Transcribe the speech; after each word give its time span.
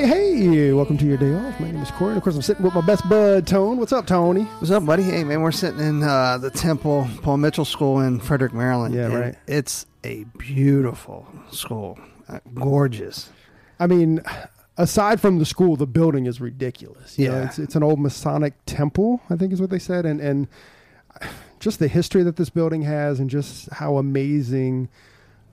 Hey, 0.00 0.06
hey, 0.06 0.72
welcome 0.72 0.96
to 0.96 1.04
your 1.04 1.18
day 1.18 1.34
off. 1.34 1.60
My 1.60 1.70
name 1.70 1.82
is 1.82 1.90
Corey. 1.90 2.12
And 2.12 2.16
of 2.16 2.22
course, 2.22 2.34
I'm 2.34 2.40
sitting 2.40 2.64
with 2.64 2.72
my 2.74 2.80
best 2.80 3.06
bud, 3.06 3.46
Tone. 3.46 3.76
What's 3.76 3.92
up, 3.92 4.06
Tony? 4.06 4.44
What's 4.44 4.70
up, 4.70 4.86
buddy? 4.86 5.02
Hey, 5.02 5.24
man, 5.24 5.42
we're 5.42 5.52
sitting 5.52 5.78
in 5.80 6.02
uh, 6.02 6.38
the 6.38 6.48
Temple 6.48 7.06
Paul 7.20 7.36
Mitchell 7.36 7.66
School 7.66 8.00
in 8.00 8.18
Frederick, 8.18 8.54
Maryland. 8.54 8.94
Yeah, 8.94 9.04
and 9.06 9.14
right. 9.14 9.34
It's 9.46 9.84
a 10.02 10.24
beautiful 10.38 11.26
school, 11.50 11.98
uh, 12.30 12.38
gorgeous. 12.54 13.28
I 13.78 13.88
mean, 13.88 14.22
aside 14.78 15.20
from 15.20 15.38
the 15.38 15.44
school, 15.44 15.76
the 15.76 15.86
building 15.86 16.24
is 16.24 16.40
ridiculous. 16.40 17.18
You 17.18 17.28
know, 17.28 17.34
Yeah. 17.36 17.44
it's, 17.44 17.58
it's 17.58 17.74
an 17.76 17.82
old 17.82 18.00
Masonic 18.00 18.54
temple, 18.64 19.20
I 19.28 19.36
think 19.36 19.52
is 19.52 19.60
what 19.60 19.68
they 19.68 19.78
said. 19.78 20.06
And, 20.06 20.18
and 20.18 20.48
just 21.58 21.78
the 21.78 21.88
history 21.88 22.22
that 22.22 22.36
this 22.36 22.48
building 22.48 22.80
has 22.82 23.20
and 23.20 23.28
just 23.28 23.70
how 23.70 23.98
amazing 23.98 24.88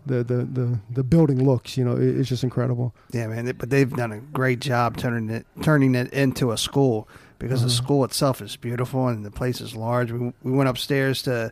the, 0.07 0.23
the, 0.23 0.45
the, 0.45 0.79
the 0.89 1.03
building 1.03 1.43
looks, 1.45 1.77
you 1.77 1.83
know, 1.85 1.95
it- 1.97 2.17
it's 2.17 2.29
just 2.29 2.43
incredible. 2.43 2.93
Yeah, 3.11 3.27
man. 3.27 3.53
But 3.57 3.69
they've 3.69 3.89
done 3.93 4.11
a 4.11 4.19
great 4.19 4.59
job 4.59 4.97
turning 4.97 5.29
it 5.29 5.45
turning 5.61 5.95
it 5.95 6.11
into 6.13 6.51
a 6.51 6.57
school 6.57 7.07
because 7.39 7.61
the 7.61 7.67
Mhm. 7.67 7.71
school 7.83 8.03
itself 8.03 8.41
is 8.41 8.55
beautiful 8.55 9.07
and 9.07 9.23
the 9.23 9.29
place 9.31 9.61
is 9.61 9.75
large. 9.75 10.11
We, 10.11 10.33
we 10.41 10.51
went 10.51 10.69
upstairs 10.69 11.21
to 11.23 11.51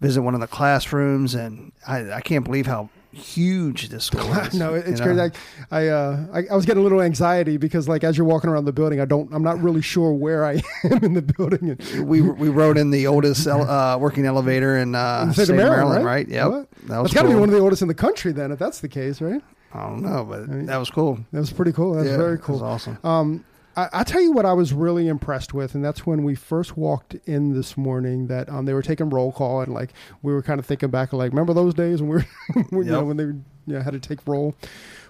visit 0.00 0.22
one 0.22 0.34
of 0.34 0.40
the 0.40 0.46
classrooms, 0.46 1.34
and 1.34 1.72
I, 1.86 2.10
I 2.12 2.20
can't 2.22 2.44
believe 2.44 2.66
how 2.66 2.88
huge 3.16 3.88
this 3.88 4.10
is. 4.12 4.54
no, 4.54 4.74
it's 4.74 5.00
crazy. 5.00 5.20
I, 5.20 5.30
I, 5.70 5.88
uh, 5.88 6.26
I, 6.32 6.42
I 6.50 6.54
was 6.54 6.66
getting 6.66 6.80
a 6.80 6.82
little 6.82 7.00
anxiety 7.00 7.56
because, 7.56 7.88
like, 7.88 8.04
as 8.04 8.16
you're 8.16 8.26
walking 8.26 8.50
around 8.50 8.64
the 8.66 8.72
building, 8.72 9.00
I 9.00 9.04
don't, 9.04 9.32
I'm 9.32 9.42
not 9.42 9.60
really 9.60 9.82
sure 9.82 10.12
where 10.12 10.44
I 10.44 10.62
am 10.84 11.02
in 11.04 11.14
the 11.14 11.22
building. 11.22 11.78
We 12.06 12.20
we 12.22 12.48
rode 12.48 12.78
in 12.78 12.90
the 12.90 13.06
oldest 13.06 13.46
ele- 13.46 13.68
uh, 13.68 13.96
working 13.98 14.26
elevator 14.26 14.76
in 14.76 14.94
uh, 14.94 15.32
state 15.32 15.44
state 15.46 15.56
Maryland, 15.56 15.78
Maryland, 15.78 16.04
right? 16.04 16.26
right? 16.26 16.28
Yep. 16.28 16.48
What? 16.50 16.70
That 16.88 16.98
was 16.98 17.10
That's 17.10 17.14
got 17.14 17.22
to 17.22 17.28
be 17.28 17.34
one 17.40 17.48
of 17.48 17.54
the 17.54 17.60
oldest 17.60 17.82
in 17.82 17.88
the 17.88 17.94
country, 17.94 18.32
then, 18.32 18.52
if 18.52 18.58
that's 18.58 18.80
the 18.80 18.88
case, 18.88 19.20
right? 19.20 19.42
I 19.72 19.80
don't 19.88 20.02
know, 20.02 20.24
but 20.24 20.40
I 20.42 20.46
mean- 20.46 20.66
that 20.66 20.76
was 20.78 20.90
cool. 20.90 21.18
That 21.32 21.40
was 21.40 21.52
pretty 21.52 21.72
cool. 21.72 21.92
That 21.94 22.02
was 22.02 22.10
Yeah, 22.10 22.16
very 22.16 22.38
cool. 22.38 22.54
was 22.54 22.62
awesome. 22.62 22.98
Um, 23.04 23.44
I, 23.76 23.88
I 23.92 24.04
tell 24.04 24.20
you 24.20 24.32
what 24.32 24.46
I 24.46 24.52
was 24.54 24.72
really 24.72 25.08
impressed 25.08 25.52
with, 25.52 25.74
and 25.74 25.84
that's 25.84 26.06
when 26.06 26.24
we 26.24 26.34
first 26.34 26.76
walked 26.76 27.14
in 27.26 27.54
this 27.54 27.76
morning. 27.76 28.26
That 28.28 28.48
um, 28.48 28.64
they 28.64 28.72
were 28.72 28.82
taking 28.82 29.10
roll 29.10 29.32
call, 29.32 29.60
and 29.60 29.72
like 29.72 29.92
we 30.22 30.32
were 30.32 30.42
kind 30.42 30.58
of 30.58 30.66
thinking 30.66 30.90
back, 30.90 31.12
like 31.12 31.32
remember 31.32 31.52
those 31.52 31.74
days 31.74 32.00
when 32.00 32.10
we 32.10 32.16
were, 32.16 32.64
when, 32.70 32.86
you 32.86 32.92
know, 32.92 33.04
when 33.04 33.16
they 33.16 33.24
you 33.24 33.42
know, 33.66 33.80
had 33.80 33.92
to 33.92 34.00
take 34.00 34.26
roll. 34.26 34.54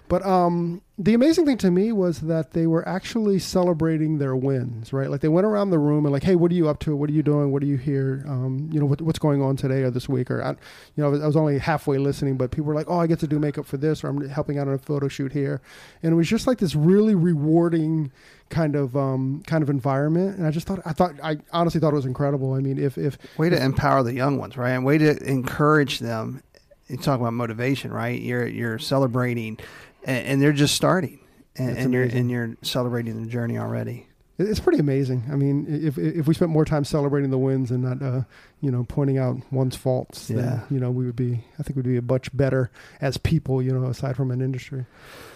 But 0.09 0.25
um, 0.25 0.81
the 0.97 1.13
amazing 1.13 1.45
thing 1.45 1.57
to 1.57 1.69
me 1.69 1.91
was 1.91 2.21
that 2.21 2.51
they 2.51 2.65
were 2.65 2.87
actually 2.87 3.39
celebrating 3.39 4.17
their 4.17 4.35
wins, 4.35 4.93
right? 4.93 5.09
Like 5.09 5.21
they 5.21 5.27
went 5.27 5.45
around 5.45 5.69
the 5.69 5.79
room 5.79 6.05
and 6.05 6.13
like, 6.13 6.23
hey, 6.23 6.35
what 6.35 6.49
are 6.51 6.55
you 6.55 6.69
up 6.69 6.79
to? 6.79 6.95
What 6.95 7.09
are 7.09 7.13
you 7.13 7.23
doing? 7.23 7.51
What 7.51 7.61
are 7.61 7.65
you 7.65 7.77
here? 7.77 8.23
Um, 8.27 8.69
you 8.71 8.79
know, 8.79 8.85
what, 8.85 9.01
what's 9.01 9.19
going 9.19 9.41
on 9.41 9.57
today 9.57 9.83
or 9.83 9.91
this 9.91 10.07
week? 10.07 10.31
Or 10.31 10.41
I, 10.41 10.51
you 10.51 10.57
know, 10.97 11.07
I 11.07 11.25
was, 11.27 11.35
only 11.35 11.59
halfway 11.59 11.97
listening, 11.97 12.37
but 12.37 12.51
people 12.51 12.65
were 12.65 12.73
like, 12.73 12.89
oh, 12.89 12.99
I 12.99 13.05
get 13.05 13.19
to 13.19 13.27
do 13.27 13.37
makeup 13.37 13.65
for 13.65 13.77
this, 13.77 14.03
or 14.03 14.07
I'm 14.07 14.27
helping 14.29 14.57
out 14.57 14.67
on 14.67 14.73
a 14.73 14.77
photo 14.79 15.07
shoot 15.07 15.33
here, 15.33 15.61
and 16.01 16.13
it 16.13 16.15
was 16.15 16.27
just 16.27 16.47
like 16.47 16.57
this 16.57 16.73
really 16.73 17.13
rewarding 17.13 18.11
kind 18.49 18.75
of 18.75 18.95
um, 18.95 19.43
kind 19.45 19.61
of 19.61 19.69
environment. 19.69 20.37
And 20.37 20.47
I 20.47 20.51
just 20.51 20.67
thought, 20.67 20.79
I 20.85 20.93
thought, 20.93 21.13
I 21.23 21.37
honestly 21.51 21.79
thought 21.79 21.93
it 21.93 21.97
was 21.97 22.05
incredible. 22.05 22.53
I 22.53 22.59
mean, 22.59 22.77
if 22.79 22.97
if 22.97 23.17
Way 23.37 23.49
to 23.49 23.61
empower 23.61 24.03
the 24.03 24.13
young 24.13 24.37
ones, 24.37 24.57
right? 24.57 24.71
And 24.71 24.85
way 24.85 24.97
to 24.97 25.17
encourage 25.29 25.99
them. 25.99 26.41
You 26.87 26.95
talk 26.95 27.19
about 27.19 27.33
motivation, 27.33 27.91
right? 27.91 28.19
You're 28.19 28.47
you're 28.47 28.79
celebrating, 28.79 29.59
and, 30.03 30.25
and 30.27 30.41
they're 30.41 30.53
just 30.53 30.75
starting, 30.75 31.19
and, 31.55 31.77
and 31.77 31.93
you're 31.93 32.03
and 32.03 32.29
you're 32.31 32.55
celebrating 32.61 33.21
the 33.23 33.29
journey 33.29 33.57
already. 33.57 34.07
It's 34.39 34.59
pretty 34.59 34.77
amazing. 34.77 35.23
I 35.31 35.35
mean, 35.35 35.65
if 35.67 35.97
if 35.97 36.27
we 36.27 36.33
spent 36.35 36.51
more 36.51 36.63
time 36.63 36.83
celebrating 36.83 37.31
the 37.31 37.39
wins 37.39 37.71
and 37.71 37.81
not, 37.83 38.03
uh, 38.03 38.21
you 38.61 38.69
know, 38.69 38.83
pointing 38.87 39.17
out 39.17 39.37
one's 39.51 39.75
faults, 39.75 40.27
then 40.27 40.37
Yeah. 40.37 40.59
you 40.69 40.79
know 40.79 40.91
we 40.91 41.07
would 41.07 41.15
be. 41.15 41.43
I 41.57 41.63
think 41.63 41.75
we'd 41.75 41.85
be 41.85 41.97
a 41.97 42.03
much 42.03 42.35
better 42.37 42.69
as 43.01 43.17
people. 43.17 43.63
You 43.63 43.71
know, 43.71 43.87
aside 43.87 44.15
from 44.15 44.29
an 44.29 44.41
industry. 44.41 44.85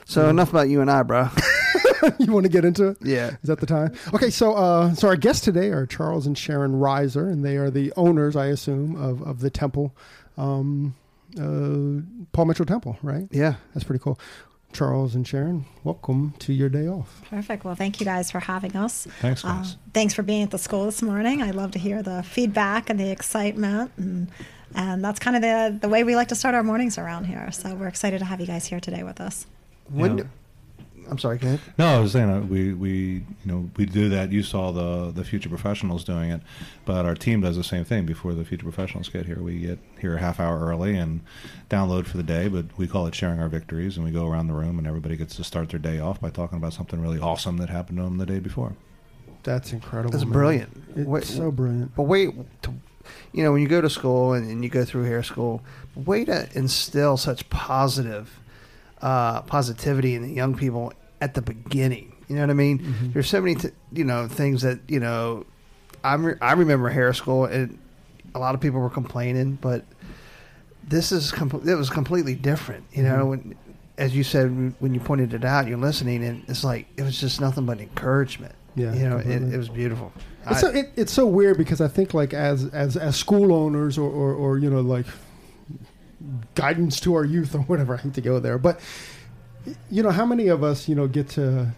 So 0.06 0.30
enough 0.30 0.52
about 0.52 0.70
you 0.70 0.82
and 0.82 0.92
I, 0.92 1.02
bro. 1.02 1.30
you 2.20 2.32
want 2.32 2.46
to 2.46 2.52
get 2.52 2.64
into 2.64 2.90
it? 2.90 2.98
yeah. 3.02 3.30
Is 3.42 3.48
that 3.48 3.60
the 3.60 3.66
time? 3.66 3.94
Okay, 4.14 4.30
so 4.30 4.54
uh, 4.54 4.94
so 4.94 5.08
our 5.08 5.16
guests 5.16 5.44
today 5.44 5.70
are 5.70 5.88
Charles 5.88 6.28
and 6.28 6.38
Sharon 6.38 6.74
Reiser, 6.74 7.32
and 7.32 7.44
they 7.44 7.58
are 7.58 7.72
the 7.72 7.92
owners, 7.98 8.36
I 8.36 8.48
assume, 8.48 8.96
of 9.04 9.24
of 9.24 9.40
the 9.40 9.50
temple, 9.50 9.96
um, 10.38 10.94
uh, 11.40 12.06
Paul 12.34 12.46
Mitchell 12.46 12.66
Temple. 12.68 12.98
Right? 13.02 13.28
Yeah. 13.32 13.56
That's 13.74 13.84
pretty 13.84 14.04
cool. 14.04 14.20
Charles 14.74 15.16
and 15.16 15.28
Sharon, 15.28 15.66
welcome 15.84 16.34
to 16.40 16.54
your 16.54 16.70
day 16.70 16.88
off. 16.88 17.22
Perfect. 17.30 17.66
Well, 17.66 17.76
thank 17.76 18.00
you 18.00 18.06
guys 18.06 18.32
for 18.32 18.40
having 18.40 18.76
us. 18.76 19.08
Thanks, 19.20 19.44
Uh, 19.44 19.50
guys. 19.56 19.78
thanks 19.94 20.14
for 20.14 20.24
being 20.24 20.44
at 20.44 20.52
the 20.52 20.58
school 20.58 20.86
this 20.86 21.02
morning. 21.02 21.42
I 21.42 21.52
love 21.52 21.72
to 21.72 21.80
hear 21.80 22.02
the 22.02 22.24
feedback 22.24 22.90
and 22.90 23.00
the 23.00 23.10
excitement, 23.12 23.92
and 23.98 24.30
and 24.74 25.04
that's 25.04 25.20
kind 25.20 25.36
of 25.36 25.42
the 25.42 25.78
the 25.82 25.90
way 25.90 26.04
we 26.04 26.16
like 26.16 26.30
to 26.30 26.36
start 26.36 26.56
our 26.56 26.64
mornings 26.64 26.98
around 26.98 27.26
here. 27.26 27.52
So 27.52 27.76
we're 27.76 27.88
excited 27.88 28.20
to 28.20 28.26
have 28.26 28.40
you 28.40 28.48
guys 28.48 28.66
here 28.66 28.80
today 28.80 29.04
with 29.04 29.20
us. 29.20 29.46
When? 29.90 30.18
Yeah. 30.20 30.24
Do- 31.04 31.08
I'm 31.10 31.18
sorry. 31.18 31.38
Go 31.38 31.48
ahead. 31.48 31.60
No, 31.78 31.86
I 31.88 32.00
was 32.00 32.12
saying 32.14 32.30
uh, 32.30 32.42
we 32.42 32.74
we 32.74 32.92
you 32.92 33.24
know 33.46 33.70
we 33.78 33.86
do 33.86 34.10
that. 34.10 34.32
You 34.32 34.44
saw 34.44 34.72
the 34.72 35.12
the 35.12 35.24
future 35.24 35.50
professionals 35.50 36.04
doing 36.04 36.30
it, 36.32 36.42
but 36.86 37.06
our 37.06 37.16
team 37.16 37.42
does 37.42 37.58
the 37.58 37.64
same 37.64 37.84
thing. 37.86 38.06
Before 38.06 38.34
the 38.34 38.46
future 38.46 38.64
professionals 38.64 39.10
get 39.10 39.26
here, 39.26 39.42
we 39.42 39.60
get 39.60 39.80
here 40.00 40.16
a 40.16 40.20
half 40.20 40.40
hour 40.40 40.60
early 40.60 40.96
and 40.96 41.22
download 41.70 42.06
for 42.06 42.18
the 42.18 42.24
day. 42.24 42.48
But 42.48 42.66
we 42.78 42.88
call 42.88 43.08
it 43.08 43.16
sharing 43.16 43.40
our 43.40 43.50
victories, 43.50 43.98
and 43.98 44.06
we 44.06 44.12
go 44.12 44.28
around 44.28 44.48
the 44.48 44.54
room, 44.54 44.78
and 44.78 44.88
everybody 44.88 45.18
gets 45.18 45.36
to 45.38 45.44
start 45.44 45.70
their 45.70 45.80
day 45.80 46.00
off 46.00 46.22
by 46.22 46.30
talking 46.30 46.58
about 46.58 46.74
something 46.74 47.02
really 47.02 47.20
awesome 47.20 47.58
that 47.58 47.70
happened 47.70 47.98
to 47.98 48.04
them 48.04 48.18
the 48.18 48.26
day 48.26 48.40
before. 48.40 48.76
That's 49.44 49.74
incredible. 49.74 50.12
That's 50.12 50.24
man. 50.26 50.34
brilliant. 50.34 50.84
It's 50.96 51.08
Wait- 51.08 51.24
so 51.24 51.50
brilliant. 51.52 51.96
But 51.96 52.04
wait, 52.04 52.30
to, 52.62 52.74
you 53.34 53.44
know, 53.44 53.52
when 53.52 53.62
you 53.64 53.68
go 53.68 53.82
to 53.82 53.90
school 53.90 54.34
and, 54.34 54.48
and 54.50 54.64
you 54.64 54.70
go 54.70 54.86
through 54.86 55.06
hair 55.06 55.24
school, 55.24 55.64
way 55.96 56.26
to 56.26 56.48
instill 56.54 57.18
such 57.18 57.50
positive 57.50 58.40
uh, 59.02 59.42
positivity 59.42 60.16
in 60.16 60.22
the 60.22 60.30
young 60.32 60.56
people 60.56 60.94
at 61.22 61.34
the 61.34 61.42
beginning. 61.42 62.14
You 62.28 62.36
know 62.36 62.42
what 62.44 62.50
I 62.50 62.54
mean? 62.54 62.80
Mhm. 62.80 63.14
There's 63.14 63.28
so 63.30 63.42
many, 63.42 63.56
t- 63.56 63.70
you 63.92 64.04
know, 64.06 64.28
things 64.28 64.62
that 64.62 64.80
you 64.88 65.00
know. 65.00 65.46
I 66.04 66.16
re- 66.16 66.38
I 66.42 66.54
remember 66.54 66.90
hair 66.90 67.14
school, 67.14 67.46
and 67.46 67.78
a 68.34 68.40
lot 68.40 68.56
of 68.56 68.62
people 68.62 68.80
were 68.80 68.90
complaining, 68.90 69.58
but 69.62 69.86
this 70.88 71.12
is 71.12 71.32
com- 71.32 71.62
it 71.66 71.76
was 71.76 71.90
completely 71.90 72.36
different. 72.36 72.86
You 72.94 73.04
know, 73.04 73.26
Mhm. 73.26 73.30
when 73.30 73.56
as 73.98 74.16
you 74.16 74.24
said 74.24 74.74
when 74.80 74.94
you 74.94 75.00
pointed 75.00 75.34
it 75.34 75.46
out, 75.46 75.68
you're 75.68 75.78
listening, 75.78 76.24
and 76.24 76.44
it's 76.48 76.64
like 76.64 76.88
it 76.98 77.04
was 77.04 77.20
just 77.20 77.40
nothing 77.42 77.66
but 77.66 77.80
encouragement. 77.80 78.54
Yeah, 78.76 78.94
you 78.94 79.10
know, 79.10 79.18
it, 79.18 79.28
it 79.54 79.58
was 79.58 79.68
beautiful. 79.70 80.12
It's 80.48 80.58
I- 80.58 80.62
so, 80.62 80.68
it, 80.70 80.92
it's 80.96 81.12
so 81.12 81.26
weird 81.28 81.58
because 81.58 81.82
I 81.82 81.88
think 81.90 82.14
like 82.14 82.34
as 82.34 82.66
as 82.68 82.96
as 82.98 83.16
school 83.18 83.54
owners 83.54 83.98
or, 83.98 84.10
or 84.10 84.34
or 84.34 84.58
you 84.58 84.70
know 84.70 84.80
like 84.82 85.06
guidance 86.56 87.00
to 87.02 87.16
our 87.16 87.26
youth 87.26 87.56
or 87.56 87.60
whatever. 87.60 87.96
I 87.96 87.98
hate 87.98 88.14
to 88.16 88.22
go 88.22 88.40
there, 88.40 88.58
but 88.58 88.80
you 89.90 90.02
know 90.04 90.12
how 90.12 90.26
many 90.26 90.48
of 90.48 90.64
us 90.64 90.90
you 90.90 90.96
know 90.96 91.08
get 91.08 91.30
to 91.30 91.72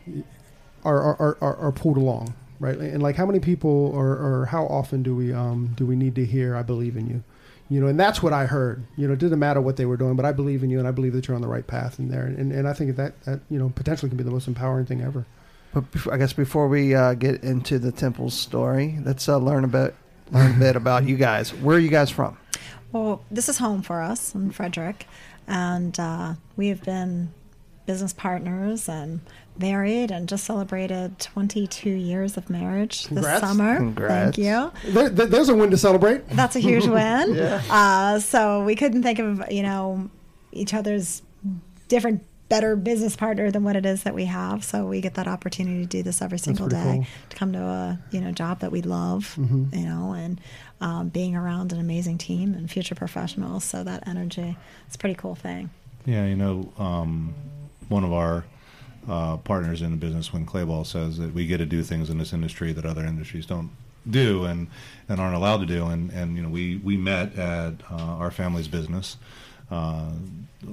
are 0.85 1.01
are 1.01 1.37
are, 1.41 1.55
are 1.57 1.71
pulled 1.71 1.97
along 1.97 2.33
right 2.59 2.77
and 2.77 3.03
like 3.03 3.17
how 3.17 3.25
many 3.25 3.39
people 3.39 3.91
or 3.93 4.07
or 4.11 4.45
how 4.45 4.65
often 4.67 5.03
do 5.03 5.13
we 5.13 5.33
um 5.33 5.73
do 5.75 5.85
we 5.85 5.95
need 5.95 6.15
to 6.15 6.25
hear 6.25 6.55
I 6.55 6.63
believe 6.63 6.95
in 6.95 7.07
you. 7.07 7.23
You 7.69 7.79
know, 7.79 7.87
and 7.87 7.99
that's 7.99 8.21
what 8.21 8.33
I 8.33 8.45
heard. 8.45 8.83
You 8.97 9.07
know, 9.07 9.13
it 9.13 9.19
didn't 9.19 9.39
matter 9.39 9.59
what 9.59 9.77
they 9.77 9.85
were 9.85 9.97
doing, 9.97 10.15
but 10.15 10.25
I 10.25 10.31
believe 10.31 10.63
in 10.63 10.69
you, 10.69 10.79
and 10.79 10.87
I 10.87 10.91
believe 10.91 11.13
that 11.13 11.27
you're 11.27 11.35
on 11.35 11.41
the 11.41 11.47
right 11.47 11.65
path 11.65 11.97
in 11.97 12.09
there. 12.09 12.25
And, 12.25 12.51
and 12.51 12.67
I 12.67 12.73
think 12.73 12.95
that 12.97 13.19
that 13.23 13.39
you 13.49 13.57
know 13.57 13.71
potentially 13.73 14.09
can 14.09 14.17
be 14.17 14.23
the 14.23 14.31
most 14.31 14.47
empowering 14.47 14.85
thing 14.85 15.01
ever. 15.01 15.25
But 15.73 15.85
I 16.11 16.17
guess 16.17 16.33
before 16.33 16.67
we 16.67 16.93
uh, 16.93 17.15
get 17.15 17.43
into 17.43 17.79
the 17.79 17.91
temple 17.91 18.29
story, 18.29 18.99
let's 19.03 19.27
uh, 19.27 19.37
learn 19.37 19.63
about 19.63 19.95
learn 20.31 20.55
a 20.55 20.59
bit 20.59 20.75
about 20.75 21.07
you 21.07 21.17
guys. 21.17 21.51
Where 21.51 21.77
are 21.77 21.79
you 21.79 21.89
guys 21.89 22.11
from? 22.11 22.37
Well, 22.93 23.23
this 23.31 23.49
is 23.49 23.57
home 23.57 23.81
for 23.81 24.01
us 24.01 24.33
in 24.35 24.51
Frederick, 24.51 25.07
and 25.47 25.99
uh, 25.99 26.33
we 26.55 26.67
have 26.67 26.83
been 26.83 27.33
business 27.85 28.13
partners 28.13 28.87
and 28.87 29.19
married, 29.59 30.09
and 30.11 30.29
just 30.29 30.45
celebrated 30.45 31.19
22 31.19 31.89
years 31.89 32.37
of 32.37 32.49
marriage 32.49 33.07
Congrats. 33.07 33.41
this 33.41 33.49
summer. 33.49 33.75
Congrats. 33.77 34.37
Thank 34.37 34.37
you. 34.37 34.71
There, 34.93 35.09
there- 35.09 35.25
there's 35.25 35.49
a 35.49 35.55
win 35.55 35.69
to 35.71 35.77
celebrate. 35.77 36.27
That's 36.29 36.55
a 36.55 36.59
huge 36.59 36.85
win. 36.99 37.33
Yeah. 37.35 37.61
Uh, 37.69 38.19
so 38.19 38.63
we 38.63 38.75
couldn't 38.75 39.03
think 39.03 39.19
of 39.19 39.43
you 39.51 39.63
know 39.63 40.09
each 40.51 40.73
other's 40.73 41.23
different 41.87 42.23
better 42.49 42.75
business 42.75 43.15
partner 43.15 43.49
than 43.49 43.63
what 43.63 43.75
it 43.75 43.85
is 43.85 44.03
that 44.03 44.13
we 44.13 44.25
have. 44.25 44.63
So 44.63 44.85
we 44.85 45.01
get 45.01 45.15
that 45.15 45.27
opportunity 45.27 45.81
to 45.81 45.87
do 45.87 46.03
this 46.03 46.21
every 46.21 46.37
single 46.37 46.67
day 46.67 46.99
cool. 46.99 47.05
to 47.29 47.35
come 47.35 47.51
to 47.53 47.59
a 47.59 47.99
you 48.11 48.21
know 48.21 48.31
job 48.31 48.59
that 48.59 48.71
we 48.71 48.81
love, 48.81 49.35
Mhm. 49.39 49.75
you 49.75 49.85
know, 49.85 50.13
and 50.13 50.39
um, 50.83 51.07
being 51.07 51.33
around 51.33 51.71
an 51.71 51.79
amazing 51.79 52.17
team 52.17 52.53
and 52.53 52.69
future 52.69 52.93
professionals. 52.93 53.63
So 53.63 53.83
that 53.85 54.05
energy, 54.05 54.57
it's 54.85 54.95
a 54.95 54.99
pretty 54.99 55.15
cool 55.15 55.33
thing. 55.33 55.69
Yeah, 56.05 56.25
you 56.25 56.35
know, 56.35 56.71
um, 56.77 57.33
one 57.87 58.03
of 58.03 58.11
our 58.11 58.43
uh, 59.07 59.37
partners 59.37 59.81
in 59.81 59.91
the 59.91 59.97
business, 59.97 60.33
Winn 60.33 60.45
Claybaugh 60.45 60.85
says 60.85 61.17
that 61.19 61.33
we 61.33 61.47
get 61.47 61.59
to 61.59 61.65
do 61.65 61.83
things 61.83 62.09
in 62.09 62.17
this 62.17 62.33
industry 62.33 62.73
that 62.73 62.85
other 62.85 63.05
industries 63.05 63.45
don't 63.45 63.71
do 64.09 64.43
and, 64.43 64.67
and 65.07 65.21
aren't 65.21 65.35
allowed 65.35 65.61
to 65.61 65.65
do, 65.65 65.85
and, 65.85 66.11
and 66.11 66.35
you 66.35 66.43
know, 66.43 66.49
we, 66.49 66.75
we 66.83 66.97
met 66.97 67.33
at 67.37 67.75
uh, 67.89 67.95
our 67.95 68.29
family's 68.29 68.67
business 68.67 69.15
uh, 69.71 70.11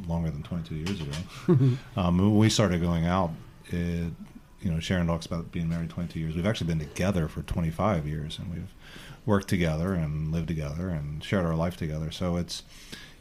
longer 0.09 0.29
than 0.31 0.43
22 0.43 0.75
years 0.75 1.01
ago. 1.01 1.77
um, 1.97 2.19
when 2.19 2.37
we 2.37 2.51
started 2.51 2.81
going 2.81 3.07
out, 3.07 3.31
it, 3.69 4.13
you 4.61 4.71
know, 4.73 4.81
Sharon 4.81 5.07
talks 5.07 5.27
about 5.27 5.53
being 5.53 5.69
married 5.69 5.91
22 5.91 6.19
years. 6.19 6.35
We've 6.35 6.47
actually 6.47 6.67
been 6.67 6.81
together 6.81 7.29
for 7.29 7.43
25 7.43 8.09
years, 8.09 8.41
and 8.41 8.53
we've 8.53 8.75
worked 9.27 9.49
together 9.49 9.95
and 9.95 10.33
lived 10.33 10.49
together 10.49 10.89
and 10.89 11.23
shared 11.23 11.45
our 11.45 11.55
life 11.55 11.77
together. 11.77 12.11
So 12.11 12.37
it's, 12.37 12.63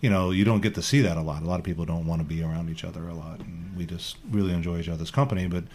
you 0.02 0.10
know, 0.10 0.32
you 0.32 0.46
don't 0.46 0.62
get 0.62 0.76
to 0.76 0.82
see 0.82 1.02
that 1.02 1.18
a 1.18 1.22
lot. 1.22 1.44
A 1.44 1.46
lot 1.46 1.60
of 1.60 1.66
people 1.66 1.86
don't 1.86 2.06
want 2.08 2.22
to 2.22 2.28
be 2.28 2.42
around 2.42 2.70
each 2.70 2.84
other 2.84 3.08
a 3.08 3.14
lot, 3.14 3.40
and 3.42 3.76
we 3.78 3.86
just 3.86 4.18
really 4.32 4.54
enjoy 4.54 4.80
each 4.80 4.90
other's 4.90 5.12
company. 5.12 5.48
But 5.48 5.66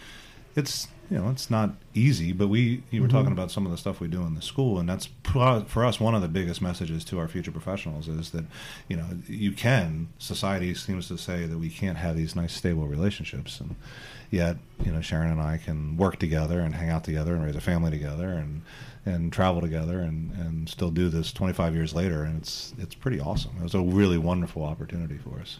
it's 0.55 0.87
you 1.11 1.17
know 1.19 1.29
it's 1.29 1.51
not 1.51 1.71
easy, 1.93 2.31
but 2.33 2.47
we 2.47 2.81
you 2.89 3.01
were 3.01 3.07
Mm-hmm. 3.07 3.17
talking 3.17 3.31
about 3.33 3.51
some 3.51 3.65
of 3.65 3.71
the 3.71 3.77
stuff 3.77 3.99
we 3.99 4.07
do 4.07 4.23
in 4.23 4.33
the 4.33 4.41
school, 4.41 4.79
and 4.79 4.89
that's 4.89 5.07
pro- 5.21 5.63
for 5.65 5.85
us 5.85 5.99
one 5.99 6.15
of 6.15 6.21
the 6.23 6.27
biggest 6.27 6.61
messages 6.61 7.03
to 7.05 7.19
our 7.19 7.27
future 7.27 7.51
professionals 7.51 8.07
is 8.07 8.31
that 8.31 8.45
you 8.87 8.97
know 8.97 9.05
you 9.27 9.51
can. 9.51 10.07
Society 10.17 10.73
seems 10.73 11.07
to 11.09 11.17
say 11.17 11.45
that 11.45 11.59
we 11.59 11.69
can't 11.69 11.97
have 11.97 12.15
these 12.15 12.35
nice 12.35 12.53
stable 12.53 12.87
relationships, 12.87 13.59
and 13.59 13.75
yet 14.31 14.57
you 14.83 14.91
know 14.91 15.01
Sharon 15.01 15.29
and 15.29 15.41
I 15.41 15.57
can 15.57 15.97
work 15.97 16.17
together 16.17 16.61
and 16.61 16.73
hang 16.73 16.89
out 16.89 17.03
together 17.03 17.35
and 17.35 17.45
raise 17.45 17.55
a 17.55 17.61
family 17.61 17.91
together 17.91 18.29
and 18.29 18.61
and 19.05 19.31
travel 19.31 19.61
together 19.61 19.99
and, 19.99 20.31
and 20.31 20.67
still 20.67 20.89
do 20.89 21.09
this 21.09 21.31
25 21.31 21.75
years 21.75 21.93
later, 21.93 22.23
and 22.23 22.37
it's 22.37 22.73
it's 22.77 22.95
pretty 22.95 23.19
awesome. 23.19 23.51
It 23.59 23.63
was 23.63 23.75
a 23.75 23.81
really 23.81 24.17
wonderful 24.17 24.63
opportunity 24.63 25.17
for 25.17 25.39
us. 25.39 25.59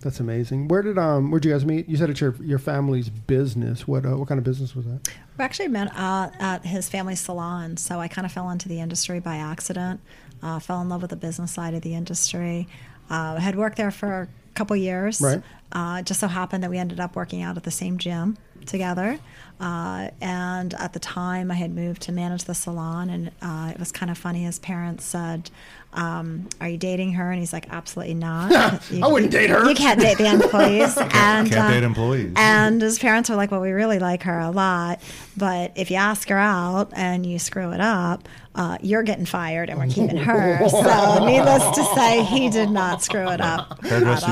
That's 0.00 0.18
amazing. 0.18 0.66
Where 0.66 0.82
did 0.82 0.98
um 0.98 1.30
where'd 1.30 1.44
you 1.44 1.52
guys 1.52 1.64
meet? 1.64 1.88
You 1.88 1.96
said 1.96 2.10
it's 2.10 2.20
your 2.20 2.34
your 2.42 2.58
family's 2.58 3.08
business. 3.08 3.86
What 3.86 4.04
uh, 4.04 4.16
what 4.16 4.28
kind 4.28 4.38
of 4.38 4.44
business 4.44 4.74
was 4.74 4.84
that? 4.86 5.08
We 5.38 5.44
actually 5.44 5.68
met 5.68 5.96
uh, 5.96 6.30
at 6.40 6.66
his 6.66 6.88
family 6.88 7.14
salon, 7.14 7.76
so 7.76 8.00
I 8.00 8.08
kind 8.08 8.26
of 8.26 8.32
fell 8.32 8.50
into 8.50 8.68
the 8.68 8.80
industry 8.80 9.20
by 9.20 9.36
accident. 9.36 10.00
Uh, 10.42 10.58
fell 10.58 10.80
in 10.80 10.88
love 10.88 11.02
with 11.02 11.10
the 11.10 11.16
business 11.16 11.52
side 11.52 11.74
of 11.74 11.82
the 11.82 11.94
industry. 11.94 12.66
Uh, 13.08 13.36
had 13.36 13.54
worked 13.54 13.76
there 13.76 13.92
for 13.92 14.22
a 14.22 14.54
couple 14.54 14.74
years. 14.74 15.20
Right. 15.20 15.42
Uh, 15.70 16.02
just 16.02 16.20
so 16.20 16.26
happened 16.26 16.64
that 16.64 16.70
we 16.70 16.78
ended 16.78 17.00
up 17.00 17.16
working 17.16 17.40
out 17.42 17.56
at 17.56 17.62
the 17.62 17.70
same 17.70 17.96
gym 17.96 18.36
together. 18.66 19.18
Uh, 19.62 20.10
and 20.20 20.74
at 20.74 20.92
the 20.92 20.98
time, 20.98 21.48
I 21.50 21.54
had 21.54 21.72
moved 21.72 22.02
to 22.02 22.12
manage 22.12 22.44
the 22.44 22.54
salon, 22.54 23.08
and 23.08 23.30
uh, 23.40 23.70
it 23.72 23.78
was 23.78 23.92
kind 23.92 24.10
of 24.10 24.18
funny. 24.18 24.42
His 24.42 24.58
parents 24.58 25.04
said, 25.04 25.50
um, 25.92 26.48
"Are 26.60 26.68
you 26.68 26.76
dating 26.78 27.12
her?" 27.12 27.30
And 27.30 27.38
he's 27.38 27.52
like, 27.52 27.68
"Absolutely 27.70 28.14
not. 28.14 28.50
I 29.02 29.06
wouldn't 29.06 29.30
date 29.30 29.50
her." 29.50 29.64
You 29.68 29.76
can't 29.76 30.00
date 30.00 30.18
the 30.18 30.26
employees." 30.32 30.96
and 31.14 31.48
Can't 31.48 31.52
uh, 31.54 31.70
date 31.70 31.84
employees. 31.84 32.32
and 32.34 32.82
his 32.82 32.98
parents 32.98 33.30
were 33.30 33.36
like, 33.36 33.52
"Well, 33.52 33.60
we 33.60 33.70
really 33.70 34.00
like 34.00 34.24
her 34.24 34.40
a 34.40 34.50
lot, 34.50 35.00
but 35.36 35.70
if 35.76 35.92
you 35.92 35.96
ask 35.96 36.28
her 36.28 36.38
out 36.38 36.90
and 36.96 37.24
you 37.24 37.38
screw 37.38 37.70
it 37.70 37.80
up, 37.80 38.28
uh, 38.56 38.78
you're 38.82 39.04
getting 39.04 39.26
fired, 39.26 39.70
and 39.70 39.78
we're 39.78 39.86
keeping 39.86 40.16
her." 40.28 40.58
So, 40.70 41.24
needless 41.24 41.76
to 41.76 41.84
say, 41.94 42.24
he 42.24 42.48
did 42.50 42.70
not 42.70 43.00
screw 43.00 43.28
it 43.28 43.40
up. 43.40 43.80
Hairdressers 43.84 44.28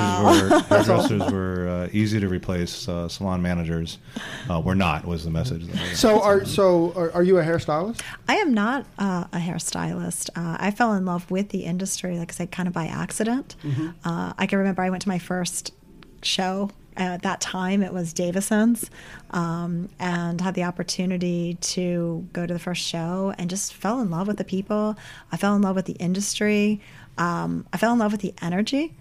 were 0.50 0.58
hairdressers 0.62 1.30
were 1.30 1.68
uh, 1.68 1.88
easy 1.92 2.18
to 2.18 2.26
replace. 2.28 2.88
Uh, 2.88 3.08
salon 3.08 3.42
managers 3.42 3.98
uh, 4.50 4.60
were 4.60 4.74
not. 4.74 5.04
Was 5.04 5.19
the 5.24 5.30
message. 5.30 5.66
That 5.66 5.80
we- 5.82 5.94
So 5.94 6.20
are 6.22 6.44
so 6.44 6.92
are, 6.96 7.10
are 7.12 7.22
you 7.22 7.38
a 7.38 7.42
hairstylist? 7.42 8.00
I 8.28 8.36
am 8.36 8.54
not 8.54 8.86
uh, 8.98 9.24
a 9.32 9.38
hairstylist. 9.38 10.30
Uh, 10.36 10.56
I 10.60 10.70
fell 10.70 10.92
in 10.94 11.04
love 11.04 11.30
with 11.30 11.50
the 11.50 11.64
industry, 11.64 12.18
like 12.18 12.32
I 12.32 12.34
said, 12.34 12.50
kind 12.50 12.66
of 12.68 12.74
by 12.74 12.86
accident. 12.86 13.56
Uh, 14.04 14.32
I 14.38 14.46
can 14.46 14.58
remember 14.58 14.82
I 14.82 14.90
went 14.90 15.02
to 15.02 15.08
my 15.08 15.18
first 15.18 15.72
show. 16.22 16.70
At 16.96 17.22
that 17.22 17.40
time, 17.40 17.82
it 17.82 17.94
was 17.94 18.12
Davison's, 18.12 18.90
um, 19.30 19.88
and 19.98 20.38
had 20.40 20.54
the 20.54 20.64
opportunity 20.64 21.54
to 21.60 22.26
go 22.32 22.46
to 22.46 22.52
the 22.52 22.58
first 22.58 22.82
show 22.82 23.32
and 23.38 23.48
just 23.48 23.72
fell 23.72 24.00
in 24.00 24.10
love 24.10 24.26
with 24.26 24.36
the 24.36 24.44
people. 24.44 24.96
I 25.32 25.36
fell 25.38 25.54
in 25.56 25.62
love 25.62 25.76
with 25.76 25.86
the 25.86 25.94
industry. 25.94 26.80
Um, 27.16 27.64
I 27.72 27.76
fell 27.78 27.92
in 27.92 27.98
love 28.00 28.12
with 28.12 28.20
the 28.22 28.34
energy, 28.42 28.94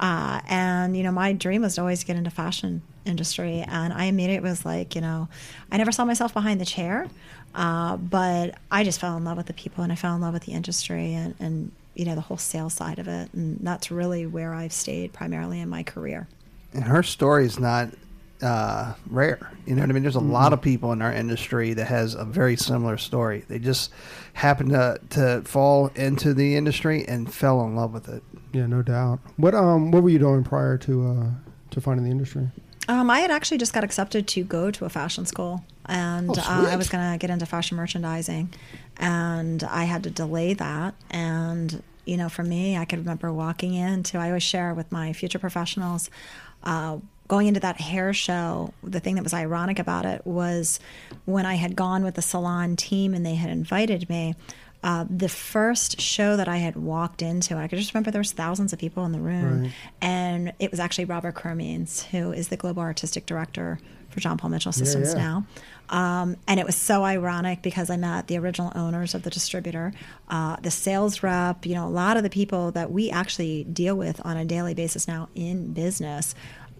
uh, 0.00 0.40
and 0.48 0.96
you 0.96 1.02
know, 1.02 1.12
my 1.12 1.32
dream 1.32 1.62
was 1.62 1.74
to 1.76 1.82
always 1.82 2.02
get 2.02 2.16
into 2.16 2.30
fashion 2.30 2.82
industry, 3.06 3.64
and 3.66 3.92
I 3.92 4.04
immediately 4.04 4.48
was 4.48 4.64
like, 4.64 4.94
you 4.94 5.00
know, 5.00 5.28
I 5.70 5.76
never 5.76 5.92
saw 5.92 6.04
myself 6.04 6.32
behind 6.34 6.60
the 6.60 6.64
chair, 6.64 7.06
uh, 7.54 7.96
but 7.96 8.54
I 8.70 8.84
just 8.84 9.00
fell 9.00 9.16
in 9.16 9.24
love 9.24 9.36
with 9.36 9.46
the 9.46 9.52
people, 9.54 9.84
and 9.84 9.92
I 9.92 9.96
fell 9.96 10.14
in 10.14 10.20
love 10.20 10.34
with 10.34 10.44
the 10.44 10.52
industry, 10.52 11.14
and, 11.14 11.34
and 11.38 11.70
you 11.94 12.04
know, 12.04 12.14
the 12.14 12.20
whole 12.20 12.36
sales 12.38 12.74
side 12.74 12.98
of 12.98 13.06
it, 13.08 13.32
and 13.34 13.58
that's 13.60 13.90
really 13.90 14.26
where 14.26 14.52
I've 14.54 14.72
stayed 14.72 15.12
primarily 15.12 15.60
in 15.60 15.68
my 15.68 15.82
career. 15.82 16.26
and 16.72 16.84
her 16.84 17.02
story 17.02 17.44
is 17.44 17.58
not 17.60 17.88
uh, 18.42 18.94
rare. 19.08 19.52
You 19.64 19.74
know 19.74 19.82
what 19.82 19.90
I 19.90 19.92
mean? 19.92 20.02
There's 20.02 20.16
a 20.16 20.20
lot 20.20 20.52
of 20.52 20.60
people 20.60 20.92
in 20.92 21.00
our 21.00 21.12
industry 21.12 21.72
that 21.74 21.86
has 21.86 22.14
a 22.14 22.24
very 22.24 22.56
similar 22.56 22.98
story. 22.98 23.44
They 23.48 23.58
just 23.58 23.90
happened 24.34 24.70
to 24.70 24.98
to 25.10 25.42
fall 25.44 25.90
into 25.94 26.34
the 26.34 26.56
industry 26.56 27.06
and 27.06 27.32
fell 27.32 27.64
in 27.64 27.76
love 27.76 27.94
with 27.94 28.08
it. 28.08 28.22
Yeah, 28.52 28.66
no 28.66 28.82
doubt. 28.82 29.20
What 29.36 29.54
um 29.54 29.92
what 29.92 30.02
were 30.02 30.10
you 30.10 30.18
doing 30.18 30.44
prior 30.44 30.76
to 30.78 31.06
uh 31.08 31.26
to 31.70 31.80
finding 31.80 32.04
the 32.04 32.10
industry? 32.10 32.48
Um, 32.88 33.08
I 33.10 33.20
had 33.20 33.30
actually 33.30 33.58
just 33.58 33.72
got 33.72 33.84
accepted 33.84 34.26
to 34.28 34.44
go 34.44 34.70
to 34.70 34.84
a 34.84 34.88
fashion 34.88 35.24
school, 35.26 35.64
and 35.86 36.30
Oh, 36.30 36.34
uh, 36.38 36.68
I 36.70 36.76
was 36.76 36.88
going 36.88 37.12
to 37.12 37.18
get 37.18 37.30
into 37.30 37.46
fashion 37.46 37.76
merchandising, 37.76 38.52
and 38.98 39.62
I 39.64 39.84
had 39.84 40.02
to 40.04 40.10
delay 40.10 40.54
that. 40.54 40.94
And 41.10 41.82
you 42.04 42.18
know, 42.18 42.28
for 42.28 42.42
me, 42.42 42.76
I 42.76 42.84
could 42.84 42.98
remember 42.98 43.32
walking 43.32 43.72
into. 43.74 44.18
I 44.18 44.28
always 44.28 44.42
share 44.42 44.74
with 44.74 44.92
my 44.92 45.12
future 45.12 45.38
professionals. 45.38 46.10
Uh, 46.62 46.98
Going 47.26 47.46
into 47.46 47.60
that 47.60 47.80
hair 47.80 48.12
show, 48.12 48.74
the 48.82 49.00
thing 49.00 49.14
that 49.14 49.24
was 49.24 49.32
ironic 49.32 49.78
about 49.78 50.04
it 50.04 50.26
was 50.26 50.78
when 51.24 51.46
I 51.46 51.54
had 51.54 51.74
gone 51.74 52.04
with 52.04 52.16
the 52.16 52.20
salon 52.22 52.76
team 52.76 53.14
and 53.14 53.24
they 53.24 53.34
had 53.36 53.48
invited 53.48 54.10
me. 54.10 54.34
Uh, 54.84 55.06
the 55.08 55.30
first 55.30 55.98
show 55.98 56.36
that 56.36 56.46
I 56.46 56.58
had 56.58 56.76
walked 56.76 57.22
into, 57.22 57.56
I 57.56 57.68
could 57.68 57.78
just 57.78 57.94
remember 57.94 58.10
there 58.10 58.20
was 58.20 58.32
thousands 58.32 58.74
of 58.74 58.78
people 58.78 59.06
in 59.06 59.12
the 59.12 59.18
room, 59.18 59.62
Right. 59.62 59.72
and 60.02 60.52
it 60.58 60.70
was 60.70 60.78
actually 60.78 61.06
Robert 61.06 61.34
Cromeans, 61.34 62.02
who 62.10 62.32
is 62.32 62.48
the 62.48 62.58
global 62.58 62.82
artistic 62.82 63.24
director 63.24 63.78
for 64.10 64.20
John 64.20 64.36
Paul 64.36 64.50
Mitchell 64.50 64.72
Systems 64.72 65.14
yeah. 65.14 65.22
now. 65.22 65.46
Um, 65.88 66.36
and 66.46 66.60
it 66.60 66.66
was 66.66 66.76
so 66.76 67.02
ironic 67.02 67.62
because 67.62 67.88
I 67.90 67.96
met 67.96 68.26
the 68.26 68.38
original 68.38 68.72
owners 68.74 69.14
of 69.14 69.22
the 69.22 69.30
distributor, 69.30 69.92
uh, 70.28 70.56
the 70.56 70.70
sales 70.70 71.22
rep, 71.22 71.64
you 71.66 71.74
know, 71.74 71.86
a 71.86 71.90
lot 71.90 72.16
of 72.16 72.22
the 72.22 72.30
people 72.30 72.70
that 72.72 72.90
we 72.90 73.10
actually 73.10 73.64
deal 73.64 73.94
with 73.94 74.20
on 74.24 74.36
a 74.36 74.44
daily 74.44 74.74
basis 74.74 75.08
now 75.08 75.28
in 75.34 75.72
business. 75.72 76.34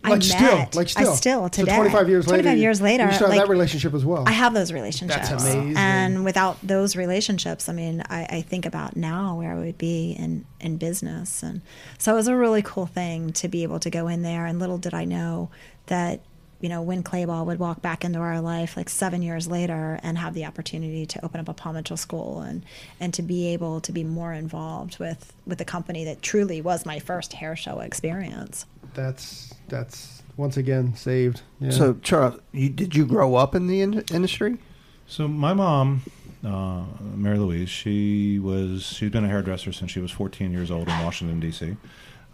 I 0.05 0.11
Like 0.11 0.19
met, 0.19 0.25
still, 0.25 0.69
like 0.75 0.89
still, 0.91 1.11
I 1.11 1.15
still 1.15 1.43
So 1.45 1.49
today. 1.49 1.77
25 1.77 2.09
years 2.11 2.27
later. 2.27 2.43
25 2.43 2.59
years 2.59 2.81
later. 2.83 3.07
you 3.07 3.13
still 3.13 3.27
have 3.29 3.37
like, 3.37 3.47
that 3.47 3.51
relationship 3.51 3.95
as 3.95 4.05
well. 4.05 4.25
I 4.27 4.33
have 4.33 4.53
those 4.53 4.71
relationships. 4.71 5.31
That's 5.31 5.43
amazing. 5.43 5.77
And 5.79 6.25
without 6.27 6.59
those 6.63 6.95
relationships, 6.95 7.71
I 7.71 7.73
mean, 7.73 8.03
I, 8.11 8.27
I 8.29 8.41
think 8.43 8.67
about 8.67 8.97
now 8.97 9.39
where 9.39 9.53
I 9.53 9.59
would 9.59 9.79
be 9.79 10.13
in, 10.13 10.45
in 10.61 10.77
business. 10.77 11.43
And 11.43 11.63
so 11.97 12.13
it 12.13 12.17
was 12.17 12.29
a 12.29 12.37
really 12.37 12.61
cool 12.61 12.85
thing 12.85 13.33
to 13.33 13.49
be 13.49 13.63
able 13.63 13.81
to 13.81 13.89
go 13.89 14.07
in 14.09 14.21
there. 14.21 14.45
And 14.45 14.59
little 14.59 14.77
did 14.77 14.93
I 14.93 15.07
know 15.07 15.49
that, 15.87 16.21
you 16.61 16.69
know, 16.69 16.83
Winn 16.83 17.03
Claybaugh 17.03 17.47
would 17.47 17.59
walk 17.59 17.81
back 17.81 18.05
into 18.05 18.19
our 18.19 18.43
life 18.43 18.77
like 18.77 18.91
seven 18.91 19.23
years 19.23 19.49
later 19.49 19.99
and 20.03 20.19
have 20.19 20.35
the 20.35 20.45
opportunity 20.45 21.07
to 21.07 21.25
open 21.25 21.41
up 21.41 21.49
a 21.49 21.55
Paul 21.55 21.73
Mitchell 21.75 21.97
school 21.97 22.41
and, 22.41 22.63
and 23.01 23.13
to 23.15 23.23
be 23.23 23.49
able 23.55 23.81
to 23.81 23.93
be 23.93 24.05
more 24.05 24.35
involved 24.35 24.99
with, 24.99 25.33
with 25.47 25.57
the 25.59 25.65
company 25.65 26.05
that 26.05 26.21
truly 26.21 26.61
was 26.61 26.85
my 26.85 26.99
first 26.99 27.33
hair 27.35 27.57
show 27.57 27.81
experience. 27.81 28.67
That's 28.95 29.55
that's 29.69 30.23
once 30.37 30.57
again 30.57 30.95
saved. 30.97 31.43
Yeah. 31.61 31.71
So, 31.71 31.95
Charles, 32.03 32.41
you, 32.53 32.69
did 32.69 32.95
you 32.95 33.07
grow 33.07 33.37
up 33.37 33.55
in 33.55 33.67
the 33.67 33.81
in- 33.81 34.05
industry? 34.13 34.59
So 35.07 35.29
my 35.29 35.53
mom, 35.53 36.03
uh, 36.45 36.85
Mary 37.01 37.39
Louise, 37.39 37.69
she 37.69 38.39
was 38.39 38.85
she's 38.85 39.11
been 39.11 39.25
a 39.25 39.29
hairdresser 39.29 39.73
since 39.73 39.91
she 39.91 40.01
was 40.01 40.11
14 40.11 40.51
years 40.53 40.71
old 40.71 40.89
in 40.89 40.99
Washington 41.05 41.41
D.C. 41.41 41.77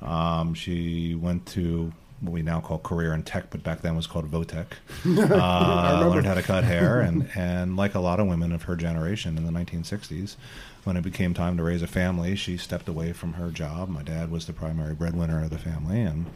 Um, 0.02 0.54
she 0.54 1.14
went 1.14 1.46
to 1.46 1.92
what 2.20 2.32
we 2.32 2.42
now 2.42 2.60
call 2.60 2.78
career 2.78 3.14
in 3.14 3.22
tech, 3.22 3.50
but 3.50 3.62
back 3.62 3.80
then 3.80 3.96
was 3.96 4.06
called 4.06 4.30
Votech. 4.30 4.66
Uh, 5.40 6.06
learned 6.08 6.26
how 6.26 6.34
to 6.34 6.42
cut 6.42 6.64
hair, 6.64 7.00
and 7.00 7.28
and 7.34 7.76
like 7.76 7.94
a 7.94 8.00
lot 8.00 8.20
of 8.20 8.26
women 8.26 8.52
of 8.52 8.64
her 8.64 8.76
generation 8.76 9.36
in 9.36 9.44
the 9.44 9.52
1960s, 9.52 10.36
when 10.84 10.96
it 10.96 11.02
became 11.02 11.34
time 11.34 11.56
to 11.56 11.62
raise 11.62 11.82
a 11.82 11.86
family, 11.86 12.36
she 12.36 12.56
stepped 12.56 12.88
away 12.88 13.12
from 13.12 13.34
her 13.34 13.50
job. 13.50 13.88
My 13.88 14.02
dad 14.02 14.30
was 14.30 14.46
the 14.46 14.52
primary 14.52 14.94
breadwinner 14.94 15.42
of 15.42 15.50
the 15.50 15.58
family, 15.58 16.00
and 16.02 16.26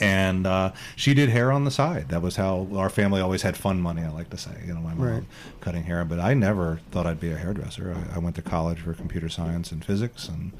and 0.00 0.46
uh, 0.46 0.72
she 0.96 1.14
did 1.14 1.28
hair 1.30 1.50
on 1.50 1.64
the 1.64 1.70
side. 1.70 2.08
That 2.10 2.22
was 2.22 2.36
how 2.36 2.68
our 2.76 2.90
family 2.90 3.20
always 3.20 3.42
had 3.42 3.56
fun 3.56 3.80
money. 3.80 4.02
I 4.02 4.10
like 4.10 4.30
to 4.30 4.38
say, 4.38 4.50
you 4.66 4.74
know, 4.74 4.80
my 4.80 4.94
mom 4.94 5.00
Right. 5.00 5.22
cutting 5.60 5.84
hair, 5.84 6.04
but 6.04 6.20
I 6.20 6.34
never 6.34 6.80
thought 6.90 7.06
I'd 7.06 7.20
be 7.20 7.32
a 7.32 7.36
hairdresser. 7.36 7.94
I, 8.12 8.16
I 8.16 8.18
went 8.18 8.36
to 8.36 8.42
college 8.42 8.78
for 8.80 8.92
computer 8.94 9.28
science 9.28 9.72
and 9.72 9.84
physics, 9.84 10.28
and 10.28 10.52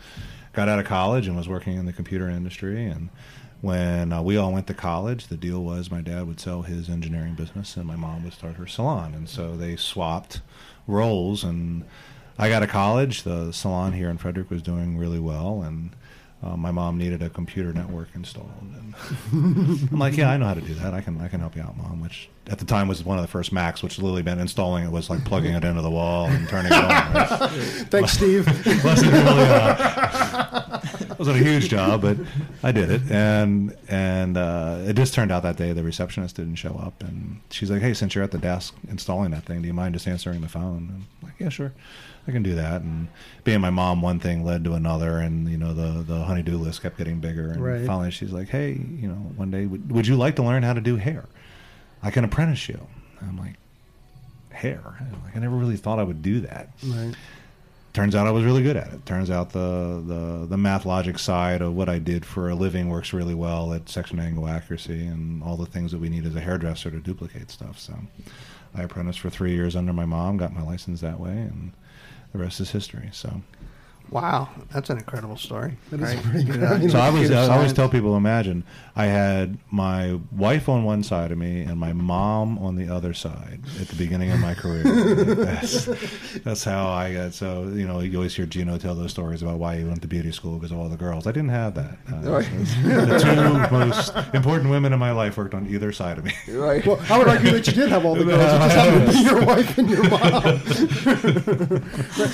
got 0.53 0.69
out 0.69 0.79
of 0.81 0.87
college 0.87 1.27
and 1.29 1.37
was 1.37 1.49
working 1.49 1.77
in 1.77 1.87
the 1.87 1.93
computer 1.93 2.29
industry. 2.29 2.87
And 2.87 3.09
when 3.61 4.13
uh, 4.13 4.23
we 4.23 4.37
all 4.37 4.53
went 4.53 4.67
to 4.69 4.75
college, 4.75 5.29
the 5.29 5.37
deal 5.37 5.63
was 5.63 5.91
my 5.91 6.01
dad 6.01 6.27
would 6.27 6.41
sell 6.41 6.63
his 6.63 6.89
engineering 6.89 7.35
business, 7.35 7.77
and 7.77 7.87
my 7.87 7.97
mom 7.97 8.25
would 8.25 8.33
start 8.33 8.57
her 8.57 8.67
salon. 8.67 9.15
And 9.15 9.29
so 9.29 9.57
they 9.57 9.77
swapped 9.77 10.41
roles, 10.87 11.45
and 11.45 11.85
I 12.39 12.49
got 12.49 12.61
to 12.61 12.67
college. 12.67 13.23
The 13.23 13.53
salon 13.53 13.93
here 13.93 14.09
in 14.11 14.17
Frederick 14.19 14.51
was 14.51 14.63
doing 14.63 14.97
really 14.97 15.19
well, 15.21 15.63
and 15.63 15.91
uh, 16.43 16.57
my 16.57 16.71
mom 16.71 16.97
needed 16.97 17.23
a 17.23 17.29
computer 17.29 17.71
network 17.73 18.09
installed, 18.15 18.51
and 18.63 18.95
I'm 19.93 19.99
like, 19.99 20.17
"Yeah, 20.17 20.31
I 20.31 20.39
know 20.39 20.47
how 20.47 20.55
to 20.55 20.61
do 20.63 20.73
that. 20.75 20.95
I 20.95 21.03
can, 21.03 21.21
I 21.21 21.29
can 21.29 21.41
help 21.41 21.55
you 21.55 21.61
out, 21.61 21.77
mom." 21.77 22.01
Which 22.01 22.31
at 22.49 22.59
the 22.59 22.65
time 22.65 22.89
was 22.89 23.05
one 23.05 23.19
of 23.19 23.23
the 23.23 23.29
first 23.29 23.53
Macs, 23.53 23.83
which 23.83 23.99
Lily 23.99 24.23
been 24.23 24.39
installing. 24.39 24.85
It 24.85 24.91
was 24.91 25.11
like 25.11 25.23
plugging 25.25 25.55
it 25.55 25.65
into 25.65 25.83
the 25.83 25.91
wall 25.91 26.27
and 26.27 26.49
turning 26.49 26.73
it 26.73 26.79
on. 26.83 27.49
Thanks, 27.91 28.13
Steve. 28.13 28.47
wasn't 28.85 29.13
really 29.13 29.43
a, 29.43 31.17
wasn't 31.19 31.37
a 31.37 31.45
huge 31.45 31.69
job, 31.69 32.01
but 32.01 32.17
I 32.63 32.73
did 32.73 32.91
it, 32.91 33.03
and 33.11 33.77
and 33.89 34.39
uh, 34.39 34.79
it 34.87 34.95
just 34.97 35.13
turned 35.13 35.31
out 35.31 35.43
that 35.43 35.59
day 35.59 35.75
the 35.75 35.83
receptionist 35.83 36.37
didn't 36.37 36.57
show 36.57 36.81
up, 36.83 37.03
and 37.03 37.41
she's 37.51 37.71
like, 37.71 37.83
"Hey, 37.83 37.93
since 37.93 38.15
you're 38.15 38.25
at 38.25 38.31
the 38.31 38.39
desk 38.39 38.75
installing 38.89 39.31
that 39.33 39.45
thing, 39.45 39.61
do 39.61 39.69
you 39.69 39.75
mind 39.75 39.93
just 39.93 40.09
answering 40.09 40.41
the 40.41 40.49
phone?" 40.49 40.89
And 40.89 40.91
I'm 40.91 41.07
like, 41.23 41.35
"Yeah, 41.39 41.51
sure, 41.51 41.75
I 42.31 42.33
can 42.33 42.43
do 42.43 42.55
that." 42.55 42.81
And 42.83 43.09
being 43.45 43.61
my 43.61 43.71
mom, 43.71 44.01
one 44.01 44.19
thing 44.21 44.45
led 44.45 44.65
to 44.65 44.75
another, 44.75 45.19
and 45.19 45.49
you 45.49 45.59
know 45.59 45.75
the 45.75 46.03
the 46.03 46.25
honeydew 46.25 46.57
list 46.57 46.83
kept 46.83 46.97
getting 46.97 47.19
bigger, 47.21 47.51
and 47.51 47.63
Right. 47.63 47.87
finally 47.87 48.11
she's 48.11 48.33
like, 48.33 48.49
"Hey, 48.49 48.73
you 48.73 49.09
know, 49.09 49.15
one 49.37 49.51
day 49.51 49.67
would, 49.67 49.91
would 49.93 50.07
you 50.07 50.17
like 50.17 50.37
to 50.37 50.43
learn 50.43 50.63
how 50.63 50.73
to 50.73 50.81
do 50.81 50.97
hair? 50.97 51.25
I 52.03 52.11
can 52.11 52.25
apprentice 52.25 52.69
you." 52.69 52.87
I'm 53.21 53.37
like, 53.37 53.57
hair. 54.51 54.81
Like 55.25 55.37
I 55.37 55.41
never 55.41 55.57
really 55.57 55.77
thought 55.77 55.99
I 55.99 56.03
would 56.03 56.23
do 56.23 56.41
that. 56.41 56.71
Right. 56.87 57.15
Turns 57.93 58.15
out 58.15 58.27
I 58.29 58.31
was 58.31 58.45
really 58.45 58.63
good 58.63 58.77
at 58.77 58.93
it. 58.93 59.05
Turns 59.05 59.31
out 59.31 59.51
the, 59.51 60.01
the 60.07 60.47
the 60.49 60.57
math 60.57 60.87
logic 60.87 61.19
side 61.19 61.61
of 61.61 61.75
what 61.75 61.89
I 61.89 61.99
did 61.99 62.25
for 62.25 62.49
a 62.49 62.55
living 62.55 62.89
works 62.89 63.13
really 63.13 63.35
well 63.35 63.75
at 63.75 63.89
section 63.89 64.21
angle 64.21 64.47
accuracy 64.49 65.05
and 65.07 65.43
all 65.43 65.57
the 65.57 65.67
things 65.67 65.91
that 65.91 65.99
we 65.99 66.09
need 66.09 66.25
as 66.25 66.37
a 66.37 66.41
hairdresser 66.41 66.91
to 66.93 67.01
duplicate 67.01 67.51
stuff. 67.51 67.79
So 67.81 67.95
I 68.77 68.83
apprenticed 68.85 69.19
for 69.19 69.29
three 69.29 69.53
years 69.53 69.75
under 69.75 69.93
my 69.93 70.05
mom, 70.05 70.37
got 70.37 70.55
my 70.55 70.63
license 70.63 71.01
that 71.01 71.19
way, 71.19 71.33
and 71.33 71.73
the 72.33 72.39
rest 72.39 72.61
is 72.61 72.71
history. 72.71 73.11
So 73.13 73.43
Wow, 74.11 74.49
that's 74.73 74.91
an 74.91 74.99
incredible 74.99 75.37
story. 75.37 75.77
That 75.91 76.01
is 76.01 76.15
right? 76.15 76.25
pretty 76.25 76.45
good. 76.45 76.61
know, 76.61 76.89
So 76.89 76.99
I 76.99 77.11
was. 77.11 77.29
computer 77.29 77.37
I 77.37 77.57
always 77.57 77.73
tell 77.73 77.89
people, 77.89 78.17
imagine 78.17 78.65
I 78.97 79.07
had 79.07 79.59
my 79.71 80.19
wife 80.33 80.69
on 80.69 80.83
one 80.83 81.05
side 81.05 81.31
of 81.31 81.39
me 81.39 81.63
and 81.63 81.79
my 81.79 81.93
mom 81.93 82.59
on 82.59 82.75
the 82.75 82.89
other 82.89 83.15
side 83.15 83.61
at 83.81 83.87
the 83.87 83.95
beginning 83.95 84.33
of 84.33 84.41
my 84.41 84.55
career. 84.55 84.83
that's, 85.35 85.85
that's 86.43 86.65
how 86.65 86.89
I 86.89 87.15
got. 87.15 87.35
So 87.35 87.69
you 87.69 87.87
know, 87.87 88.01
you 88.01 88.17
always 88.17 88.35
hear 88.35 88.47
Gino 88.47 88.79
tell 88.79 88.97
those 88.97 89.13
stories 89.13 89.43
about 89.43 89.59
why 89.59 89.77
he 89.79 89.85
went 89.85 90.03
to 90.03 90.09
beauty 90.09 90.33
school 90.33 90.57
because 90.57 90.73
of 90.73 90.79
all 90.79 90.89
the 90.89 90.97
girls. 90.97 91.29
I 91.29 91.33
didn't 91.33 91.51
have 91.51 91.75
that. 91.75 91.99
Uh, 92.13 92.31
Right. 92.31 92.45
the 92.83 93.19
two 93.23 93.77
most 93.77 94.13
important 94.35 94.71
women 94.71 94.93
in 94.93 94.99
my 94.99 95.13
life 95.13 95.37
worked 95.37 95.55
on 95.55 95.67
either 95.69 95.93
side 95.93 96.19
of 96.19 96.25
me. 96.25 96.33
Right. 96.49 96.85
Well, 96.85 97.01
I 97.09 97.19
would 97.19 97.29
argue 97.29 97.51
that 97.53 97.67
you 97.67 97.73
did 97.73 97.89
have 97.91 98.05
all 98.05 98.15
the 98.17 98.25
girls. 98.25 98.41
It 98.43 98.59
just 98.59 98.77
happened 98.77 99.07
to 99.07 99.13
be 99.13 99.21
your 99.21 99.45
wife 99.47 99.79
and 99.79 99.91
your 99.91 100.09
mom. 100.11 101.81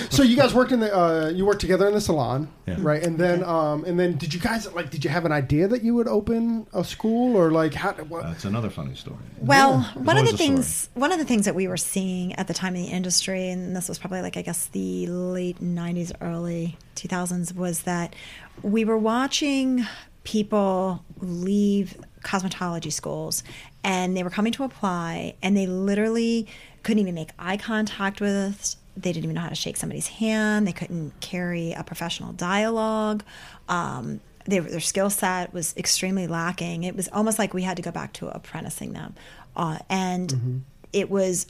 So 0.10 0.22
you 0.22 0.36
guys 0.36 0.54
worked 0.54 0.72
in 0.72 0.80
the 0.80 0.94
uh, 0.96 1.28
you 1.30 1.44
worked 1.44 1.64
together 1.66 1.86
in 1.88 1.94
the 1.94 2.00
salon, 2.00 2.48
Yeah. 2.66 2.76
right? 2.78 3.02
And 3.02 3.18
then 3.18 3.42
um, 3.44 3.84
and 3.84 3.98
then 4.00 4.16
did 4.16 4.32
you 4.34 4.40
guys 4.40 4.72
like 4.72 4.90
did 4.90 5.04
you 5.04 5.10
have 5.10 5.24
an 5.24 5.32
idea 5.32 5.68
that 5.68 5.82
you 5.82 5.94
would 5.94 6.08
open 6.08 6.66
a 6.72 6.84
school 6.84 7.36
or 7.36 7.50
like 7.50 7.74
how? 7.74 7.92
What, 7.92 8.22
That's 8.24 8.44
another 8.44 8.70
funny 8.70 8.94
story. 8.94 9.18
Well, 9.40 9.80
There's 9.94 10.06
one 10.06 10.16
of 10.16 10.24
the 10.24 10.32
a 10.32 10.36
story. 10.36 10.48
things 10.48 10.88
one 10.94 11.12
of 11.12 11.18
the 11.18 11.24
things 11.24 11.44
that 11.44 11.54
we 11.54 11.66
were 11.68 11.76
seeing 11.76 12.32
at 12.34 12.46
the 12.48 12.54
time 12.54 12.74
in 12.76 12.82
the 12.82 12.88
industry, 12.88 13.48
and 13.50 13.74
this 13.76 13.88
was 13.88 13.98
probably 13.98 14.22
like 14.22 14.36
I 14.36 14.42
guess 14.42 14.66
the 14.68 15.06
late 15.08 15.60
'90s, 15.60 16.12
early 16.20 16.76
2000s, 16.94 17.54
was 17.54 17.82
that 17.82 18.14
we 18.62 18.84
were 18.84 18.98
watching 18.98 19.84
people 20.24 21.04
leave 21.20 21.96
cosmetology 22.22 22.92
schools, 22.92 23.42
and 23.84 24.16
they 24.16 24.22
were 24.22 24.30
coming 24.30 24.52
to 24.52 24.64
apply, 24.64 25.34
and 25.42 25.56
they 25.56 25.66
literally 25.66 26.46
couldn't 26.82 27.00
even 27.00 27.14
make 27.14 27.30
eye 27.38 27.56
contact 27.56 28.20
with 28.20 28.32
us. 28.32 28.76
They 28.96 29.12
didn't 29.12 29.24
even 29.24 29.34
know 29.34 29.42
how 29.42 29.48
to 29.48 29.54
shake 29.54 29.76
somebody's 29.76 30.08
hand. 30.08 30.66
They 30.66 30.72
couldn't 30.72 31.18
carry 31.20 31.72
a 31.72 31.82
professional 31.82 32.32
dialogue. 32.32 33.22
Um, 33.68 34.20
they, 34.46 34.60
their 34.60 34.80
skill 34.80 35.10
set 35.10 35.52
was 35.52 35.76
extremely 35.76 36.26
lacking. 36.26 36.84
It 36.84 36.96
was 36.96 37.08
almost 37.12 37.38
like 37.38 37.52
we 37.52 37.62
had 37.62 37.76
to 37.76 37.82
go 37.82 37.90
back 37.90 38.12
to 38.14 38.28
apprenticing 38.28 38.92
them. 38.92 39.14
Uh, 39.54 39.78
and 39.88 40.64
it 40.92 41.10
was 41.10 41.46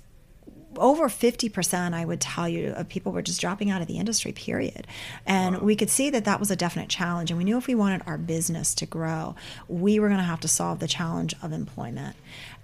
over 0.78 1.08
50% 1.08 1.94
i 1.94 2.04
would 2.04 2.20
tell 2.20 2.48
you 2.48 2.72
of 2.72 2.88
people 2.88 3.12
were 3.12 3.22
just 3.22 3.40
dropping 3.40 3.70
out 3.70 3.80
of 3.80 3.88
the 3.88 3.98
industry 3.98 4.32
period 4.32 4.86
and 5.24 5.62
we 5.62 5.74
could 5.74 5.90
see 5.90 6.10
that 6.10 6.24
that 6.24 6.38
was 6.38 6.50
a 6.50 6.56
definite 6.56 6.88
challenge 6.88 7.30
and 7.30 7.38
we 7.38 7.44
knew 7.44 7.56
if 7.56 7.66
we 7.66 7.74
wanted 7.74 8.02
our 8.06 8.18
business 8.18 8.74
to 8.74 8.86
grow 8.86 9.34
we 9.68 9.98
were 9.98 10.08
going 10.08 10.20
to 10.20 10.24
have 10.24 10.40
to 10.40 10.48
solve 10.48 10.78
the 10.78 10.88
challenge 10.88 11.34
of 11.42 11.52
employment 11.52 12.16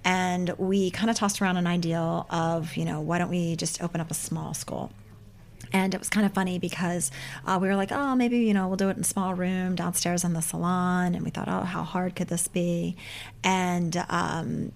and 0.04 0.50
we 0.58 0.90
kind 0.90 1.10
of 1.10 1.16
tossed 1.16 1.40
around 1.40 1.56
an 1.56 1.66
ideal 1.66 2.26
of 2.30 2.76
you 2.76 2.84
know 2.84 3.00
why 3.00 3.18
don't 3.18 3.30
we 3.30 3.56
just 3.56 3.82
open 3.82 4.00
up 4.00 4.10
a 4.10 4.14
small 4.14 4.54
school 4.54 4.92
and 5.72 5.94
it 5.94 5.98
was 5.98 6.08
kind 6.08 6.26
of 6.26 6.32
funny 6.32 6.58
because 6.58 7.10
uh, 7.46 7.58
we 7.60 7.68
were 7.68 7.76
like, 7.76 7.92
oh, 7.92 8.14
maybe, 8.14 8.38
you 8.38 8.54
know, 8.54 8.68
we'll 8.68 8.76
do 8.76 8.88
it 8.88 8.96
in 8.96 9.02
a 9.02 9.04
small 9.04 9.34
room 9.34 9.74
downstairs 9.74 10.24
in 10.24 10.34
the 10.34 10.42
salon. 10.42 11.14
And 11.14 11.24
we 11.24 11.30
thought, 11.30 11.48
oh, 11.48 11.60
how 11.60 11.82
hard 11.82 12.14
could 12.14 12.28
this 12.28 12.46
be? 12.48 12.96
And 13.42 14.04
um, 14.08 14.72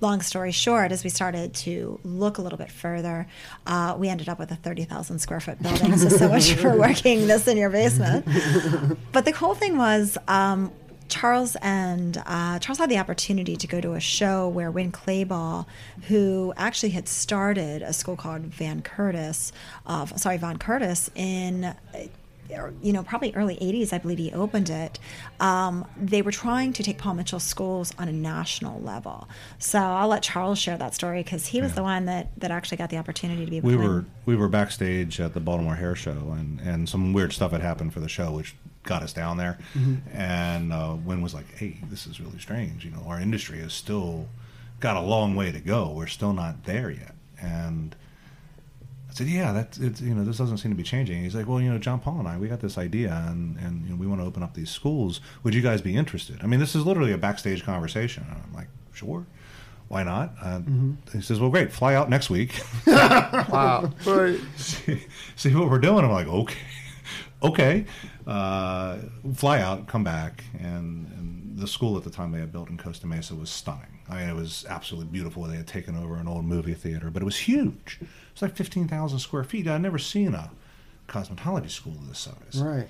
long 0.00 0.22
story 0.22 0.52
short, 0.52 0.92
as 0.92 1.04
we 1.04 1.10
started 1.10 1.54
to 1.54 2.00
look 2.04 2.38
a 2.38 2.42
little 2.42 2.58
bit 2.58 2.70
further, 2.70 3.28
uh, 3.66 3.94
we 3.96 4.08
ended 4.08 4.28
up 4.28 4.38
with 4.38 4.50
a 4.50 4.56
30,000 4.56 5.18
square 5.20 5.40
foot 5.40 5.62
building. 5.62 5.96
So, 5.96 6.08
so 6.08 6.28
much 6.28 6.52
for 6.54 6.76
working 6.76 7.26
this 7.26 7.46
in 7.46 7.56
your 7.56 7.70
basement. 7.70 8.26
But 9.12 9.24
the 9.24 9.32
cool 9.32 9.54
thing 9.54 9.76
was, 9.76 10.18
um, 10.26 10.72
Charles 11.10 11.56
and 11.60 12.22
uh, 12.26 12.58
Charles 12.60 12.78
had 12.78 12.88
the 12.90 12.98
opportunity 12.98 13.56
to 13.56 13.66
go 13.66 13.80
to 13.80 13.92
a 13.94 14.00
show 14.00 14.48
where 14.48 14.70
Winn 14.70 14.92
Claybaugh, 14.92 15.66
who 16.08 16.52
actually 16.56 16.90
had 16.90 17.08
started 17.08 17.82
a 17.82 17.92
school 17.92 18.16
called 18.16 18.42
Van 18.42 18.80
Curtis, 18.82 19.52
uh, 19.86 20.06
sorry, 20.06 20.38
Von 20.38 20.56
Curtis 20.58 21.10
in. 21.14 21.64
uh, 21.64 21.74
You 22.82 22.92
know, 22.92 23.04
probably 23.04 23.32
early 23.36 23.54
'80s, 23.62 23.92
I 23.92 23.98
believe 23.98 24.18
he 24.18 24.32
opened 24.32 24.70
it. 24.70 24.98
Um, 25.38 25.86
they 25.96 26.20
were 26.20 26.32
trying 26.32 26.72
to 26.72 26.82
take 26.82 26.98
Paul 26.98 27.14
Mitchell 27.14 27.38
schools 27.38 27.92
on 27.96 28.08
a 28.08 28.12
national 28.12 28.80
level. 28.80 29.28
So 29.60 29.78
I'll 29.78 30.08
let 30.08 30.24
Charles 30.24 30.58
share 30.58 30.76
that 30.76 30.92
story 30.92 31.22
because 31.22 31.46
he 31.46 31.60
was 31.60 31.70
Yeah. 31.70 31.74
the 31.76 31.82
one 31.84 32.06
that, 32.06 32.24
that 32.38 32.50
actually 32.50 32.78
got 32.78 32.90
the 32.90 32.96
opportunity 32.98 33.44
to 33.44 33.50
be. 33.52 33.60
we 33.60 33.76
were 33.76 34.04
we 34.26 34.34
were 34.34 34.48
backstage 34.48 35.20
at 35.20 35.32
the 35.32 35.38
Baltimore 35.38 35.76
Hair 35.76 35.94
Show, 35.94 36.34
and 36.36 36.58
and 36.60 36.88
some 36.88 37.12
weird 37.12 37.32
stuff 37.32 37.52
had 37.52 37.60
happened 37.60 37.92
for 37.94 38.00
the 38.00 38.08
show, 38.08 38.32
which 38.32 38.56
got 38.90 39.02
us 39.02 39.12
down 39.12 39.36
there. 39.38 39.54
And 40.12 40.72
uh, 40.72 40.96
Winn 41.06 41.22
was 41.22 41.32
like, 41.38 41.48
"Hey, 41.56 41.72
this 41.92 42.06
is 42.06 42.20
really 42.20 42.38
strange. 42.38 42.84
You 42.84 42.90
know, 42.90 43.04
our 43.10 43.20
industry 43.20 43.58
has 43.60 43.72
still 43.72 44.26
got 44.80 44.96
a 44.96 45.00
long 45.14 45.34
way 45.40 45.52
to 45.52 45.60
go. 45.60 45.80
We're 45.98 46.06
still 46.18 46.32
not 46.34 46.64
there 46.64 46.90
yet." 46.90 47.14
And 47.40 47.96
I 49.08 49.12
said, 49.14 49.28
"Yeah, 49.28 49.52
that's 49.52 49.78
it's 49.78 50.00
you 50.00 50.14
know 50.14 50.24
this 50.24 50.38
doesn't 50.38 50.58
seem 50.58 50.70
to 50.72 50.76
be 50.76 50.88
changing." 50.94 51.22
He's 51.22 51.34
like, 51.34 51.46
"Well, 51.48 51.60
you 51.60 51.70
know, 51.72 51.78
John 51.78 52.00
Paul 52.00 52.18
and 52.18 52.28
I, 52.28 52.36
we 52.38 52.48
got 52.48 52.60
this 52.60 52.76
idea, 52.78 53.12
and 53.28 53.56
and 53.58 53.84
you 53.84 53.90
know, 53.90 53.96
we 53.96 54.06
want 54.06 54.20
to 54.20 54.26
open 54.26 54.42
up 54.42 54.54
these 54.54 54.70
schools. 54.70 55.20
Would 55.44 55.54
you 55.54 55.62
guys 55.62 55.80
be 55.80 55.96
interested?" 55.96 56.36
I 56.42 56.46
mean, 56.46 56.60
this 56.60 56.74
is 56.74 56.84
literally 56.84 57.12
a 57.12 57.18
backstage 57.18 57.64
conversation. 57.64 58.24
And 58.30 58.40
I'm 58.44 58.54
like, 58.54 58.68
"Sure." 58.92 59.24
Why 59.88 60.04
not? 60.04 60.34
Uh, 60.40 60.60
He 61.12 61.20
says, 61.20 61.40
"Well, 61.40 61.50
great. 61.50 61.72
Fly 61.72 61.94
out 61.96 62.08
next 62.08 62.30
week. 62.30 62.52
Wow. 62.86 63.90
Right. 64.06 64.38
see, 64.56 65.02
see 65.34 65.52
what 65.56 65.68
we're 65.68 65.80
doing. 65.80 66.04
I'm 66.04 66.12
like, 66.12 66.28
okay, 66.28 66.62
okay. 67.42 67.84
Uh, 68.30 68.98
fly 69.34 69.60
out, 69.60 69.88
come 69.88 70.04
back, 70.04 70.44
and, 70.58 71.06
and 71.18 71.58
the 71.58 71.66
school 71.66 71.96
at 71.96 72.04
the 72.04 72.10
time 72.10 72.30
they 72.30 72.38
had 72.38 72.52
built 72.52 72.68
in 72.70 72.78
Costa 72.78 73.04
Mesa 73.06 73.34
was 73.34 73.50
stunning. 73.50 73.98
I 74.08 74.20
mean, 74.20 74.28
it 74.28 74.36
was 74.36 74.64
absolutely 74.68 75.10
beautiful. 75.10 75.42
They 75.44 75.56
had 75.56 75.66
taken 75.66 75.96
over 75.96 76.14
an 76.14 76.28
old 76.28 76.44
movie 76.44 76.74
theater, 76.74 77.10
but 77.10 77.22
it 77.22 77.24
was 77.24 77.36
huge. 77.38 77.98
It's 78.32 78.40
like 78.40 78.54
fifteen 78.54 78.86
thousand 78.86 79.18
square 79.18 79.42
feet. 79.42 79.66
I'd 79.66 79.82
never 79.82 79.98
seen 79.98 80.34
a 80.34 80.50
cosmetology 81.08 81.70
school 81.70 81.94
of 81.94 82.06
this 82.08 82.20
size 82.20 82.62
right? 82.62 82.86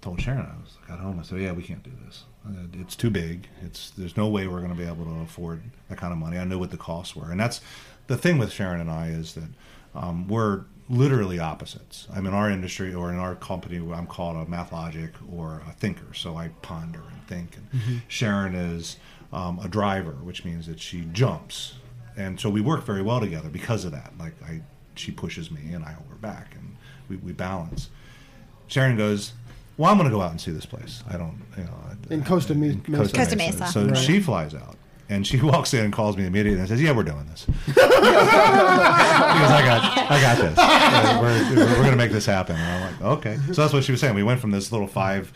told 0.00 0.20
Sharon 0.20 0.42
I 0.46 0.62
was 0.62 0.76
got 0.86 1.00
home. 1.00 1.18
I 1.18 1.24
said, 1.24 1.40
"Yeah, 1.40 1.50
we 1.52 1.64
can't 1.64 1.82
do 1.82 1.90
this. 2.06 2.22
Uh, 2.46 2.50
It's 2.74 2.94
too 2.94 3.10
big. 3.10 3.48
It's 3.60 3.90
there's 3.90 4.16
no 4.16 4.28
way 4.28 4.46
we're 4.46 4.60
going 4.60 4.70
to 4.74 4.78
be 4.80 4.86
able 4.86 5.04
to 5.04 5.20
afford 5.22 5.62
that 5.88 5.98
kind 5.98 6.12
of 6.12 6.18
money. 6.20 6.38
I 6.38 6.44
knew 6.44 6.60
what 6.60 6.70
the 6.70 6.76
costs 6.76 7.16
were, 7.16 7.30
and 7.32 7.40
that's 7.40 7.60
the 8.06 8.16
thing 8.16 8.38
with 8.38 8.52
Sharon 8.52 8.80
and 8.80 8.90
I 8.90 9.08
is 9.08 9.34
that 9.34 9.48
um, 9.96 10.28
we're 10.28 10.62
literally 10.88 11.38
opposites. 11.38 12.06
I'm 12.14 12.26
in 12.26 12.34
our 12.34 12.50
industry 12.50 12.92
or 12.94 13.10
in 13.10 13.16
our 13.18 13.34
company. 13.34 13.78
I'm 13.92 14.06
called 14.06 14.36
a 14.36 14.50
math 14.50 14.72
logic 14.72 15.12
or 15.32 15.62
a 15.68 15.72
thinker. 15.72 16.12
So 16.14 16.36
I 16.36 16.48
ponder 16.62 17.00
and 17.12 17.26
think. 17.26 17.56
And 17.56 18.02
Sharon 18.08 18.54
is 18.54 18.96
um, 19.32 19.58
a 19.62 19.68
driver, 19.68 20.12
which 20.22 20.44
means 20.44 20.66
that 20.66 20.78
she 20.80 21.02
jumps, 21.12 21.74
and 22.16 22.38
so 22.38 22.48
we 22.50 22.60
work 22.60 22.84
very 22.84 23.02
well 23.02 23.18
together 23.20 23.48
because 23.48 23.84
of 23.84 23.92
that. 23.92 24.12
Like 24.18 24.34
I, 24.44 24.60
she 24.94 25.10
pushes 25.10 25.50
me 25.50 25.72
and 25.72 25.84
I 25.84 25.92
hold 25.92 26.08
her 26.10 26.14
back, 26.16 26.54
and 26.54 26.76
we, 27.08 27.16
we 27.16 27.32
balance. 27.32 27.88
Sharon 28.68 28.96
goes, 28.96 29.32
"Well, 29.76 29.90
I'm 29.90 29.96
going 29.98 30.08
to 30.08 30.14
go 30.14 30.22
out 30.22 30.30
and 30.30 30.40
see 30.40 30.52
this 30.52 30.66
place. 30.66 31.02
I 31.08 31.16
don't, 31.16 31.42
you 31.56 31.64
know." 31.64 31.70
In 32.10 32.22
Costa 32.22 32.54
Me- 32.54 32.68
in 32.70 32.84
Mesa. 32.86 33.12
Costa 33.16 33.34
Mesa. 33.36 33.66
So 33.66 33.86
Right. 33.86 33.96
she 33.96 34.20
flies 34.20 34.54
out, 34.54 34.76
and 35.08 35.26
she 35.26 35.40
walks 35.42 35.72
in 35.74 35.84
and 35.84 35.92
calls 35.92 36.16
me 36.16 36.26
immediately 36.26 36.60
and 36.60 36.68
says, 36.68 36.80
"Yeah, 36.80 36.92
we're 36.92 37.02
doing 37.02 37.26
this." 37.30 37.46
because 40.08 40.22
I 40.22 40.36
got, 40.36 40.38
I 40.38 40.42
got 40.42 40.50
this. 40.50 40.58
Uh, 40.58 41.18
we're 41.54 41.66
we're 41.66 41.76
going 41.76 41.90
to 41.90 41.96
make 41.96 42.12
this 42.12 42.26
happen. 42.26 42.56
And 42.56 42.64
I'm 42.64 42.92
like, 42.92 43.18
okay. 43.18 43.38
So 43.48 43.62
that's 43.62 43.72
what 43.72 43.84
she 43.84 43.92
was 43.92 44.00
saying. 44.00 44.14
We 44.14 44.22
went 44.22 44.40
from 44.40 44.50
this 44.50 44.72
little 44.72 44.86
five 44.86 45.32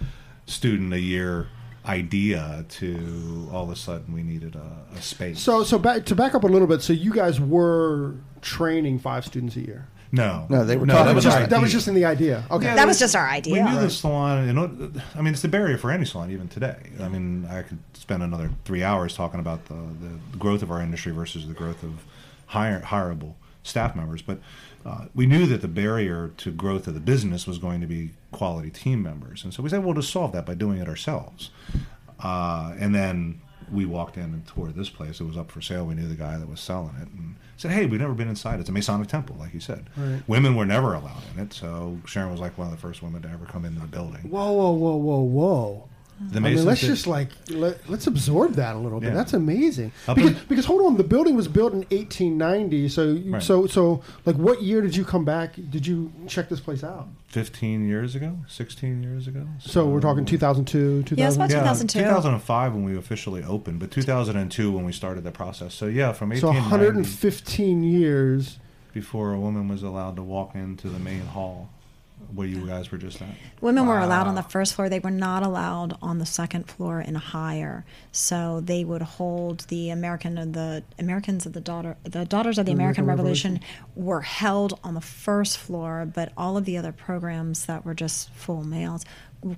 student 0.47 0.93
a 0.93 1.01
year 1.01 1.49
idea 1.87 2.65
to 2.69 3.49
all 3.53 3.65
of 3.65 3.71
a 3.71 3.77
sudden 3.77 4.13
we 4.13 4.23
needed 4.23 4.55
a, 4.55 4.97
a 4.97 5.03
space. 5.03 5.41
So 5.41 5.65
so 5.65 5.79
back 5.79 6.05
to 6.07 6.15
back 6.15 6.35
up 6.35 6.45
a 6.45 6.47
little 6.47 6.69
bit. 6.69 6.83
So 6.83 6.93
you 6.93 7.13
guys 7.13 7.41
were 7.41 8.15
training 8.43 8.99
five 8.99 9.25
students 9.25 9.57
a 9.57 9.61
year. 9.61 9.89
no, 10.13 10.47
No, 10.49 10.65
they 10.65 10.77
were 10.77 10.87
no, 10.87 10.95
talking 10.95 11.07
that 11.07 11.09
That 11.09 11.15
was 11.15 11.25
was, 11.25 11.35
just, 11.35 11.51
that 11.51 11.61
was 11.61 11.73
just 11.73 11.89
in 11.89 11.95
the 11.95 12.05
idea. 12.05 12.45
Okay. 12.51 12.67
Yeah, 12.67 12.75
That 12.77 12.87
was 12.87 12.99
just 12.99 13.17
our 13.17 13.29
idea. 13.29 13.55
We 13.55 13.63
knew 13.63 13.81
the 13.81 13.91
salon. 13.91 14.47
You 14.47 14.53
know, 14.53 14.93
I 15.15 15.23
mean, 15.23 15.33
it's 15.33 15.43
the 15.43 15.49
barrier 15.49 15.79
for 15.79 15.91
any 15.91 16.05
salon 16.05 16.31
even 16.31 16.49
today. 16.49 16.77
I 17.01 17.09
mean, 17.09 17.47
I 17.47 17.63
could 17.63 17.79
spend 17.95 18.23
another 18.23 18.51
three 18.65 18.83
hours 18.83 19.15
talking 19.15 19.41
about 19.41 19.67
the, 19.67 19.75
the 19.75 20.37
growth 20.39 20.63
of 20.63 20.71
our 20.71 20.81
industry 20.81 21.13
versus 21.13 21.47
the 21.47 21.55
growth 21.55 21.83
of 21.83 22.05
hire, 22.47 22.81
hireable 22.81 23.35
staff 23.69 23.95
members. 23.95 24.23
But 24.23 24.41
uh, 24.85 25.07
we 25.15 25.27
knew 25.27 25.47
that 25.47 25.61
the 25.61 25.69
barrier 25.69 26.33
to 26.39 26.51
growth 26.51 26.87
of 26.87 26.95
the 26.95 27.01
business 27.01 27.47
was 27.47 27.59
going 27.59 27.81
to 27.81 27.87
be 27.87 28.11
quality 28.33 28.71
team 28.71 29.03
members, 29.03 29.45
and 29.45 29.53
so 29.53 29.63
we 29.63 29.69
said, 29.69 29.85
"We'll 29.85 29.95
just 29.95 30.11
solve 30.11 30.33
that 30.33 30.47
by 30.47 30.55
doing 30.55 30.79
it 30.79 30.89
ourselves." 30.89 31.51
Uh, 32.21 32.75
and 32.79 32.95
then 32.95 33.41
we 33.73 33.85
walked 33.85 34.17
in 34.17 34.25
and 34.25 34.47
toured 34.47 34.75
this 34.75 34.89
place. 34.89 35.21
It 35.21 35.25
was 35.25 35.37
up 35.37 35.51
for 35.51 35.61
sale. 35.61 35.85
We 35.87 35.95
knew 35.95 36.09
the 36.09 36.15
guy 36.15 36.37
that 36.39 36.49
was 36.49 36.61
selling 36.61 36.95
it 37.01 37.09
and 37.09 37.37
said, 37.57 37.71
Hey, 37.71 37.87
we've 37.87 38.01
never 38.01 38.15
been 38.15 38.29
inside. 38.29 38.61
It's 38.61 38.69
a 38.69 38.73
Masonic 38.73 39.09
temple, 39.09 39.37
like 39.39 39.55
you 39.55 39.61
said. 39.61 39.89
Right. 39.97 40.23
Women 40.27 40.55
were 40.55 40.67
never 40.67 40.95
allowed 40.95 41.23
in 41.35 41.43
it. 41.43 41.53
So 41.53 41.99
Sharon 42.07 42.31
was 42.31 42.41
like 42.41 42.57
one 42.57 42.69
of 42.69 42.73
the 42.73 42.81
first 42.81 43.03
women 43.03 43.23
to 43.23 43.29
ever 43.29 43.45
come 43.47 43.65
into 43.65 43.81
the 43.81 43.87
building. 43.87 44.23
Whoa, 44.23 44.53
whoa, 44.53 44.73
whoa, 44.73 44.97
whoa, 44.97 45.21
whoa. 45.21 45.88
The 46.21 46.39
I 46.39 46.41
mean, 46.43 46.65
let's 46.65 46.81
did- 46.81 46.89
just 46.89 47.07
like 47.07 47.31
let, 47.51 47.89
let's 47.89 48.07
absorb 48.07 48.55
that 48.55 48.75
a 48.75 48.79
little 48.79 48.99
bit. 48.99 49.09
Yeah. 49.11 49.15
That's 49.15 49.35
amazing. 49.35 49.93
Up 50.09 50.17
Because, 50.17 50.33
in- 50.33 50.39
because 50.49 50.65
hold 50.65 50.83
on, 50.87 50.97
the 50.97 51.05
building 51.05 51.37
was 51.37 51.47
built 51.49 51.73
in 51.73 51.85
1890. 51.91 52.89
So 52.89 53.05
you- 53.05 53.33
Right. 53.35 53.43
so 53.43 53.67
so 53.67 54.03
like, 54.27 54.37
what 54.37 54.63
year 54.63 54.81
did 54.83 54.97
you 54.97 55.05
come 55.05 55.25
back? 55.25 55.55
Did 55.71 55.87
you 55.87 56.11
check 56.27 56.49
this 56.49 56.61
place 56.61 56.83
out? 56.83 57.09
15 57.29 57.87
years 57.87 58.15
ago, 58.15 58.39
16 58.49 59.03
years 59.03 59.29
ago. 59.29 59.47
So 59.61 59.87
we're 59.87 60.01
talking 60.01 60.25
2002, 60.25 61.03
2000. 61.05 61.19
Yeah, 61.19 61.27
it's 61.27 61.37
about 61.37 61.51
yeah, 61.51 61.59
2002. 61.61 61.99
2005 62.01 62.75
when 62.75 62.85
we 62.85 62.97
officially 62.97 63.45
opened, 63.45 63.81
but 63.81 63.91
2002 63.91 64.73
when 64.73 64.85
we 64.87 64.93
started 64.93 65.25
the 65.25 65.31
process. 65.31 65.75
So 65.75 65.87
yeah, 65.87 66.13
from 66.13 66.35
so 66.37 66.49
115 66.49 67.83
years. 67.83 68.59
before 68.93 69.33
a 69.35 69.39
woman 69.39 69.69
was 69.69 69.83
allowed 69.83 70.17
to 70.17 70.23
walk 70.23 70.55
into 70.55 70.89
the 70.89 70.99
main 70.99 71.21
hall 71.27 71.69
where 72.35 72.47
you 72.47 72.67
guys 72.67 72.93
were 72.93 72.99
just 72.99 73.23
at. 73.23 73.35
Women 73.61 73.87
were 73.87 73.99
allowed 73.99 74.27
on 74.27 74.35
the 74.35 74.43
first 74.43 74.75
floor. 74.75 74.89
They 74.89 74.99
were 74.99 75.11
not 75.11 75.43
allowed 75.43 75.97
on 76.03 76.19
the 76.19 76.27
second 76.27 76.69
floor 76.69 77.01
and 77.01 77.17
higher. 77.17 77.85
So 78.13 78.61
they 78.61 78.85
would 78.85 79.03
hold 79.03 79.61
the 79.69 79.91
American 79.91 80.37
and 80.37 80.55
the 80.55 80.85
Americans 80.99 81.47
of 81.47 81.53
the 81.53 81.61
daughter 81.61 81.97
the 82.05 82.25
daughters 82.25 82.59
of 82.59 82.67
the, 82.67 82.73
The 82.73 82.77
American, 82.77 83.05
American 83.05 83.25
Revolution, 83.25 83.61
were 83.95 84.21
held 84.21 84.79
on 84.85 84.95
the 84.95 85.01
first 85.01 85.59
floor, 85.59 86.11
but 86.13 86.33
all 86.37 86.57
of 86.57 86.65
the 86.65 86.77
other 86.77 86.93
programs 86.93 87.67
that 87.67 87.85
were 87.85 87.95
just 87.95 88.31
full 88.35 88.63
males 88.63 89.05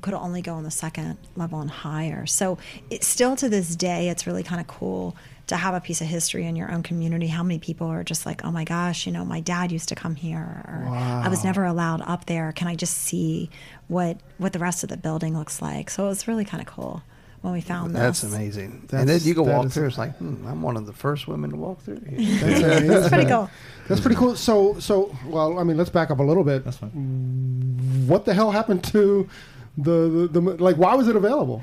could 0.02 0.14
only 0.14 0.42
go 0.42 0.54
on 0.54 0.64
the 0.64 0.70
second 0.70 1.16
level 1.36 1.60
and 1.60 1.70
higher. 1.70 2.26
So 2.26 2.58
it 2.90 3.02
still 3.02 3.36
to 3.36 3.48
this 3.48 3.74
day 3.74 4.08
it's 4.08 4.26
really 4.26 4.42
kind 4.42 4.60
of 4.60 4.66
cool 4.66 5.16
to 5.50 5.56
have 5.56 5.74
a 5.74 5.80
piece 5.80 6.00
of 6.00 6.06
history 6.06 6.46
in 6.46 6.56
your 6.56 6.72
own 6.72 6.82
community. 6.82 7.26
How 7.26 7.42
many 7.42 7.58
people 7.58 7.86
are 7.86 8.02
just 8.02 8.24
like, 8.24 8.44
oh 8.44 8.50
my 8.50 8.64
gosh, 8.64 9.06
you 9.06 9.12
know, 9.12 9.24
my 9.24 9.40
dad 9.40 9.70
used 9.70 9.88
to 9.90 9.94
come 9.94 10.14
here, 10.14 10.64
or 10.66 10.86
I 10.88 11.28
was 11.28 11.44
never 11.44 11.64
allowed 11.64 12.00
up 12.02 12.26
there. 12.26 12.52
Can 12.52 12.66
I 12.68 12.74
just 12.74 12.96
see 12.96 13.50
what 13.88 14.18
what 14.38 14.52
the 14.52 14.58
rest 14.58 14.82
of 14.82 14.88
the 14.88 14.96
building 14.96 15.36
looks 15.36 15.60
like? 15.60 15.90
So 15.90 16.06
it 16.06 16.08
was 16.08 16.26
really 16.26 16.44
kind 16.44 16.60
of 16.60 16.66
cool 16.66 17.02
when 17.42 17.52
we 17.52 17.60
found 17.60 17.94
that. 17.94 18.00
That's 18.00 18.20
this. 18.22 18.32
amazing. 18.34 18.82
That's- 18.88 19.00
and 19.00 19.08
then 19.08 19.20
you 19.22 19.34
go 19.34 19.42
walk 19.42 19.66
is- 19.66 19.74
through. 19.74 19.88
It's 19.88 19.98
like 19.98 20.16
hmm, 20.16 20.46
I'm 20.46 20.62
one 20.62 20.76
of 20.76 20.86
the 20.86 20.92
first 20.92 21.28
women 21.28 21.50
to 21.50 21.56
walk 21.56 21.80
through. 21.82 22.00
Here. 22.00 22.18
That's, 22.40 22.60
amazing. 22.62 22.90
It's 22.92 23.08
pretty 23.08 23.30
cool. 23.30 23.50
That's 23.88 24.00
pretty 24.00 24.16
cool. 24.16 24.36
So 24.36 24.78
so 24.78 25.14
well, 25.26 25.58
I 25.58 25.64
mean, 25.64 25.76
let's 25.76 25.90
back 25.90 26.10
up 26.10 26.18
a 26.20 26.22
little 26.22 26.44
bit. 26.44 26.64
That's 26.64 26.76
fine. 26.76 28.06
What 28.06 28.24
the 28.24 28.34
hell 28.34 28.50
happened 28.50 28.84
to 28.84 29.28
the 29.76 30.28
the, 30.32 30.40
the 30.40 30.62
like? 30.62 30.76
Why 30.76 30.94
was 30.94 31.08
it 31.08 31.16
available? 31.16 31.62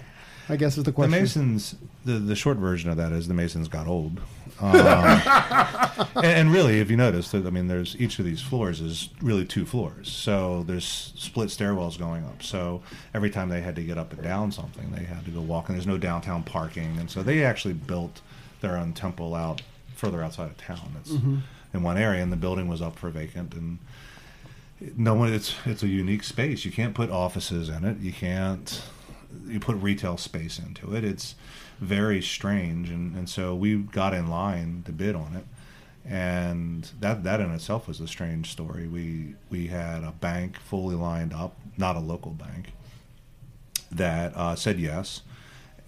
I 0.50 0.56
guess 0.56 0.77
is 0.77 0.84
the 0.84 0.92
question. 0.92 1.12
The. 1.12 1.20
Masons, 1.20 1.75
the, 2.06 2.13
the 2.13 2.36
short 2.36 2.58
version 2.58 2.89
of 2.89 2.98
that 2.98 3.12
is 3.12 3.27
the 3.27 3.34
Masons 3.34 3.68
got 3.68 3.88
old. 3.88 4.22
Um, 4.60 4.74
and, 6.16 6.25
and 6.25 6.51
really, 6.51 6.80
if 6.80 6.89
you 6.89 6.98
notice, 6.98 7.32
I 7.36 7.38
mean, 7.42 7.68
there's 7.68 7.96
each 7.98 8.18
of 8.18 8.25
these 8.25 8.42
floors 8.42 8.82
is 8.82 9.10
really 9.22 9.46
two 9.46 9.68
floors. 9.68 10.12
So 10.12 10.63
there's 10.63 11.13
split 11.16 11.50
stairwells 11.50 12.00
going 12.00 12.25
up. 12.25 12.42
So 12.42 12.82
every 13.13 13.30
time 13.30 13.50
they 13.50 13.62
had 13.62 13.75
to 13.75 13.84
get 13.84 14.00
up 14.00 14.13
and 14.13 14.24
down 14.24 14.51
something, 14.51 14.89
they 14.89 15.04
had 15.04 15.25
to 15.25 15.32
go 15.32 15.42
walk. 15.42 15.70
And 15.70 15.77
there's 15.77 15.86
no 15.86 16.00
downtown 16.00 16.42
parking, 16.42 16.98
and 16.98 17.08
so 17.08 17.22
they 17.22 17.44
actually 17.44 17.75
built 17.75 18.22
their 18.62 18.77
own 18.77 18.94
temple 18.94 19.36
out 19.36 19.62
further 19.96 20.24
outside 20.24 20.50
of 20.50 20.58
town. 20.58 20.96
It's 21.01 21.12
in 21.12 21.84
one 21.84 21.98
area, 21.98 22.24
and 22.24 22.32
the 22.32 22.38
building 22.38 22.68
was 22.68 22.82
up 22.82 22.98
for 22.98 23.12
vacant 23.12 23.54
and 23.54 23.77
no 24.96 25.13
one 25.13 25.34
it's 25.34 25.56
it's 25.66 25.82
a 25.82 25.88
unique 25.88 26.24
space 26.24 26.63
you 26.63 26.72
can't 26.72 26.94
put 26.94 27.10
offices 27.10 27.68
in 27.68 27.84
it 27.84 27.98
you 27.98 28.12
can't 28.12 28.84
you 29.48 29.60
put 29.60 29.75
retail 29.77 30.18
space 30.18 30.60
into 30.60 30.96
it 30.96 31.04
it's 31.04 31.36
very 31.80 32.22
strange 32.22 32.89
and, 32.89 33.16
and 33.16 33.30
so 33.30 33.56
we 33.56 33.75
got 33.77 34.13
in 34.13 34.27
line 34.27 34.84
to 34.86 34.92
bid 34.92 35.16
on 35.16 35.36
it. 35.36 35.46
And 36.10 36.89
that 37.01 37.24
that 37.24 37.42
in 37.42 37.51
itself 37.51 37.88
was 37.88 38.00
a 38.00 38.08
strange 38.08 38.51
story. 38.51 38.88
We 38.88 39.36
we 39.50 39.68
had 39.68 40.04
a 40.04 40.12
bank 40.12 40.58
fully 40.58 40.95
lined 40.95 41.34
up 41.34 41.58
not 41.78 41.95
a 41.95 42.00
local 42.00 42.32
bank 42.32 42.72
that 43.91 44.36
uh, 44.36 44.56
said 44.56 44.80
yes 44.80 45.22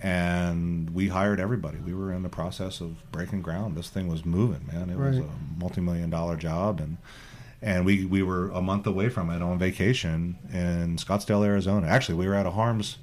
and 0.02 0.90
we 0.92 1.10
hired 1.10 1.40
everybody. 1.40 1.78
We 1.78 1.94
were 1.94 2.14
in 2.14 2.24
the 2.24 2.30
process 2.30 2.80
of 2.80 3.12
breaking 3.12 3.42
ground. 3.42 3.76
This 3.76 3.90
thing 3.90 4.08
was 4.08 4.26
moving 4.26 4.68
man. 4.72 4.90
It 4.90 4.98
was 4.98 5.18
a 5.20 5.30
multi-million 5.58 6.10
dollar 6.10 6.36
job 6.36 6.82
and 6.82 6.98
and 7.62 7.86
we 7.86 8.06
we 8.06 8.22
were 8.22 8.50
a 8.52 8.62
month 8.62 8.88
away 8.88 9.08
from 9.08 9.30
it 9.30 9.42
on 9.42 9.58
vacation 9.58 10.38
in 10.52 10.98
Scottsdale, 10.98 11.46
Arizona. 11.46 11.88
Actually, 11.88 12.16
we 12.16 12.28
were 12.28 12.36
at 12.36 12.46
a 12.46 12.52
Harms 12.52 12.98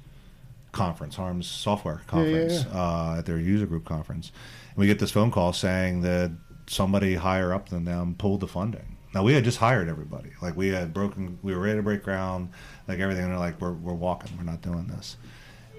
conference, 0.77 1.15
Harms 1.15 1.47
software 1.47 1.95
Yeah, 2.13 2.21
yeah, 2.21 2.37
conference, 2.47 2.65
Uh, 2.73 3.15
at 3.19 3.25
their 3.25 3.39
user 3.39 3.65
group 3.65 3.85
conference. 3.85 4.31
And 4.69 4.77
we 4.77 4.87
get 4.87 4.99
this 4.99 5.11
phone 5.11 5.31
call 5.31 5.51
saying 5.53 6.01
that 6.01 6.31
somebody 6.67 7.15
higher 7.15 7.53
up 7.53 7.69
than 7.69 7.85
them 7.85 8.15
pulled 8.17 8.41
the 8.41 8.47
funding. 8.47 8.95
Now 9.13 9.23
we 9.23 9.33
had 9.33 9.43
just 9.43 9.57
hired 9.57 9.87
everybody, 9.89 10.31
like 10.41 10.55
we 10.55 10.67
had 10.67 10.93
broken, 10.93 11.39
we 11.41 11.53
were 11.55 11.61
ready 11.61 11.77
to 11.77 11.83
break 11.83 12.03
ground, 12.03 12.49
like 12.87 12.99
everything. 12.99 13.23
And 13.23 13.31
they're 13.33 13.39
like, 13.39 13.59
"We're 13.59 13.73
we're 13.73 13.93
walking, 13.93 14.31
we're 14.37 14.43
not 14.43 14.61
doing 14.61 14.87
this." 14.87 15.17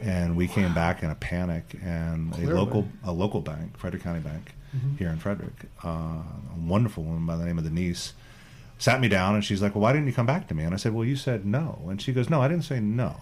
And 0.00 0.36
we 0.36 0.46
came 0.48 0.72
back 0.74 1.02
in 1.02 1.10
a 1.10 1.14
panic, 1.14 1.76
and 1.82 2.32
Clearly. 2.32 2.52
a 2.52 2.56
local 2.56 2.88
a 3.04 3.12
local 3.12 3.40
bank, 3.40 3.76
Frederick 3.78 4.02
County 4.02 4.20
Bank, 4.20 4.54
here 4.98 5.08
in 5.10 5.18
Frederick, 5.18 5.66
uh, 5.84 5.88
a 5.88 6.58
wonderful 6.58 7.04
woman 7.04 7.26
by 7.26 7.36
the 7.36 7.44
name 7.44 7.58
of 7.58 7.64
Denise, 7.64 8.14
sat 8.78 9.00
me 9.00 9.08
down 9.08 9.34
and 9.34 9.44
she's 9.44 9.60
like, 9.62 9.74
Well, 9.74 9.82
why 9.82 9.92
didn't 9.92 10.06
you 10.08 10.12
come 10.12 10.26
back 10.26 10.46
to 10.48 10.54
me? 10.54 10.64
And 10.64 10.72
I 10.74 10.76
said, 10.78 10.92
Well, 10.94 11.04
you 11.04 11.16
said 11.16 11.44
no. 11.44 11.86
And 11.88 12.00
she 12.00 12.12
goes, 12.12 12.28
No, 12.30 12.40
I 12.42 12.48
didn't 12.48 12.64
say 12.64 12.80
no. 12.80 13.14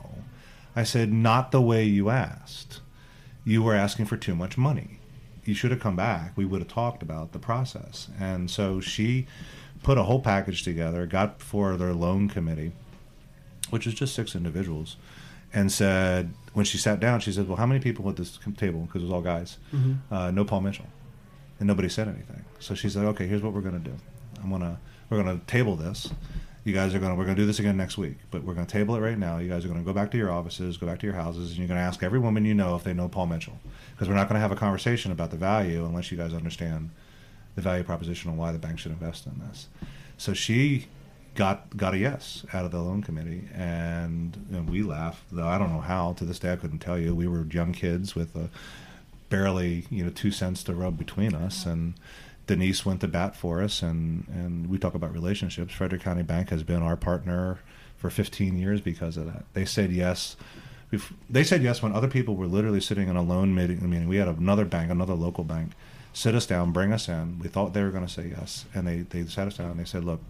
I 0.76 0.84
said, 0.84 1.12
Not 1.12 1.50
the 1.50 1.60
way 1.62 1.84
you 1.84 2.10
asked. 2.10 2.80
You 3.44 3.62
were 3.62 3.74
asking 3.74 4.06
for 4.06 4.16
too 4.16 4.34
much 4.34 4.58
money. 4.58 4.98
You 5.44 5.54
should 5.54 5.70
have 5.70 5.80
come 5.80 5.96
back. 5.96 6.32
We 6.36 6.44
would 6.44 6.60
have 6.60 6.68
talked 6.68 7.02
about 7.02 7.32
the 7.32 7.38
process. 7.38 8.08
And 8.20 8.50
so 8.50 8.80
she 8.80 9.26
put 9.82 9.96
a 9.98 10.02
whole 10.02 10.20
package 10.20 10.62
together, 10.64 11.06
got 11.06 11.40
for 11.40 11.76
their 11.76 11.92
loan 11.92 12.28
committee, 12.28 12.72
which 13.70 13.86
was 13.86 13.94
just 13.94 14.14
six 14.14 14.34
individuals, 14.34 14.96
and 15.54 15.70
said, 15.70 16.34
when 16.54 16.64
she 16.64 16.76
sat 16.78 16.98
down, 17.00 17.20
she 17.20 17.30
said, 17.32 17.46
Well, 17.48 17.56
how 17.56 17.66
many 17.66 17.80
people 17.80 18.08
at 18.10 18.16
this 18.16 18.38
table? 18.56 18.80
Because 18.80 19.02
it 19.02 19.06
was 19.06 19.12
all 19.12 19.22
guys. 19.22 19.58
Uh, 20.10 20.30
no 20.30 20.44
Paul 20.44 20.62
Mitchell. 20.62 20.86
And 21.58 21.66
nobody 21.66 21.88
said 21.88 22.08
anything. 22.08 22.44
So 22.58 22.74
she 22.74 22.88
said, 22.90 23.04
Okay, 23.04 23.26
here's 23.26 23.42
what 23.42 23.52
we're 23.52 23.60
going 23.62 23.80
to 23.82 23.90
do. 23.90 23.96
I'm 24.42 24.50
going 24.50 24.62
to, 24.62 24.76
we're 25.08 25.22
going 25.22 25.38
to 25.40 25.46
table 25.46 25.76
this. 25.76 26.10
You 26.66 26.72
guys 26.72 26.96
are 26.96 26.98
going 26.98 27.12
to, 27.12 27.16
we're 27.16 27.22
going 27.24 27.36
to 27.36 27.42
do 27.42 27.46
this 27.46 27.60
again 27.60 27.76
next 27.76 27.96
week, 27.96 28.16
but 28.32 28.42
we're 28.42 28.54
going 28.54 28.66
to 28.66 28.72
table 28.72 28.96
it 28.96 29.00
right 29.00 29.16
now. 29.16 29.38
You 29.38 29.48
guys 29.48 29.64
are 29.64 29.68
going 29.68 29.78
to 29.78 29.86
go 29.86 29.92
back 29.92 30.10
to 30.10 30.18
your 30.18 30.32
offices, 30.32 30.76
go 30.76 30.84
back 30.84 30.98
to 30.98 31.06
your 31.06 31.14
houses, 31.14 31.50
and 31.50 31.58
you're 31.58 31.68
going 31.68 31.78
to 31.78 31.84
ask 31.84 32.02
every 32.02 32.18
woman 32.18 32.44
you 32.44 32.54
know 32.54 32.74
if 32.74 32.82
they 32.82 32.92
know 32.92 33.08
Paul 33.08 33.26
Mitchell. 33.26 33.56
Because 33.92 34.08
we're 34.08 34.16
not 34.16 34.28
going 34.28 34.34
to 34.34 34.40
have 34.40 34.50
a 34.50 34.56
conversation 34.56 35.12
about 35.12 35.30
the 35.30 35.36
value 35.36 35.84
unless 35.84 36.10
you 36.10 36.18
guys 36.18 36.34
understand 36.34 36.90
the 37.54 37.62
value 37.62 37.84
proposition 37.84 38.30
and 38.30 38.38
why 38.38 38.50
the 38.50 38.58
bank 38.58 38.80
should 38.80 38.90
invest 38.90 39.26
in 39.26 39.38
this. 39.46 39.68
So 40.18 40.34
she 40.34 40.86
got 41.36 41.76
got 41.76 41.94
a 41.94 41.98
yes 41.98 42.44
out 42.52 42.64
of 42.64 42.72
the 42.72 42.80
loan 42.80 43.00
committee, 43.00 43.48
and, 43.54 44.36
and 44.50 44.68
we 44.68 44.82
laughed. 44.82 45.22
Though 45.30 45.46
I 45.46 45.58
don't 45.58 45.72
know 45.72 45.80
how. 45.80 46.14
To 46.14 46.24
this 46.24 46.40
day, 46.40 46.52
I 46.52 46.56
couldn't 46.56 46.80
tell 46.80 46.98
you. 46.98 47.14
We 47.14 47.28
were 47.28 47.46
young 47.46 47.74
kids 47.74 48.16
with 48.16 48.34
a 48.34 48.50
barely 49.28 49.86
you 49.88 50.02
know 50.02 50.10
two 50.10 50.32
cents 50.32 50.64
to 50.64 50.74
rub 50.74 50.98
between 50.98 51.32
us, 51.32 51.64
and 51.64 51.94
Denise 52.46 52.86
went 52.86 53.00
to 53.00 53.08
bat 53.08 53.34
for 53.34 53.62
us, 53.62 53.82
and 53.82 54.26
and 54.28 54.68
we 54.68 54.78
talk 54.78 54.94
about 54.94 55.12
relationships. 55.12 55.74
Frederick 55.74 56.02
County 56.02 56.22
Bank 56.22 56.50
has 56.50 56.62
been 56.62 56.82
our 56.82 56.96
partner 56.96 57.58
for 57.96 58.10
15 58.10 58.56
years 58.56 58.80
because 58.80 59.16
of 59.16 59.26
that. 59.26 59.44
They 59.52 59.64
said 59.64 59.90
yes. 59.90 60.36
They 61.28 61.42
said 61.42 61.62
yes 61.62 61.82
when 61.82 61.92
other 61.92 62.08
people 62.08 62.36
were 62.36 62.46
literally 62.46 62.80
sitting 62.80 63.08
in 63.08 63.16
a 63.16 63.22
loan 63.22 63.54
meeting. 63.54 63.88
meeting. 63.90 64.06
We 64.06 64.16
had 64.16 64.28
another 64.28 64.64
bank, 64.64 64.90
another 64.90 65.14
local 65.14 65.42
bank, 65.42 65.72
sit 66.12 66.34
us 66.36 66.46
down, 66.46 66.70
bring 66.70 66.92
us 66.92 67.08
in. 67.08 67.40
We 67.40 67.48
thought 67.48 67.74
they 67.74 67.82
were 67.82 67.90
going 67.90 68.06
to 68.06 68.12
say 68.12 68.28
yes, 68.28 68.66
and 68.74 68.86
they 68.86 68.98
they 69.00 69.24
sat 69.26 69.48
us 69.48 69.56
down 69.56 69.72
and 69.72 69.80
they 69.80 69.84
said, 69.84 70.04
"Look, 70.04 70.20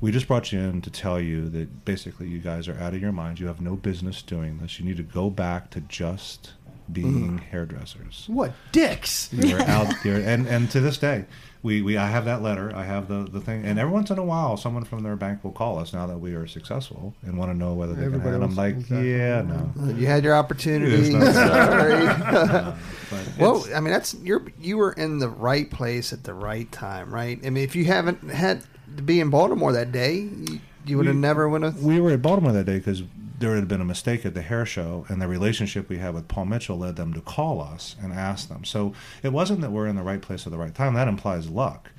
we 0.00 0.10
just 0.10 0.28
brought 0.28 0.52
you 0.52 0.60
in 0.60 0.82
to 0.82 0.90
tell 0.90 1.20
you 1.20 1.48
that 1.50 1.84
basically 1.84 2.28
you 2.28 2.38
guys 2.38 2.68
are 2.68 2.78
out 2.78 2.92
of 2.94 3.00
your 3.00 3.12
minds. 3.12 3.40
You 3.40 3.46
have 3.46 3.60
no 3.60 3.76
business 3.76 4.20
doing 4.20 4.58
this. 4.58 4.78
You 4.78 4.84
need 4.84 4.96
to 4.98 5.02
go 5.02 5.30
back 5.30 5.70
to 5.70 5.80
just 5.80 6.52
being 6.90 7.26
mm-hmm. 7.26 7.36
hairdressers. 7.38 8.24
What 8.28 8.52
dicks? 8.72 9.32
You're 9.32 9.62
out 9.62 9.92
there, 10.02 10.16
and 10.16 10.46
and 10.46 10.70
to 10.70 10.80
this 10.80 10.98
day, 10.98 11.26
we, 11.62 11.80
we 11.80 11.96
I 11.96 12.08
have 12.08 12.24
that 12.24 12.42
letter. 12.42 12.72
I 12.74 12.84
have 12.84 13.08
the 13.08 13.28
the 13.30 13.40
thing, 13.40 13.64
and 13.64 13.78
every 13.78 13.92
once 13.92 14.10
in 14.10 14.18
a 14.18 14.24
while, 14.24 14.56
someone 14.56 14.84
from 14.84 15.02
their 15.02 15.16
bank 15.16 15.44
will 15.44 15.52
call 15.52 15.78
us 15.78 15.92
now 15.92 16.06
that 16.06 16.18
we 16.18 16.34
are 16.34 16.46
successful 16.46 17.14
and 17.22 17.38
want 17.38 17.52
to 17.52 17.56
know 17.56 17.74
whether 17.74 17.94
they 17.94 18.04
Everybody 18.04 18.30
can. 18.30 18.34
And 18.34 18.44
I'm 18.44 18.50
else- 18.50 18.58
like, 18.58 18.74
exactly. 18.74 19.10
yeah, 19.16 19.42
no. 19.42 19.92
You 19.92 20.06
had 20.06 20.24
your 20.24 20.34
opportunity. 20.34 20.90
There's 20.96 21.10
no- 21.10 21.32
Sorry. 21.32 22.74
But 23.10 23.38
Well, 23.38 23.64
I 23.74 23.80
mean, 23.80 23.92
that's 23.92 24.14
you're 24.14 24.42
you 24.60 24.76
were 24.78 24.92
in 24.92 25.18
the 25.18 25.28
right 25.28 25.70
place 25.70 26.12
at 26.12 26.24
the 26.24 26.34
right 26.34 26.70
time, 26.72 27.14
right? 27.14 27.38
I 27.44 27.50
mean, 27.50 27.62
if 27.64 27.76
you 27.76 27.84
haven't 27.84 28.30
had 28.30 28.62
to 28.96 29.02
be 29.02 29.20
in 29.20 29.30
Baltimore 29.30 29.72
that 29.72 29.92
day, 29.92 30.14
you, 30.14 30.60
you 30.84 30.96
would 30.96 31.06
have 31.06 31.16
never 31.16 31.48
would 31.48 31.62
have. 31.62 31.82
we 31.82 32.00
were 32.00 32.10
at 32.10 32.22
Baltimore 32.22 32.52
that 32.52 32.66
day 32.66 32.78
because 32.78 33.02
there 33.42 33.56
had 33.56 33.66
been 33.66 33.80
a 33.80 33.84
mistake 33.84 34.24
at 34.24 34.34
the 34.34 34.40
hair 34.40 34.64
show, 34.64 35.04
and 35.08 35.20
the 35.20 35.26
relationship 35.26 35.88
we 35.88 35.98
had 35.98 36.14
with 36.14 36.28
Paul 36.28 36.46
Mitchell 36.46 36.78
led 36.78 36.94
them 36.94 37.12
to 37.12 37.20
call 37.20 37.60
us 37.60 37.96
and 38.00 38.12
ask 38.12 38.48
them. 38.48 38.64
So 38.64 38.94
it 39.22 39.32
wasn't 39.32 39.60
that 39.62 39.72
we're 39.72 39.88
in 39.88 39.96
the 39.96 40.02
right 40.02 40.22
place 40.22 40.46
at 40.46 40.52
the 40.52 40.58
right 40.58 40.74
time. 40.74 40.94
That 40.94 41.08
implies 41.08 41.50
luck. 41.50 41.90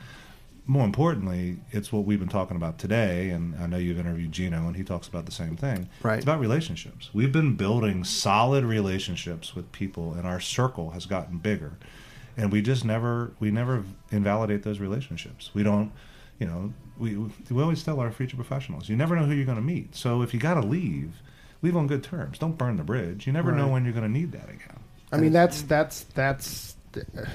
More 0.66 0.86
importantly, 0.86 1.58
it's 1.72 1.92
what 1.92 2.06
we've 2.06 2.20
been 2.20 2.30
talking 2.30 2.56
about 2.56 2.80
today, 2.80 3.30
and 3.30 3.56
I 3.58 3.68
know 3.68 3.76
you've 3.76 4.00
interviewed 4.00 4.32
Gino, 4.32 4.66
and 4.68 4.78
he 4.78 4.84
talks 4.86 5.10
about 5.10 5.26
the 5.26 5.34
same 5.34 5.58
thing. 5.58 5.90
Right. 6.02 6.16
It's 6.16 6.24
about 6.24 6.40
relationships. 6.40 7.10
We've 7.14 7.34
been 7.34 7.58
building 7.58 8.06
solid 8.06 8.64
relationships 8.64 9.54
with 9.54 9.70
people, 9.74 10.14
and 10.14 10.26
our 10.26 10.40
circle 10.40 10.92
has 10.92 11.06
gotten 11.06 11.40
bigger, 11.40 11.74
and 12.38 12.54
we 12.54 12.62
just 12.62 12.86
never 12.86 13.34
we 13.42 13.52
never 13.52 13.84
invalidate 14.12 14.64
those 14.64 14.80
relationships. 14.80 15.52
We 15.54 15.64
don't, 15.64 15.92
you 16.40 16.48
know, 16.48 16.74
we 16.98 17.18
we 17.18 17.62
always 17.62 17.84
tell 17.84 18.00
our 18.00 18.14
future 18.14 18.38
professionals, 18.38 18.88
you 18.88 18.96
never 18.96 19.18
know 19.18 19.26
who 19.26 19.34
you're 19.34 19.46
going 19.46 19.58
to 19.58 19.62
meet. 19.62 19.94
So 19.94 20.22
if 20.22 20.34
you 20.34 20.40
got 20.40 20.54
to 20.54 20.62
leave, 20.66 21.22
leave 21.64 21.76
on 21.76 21.88
good 21.88 22.04
terms. 22.04 22.38
Don't 22.38 22.58
burn 22.58 22.78
the 22.78 22.84
bridge. 22.84 23.26
You 23.26 23.34
never 23.34 23.52
know 23.52 23.68
when 23.70 23.84
you're 23.84 23.94
going 23.94 24.06
to 24.06 24.20
need 24.20 24.34
that 24.34 24.50
again. 24.50 24.80
I 25.12 25.18
mean, 25.18 25.32
that's 25.32 25.62
that's 25.64 26.04
that's 26.16 26.76
uh, 26.98 27.26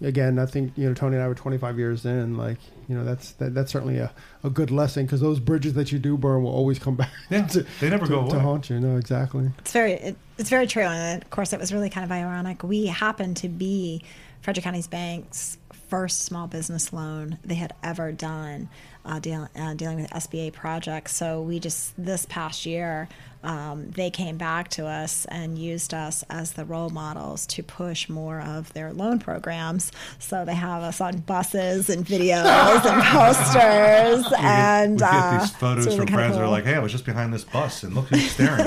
again. 0.00 0.38
I 0.38 0.46
think 0.46 0.72
you 0.76 0.88
know 0.88 0.94
Tony 0.94 1.16
and 1.16 1.24
I 1.24 1.28
were 1.28 1.34
25 1.34 1.78
years 1.78 2.04
in. 2.04 2.36
Like 2.36 2.58
you 2.88 2.94
know, 2.94 3.04
that's 3.04 3.32
that, 3.32 3.54
that's 3.54 3.72
certainly 3.72 3.98
a, 3.98 4.12
a 4.44 4.50
good 4.50 4.70
lesson 4.70 5.06
because 5.06 5.20
those 5.20 5.40
bridges 5.40 5.74
that 5.74 5.90
you 5.90 5.98
do 5.98 6.16
burn 6.16 6.42
will 6.42 6.52
always 6.52 6.78
come 6.78 6.94
back. 6.96 7.10
Yeah, 7.30 7.46
to, 7.48 7.66
they 7.80 7.90
never 7.90 8.06
to, 8.06 8.10
go 8.10 8.28
to 8.30 8.40
haunt 8.40 8.70
you. 8.70 8.80
No, 8.80 8.96
exactly. 8.96 9.50
It's 9.58 9.72
very 9.72 9.92
it, 9.94 10.16
it's 10.38 10.50
very 10.50 10.66
true, 10.66 10.82
and 10.82 11.22
of 11.22 11.30
course, 11.30 11.52
it 11.52 11.60
was 11.60 11.72
really 11.72 11.90
kind 11.90 12.04
of 12.04 12.12
ironic. 12.12 12.62
We 12.62 12.86
happened 12.86 13.38
to 13.38 13.48
be 13.48 14.02
Frederick 14.40 14.64
County's 14.64 14.86
bank's 14.86 15.58
first 15.88 16.22
small 16.22 16.46
business 16.46 16.92
loan 16.92 17.38
they 17.44 17.54
had 17.54 17.72
ever 17.82 18.12
done, 18.12 18.68
uh, 19.04 19.18
deal, 19.18 19.48
uh, 19.56 19.74
dealing 19.74 20.00
with 20.00 20.10
SBA 20.10 20.52
projects. 20.52 21.14
So 21.14 21.42
we 21.42 21.60
just 21.60 21.92
this 22.02 22.26
past 22.26 22.66
year, 22.66 23.08
um, 23.42 23.90
they 23.90 24.10
came 24.10 24.36
back 24.36 24.68
to 24.70 24.86
us 24.86 25.24
and 25.26 25.58
used 25.58 25.94
us 25.94 26.24
as 26.30 26.52
the 26.52 26.64
role 26.64 26.90
models 26.90 27.46
to 27.46 27.62
push 27.62 28.08
more 28.08 28.40
of 28.40 28.72
their 28.72 28.92
loan 28.92 29.18
programs. 29.18 29.92
So 30.18 30.44
they 30.44 30.54
have 30.54 30.82
us 30.82 31.00
on 31.00 31.18
buses 31.18 31.88
and 31.88 32.04
videos 32.04 32.84
and 32.84 33.02
posters, 33.04 34.24
We 34.24 34.30
get, 34.30 34.40
and 34.40 34.92
we 34.94 34.98
get 34.98 35.12
uh, 35.12 35.38
these 35.38 35.50
photos 35.52 35.86
really 35.86 35.98
from 35.98 36.06
friends 36.08 36.36
that 36.36 36.42
are 36.42 36.48
like, 36.48 36.64
"Hey, 36.64 36.74
I 36.74 36.78
was 36.80 36.92
just 36.92 37.04
behind 37.04 37.32
this 37.32 37.44
bus, 37.44 37.82
and 37.82 37.94
look 37.94 38.06
who's 38.08 38.30
staring." 38.30 38.66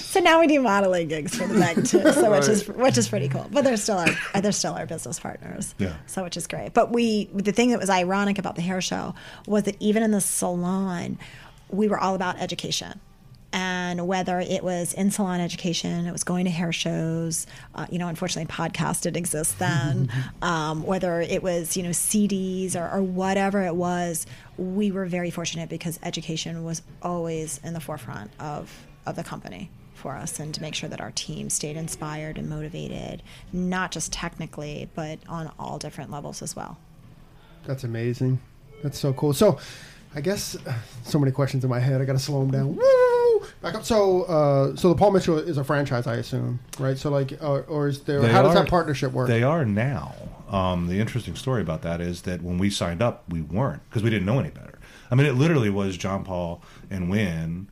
So 0.00 0.20
now 0.20 0.40
we 0.40 0.46
do 0.46 0.60
modeling 0.60 1.08
gigs 1.08 1.36
for 1.36 1.46
the 1.46 1.58
bank 1.58 1.86
too, 1.88 2.12
so 2.12 2.30
which 2.30 2.48
is 2.48 2.66
which 2.68 2.96
is 2.98 3.08
pretty 3.08 3.28
cool. 3.28 3.46
But 3.50 3.64
they're 3.64 3.76
still 3.76 3.98
our 3.98 4.40
they're 4.40 4.52
still 4.52 4.74
our 4.74 4.86
business 4.86 5.18
partners. 5.20 5.74
Yeah. 5.78 5.96
So 6.06 6.22
which 6.24 6.36
is 6.36 6.46
great. 6.46 6.72
But 6.74 6.92
we 6.92 7.26
the 7.34 7.52
thing 7.52 7.70
that 7.70 7.78
was 7.78 7.90
ironic 7.90 8.38
about 8.38 8.56
the 8.56 8.62
hair 8.62 8.80
show 8.80 9.14
was 9.46 9.64
that 9.64 9.76
even 9.80 10.02
in 10.02 10.10
the 10.10 10.20
salon, 10.20 11.18
we 11.70 11.88
were 11.88 11.98
all 11.98 12.14
about 12.14 12.38
education. 12.38 13.00
And 13.52 14.06
whether 14.06 14.38
it 14.40 14.62
was 14.62 14.92
in 14.92 15.10
salon 15.10 15.40
education, 15.40 16.06
it 16.06 16.12
was 16.12 16.24
going 16.24 16.44
to 16.44 16.50
hair 16.50 16.72
shows. 16.72 17.46
Uh, 17.74 17.86
you 17.90 17.98
know, 17.98 18.08
unfortunately, 18.08 18.52
podcast 18.52 19.02
didn't 19.02 19.16
exist 19.16 19.58
then. 19.58 20.10
um, 20.42 20.82
whether 20.82 21.20
it 21.20 21.42
was 21.42 21.76
you 21.76 21.82
know 21.82 21.90
CDs 21.90 22.76
or, 22.76 22.90
or 22.90 23.02
whatever 23.02 23.62
it 23.62 23.74
was, 23.74 24.26
we 24.58 24.90
were 24.90 25.06
very 25.06 25.30
fortunate 25.30 25.68
because 25.70 25.98
education 26.02 26.64
was 26.64 26.82
always 27.02 27.58
in 27.64 27.72
the 27.72 27.80
forefront 27.80 28.30
of 28.40 28.70
of 29.06 29.16
the 29.16 29.24
company 29.24 29.70
for 29.94 30.14
us 30.14 30.38
and 30.38 30.54
to 30.54 30.60
make 30.60 30.74
sure 30.74 30.88
that 30.88 31.00
our 31.00 31.10
team 31.12 31.48
stayed 31.48 31.76
inspired 31.76 32.38
and 32.38 32.48
motivated, 32.48 33.22
not 33.52 33.90
just 33.90 34.12
technically, 34.12 34.88
but 34.94 35.18
on 35.28 35.50
all 35.58 35.78
different 35.78 36.10
levels 36.10 36.42
as 36.42 36.54
well. 36.54 36.78
That's 37.64 37.82
amazing. 37.82 38.38
That's 38.82 38.98
so 38.98 39.12
cool. 39.12 39.32
So, 39.32 39.58
I 40.14 40.20
guess 40.20 40.56
so 41.04 41.18
many 41.18 41.32
questions 41.32 41.64
in 41.64 41.70
my 41.70 41.80
head. 41.80 42.00
I 42.00 42.04
got 42.04 42.12
to 42.14 42.18
slow 42.18 42.40
them 42.40 42.50
down. 42.50 42.76
Woo! 42.76 43.46
Back 43.62 43.74
up. 43.74 43.84
So, 43.84 44.22
uh, 44.24 44.76
so 44.76 44.88
the 44.88 44.94
Paul 44.94 45.12
Mitchell 45.12 45.38
is 45.38 45.56
a 45.58 45.64
franchise, 45.64 46.06
I 46.06 46.16
assume, 46.16 46.58
right? 46.78 46.96
So, 46.98 47.10
like, 47.10 47.40
uh, 47.42 47.60
or 47.60 47.88
is 47.88 48.00
there? 48.02 48.20
They 48.20 48.28
how 48.32 48.42
does 48.42 48.54
are- 48.56 48.62
that 48.62 48.68
partnership 48.70 49.12
work? 49.12 49.28
They 49.28 49.42
are 49.42 49.64
now. 49.64 50.14
Um, 50.50 50.86
the 50.86 51.00
interesting 51.00 51.34
story 51.34 51.60
about 51.60 51.82
that 51.82 52.00
is 52.00 52.22
that 52.22 52.40
when 52.42 52.56
we 52.58 52.70
signed 52.70 53.02
up, 53.02 53.24
we 53.28 53.42
weren't 53.42 53.82
because 53.88 54.02
we 54.02 54.10
didn't 54.10 54.26
know 54.26 54.38
any 54.38 54.50
better. 54.50 54.78
I 55.10 55.14
mean, 55.16 55.26
it 55.26 55.34
literally 55.34 55.70
was 55.70 55.96
John 55.96 56.24
Paul 56.24 56.62
and 56.90 57.10
Winn 57.10 57.68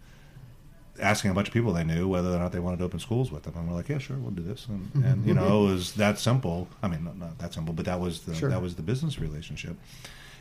asking 1.00 1.30
a 1.30 1.34
bunch 1.34 1.48
of 1.48 1.54
people 1.54 1.72
they 1.72 1.82
knew 1.84 2.06
whether 2.08 2.30
or 2.30 2.38
not 2.38 2.52
they 2.52 2.58
wanted 2.60 2.78
to 2.78 2.84
open 2.84 2.98
schools 3.00 3.30
with 3.30 3.42
them, 3.44 3.54
and 3.56 3.68
we're 3.68 3.74
like, 3.76 3.88
"Yeah, 3.88 3.98
sure, 3.98 4.16
we'll 4.16 4.30
do 4.32 4.42
this." 4.42 4.66
And, 4.66 5.04
and 5.04 5.26
you 5.26 5.34
know, 5.34 5.66
it 5.66 5.70
was 5.72 5.92
that 5.94 6.18
simple. 6.18 6.68
I 6.82 6.88
mean, 6.88 7.04
not, 7.04 7.16
not 7.18 7.38
that 7.38 7.52
simple, 7.54 7.74
but 7.74 7.84
that 7.86 8.00
was 8.00 8.20
the 8.22 8.34
Sure. 8.34 8.48
that 8.50 8.60
was 8.62 8.74
the 8.76 8.82
business 8.82 9.18
relationship. 9.18 9.76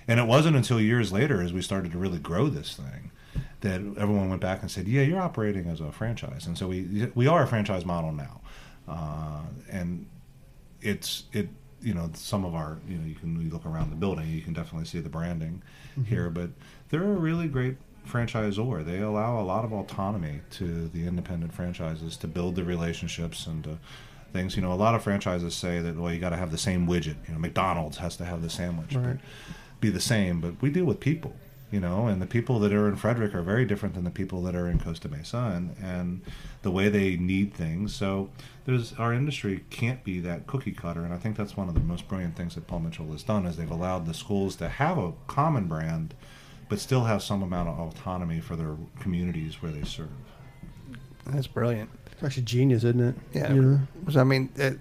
And 0.08 0.20
it 0.20 0.28
wasn't 0.28 0.56
until 0.56 0.80
years 0.82 1.12
later, 1.14 1.42
as 1.42 1.54
we 1.54 1.62
started 1.62 1.92
to 1.94 1.98
really 1.98 2.20
grow 2.20 2.48
this 2.50 2.76
thing, 2.76 3.12
that 3.62 3.80
everyone 3.98 4.30
went 4.30 4.42
back 4.42 4.62
and 4.62 4.70
said, 4.70 4.88
"Yeah, 4.88 5.04
you're 5.04 5.22
operating 5.22 5.68
as 5.68 5.80
a 5.80 5.92
franchise," 5.92 6.46
and 6.48 6.58
so 6.58 6.68
we 6.68 7.10
we 7.16 7.28
are 7.28 7.44
a 7.44 7.48
franchise 7.48 7.86
model 7.86 8.12
now, 8.12 8.42
uh, 8.88 9.42
and 9.72 10.06
it's 10.82 11.24
it 11.32 11.48
you 11.82 11.94
know 11.94 12.10
some 12.14 12.44
of 12.46 12.54
our 12.56 12.80
you 12.88 12.98
know 12.98 13.06
you 13.06 13.16
can 13.16 13.40
you 13.42 13.50
look 13.50 13.66
around 13.66 13.90
the 13.90 13.96
building 13.96 14.28
you 14.30 14.42
can 14.42 14.54
definitely 14.54 14.86
see 14.88 15.00
the 15.02 15.10
branding 15.10 15.62
here 16.06 16.30
but 16.30 16.50
they're 16.90 17.04
a 17.04 17.16
really 17.16 17.48
great 17.48 17.76
franchisor. 18.08 18.86
They 18.86 19.00
allow 19.00 19.40
a 19.40 19.44
lot 19.44 19.64
of 19.66 19.72
autonomy 19.74 20.40
to 20.52 20.88
the 20.90 21.06
independent 21.08 21.54
franchises 21.54 22.16
to 22.18 22.28
build 22.28 22.56
the 22.56 22.64
relationships 22.64 23.48
and 23.48 23.64
to 23.66 23.78
things. 24.34 24.56
You 24.56 24.62
know 24.62 24.72
a 24.72 24.76
lot 24.76 24.96
of 24.96 25.04
franchises 25.04 25.56
say 25.56 25.80
that 25.80 25.96
well 25.98 26.12
you 26.14 26.20
got 26.20 26.30
to 26.32 26.38
have 26.38 26.52
the 26.52 26.58
same 26.58 26.88
widget. 26.88 27.16
You 27.28 27.34
know 27.34 27.40
McDonald's 27.40 27.98
has 27.98 28.16
to 28.18 28.26
have 28.26 28.42
the 28.42 28.50
sandwich 28.50 28.96
Right. 28.96 29.18
but 29.18 29.18
be 29.84 29.90
the 29.90 30.00
same 30.16 30.40
but 30.42 30.54
we 30.62 30.70
deal 30.70 30.86
with 30.86 31.00
people 31.00 31.34
you 31.72 31.80
know 31.80 32.08
and 32.08 32.22
the 32.22 32.26
people 32.26 32.58
that 32.60 32.72
are 32.72 32.88
in 32.88 32.96
Frederick 32.96 33.34
are 33.36 33.42
very 33.42 33.66
different 33.66 33.94
than 33.96 34.04
the 34.04 34.12
people 34.22 34.42
that 34.44 34.56
are 34.56 34.68
in 34.70 34.80
Costa 34.80 35.10
Mesa 35.10 35.52
and 35.56 35.76
and 35.82 36.22
the 36.62 36.72
way 36.72 36.88
they 36.90 37.16
need 37.18 37.54
things 37.54 37.94
so 37.94 38.30
there's 38.66 38.94
our 38.94 39.14
industry 39.14 39.64
can't 39.70 40.04
be 40.04 40.20
that 40.22 40.48
cookie 40.48 40.72
cutter 40.72 41.04
and 41.04 41.14
I 41.14 41.18
think 41.18 41.36
that's 41.36 41.58
one 41.58 41.68
of 41.68 41.74
the 41.74 41.82
most 41.82 42.08
brilliant 42.08 42.36
things 42.36 42.56
that 42.56 42.66
Paul 42.68 42.80
Mitchell 42.80 43.12
has 43.12 43.24
done 43.24 43.46
is 43.46 43.58
they've 43.58 43.70
allowed 43.70 44.06
the 44.06 44.14
schools 44.14 44.56
to 44.58 44.70
have 44.70 44.98
a 44.98 45.14
common 45.28 45.68
brand 45.68 46.14
but 46.70 46.80
still 46.80 47.04
have 47.04 47.22
some 47.22 47.44
amount 47.44 47.68
of 47.70 47.78
autonomy 47.80 48.40
for 48.40 48.56
their 48.56 48.76
communities 49.00 49.62
where 49.62 49.72
they 49.72 49.84
serve 49.84 50.10
That's 51.28 51.48
brilliant. 51.48 51.90
it's 52.12 52.24
actually 52.24 52.44
genius, 52.44 52.84
isn't 52.84 53.02
it? 53.02 53.16
Yeah. 53.34 53.54
You 53.54 53.62
know? 53.62 53.80
So, 54.12 54.20
I 54.22 54.24
mean, 54.24 54.50
it, 54.56 54.80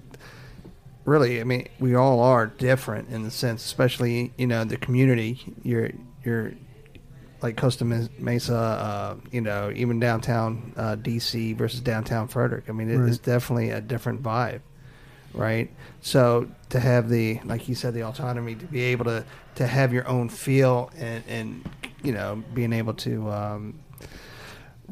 really, 1.04 1.40
I 1.40 1.44
mean, 1.44 1.68
we 1.78 1.94
all 1.94 2.20
are 2.20 2.46
different 2.46 3.08
in 3.10 3.22
the 3.22 3.30
sense, 3.30 3.64
especially 3.64 4.32
you 4.36 4.46
know 4.46 4.64
the 4.64 4.76
community. 4.76 5.40
You're 5.62 5.90
you're 6.24 6.52
like 7.42 7.56
Costa 7.56 7.84
Mesa, 7.84 8.54
uh, 8.56 9.16
you 9.32 9.40
know, 9.40 9.72
even 9.74 9.98
downtown 9.98 10.72
uh, 10.76 10.94
DC 10.96 11.56
versus 11.56 11.80
downtown 11.80 12.28
Frederick. 12.28 12.66
I 12.68 12.72
mean, 12.72 12.88
it, 12.88 12.94
it's 12.94 13.18
Right. 13.18 13.22
definitely 13.22 13.70
a 13.70 13.80
different 13.80 14.22
vibe, 14.22 14.60
right? 15.34 15.68
So 16.02 16.48
to 16.68 16.78
have 16.78 17.08
the, 17.08 17.40
like 17.44 17.68
you 17.68 17.74
said, 17.74 17.94
the 17.94 18.04
autonomy 18.04 18.54
to 18.54 18.66
be 18.66 18.82
able 18.82 19.06
to 19.06 19.24
to 19.56 19.66
have 19.66 19.92
your 19.92 20.06
own 20.08 20.28
feel 20.28 20.90
and 20.96 21.24
and 21.28 21.68
you 22.02 22.12
know 22.12 22.42
being 22.54 22.72
able 22.72 22.94
to. 22.94 23.30
Um, 23.30 23.80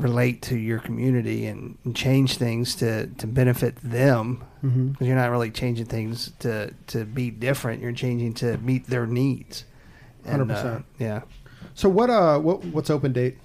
relate 0.01 0.43
to 0.43 0.57
your 0.57 0.79
community 0.79 1.47
and, 1.47 1.77
and 1.85 1.95
change 1.95 2.37
things 2.39 2.75
to, 2.77 3.07
to 3.07 3.27
benefit 3.27 3.77
them 3.77 4.43
because 4.63 5.07
you're 5.07 5.17
not 5.17 5.31
really 5.31 5.51
changing 5.51 5.87
things 5.87 6.33
to, 6.41 6.73
to 6.87 7.05
be 7.05 7.31
different 7.31 7.81
you're 7.83 7.93
changing 7.93 8.35
to 8.35 8.59
meet 8.59 8.87
their 8.87 9.07
needs 9.07 9.65
And, 10.25 10.51
uh, 10.51 10.55
100%. 10.55 10.85
yeah 10.99 11.23
So, 11.75 11.89
what? 11.89 12.11
Uh, 12.11 12.39
what? 12.39 12.65
What's 12.67 12.91
open 12.91 13.13
date? 13.13 13.39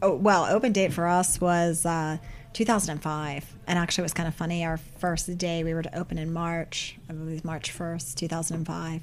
Oh, 0.00 0.14
well, 0.16 0.44
open 0.46 0.72
date 0.72 0.92
for 0.92 1.06
us 1.06 1.40
was 1.40 1.86
uh, 1.86 2.18
2005. 2.54 3.54
And 3.68 3.78
actually, 3.78 4.02
it 4.02 4.06
was 4.06 4.14
kind 4.14 4.26
of 4.28 4.34
funny. 4.34 4.64
Our 4.64 4.76
first 4.76 5.38
day, 5.38 5.62
we 5.62 5.74
were 5.74 5.82
to 5.82 5.96
open 5.96 6.18
in 6.18 6.32
March, 6.32 6.96
I 7.08 7.12
believe 7.12 7.44
March 7.44 7.72
1st, 7.76 8.16
2005. 8.16 9.02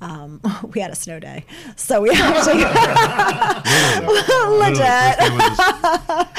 Um, 0.00 0.40
we 0.74 0.80
had 0.80 0.90
a 0.90 0.94
snow 0.94 1.18
day. 1.20 1.44
So 1.76 2.00
we 2.00 2.10
actually, 2.14 2.64
Literally, 4.06 4.58
Legit. 4.58 4.78
first 4.78 5.18
day 5.18 5.30
was 5.30 5.56
this- 5.56 5.66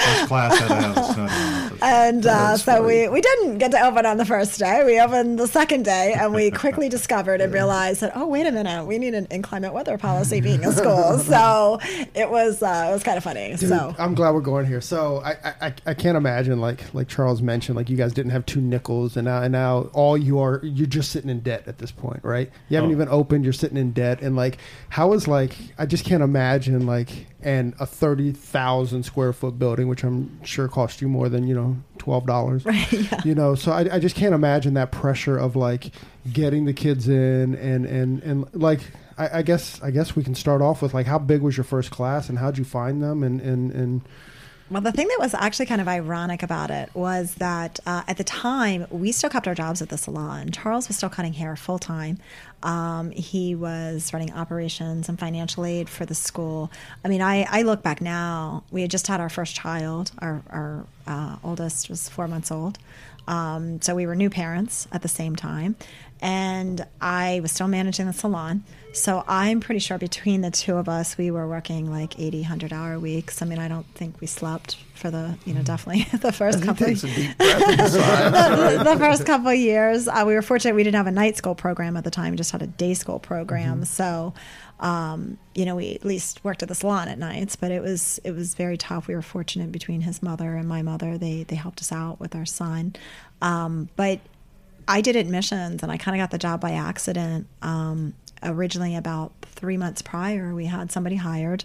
first 0.01 0.27
class 0.27 0.57
had 0.59 0.67
to 0.67 0.75
have 0.75 0.97
a 0.97 1.13
snow 1.13 1.27
day 1.27 1.77
and 1.83 2.25
uh, 2.27 2.57
so 2.57 2.83
we, 2.85 3.07
we 3.07 3.21
didn't 3.21 3.57
get 3.57 3.71
to 3.71 3.79
open 3.83 4.05
on 4.05 4.17
the 4.17 4.25
first 4.25 4.59
day. 4.59 4.83
We 4.85 4.99
opened 4.99 5.39
the 5.39 5.47
second 5.47 5.83
day, 5.83 6.13
and 6.13 6.31
we 6.33 6.51
quickly 6.51 6.89
discovered 6.89 7.41
and 7.41 7.51
realized 7.51 8.01
that, 8.01 8.11
oh, 8.15 8.27
wait 8.27 8.45
a 8.45 8.51
minute, 8.51 8.85
we 8.85 8.99
need 8.99 9.15
an 9.15 9.25
inclement 9.31 9.73
weather 9.73 9.97
policy 9.97 10.41
being 10.41 10.63
a 10.63 10.71
school. 10.71 11.17
So 11.19 11.79
it 12.13 12.29
was, 12.29 12.61
uh, 12.61 12.87
it 12.89 12.93
was 12.93 13.01
kind 13.03 13.17
of 13.17 13.23
funny. 13.23 13.55
Dude, 13.55 13.69
so. 13.69 13.95
I'm 13.97 14.13
glad 14.13 14.33
we're 14.35 14.41
going 14.41 14.65
here. 14.67 14.81
So 14.81 15.21
I, 15.23 15.31
I, 15.31 15.53
I- 15.67 15.73
I 15.87 15.93
can't 15.95 16.15
imagine 16.17 16.59
like 16.61 16.93
like 16.93 17.07
Charles 17.07 17.41
mentioned, 17.41 17.75
like 17.75 17.89
you 17.89 17.97
guys 17.97 18.13
didn't 18.13 18.31
have 18.31 18.45
two 18.45 18.61
nickels, 18.61 19.17
and 19.17 19.25
now 19.25 19.41
and 19.41 19.51
now 19.51 19.89
all 19.93 20.15
you 20.17 20.39
are 20.39 20.59
you're 20.63 20.85
just 20.87 21.11
sitting 21.11 21.29
in 21.29 21.39
debt 21.39 21.63
at 21.67 21.79
this 21.79 21.91
point, 21.91 22.19
right? 22.23 22.51
You 22.69 22.75
haven't 22.77 22.91
Oh. 22.91 22.93
even 22.93 23.07
opened, 23.09 23.43
you're 23.51 23.59
sitting 23.59 23.77
in 23.77 23.91
debt, 23.91 24.21
and 24.21 24.33
like 24.35 24.57
how 24.89 25.11
is 25.11 25.27
like 25.27 25.51
I 25.77 25.85
just 25.85 26.05
can't 26.05 26.23
imagine 26.23 26.85
like 26.85 27.27
and 27.41 27.73
a 27.79 27.85
thirty 27.85 28.31
thousand 28.31 29.03
square 29.03 29.33
foot 29.33 29.59
building, 29.59 29.89
which 29.89 30.05
I'm 30.05 30.41
sure 30.45 30.69
cost 30.69 31.01
you 31.01 31.09
more 31.09 31.27
than 31.27 31.45
you 31.47 31.53
know 31.53 31.75
twelve 31.97 32.25
dollars, 32.25 32.65
Right, 32.71 32.91
yeah. 32.93 33.21
you 33.25 33.35
know. 33.35 33.55
So 33.55 33.73
I, 33.73 33.95
I 33.95 33.99
just 33.99 34.15
can't 34.15 34.33
imagine 34.33 34.75
that 34.75 34.91
pressure 34.93 35.37
of 35.37 35.57
like 35.57 35.91
getting 36.31 36.63
the 36.63 36.73
kids 36.73 37.09
in 37.09 37.55
and 37.55 37.85
and 37.85 38.23
and 38.23 38.47
like. 38.53 38.79
I, 39.17 39.39
I 39.39 39.41
guess 39.41 39.79
I 39.83 39.91
guess 39.91 40.15
we 40.15 40.23
can 40.23 40.33
start 40.33 40.61
off 40.61 40.81
with 40.81 40.93
like 40.93 41.05
how 41.05 41.19
big 41.19 41.41
was 41.41 41.57
your 41.57 41.65
first 41.65 41.91
class 41.91 42.29
and 42.29 42.39
how'd 42.39 42.57
you 42.57 42.63
find 42.63 43.03
them 43.03 43.23
and 43.23 43.41
and 43.41 43.69
and 43.71 44.01
Well, 44.71 44.81
the 44.81 44.93
thing 44.93 45.09
that 45.09 45.17
was 45.19 45.33
actually 45.33 45.65
kind 45.65 45.81
of 45.81 45.89
ironic 45.89 46.43
about 46.43 46.71
it 46.71 46.89
was 46.95 47.35
that 47.35 47.81
uh, 47.85 48.03
at 48.07 48.15
the 48.15 48.23
time 48.23 48.87
we 48.89 49.11
still 49.11 49.29
kept 49.29 49.45
our 49.45 49.53
jobs 49.53 49.81
at 49.81 49.89
the 49.89 49.97
salon. 49.97 50.49
Charles 50.51 50.87
was 50.87 50.95
still 50.95 51.09
cutting 51.09 51.33
hair 51.33 51.57
full 51.57 51.77
time. 51.77 52.19
Um, 52.63 53.11
he 53.11 53.53
was 53.53 54.13
running 54.13 54.31
operations 54.31 55.09
and 55.09 55.19
financial 55.19 55.65
aid 55.65 55.89
for 55.89 56.05
the 56.05 56.15
school. 56.15 56.71
I 57.03 57.09
mean, 57.09 57.21
I, 57.21 57.45
I 57.51 57.63
look 57.63 57.83
back 57.83 57.99
now. 57.99 58.63
We 58.71 58.81
had 58.81 58.89
just 58.89 59.07
had 59.07 59.19
our 59.19 59.27
first 59.27 59.55
child. 59.55 60.13
Our, 60.19 60.41
our 60.49 60.85
uh, 61.05 61.35
oldest 61.43 61.89
was 61.89 62.07
four 62.07 62.29
months 62.29 62.49
old. 62.49 62.79
Um, 63.27 63.81
so 63.81 63.93
we 63.93 64.05
were 64.07 64.15
new 64.15 64.29
parents 64.29 64.87
at 64.93 65.01
the 65.01 65.09
same 65.09 65.35
time. 65.35 65.75
and 66.21 66.85
I 67.01 67.39
was 67.41 67.51
still 67.51 67.67
managing 67.67 68.05
the 68.05 68.13
salon. 68.13 68.63
So 68.93 69.23
I'm 69.25 69.61
pretty 69.61 69.79
sure 69.79 69.97
between 69.97 70.41
the 70.41 70.51
two 70.51 70.75
of 70.75 70.89
us, 70.89 71.17
we 71.17 71.31
were 71.31 71.47
working 71.47 71.89
like 71.89 72.19
80, 72.19 72.41
100 72.41 72.73
hour 72.73 72.99
weeks. 72.99 73.41
I 73.41 73.45
mean, 73.45 73.57
I 73.57 73.69
don't 73.69 73.85
think 73.95 74.19
we 74.19 74.27
slept 74.27 74.75
for 74.95 75.09
the, 75.09 75.37
you 75.45 75.53
know, 75.53 75.63
definitely 75.63 76.03
the 76.17 76.31
first 76.33 76.61
couple. 76.61 76.87
Takes 76.87 77.03
a 77.05 77.07
deep 77.07 77.37
the, 77.37 78.81
the 78.83 78.97
first 78.97 79.25
couple 79.25 79.49
of 79.49 79.57
years, 79.57 80.09
uh, 80.09 80.23
we 80.27 80.33
were 80.33 80.41
fortunate 80.41 80.75
we 80.75 80.83
didn't 80.83 80.97
have 80.97 81.07
a 81.07 81.11
night 81.11 81.37
school 81.37 81.55
program 81.55 81.95
at 81.95 82.03
the 82.03 82.11
time; 82.11 82.31
we 82.31 82.37
just 82.37 82.51
had 82.51 82.61
a 82.61 82.67
day 82.67 82.93
school 82.93 83.19
program. 83.19 83.85
So, 83.85 84.33
um, 84.81 85.37
you 85.55 85.65
know, 85.65 85.75
we 85.77 85.95
at 85.95 86.03
least 86.03 86.43
worked 86.43 86.61
at 86.61 86.67
the 86.67 86.75
salon 86.75 87.07
at 87.07 87.17
nights, 87.17 87.55
but 87.55 87.71
it 87.71 87.81
was 87.81 88.19
it 88.25 88.31
was 88.31 88.55
very 88.55 88.77
tough. 88.77 89.07
We 89.07 89.15
were 89.15 89.21
fortunate 89.21 89.71
between 89.71 90.01
his 90.01 90.21
mother 90.21 90.55
and 90.55 90.67
my 90.67 90.81
mother; 90.81 91.17
they 91.17 91.43
they 91.43 91.55
helped 91.55 91.79
us 91.79 91.93
out 91.93 92.19
with 92.19 92.35
our 92.35 92.45
son. 92.45 92.95
Um, 93.41 93.89
but 93.95 94.19
I 94.87 95.01
did 95.01 95.15
admissions, 95.15 95.83
and 95.83 95.91
I 95.91 95.97
kind 95.97 96.19
of 96.19 96.23
got 96.23 96.31
the 96.31 96.37
job 96.37 96.59
by 96.59 96.71
accident. 96.71 97.47
Um, 97.61 98.13
originally, 98.43 98.95
about 98.95 99.33
three 99.41 99.77
months 99.77 100.01
prior, 100.01 100.53
we 100.53 100.65
had 100.65 100.91
somebody 100.91 101.17
hired 101.17 101.63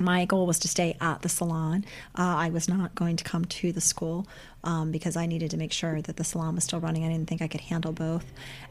my 0.00 0.24
goal 0.24 0.46
was 0.46 0.58
to 0.60 0.68
stay 0.68 0.96
at 1.00 1.22
the 1.22 1.28
salon. 1.28 1.84
Uh, 2.16 2.22
I 2.22 2.50
was 2.50 2.68
not 2.68 2.94
going 2.94 3.16
to 3.16 3.24
come 3.24 3.44
to 3.44 3.72
the 3.72 3.80
school 3.80 4.26
um, 4.62 4.90
because 4.90 5.16
I 5.16 5.26
needed 5.26 5.50
to 5.50 5.56
make 5.56 5.72
sure 5.72 6.00
that 6.02 6.16
the 6.16 6.24
salon 6.24 6.54
was 6.54 6.64
still 6.64 6.80
running. 6.80 7.04
I 7.04 7.08
didn't 7.08 7.28
think 7.28 7.42
I 7.42 7.48
could 7.48 7.60
handle 7.62 7.92
both. 7.92 8.24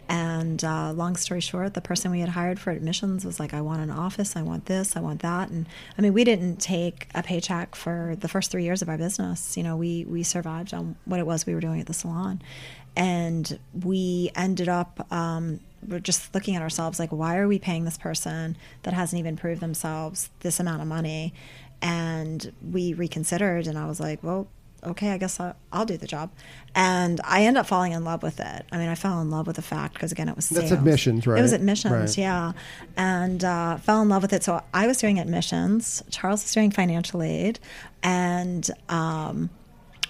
And 0.07 0.63
uh, 0.63 0.91
long 0.93 1.15
story 1.15 1.41
short, 1.41 1.73
the 1.73 1.81
person 1.81 2.11
we 2.11 2.19
had 2.19 2.29
hired 2.29 2.59
for 2.59 2.71
admissions 2.71 3.25
was 3.25 3.39
like, 3.39 3.53
I 3.53 3.61
want 3.61 3.81
an 3.81 3.91
office, 3.91 4.35
I 4.35 4.41
want 4.41 4.65
this, 4.65 4.95
I 4.95 5.01
want 5.01 5.21
that. 5.21 5.49
And 5.49 5.67
I 5.97 6.01
mean, 6.01 6.13
we 6.13 6.23
didn't 6.23 6.57
take 6.57 7.07
a 7.13 7.21
paycheck 7.21 7.75
for 7.75 8.15
the 8.19 8.27
first 8.27 8.51
three 8.51 8.63
years 8.63 8.81
of 8.81 8.89
our 8.89 8.97
business. 8.97 9.55
You 9.57 9.63
know, 9.63 9.75
we, 9.75 10.05
we 10.05 10.23
survived 10.23 10.73
on 10.73 10.95
what 11.05 11.19
it 11.19 11.27
was 11.27 11.45
we 11.45 11.53
were 11.53 11.61
doing 11.61 11.79
at 11.79 11.87
the 11.87 11.93
salon. 11.93 12.41
And 12.95 13.59
we 13.73 14.31
ended 14.35 14.67
up 14.67 15.11
um, 15.11 15.59
we're 15.87 15.99
just 15.99 16.33
looking 16.33 16.55
at 16.55 16.61
ourselves 16.61 16.99
like 16.99 17.11
why 17.11 17.37
are 17.37 17.47
we 17.47 17.59
paying 17.59 17.85
this 17.85 17.97
person 17.97 18.57
that 18.83 18.93
hasn't 18.93 19.19
even 19.19 19.35
proved 19.37 19.61
themselves 19.61 20.29
this 20.41 20.59
amount 20.59 20.81
of 20.81 20.87
money? 20.87 21.33
And 21.81 22.51
we 22.71 22.93
reconsidered 22.93 23.65
and 23.67 23.77
i 23.77 23.85
was 23.85 23.99
like 23.99 24.21
well 24.23 24.47
okay 24.83 25.11
i 25.11 25.17
guess 25.17 25.39
I'll, 25.39 25.55
I'll 25.73 25.85
do 25.85 25.97
the 25.97 26.07
job. 26.07 26.31
And 26.75 27.19
i 27.23 27.43
end 27.43 27.57
up 27.57 27.65
falling 27.67 27.91
in 27.93 28.03
love 28.03 28.21
with 28.23 28.39
it. 28.39 28.65
I 28.71 28.77
mean 28.77 28.89
i 28.89 28.95
fell 28.95 29.21
in 29.21 29.29
love 29.29 29.47
with 29.47 29.55
the 29.55 29.61
fact 29.61 29.93
because 29.93 30.11
again 30.11 30.27
it 30.29 30.35
was 30.35 30.49
That's 30.49 30.67
sales. 30.69 30.79
admissions, 30.79 31.25
right? 31.27 31.39
it 31.39 31.41
was 31.41 31.53
admissions 31.53 31.93
Right. 31.93 32.17
yeah. 32.17 32.51
And 32.97 33.43
uh, 33.43 33.77
fell 33.77 34.01
in 34.01 34.09
love 34.09 34.21
with 34.21 34.33
it. 34.33 34.43
So 34.43 34.61
i 34.73 34.87
was 34.87 34.97
doing 34.97 35.19
admissions. 35.19 36.03
Charles 36.09 36.43
was 36.43 36.53
doing 36.53 36.71
financial 36.71 37.21
aid. 37.23 37.59
And 38.03 38.69
um, 38.89 39.49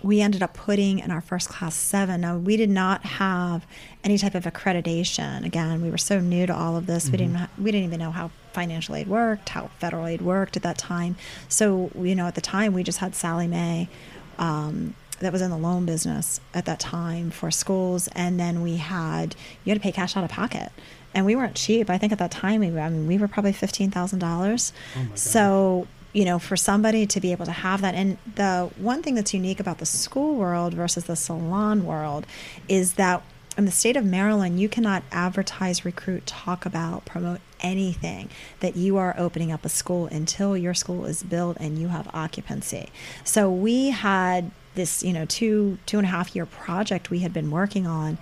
we 0.01 0.21
ended 0.21 0.41
up 0.41 0.53
putting 0.53 0.99
in 0.99 1.12
our 1.12 1.21
first 1.21 1.49
class 1.49 1.75
seven. 1.75 2.21
Now, 2.21 2.38
we 2.38 2.55
did 2.57 2.69
not 2.69 3.03
have 3.03 3.65
any 4.03 4.17
type 4.17 4.35
of 4.35 4.43
accreditation. 4.45 5.45
Again, 5.45 5.81
we 5.81 5.89
were 5.89 5.97
so 5.97 6.19
new 6.19 6.45
to 6.45 6.55
all 6.55 6.77
of 6.77 6.85
this. 6.85 7.09
We 7.09 7.17
didn't 7.17 7.35
ha- 7.35 7.49
we 7.57 7.71
didn't 7.71 7.88
even 7.88 7.99
know 7.99 8.12
how 8.12 8.31
financial 8.53 8.95
aid 8.95 9.07
worked, 9.07 9.49
how 9.49 9.69
federal 9.79 10.07
aid 10.07 10.21
worked 10.21 10.55
at 10.57 10.63
that 10.63 10.77
time. 10.77 11.15
So, 11.47 11.91
you 11.95 12.15
know, 12.15 12.27
at 12.27 12.35
the 12.35 12.41
time, 12.41 12.73
we 12.73 12.83
just 12.83 12.99
had 12.99 13.13
Sallie 13.15 13.47
Mae. 13.47 13.89
Um, 14.38 14.95
that 15.19 15.33
was 15.33 15.41
in 15.41 15.51
the 15.51 15.57
loan 15.57 15.85
business 15.85 16.39
at 16.53 16.63
that 16.63 16.79
time 16.79 17.29
for 17.29 17.51
schools, 17.51 18.07
and 18.15 18.39
then 18.39 18.62
we 18.62 18.77
had 18.77 19.35
you 19.65 19.71
had 19.71 19.77
to 19.77 19.83
pay 19.83 19.91
cash 19.91 20.15
out 20.15 20.23
of 20.23 20.29
pocket, 20.29 20.71
and 21.13 21.25
we 21.25 21.35
weren't 21.35 21.55
cheap. 21.55 21.89
I 21.89 21.97
think 21.97 22.13
at 22.13 22.19
that 22.19 22.31
time, 22.31 22.62
we, 22.62 22.67
I 22.79 22.89
mean, 22.89 23.05
we 23.05 23.17
were 23.17 23.27
probably 23.27 23.51
fifteen 23.51 23.91
thousand 23.91 24.19
dollars. 24.19 24.71
So 25.15 25.88
you 26.13 26.26
know, 26.26 26.39
for 26.39 26.58
somebody 26.58 27.06
to 27.06 27.19
be 27.19 27.32
able 27.32 27.45
to 27.45 27.52
have 27.52 27.82
that. 27.82 27.95
And 27.95 28.17
the 28.36 28.72
one 28.78 29.04
thing 29.04 29.15
that's 29.15 29.34
unique 29.34 29.60
about 29.60 29.78
the 29.78 29.86
school 29.86 30.36
world 30.36 30.74
versus 30.74 31.06
the 31.06 31.15
salon 31.15 31.86
world 31.86 32.26
is 32.67 32.93
that 32.93 33.22
in 33.58 33.65
the 33.65 33.72
state 33.72 33.98
of 33.98 34.06
Maryland, 34.06 34.60
you 34.60 34.69
cannot 34.69 35.04
advertise, 35.12 35.84
recruit, 35.84 36.26
talk 36.26 36.65
about, 36.65 37.06
promote 37.06 37.41
anything 37.60 38.30
that 38.62 38.76
you 38.76 38.95
are 38.98 39.13
opening 39.17 39.52
up 39.52 39.65
a 39.65 39.69
school 39.69 40.06
until 40.08 40.56
your 40.56 40.74
school 40.74 41.06
is 41.06 41.24
built 41.24 41.58
and 41.60 41.78
you 41.78 41.89
have 41.89 42.10
occupancy. 42.13 42.89
So 43.24 43.52
we 43.52 43.89
had 43.89 44.52
this, 44.76 45.04
you 45.04 45.12
know, 45.12 45.26
two, 45.26 45.78
two 45.86 45.98
and 45.98 46.08
a 46.08 46.10
half 46.10 46.36
year 46.36 46.45
project 46.45 47.10
we 47.10 47.19
had 47.19 47.34
been 47.34 47.52
working 47.52 47.86
on 47.86 48.17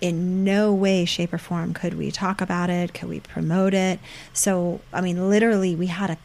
in 0.00 0.44
no 0.44 0.74
way 0.74 1.06
shape 1.06 1.32
or 1.32 1.38
form 1.38 1.72
could 1.72 1.94
we 1.94 2.10
talk 2.10 2.42
about 2.42 2.68
it 2.68 2.92
could 2.92 3.08
we 3.08 3.20
promote 3.20 3.72
it 3.72 3.98
so 4.32 4.80
i 4.92 5.00
mean 5.00 5.30
literally 5.30 5.74
we 5.76 5.86
had 5.86 6.10
a 6.10 6.18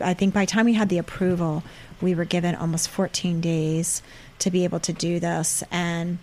I 0.00 0.14
think 0.14 0.34
by 0.34 0.44
the 0.44 0.50
time 0.50 0.66
we 0.66 0.74
had 0.74 0.88
the 0.88 0.98
approval, 0.98 1.62
we 2.00 2.14
were 2.14 2.24
given 2.24 2.54
almost 2.54 2.88
14 2.88 3.40
days 3.40 4.02
to 4.40 4.50
be 4.50 4.64
able 4.64 4.80
to 4.80 4.92
do 4.92 5.18
this. 5.18 5.64
And 5.70 6.18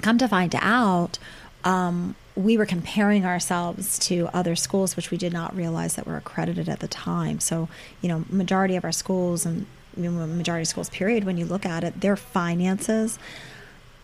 come 0.00 0.18
to 0.18 0.28
find 0.28 0.54
out, 0.58 1.18
um, 1.64 2.14
we 2.34 2.56
were 2.56 2.66
comparing 2.66 3.24
ourselves 3.24 3.98
to 4.00 4.28
other 4.32 4.56
schools, 4.56 4.96
which 4.96 5.10
we 5.10 5.18
did 5.18 5.32
not 5.32 5.54
realize 5.54 5.96
that 5.96 6.06
were 6.06 6.16
accredited 6.16 6.68
at 6.68 6.80
the 6.80 6.88
time. 6.88 7.40
So, 7.40 7.68
you 8.00 8.08
know, 8.08 8.24
majority 8.30 8.76
of 8.76 8.84
our 8.84 8.92
schools 8.92 9.44
and 9.44 9.66
majority 9.96 10.62
of 10.62 10.68
schools, 10.68 10.88
period, 10.88 11.24
when 11.24 11.36
you 11.36 11.44
look 11.44 11.66
at 11.66 11.84
it, 11.84 12.00
their 12.00 12.16
finances, 12.16 13.18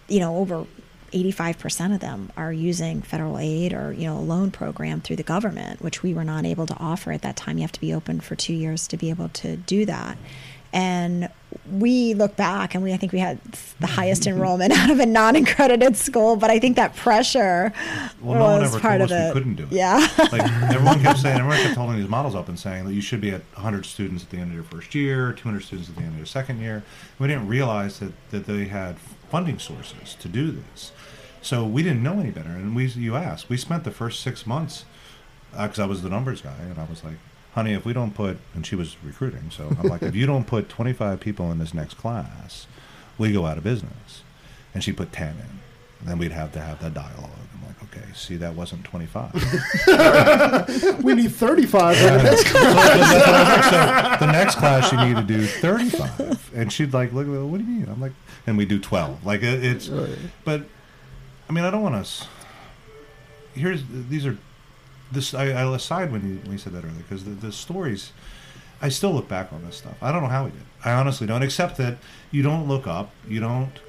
you 0.08 0.20
know, 0.20 0.36
over 0.36 0.66
85% 1.12 1.94
of 1.94 2.00
them 2.00 2.30
are 2.36 2.52
using 2.52 3.02
federal 3.02 3.38
aid 3.38 3.72
or 3.72 3.92
you 3.92 4.04
know 4.06 4.18
a 4.18 4.20
loan 4.20 4.50
program 4.50 5.00
through 5.00 5.16
the 5.16 5.22
government 5.22 5.80
which 5.82 6.02
we 6.02 6.12
were 6.14 6.24
not 6.24 6.44
able 6.44 6.66
to 6.66 6.76
offer 6.78 7.12
at 7.12 7.22
that 7.22 7.36
time 7.36 7.58
you 7.58 7.62
have 7.62 7.72
to 7.72 7.80
be 7.80 7.92
open 7.94 8.20
for 8.20 8.34
two 8.36 8.52
years 8.54 8.86
to 8.88 8.96
be 8.96 9.10
able 9.10 9.28
to 9.30 9.56
do 9.56 9.84
that 9.86 10.16
and 10.70 11.30
we 11.72 12.12
look 12.12 12.36
back 12.36 12.74
and 12.74 12.84
we 12.84 12.92
I 12.92 12.98
think 12.98 13.12
we 13.12 13.20
had 13.20 13.40
the 13.80 13.86
highest 13.86 14.26
enrollment 14.30 14.70
out 14.72 14.90
of 14.90 15.00
a 15.00 15.06
non-accredited 15.06 15.96
school 15.96 16.36
but 16.36 16.50
I 16.50 16.58
think 16.58 16.76
that 16.76 16.94
pressure 16.94 17.72
Well, 18.20 18.38
no 18.38 18.44
one 18.44 18.60
was 18.60 18.72
ever 18.74 18.80
part 18.80 18.98
told 18.98 19.10
of 19.10 19.16
us 19.16 19.22
we 19.24 19.30
it 19.30 19.32
couldn't 19.32 19.54
do 19.54 19.62
it. 19.64 19.72
yeah 19.72 20.06
like 20.30 20.42
everyone 20.74 21.00
kept 21.00 21.20
saying, 21.20 21.38
everyone 21.38 21.58
kept 21.62 21.74
holding 21.76 21.96
these 21.98 22.08
models 22.08 22.34
up 22.34 22.48
and 22.50 22.58
saying 22.58 22.84
that 22.84 22.92
you 22.92 23.00
should 23.00 23.20
be 23.22 23.30
at 23.30 23.40
100 23.54 23.86
students 23.86 24.24
at 24.24 24.30
the 24.30 24.36
end 24.36 24.50
of 24.50 24.54
your 24.54 24.64
first 24.64 24.94
year, 24.94 25.32
200 25.32 25.60
students 25.62 25.88
at 25.88 25.96
the 25.96 26.02
end 26.02 26.10
of 26.12 26.16
your 26.18 26.26
second 26.26 26.60
year. 26.60 26.82
We 27.18 27.28
didn't 27.28 27.48
realize 27.48 27.98
that, 28.00 28.12
that 28.30 28.46
they 28.46 28.66
had 28.66 28.98
funding 29.30 29.58
sources 29.58 30.14
to 30.20 30.28
do 30.28 30.50
this. 30.50 30.92
So 31.42 31.64
we 31.64 31.82
didn't 31.82 32.02
know 32.02 32.18
any 32.20 32.30
better. 32.30 32.50
And 32.50 32.74
we, 32.74 32.86
you 32.86 33.16
asked, 33.16 33.48
we 33.48 33.56
spent 33.56 33.84
the 33.84 33.90
first 33.90 34.20
six 34.20 34.46
months, 34.46 34.84
uh, 35.54 35.66
because 35.66 35.78
I 35.78 35.86
was 35.86 36.02
the 36.02 36.10
numbers 36.10 36.42
guy, 36.42 36.56
and 36.60 36.78
I 36.78 36.84
was 36.84 37.04
like, 37.04 37.16
honey, 37.54 37.72
if 37.72 37.84
we 37.84 37.92
don't 37.92 38.14
put, 38.14 38.38
and 38.54 38.66
she 38.66 38.74
was 38.76 38.96
recruiting, 39.02 39.50
so 39.50 39.74
I'm 39.78 39.88
like, 39.88 40.02
if 40.02 40.14
you 40.14 40.26
don't 40.26 40.46
put 40.46 40.68
25 40.68 41.20
people 41.20 41.50
in 41.50 41.58
this 41.58 41.74
next 41.74 41.94
class, 41.94 42.66
we 43.16 43.32
go 43.32 43.46
out 43.46 43.58
of 43.58 43.64
business. 43.64 44.22
And 44.74 44.84
she 44.84 44.92
put 44.92 45.12
10 45.12 45.28
in. 45.30 45.34
And 46.00 46.08
then 46.08 46.18
we'd 46.18 46.32
have 46.32 46.52
to 46.52 46.60
have 46.60 46.80
that 46.80 46.94
dialogue. 46.94 47.30
I'm 47.54 47.66
like, 47.66 47.82
okay, 47.84 48.04
see, 48.14 48.36
that 48.36 48.54
wasn't 48.54 48.84
25. 48.84 49.34
we 51.02 51.14
need 51.14 51.32
35 51.32 51.96
for 51.96 52.02
the 52.04 52.22
next 52.22 52.46
So 52.52 52.58
that's 52.60 53.26
what 53.26 53.34
I 53.34 53.48
was 53.48 53.62
like, 53.62 53.64
so 53.64 54.26
the 54.26 54.32
next 54.32 54.54
class 54.56 54.92
you 54.92 54.98
need 54.98 55.16
to 55.16 55.22
do 55.22 55.46
35 55.46 56.52
and 56.54 56.72
she'd 56.72 56.92
like 56.92 57.12
look 57.12 57.26
what 57.26 57.58
do 57.58 57.64
you 57.64 57.70
mean 57.80 57.88
i'm 57.88 58.00
like 58.00 58.12
and 58.46 58.56
we 58.58 58.64
do 58.64 58.78
12 58.78 59.24
like 59.24 59.42
it, 59.42 59.64
it's 59.64 59.90
but 60.44 60.62
i 61.48 61.52
mean 61.52 61.64
i 61.64 61.70
don't 61.70 61.82
want 61.82 62.04
to 62.04 62.26
here's 63.54 63.82
these 63.90 64.26
are 64.26 64.36
this 65.12 65.34
i, 65.34 65.44
I 65.46 65.74
aside 65.74 66.12
when 66.12 66.28
you 66.28 66.36
when 66.42 66.52
you 66.52 66.58
said 66.58 66.72
that 66.74 66.84
earlier 66.84 67.02
because 67.08 67.24
the, 67.24 67.30
the 67.30 67.52
stories 67.52 68.12
i 68.80 68.88
still 68.88 69.12
look 69.12 69.28
back 69.28 69.52
on 69.52 69.64
this 69.64 69.76
stuff 69.76 69.96
i 70.02 70.12
don't 70.12 70.22
know 70.22 70.28
how 70.28 70.44
we 70.44 70.50
did 70.50 70.62
i 70.84 70.92
honestly 70.92 71.26
don't 71.26 71.42
except 71.42 71.76
that 71.78 71.98
you 72.30 72.42
don't 72.42 72.68
look 72.68 72.86
up 72.86 73.10
you 73.26 73.40
don't 73.40 73.80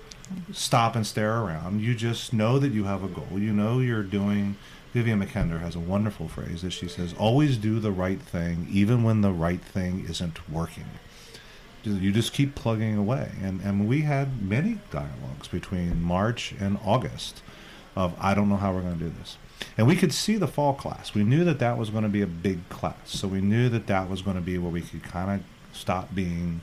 stop 0.52 0.95
and 0.95 1.06
stare 1.08 1.39
around 1.39 1.82
you 1.82 1.95
just 1.95 2.34
know 2.34 2.60
that 2.60 2.72
you 2.72 2.84
have 2.84 3.04
a 3.04 3.08
goal 3.08 3.39
you 3.39 3.52
know 3.52 3.80
you're 3.80 4.04
doing 4.04 4.56
Vivian 4.93 5.24
McKender 5.24 5.60
has 5.60 5.76
a 5.76 5.80
wonderful 5.80 6.28
phrase 6.28 6.63
that 6.63 6.72
she 6.72 6.88
says, 6.88 7.13
always 7.13 7.58
do 7.58 7.80
the 7.80 7.91
right 7.91 8.19
thing, 8.19 8.67
even 8.72 9.04
when 9.04 9.22
the 9.22 9.32
right 9.32 9.62
thing 9.62 10.06
isn't 10.10 10.50
working. 10.50 10.86
You 11.84 12.12
just 12.12 12.34
keep 12.34 12.56
plugging 12.56 12.98
away. 12.98 13.32
And, 13.41 13.62
and 13.62 13.88
we 13.88 14.02
had 14.02 14.41
many 14.41 14.80
dialogues 14.91 15.48
between 15.48 16.02
March 16.02 16.54
and 16.60 16.80
August 16.84 17.41
of, 17.95 18.15
I 18.19 18.34
don't 18.34 18.49
know 18.49 18.58
how 18.58 18.73
we're 18.73 18.82
going 18.82 18.97
to 18.97 19.06
do 19.06 19.13
this. 19.19 19.38
And 19.78 19.88
we 19.88 19.95
could 19.95 20.13
see 20.13 20.38
the 20.38 20.47
fall 20.47 20.73
class. 20.73 21.13
We 21.13 21.23
knew 21.23 21.43
that 21.43 21.60
that 21.60 21.78
was 21.78 21.89
going 21.89 22.04
to 22.04 22.10
be 22.10 22.21
a 22.21 22.28
big 22.28 22.67
class. 22.69 22.95
So 23.06 23.28
we 23.28 23.41
knew 23.41 23.69
that 23.69 23.88
that 23.88 24.10
was 24.10 24.21
going 24.21 24.36
to 24.36 24.41
be 24.41 24.58
where 24.58 24.71
we 24.71 24.82
could 24.82 25.04
kind 25.04 25.39
of 25.39 25.78
stop 25.78 26.13
being, 26.13 26.62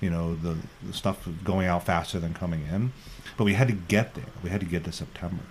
you 0.00 0.10
know, 0.10 0.34
the, 0.34 0.56
the 0.82 0.92
stuff 0.92 1.28
going 1.44 1.66
out 1.66 1.84
faster 1.84 2.18
than 2.18 2.34
coming 2.34 2.66
in. 2.72 2.92
But 3.36 3.44
we 3.44 3.54
had 3.54 3.68
to 3.68 3.74
get 3.74 4.14
there. 4.14 4.24
We 4.42 4.50
had 4.50 4.60
to 4.60 4.66
get 4.66 4.84
to 4.84 4.92
September 4.92 5.42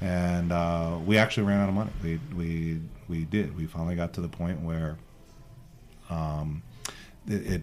and 0.00 0.52
uh, 0.52 0.98
we 1.04 1.18
actually 1.18 1.44
ran 1.44 1.60
out 1.60 1.68
of 1.68 1.74
money. 1.74 1.90
We 2.02 2.20
we 2.34 2.80
we 3.08 3.24
did. 3.24 3.56
We 3.56 3.66
finally 3.66 3.96
got 3.96 4.12
to 4.14 4.20
the 4.20 4.28
point 4.28 4.60
where 4.60 4.96
um, 6.10 6.62
it, 7.26 7.52
it 7.52 7.62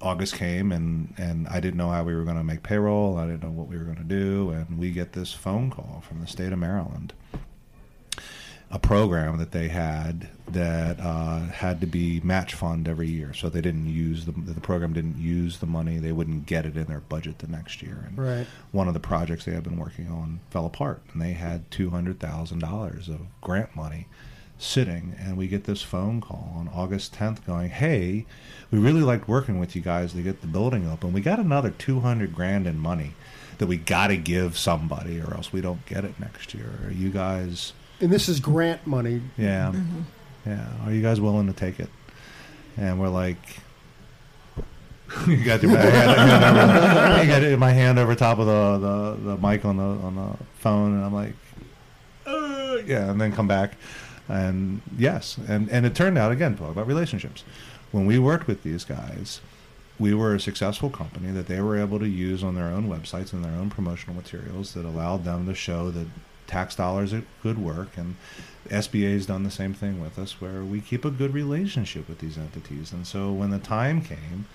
August 0.00 0.34
came 0.34 0.72
and 0.72 1.14
and 1.18 1.46
I 1.48 1.60
didn't 1.60 1.76
know 1.76 1.90
how 1.90 2.04
we 2.04 2.14
were 2.14 2.24
going 2.24 2.36
to 2.38 2.44
make 2.44 2.62
payroll. 2.62 3.18
I 3.18 3.26
didn't 3.26 3.42
know 3.42 3.50
what 3.50 3.68
we 3.68 3.76
were 3.76 3.84
going 3.84 3.96
to 3.98 4.02
do, 4.04 4.50
and 4.50 4.78
we 4.78 4.90
get 4.90 5.12
this 5.12 5.32
phone 5.32 5.70
call 5.70 6.02
from 6.06 6.20
the 6.20 6.26
state 6.26 6.52
of 6.52 6.58
Maryland 6.58 7.12
a 8.72 8.78
program 8.78 9.38
that 9.38 9.50
they 9.50 9.66
had 9.66 10.28
that 10.46 11.00
uh, 11.00 11.40
had 11.46 11.80
to 11.80 11.86
be 11.88 12.20
match 12.20 12.54
fund 12.54 12.86
every 12.86 13.08
year. 13.08 13.34
So 13.34 13.48
they 13.48 13.60
didn't 13.60 13.88
use 13.88 14.26
the 14.26 14.32
the 14.32 14.60
program 14.60 14.92
didn't 14.92 15.18
use 15.18 15.58
the 15.58 15.66
money. 15.66 15.98
They 15.98 16.12
wouldn't 16.12 16.46
get 16.46 16.64
it 16.66 16.76
in 16.76 16.84
their 16.84 17.00
budget 17.00 17.38
the 17.40 17.48
next 17.48 17.82
year. 17.82 18.04
And 18.06 18.16
Right. 18.16 18.46
one 18.70 18.86
of 18.86 18.94
the 18.94 19.00
projects 19.00 19.44
they 19.44 19.52
had 19.52 19.64
been 19.64 19.76
working 19.76 20.08
on 20.08 20.38
fell 20.50 20.66
apart, 20.66 21.02
and 21.12 21.20
they 21.20 21.32
had 21.32 21.68
two 21.72 21.90
hundred 21.90 22.20
thousand 22.20 22.60
dollars 22.60 23.08
of 23.08 23.20
grant 23.40 23.74
money 23.74 24.06
sitting. 24.62 25.14
And 25.18 25.36
we 25.36 25.46
get 25.48 25.64
this 25.64 25.82
phone 25.82 26.20
call 26.20 26.52
on 26.56 26.68
August 26.74 27.14
tenth, 27.14 27.44
going, 27.46 27.70
"Hey, 27.70 28.26
we 28.70 28.78
really 28.78 29.02
liked 29.02 29.26
working 29.28 29.58
with 29.58 29.74
you 29.74 29.82
guys 29.82 30.12
to 30.12 30.22
get 30.22 30.40
the 30.40 30.46
building 30.46 30.86
open. 30.88 31.12
We 31.12 31.20
got 31.20 31.38
another 31.38 31.70
two 31.70 32.00
hundred 32.00 32.34
grand 32.34 32.66
in 32.66 32.78
money." 32.78 33.14
That 33.58 33.66
we 33.66 33.76
got 33.76 34.06
to 34.06 34.16
give 34.16 34.56
somebody, 34.56 35.20
or 35.20 35.34
else 35.34 35.52
we 35.52 35.60
don't 35.60 35.84
get 35.84 36.02
it 36.04 36.18
next 36.18 36.54
year. 36.54 36.70
Are 36.86 36.90
you 36.90 37.10
guys 37.10 37.74
And 38.00 38.10
this 38.10 38.26
is 38.26 38.40
grant 38.40 38.86
money. 38.86 39.20
yeah. 39.36 39.72
Mm-hmm. 39.74 40.00
Yeah. 40.46 40.66
Are 40.86 40.92
you 40.92 41.02
guys 41.02 41.20
willing 41.20 41.46
to 41.48 41.52
take 41.52 41.78
it? 41.78 41.90
And 42.78 42.98
we're 42.98 43.10
like, 43.10 43.36
you 45.26 45.44
got 45.44 45.62
your 45.62 45.76
hand, 45.76 46.10
over, 46.10 47.22
you 47.42 47.50
got 47.50 47.58
my 47.58 47.72
hand 47.72 47.98
over 47.98 48.14
top 48.14 48.38
of 48.38 48.46
the, 48.46 48.78
the, 48.78 49.30
the 49.30 49.36
mic 49.46 49.64
on 49.66 49.76
the 49.76 49.82
on 49.82 50.14
the 50.16 50.44
phone, 50.54 50.94
and 50.94 51.04
I'm 51.04 51.12
like, 51.12 51.34
uh, 52.26 52.78
yeah, 52.86 53.10
and 53.10 53.20
then 53.20 53.32
come 53.32 53.48
back, 53.48 53.74
and 54.30 54.80
yes, 54.96 55.36
and 55.48 55.68
and 55.70 55.84
it 55.84 55.94
turned 55.94 56.18
out 56.18 56.32
again 56.32 56.56
talk 56.56 56.70
about 56.70 56.86
relationships. 56.86 57.44
When 57.92 58.06
we 58.06 58.18
worked 58.18 58.46
with 58.46 58.62
these 58.62 58.84
guys, 58.84 59.40
we 59.98 60.14
were 60.14 60.34
a 60.34 60.40
successful 60.40 60.90
company 60.90 61.30
that 61.32 61.46
they 61.46 61.60
were 61.60 61.76
able 61.78 61.98
to 61.98 62.08
use 62.08 62.42
on 62.44 62.54
their 62.54 62.68
own 62.68 62.88
websites 62.88 63.32
and 63.32 63.44
their 63.44 63.52
own 63.52 63.70
promotional 63.70 64.14
materials 64.14 64.74
that 64.74 64.84
allowed 64.84 65.24
them 65.24 65.46
to 65.46 65.54
show 65.54 65.90
that 65.90 66.06
tax 66.46 66.74
dollars 66.74 67.12
at 67.12 67.22
good 67.44 67.58
work 67.58 67.96
and 67.96 68.16
SBA 68.68 69.12
has 69.12 69.24
done 69.26 69.44
the 69.44 69.50
same 69.52 69.72
thing 69.72 70.00
with 70.00 70.18
us 70.18 70.40
where 70.40 70.64
we 70.64 70.80
keep 70.80 71.04
a 71.04 71.10
good 71.10 71.32
relationship 71.32 72.08
with 72.08 72.18
these 72.18 72.36
entities 72.36 72.92
and 72.92 73.06
so 73.06 73.30
when 73.30 73.50
the 73.50 73.58
time 73.60 74.02
came 74.02 74.46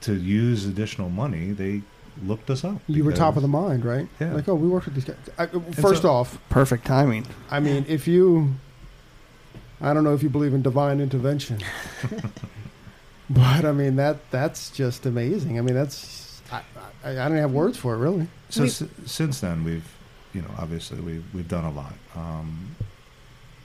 to 0.00 0.14
use 0.14 0.64
additional 0.66 1.08
money 1.08 1.50
they 1.50 1.82
looked 2.22 2.48
us 2.48 2.64
up 2.64 2.80
You 2.86 3.04
were 3.04 3.12
top 3.12 3.36
of 3.36 3.42
the 3.42 3.48
mind, 3.48 3.84
right? 3.84 4.08
Yeah. 4.20 4.34
Like, 4.34 4.48
oh, 4.48 4.54
we 4.54 4.68
worked 4.68 4.86
with 4.86 4.94
these 4.94 5.04
guys. 5.04 5.16
I, 5.38 5.46
first 5.72 6.02
so- 6.02 6.10
off, 6.10 6.38
Perfect 6.48 6.86
timing. 6.86 7.26
I 7.50 7.60
mean, 7.60 7.84
if 7.88 8.08
you, 8.08 8.54
I 9.80 9.92
don't 9.94 10.04
know 10.04 10.14
if 10.14 10.22
you 10.22 10.28
believe 10.30 10.54
in 10.54 10.62
divine 10.62 11.00
intervention, 11.00 11.58
but 13.30 13.64
I 13.64 13.72
mean 13.72 13.96
that 13.96 14.30
that's 14.30 14.70
just 14.70 15.06
amazing. 15.06 15.58
I 15.58 15.62
mean, 15.62 15.74
that's 15.74 16.40
I, 16.50 16.62
I, 17.04 17.10
I 17.10 17.28
don't 17.28 17.36
have 17.38 17.52
words 17.52 17.76
for 17.76 17.94
it 17.94 17.98
really. 17.98 18.28
so 18.50 18.62
We- 18.62 18.68
s- 18.68 18.82
since 19.04 19.40
then 19.40 19.64
we've 19.64 19.86
you 20.32 20.42
know 20.42 20.50
obviously 20.58 21.00
we've 21.00 21.24
we've 21.34 21.48
done 21.48 21.64
a 21.64 21.70
lot 21.72 21.94
um, 22.14 22.76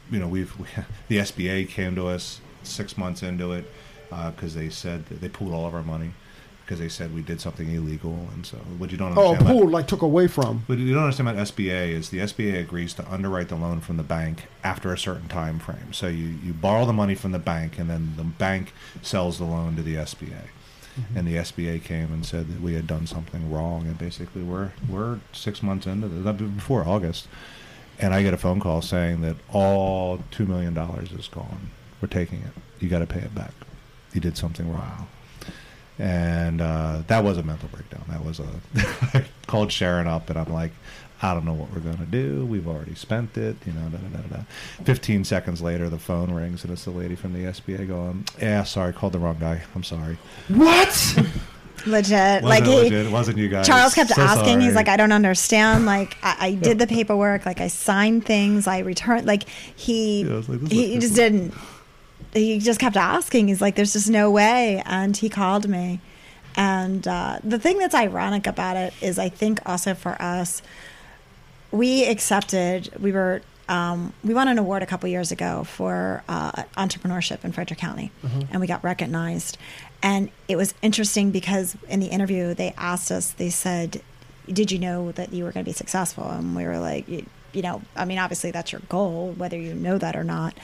you 0.10 0.20
know 0.20 0.28
we've 0.28 0.58
we, 0.60 0.66
the 1.08 1.18
SBA 1.18 1.70
came 1.70 1.96
to 1.96 2.08
us 2.08 2.42
six 2.64 2.98
months 2.98 3.24
into 3.24 3.52
it 3.54 3.66
because 4.10 4.56
they 4.56 4.70
said 4.70 5.06
that 5.08 5.22
they 5.22 5.30
pulled 5.30 5.54
all 5.54 5.66
of 5.66 5.74
our 5.74 5.84
money 5.84 6.12
because 6.72 6.80
they 6.80 6.88
said 6.88 7.14
we 7.14 7.22
did 7.22 7.42
something 7.42 7.70
illegal 7.70 8.30
and 8.34 8.46
so 8.46 8.56
what 8.78 8.94
you 8.94 8.98
don't 8.98 9.18
Oh, 9.18 9.32
understand 9.32 9.42
about- 9.42 9.52
pool 9.62 9.70
like 9.70 9.88
took 9.88 10.04
away 10.04 10.28
from. 10.28 10.64
What 10.68 10.78
you 10.78 10.94
don't 10.94 11.04
understand 11.04 11.28
about 11.28 11.42
SBA 11.48 11.90
is 11.90 12.12
the 12.12 12.20
SBA 12.20 12.62
agrees 12.62 12.94
to 12.94 13.12
underwrite 13.12 13.50
the 13.50 13.58
loan 13.58 13.82
from 13.82 13.98
the 13.98 14.04
bank 14.04 14.46
after 14.64 14.94
a 14.94 14.98
certain 14.98 15.28
time 15.28 15.60
frame. 15.60 15.92
So 15.92 16.08
you, 16.08 16.28
you 16.42 16.54
borrow 16.54 16.86
the 16.86 16.94
money 16.94 17.14
from 17.14 17.34
the 17.34 17.40
bank, 17.40 17.78
and 17.78 17.90
then 17.90 18.14
the 18.16 18.24
bank 18.24 18.72
sells 19.02 19.38
the 19.38 19.44
loan 19.44 19.76
to 19.76 19.82
the 19.84 19.96
SBA. 19.96 20.44
Mm-hmm. 20.98 21.18
And 21.18 21.28
the 21.28 21.36
SBA 21.36 21.84
came 21.84 22.14
and 22.14 22.26
said 22.26 22.48
that 22.48 22.62
we 22.62 22.76
had 22.76 22.88
done 22.88 23.06
something 23.06 23.52
wrong, 23.52 23.86
and 23.86 23.98
basically 23.98 24.42
we're 24.42 24.72
we're 24.88 25.20
six 25.34 25.62
months 25.62 25.86
into 25.88 26.08
this, 26.08 26.38
before 26.56 26.88
August, 26.88 27.28
and 28.00 28.14
I 28.14 28.24
get 28.24 28.34
a 28.34 28.38
phone 28.38 28.62
call 28.62 28.82
saying 28.82 29.20
that 29.22 29.36
all 29.52 30.24
two 30.32 30.46
million 30.46 30.74
dollars 30.74 31.12
is 31.12 31.28
gone. 31.28 31.72
We're 32.02 32.08
taking 32.08 32.40
it. 32.44 32.54
You 32.80 32.88
got 32.88 33.00
to 33.00 33.08
pay 33.08 33.20
it 33.20 33.36
back. 33.36 33.52
You 34.14 34.22
did 34.22 34.38
something 34.38 34.72
wrong 34.72 35.10
and 36.00 36.62
uh, 36.62 37.04
that 37.08 37.24
was 37.24 37.38
a 37.38 37.44
mental 37.44 37.70
breakdown. 37.70 38.04
That 38.10 38.24
was 38.24 38.40
a 38.40 38.48
I 39.18 39.26
called 39.48 39.72
Sharon 39.72 40.08
up, 40.08 40.30
and 40.30 40.40
I'm 40.40 40.52
like, 40.52 40.72
I 41.22 41.34
don't 41.34 41.46
know 41.46 41.54
what 41.54 41.72
we're 41.72 41.80
gonna 41.80 42.06
do. 42.06 42.46
We've 42.46 42.68
already 42.68 42.96
spent 42.96 43.38
it, 43.38 43.56
you 43.66 43.74
know. 43.74 43.90
Da, 43.90 43.98
da, 43.98 44.18
da, 44.18 44.38
da. 44.38 44.44
Fifteen 44.84 45.24
seconds 45.24 45.62
later, 45.62 45.90
the 45.90 46.00
phone 46.00 46.32
rings, 46.32 46.64
and 46.64 46.74
it's 46.74 46.86
the 46.86 46.92
lady 46.92 47.16
from 47.16 47.34
the 47.34 47.52
SBA 47.52 47.88
going, 47.88 48.26
"Yeah, 48.42 48.64
sorry, 48.64 48.94
called 48.94 49.14
the 49.14 49.20
wrong 49.20 49.38
guy. 49.40 49.62
I'm 49.76 49.84
sorry." 49.84 50.18
What? 50.48 51.18
legit. 51.86 52.44
Wasn't 52.44 52.46
like 52.46 52.64
he, 52.64 52.76
legit. 52.76 53.06
It 53.08 53.12
wasn't 53.12 53.38
you 53.38 53.50
guys. 53.50 53.68
Charles 53.68 53.94
kept 53.94 54.12
So 54.12 54.22
asking. 54.22 54.62
He's 54.62 54.76
like, 54.76 54.88
I 54.88 54.98
don't 54.98 55.12
understand. 55.12 55.86
Like, 55.86 56.18
I, 56.24 56.36
I 56.40 56.54
did 56.54 56.80
the 56.80 56.88
paperwork. 56.96 57.46
Like, 57.46 57.62
I 57.62 57.68
signed 57.68 58.26
things. 58.26 58.68
I 58.68 58.80
returned. 58.80 59.26
Like, 59.26 59.48
he 59.76 60.24
Yeah, 60.24 60.42
like, 60.48 60.68
he 60.72 61.00
just 61.00 61.16
didn't. 61.16 61.54
He 62.34 62.60
just 62.60 62.80
kept 62.80 62.96
asking. 62.98 63.48
He's 63.50 63.62
like, 63.62 63.76
there's 63.76 63.94
just 63.94 64.10
no 64.10 64.32
way. 64.32 64.82
And 64.86 65.16
he 65.16 65.30
called 65.30 65.68
me. 65.68 66.00
And 66.56 67.08
uh, 67.08 67.40
the 67.44 67.60
thing 67.60 67.78
that's 67.78 67.96
ironic 67.96 68.48
about 68.48 68.78
it 68.78 68.94
is, 69.02 69.18
I 69.20 69.30
think 69.30 69.60
also 69.66 69.94
for 69.94 70.22
us, 70.22 70.62
we 71.72 72.06
accepted. 72.06 72.90
We 73.00 73.12
were. 73.12 73.42
Um, 73.70 74.12
we 74.22 74.34
won 74.34 74.50
an 74.50 74.58
award 74.60 74.84
a 74.84 74.86
couple 74.86 75.08
years 75.08 75.32
ago 75.32 75.64
for 75.64 76.26
uh, 76.28 76.64
entrepreneurship 76.76 77.46
in 77.46 77.54
Frederick 77.54 77.80
County, 77.80 78.12
and 78.52 78.60
we 78.60 78.68
got 78.68 78.84
recognized. 78.84 79.58
And 80.04 80.30
it 80.50 80.58
was 80.58 80.74
interesting 80.82 81.32
because 81.32 81.78
in 81.88 82.02
the 82.02 82.08
interview 82.08 82.54
they 82.54 82.74
asked 82.78 83.12
us. 83.12 83.32
They 83.32 83.50
said, 83.50 84.02
"Did 84.52 84.74
you 84.74 84.80
know 84.80 85.14
that 85.14 85.32
you 85.32 85.46
were 85.46 85.54
going 85.54 85.64
to 85.64 85.70
be 85.70 85.74
successful?" 85.74 86.30
And 86.30 86.54
we 86.54 86.66
were 86.66 86.80
like, 86.80 87.08
"You, 87.54 87.62
know, 87.62 87.82
I 87.96 88.06
mean, 88.06 88.18
obviously 88.18 88.52
that's 88.52 88.72
your 88.72 88.82
goal, 88.90 89.34
whether 89.38 89.58
you 89.58 89.74
know 89.74 89.98
that 89.98 90.16
or 90.16 90.24
not." 90.24 90.56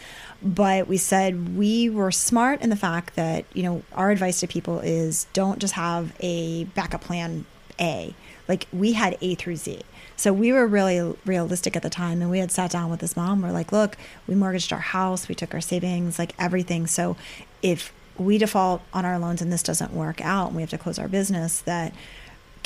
But 0.42 0.88
we 0.88 0.98
said 0.98 1.58
we 1.58 1.90
were 1.90 2.12
smart 2.12 2.62
in 2.62 2.70
the 2.70 2.76
fact 2.76 3.16
that 3.16 3.46
you 3.54 3.64
know 3.64 3.84
our 3.94 4.12
advice 4.12 4.40
to 4.42 4.48
people 4.48 4.80
is 4.80 5.28
don't 5.34 5.60
just 5.60 5.74
have 5.74 6.14
a 6.20 6.66
backup 6.66 7.02
plan 7.02 7.46
A. 7.80 8.14
Like 8.48 8.68
we 8.72 8.94
had 8.94 9.18
A 9.22 9.36
through 9.36 9.58
Z. 9.58 9.82
So 10.16 10.34
we 10.34 10.52
were 10.52 10.66
really 10.66 11.16
realistic 11.26 11.76
at 11.76 11.84
the 11.84 11.92
time, 11.92 12.22
and 12.22 12.32
we 12.32 12.40
had 12.40 12.52
sat 12.52 12.72
down 12.72 12.90
with 12.90 13.02
this 13.02 13.16
mom. 13.16 13.42
We're 13.44 13.52
like, 13.52 13.72
look, 13.72 13.98
we 14.26 14.34
mortgaged 14.34 14.74
our 14.74 14.80
house, 14.80 15.28
we 15.28 15.36
took 15.36 15.54
our 15.54 15.62
savings, 15.62 16.18
like 16.18 16.34
everything. 16.40 16.88
So 16.88 17.16
if 17.62 17.94
we 18.18 18.40
default 18.40 18.82
on 18.94 19.06
our 19.06 19.20
loans 19.20 19.44
and 19.44 19.54
this 19.54 19.62
doesn't 19.62 19.94
work 19.94 20.20
out, 20.22 20.48
and 20.48 20.56
we 20.56 20.64
have 20.64 20.72
to 20.72 20.78
close 20.80 20.98
our 20.98 21.08
business, 21.08 21.62
that 21.62 21.94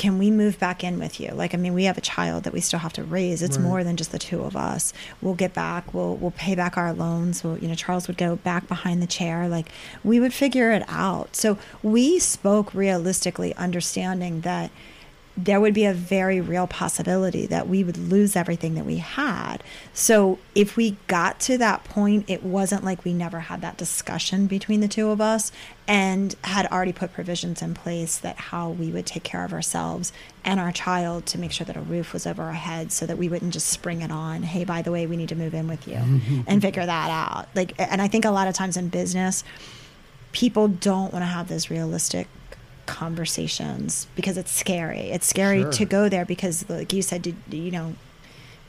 can 0.01 0.17
we 0.17 0.31
move 0.31 0.57
back 0.57 0.83
in 0.83 0.97
with 0.97 1.19
you? 1.19 1.29
Like, 1.31 1.53
I 1.53 1.57
mean, 1.57 1.75
we 1.75 1.83
have 1.83 1.95
a 1.95 2.01
child 2.01 2.43
that 2.45 2.53
we 2.53 2.59
still 2.59 2.79
have 2.79 2.93
to 2.93 3.03
raise. 3.03 3.43
It's 3.43 3.57
Right. 3.57 3.63
more 3.67 3.83
than 3.83 3.97
just 3.97 4.11
the 4.11 4.17
two 4.17 4.41
of 4.41 4.55
us. 4.57 4.93
We'll 5.21 5.35
get 5.35 5.53
back. 5.53 5.93
We'll 5.93 6.15
we'll 6.15 6.31
pay 6.31 6.55
back 6.55 6.75
our 6.75 6.91
loans. 6.91 7.43
We'll, 7.43 7.59
you 7.59 7.67
know, 7.67 7.75
Charles 7.75 8.07
would 8.07 8.17
go 8.17 8.35
back 8.37 8.67
behind 8.67 8.99
the 8.99 9.05
chair. 9.07 9.47
Like, 9.47 9.69
we 10.03 10.19
would 10.19 10.33
figure 10.33 10.71
it 10.71 10.83
out. 10.87 11.35
So 11.35 11.59
we 11.83 12.17
spoke 12.17 12.73
realistically, 12.73 13.55
understanding 13.57 14.41
that 14.41 14.71
there 15.37 15.61
would 15.61 15.73
be 15.73 15.85
a 15.85 15.93
very 15.93 16.41
real 16.41 16.67
possibility 16.67 17.45
that 17.47 17.67
we 17.67 17.83
would 17.83 17.97
lose 17.97 18.35
everything 18.35 18.75
that 18.75 18.85
we 18.85 18.97
had. 18.97 19.63
So 19.93 20.39
if 20.53 20.75
we 20.75 20.97
got 21.07 21.39
to 21.41 21.57
that 21.57 21.83
point, 21.85 22.29
it 22.29 22.43
wasn't 22.43 22.83
like 22.83 23.05
we 23.05 23.13
never 23.13 23.39
had 23.39 23.61
that 23.61 23.77
discussion 23.77 24.47
between 24.47 24.81
the 24.81 24.89
two 24.89 25.09
of 25.09 25.21
us 25.21 25.51
and 25.87 26.35
had 26.43 26.67
already 26.67 26.91
put 26.91 27.13
provisions 27.13 27.61
in 27.61 27.73
place 27.73 28.17
that 28.17 28.37
how 28.37 28.69
we 28.69 28.89
would 28.91 29.05
take 29.05 29.23
care 29.23 29.45
of 29.45 29.53
ourselves 29.53 30.11
and 30.43 30.59
our 30.59 30.71
child 30.71 31.25
to 31.27 31.37
make 31.37 31.51
sure 31.51 31.65
that 31.65 31.77
a 31.77 31.81
roof 31.81 32.11
was 32.13 32.27
over 32.27 32.43
our 32.43 32.51
heads 32.51 32.93
so 32.93 33.05
that 33.05 33.17
we 33.17 33.29
wouldn't 33.29 33.53
just 33.53 33.67
spring 33.67 34.01
it 34.01 34.11
on, 34.11 34.43
hey, 34.43 34.65
by 34.65 34.81
the 34.81 34.91
way, 34.91 35.07
we 35.07 35.15
need 35.15 35.29
to 35.29 35.35
move 35.35 35.53
in 35.53 35.67
with 35.67 35.87
you 35.87 35.95
mm-hmm. 35.95 36.41
and 36.45 36.61
figure 36.61 36.85
that 36.85 37.09
out. 37.09 37.47
Like 37.55 37.73
and 37.79 38.01
I 38.01 38.07
think 38.07 38.25
a 38.25 38.31
lot 38.31 38.47
of 38.47 38.53
times 38.53 38.75
in 38.75 38.89
business, 38.89 39.45
people 40.33 40.67
don't 40.67 41.13
want 41.13 41.23
to 41.23 41.27
have 41.27 41.47
those 41.47 41.69
realistic 41.69 42.27
conversations 42.85 44.07
because 44.15 44.37
it's 44.37 44.51
scary. 44.51 45.09
It's 45.11 45.25
scary 45.27 45.61
Sure. 45.63 45.71
to 45.71 45.85
go 45.85 46.09
there 46.09 46.25
because, 46.25 46.67
like 46.69 46.93
you 46.93 47.01
said, 47.01 47.33
you 47.49 47.71
know, 47.71 47.95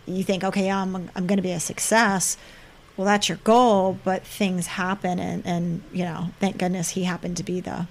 you 0.07 0.23
think, 0.25 0.45
okay, 0.45 0.71
I'm 0.71 1.11
I'm 1.15 1.27
going 1.27 1.37
to 1.39 1.43
be 1.43 1.53
a 1.53 1.61
success. 1.61 2.37
Well, 2.97 3.07
that's 3.07 3.29
your 3.29 3.39
goal, 3.39 3.99
but 4.05 4.23
things 4.25 4.67
happen, 4.67 5.19
and 5.19 5.47
and 5.47 5.83
you 5.93 6.05
know, 6.05 6.29
thank 6.41 6.59
goodness 6.59 6.91
he 6.91 7.05
happened 7.05 7.37
to 7.39 7.43
be 7.43 7.61
the 7.61 7.87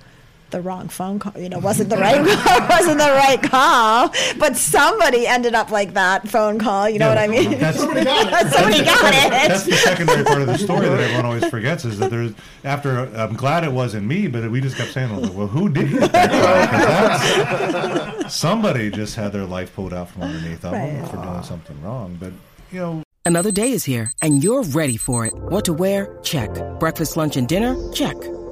the 0.52 0.62
wrong 0.62 0.88
phone 0.90 1.20
call. 1.20 1.34
You 1.38 1.50
know, 1.50 1.60
wasn't 1.60 1.90
the 1.90 1.98
right 1.98 2.22
wasn't 2.70 2.98
the 3.00 3.12
right 3.12 3.42
call, 3.42 4.10
but 4.38 4.56
somebody 4.58 5.26
ended 5.28 5.54
up 5.56 5.72
like 5.72 5.94
that 5.96 6.28
phone 6.28 6.60
call. 6.60 6.90
You 6.90 7.00
know 7.00 7.08
Yeah, 7.12 7.16
what 7.16 7.18
I 7.24 7.28
mean? 7.28 7.52
that's- 7.52 7.78
Somebody 7.80 8.04
got 8.06 8.28
it. 8.46 8.52
somebody 8.54 8.84
got 8.86 9.02
That's 9.32 9.68
it. 9.68 9.72
the 9.72 9.76
secondary 9.78 10.24
part 10.24 10.42
of 10.42 10.48
the 10.48 10.58
story 10.58 10.88
that 10.90 11.00
everyone 11.00 11.26
always 11.26 11.46
forgets 11.50 11.86
is 11.86 11.98
that 12.00 12.12
there's 12.12 12.34
after 12.64 13.00
I'm 13.16 13.36
glad 13.36 13.64
it 13.64 13.72
wasn't 13.72 14.06
me, 14.08 14.28
but 14.28 14.50
we 14.52 14.62
just 14.62 14.76
kept 14.78 14.92
saying, 14.92 15.10
well, 15.36 15.48
who 15.48 15.70
did 15.70 15.90
get 15.92 16.12
that 16.12 16.30
call? 16.32 16.68
'Cause 16.80 17.22
that's- 17.24 18.36
Somebody 18.36 18.90
just 18.92 19.16
had 19.16 19.32
their 19.34 19.46
life 19.46 19.74
pulled 19.76 19.94
out 19.94 20.10
from 20.10 20.24
underneath 20.24 20.62
them 20.62 20.74
Right. 20.74 21.08
for 21.10 21.18
doing 21.18 21.44
something 21.44 21.82
wrong. 21.84 22.18
But 22.20 22.34
you 22.72 22.80
know, 22.80 23.04
Another 23.24 23.52
day 23.52 23.72
is 23.72 23.84
here, 23.84 24.12
and 24.24 24.44
you're 24.44 24.64
ready 24.64 24.98
for 24.98 25.28
it. 25.28 25.34
What 25.36 25.64
to 25.66 25.74
wear? 25.74 26.18
Check. 26.24 26.50
Breakfast, 26.80 27.16
lunch, 27.18 27.38
and 27.38 27.48
dinner? 27.48 27.76
Check. 27.94 28.16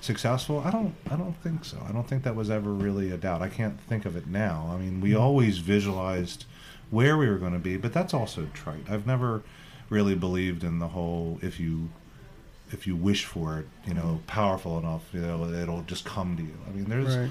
successful? 0.00 0.60
I 0.64 0.70
don't. 0.70 0.94
I 1.10 1.16
don't 1.16 1.36
think 1.42 1.64
so. 1.64 1.78
I 1.88 1.92
don't 1.92 2.08
think 2.08 2.24
that 2.24 2.34
was 2.34 2.50
ever 2.50 2.72
really 2.72 3.10
a 3.10 3.16
doubt. 3.16 3.42
I 3.42 3.48
can't 3.48 3.80
think 3.82 4.04
of 4.04 4.16
it 4.16 4.26
now. 4.26 4.70
I 4.72 4.78
mean, 4.78 5.00
we 5.00 5.12
hmm. 5.12 5.20
always 5.20 5.58
visualized 5.58 6.44
where 6.90 7.16
we 7.16 7.28
were 7.28 7.38
going 7.38 7.52
to 7.52 7.58
be, 7.58 7.76
but 7.76 7.92
that's 7.92 8.14
also 8.14 8.48
trite. 8.54 8.88
I've 8.88 9.06
never 9.06 9.42
really 9.90 10.14
believed 10.14 10.64
in 10.64 10.78
the 10.78 10.88
whole 10.88 11.38
if 11.42 11.58
you 11.60 11.90
if 12.70 12.86
you 12.86 12.96
wish 12.96 13.24
for 13.24 13.58
it, 13.60 13.66
you 13.86 13.94
know, 13.94 14.02
hmm. 14.02 14.26
powerful 14.26 14.78
enough, 14.78 15.02
you 15.12 15.20
know, 15.20 15.50
it'll 15.52 15.82
just 15.82 16.04
come 16.04 16.36
to 16.36 16.42
you. 16.42 16.54
I 16.66 16.70
mean, 16.70 16.84
there's 16.84 17.16
Right. 17.16 17.30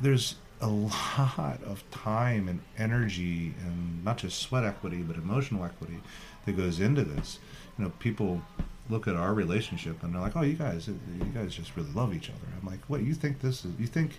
there's 0.00 0.36
a 0.60 0.68
lot 0.68 1.58
of 1.64 1.82
time 1.90 2.48
and 2.48 2.60
energy 2.76 3.54
and 3.64 4.04
not 4.04 4.18
just 4.18 4.40
sweat 4.40 4.64
equity 4.64 4.98
but 4.98 5.16
emotional 5.16 5.64
equity 5.64 6.00
that 6.44 6.52
goes 6.52 6.80
into 6.80 7.02
this 7.02 7.38
you 7.78 7.84
know 7.84 7.92
people 7.98 8.42
look 8.90 9.06
at 9.06 9.14
our 9.14 9.32
relationship 9.32 10.02
and 10.02 10.14
they're 10.14 10.20
like 10.20 10.36
oh 10.36 10.42
you 10.42 10.54
guys 10.54 10.88
uh, 10.88 10.92
you 11.24 11.30
guys 11.32 11.54
just 11.54 11.76
really 11.76 11.90
love 11.92 12.14
each 12.14 12.28
other. 12.28 12.52
I'm 12.60 12.66
like 12.66 12.80
what 12.88 13.02
you 13.02 13.14
think 13.14 13.40
this 13.40 13.64
is 13.64 13.72
you 13.78 13.86
think 13.86 14.12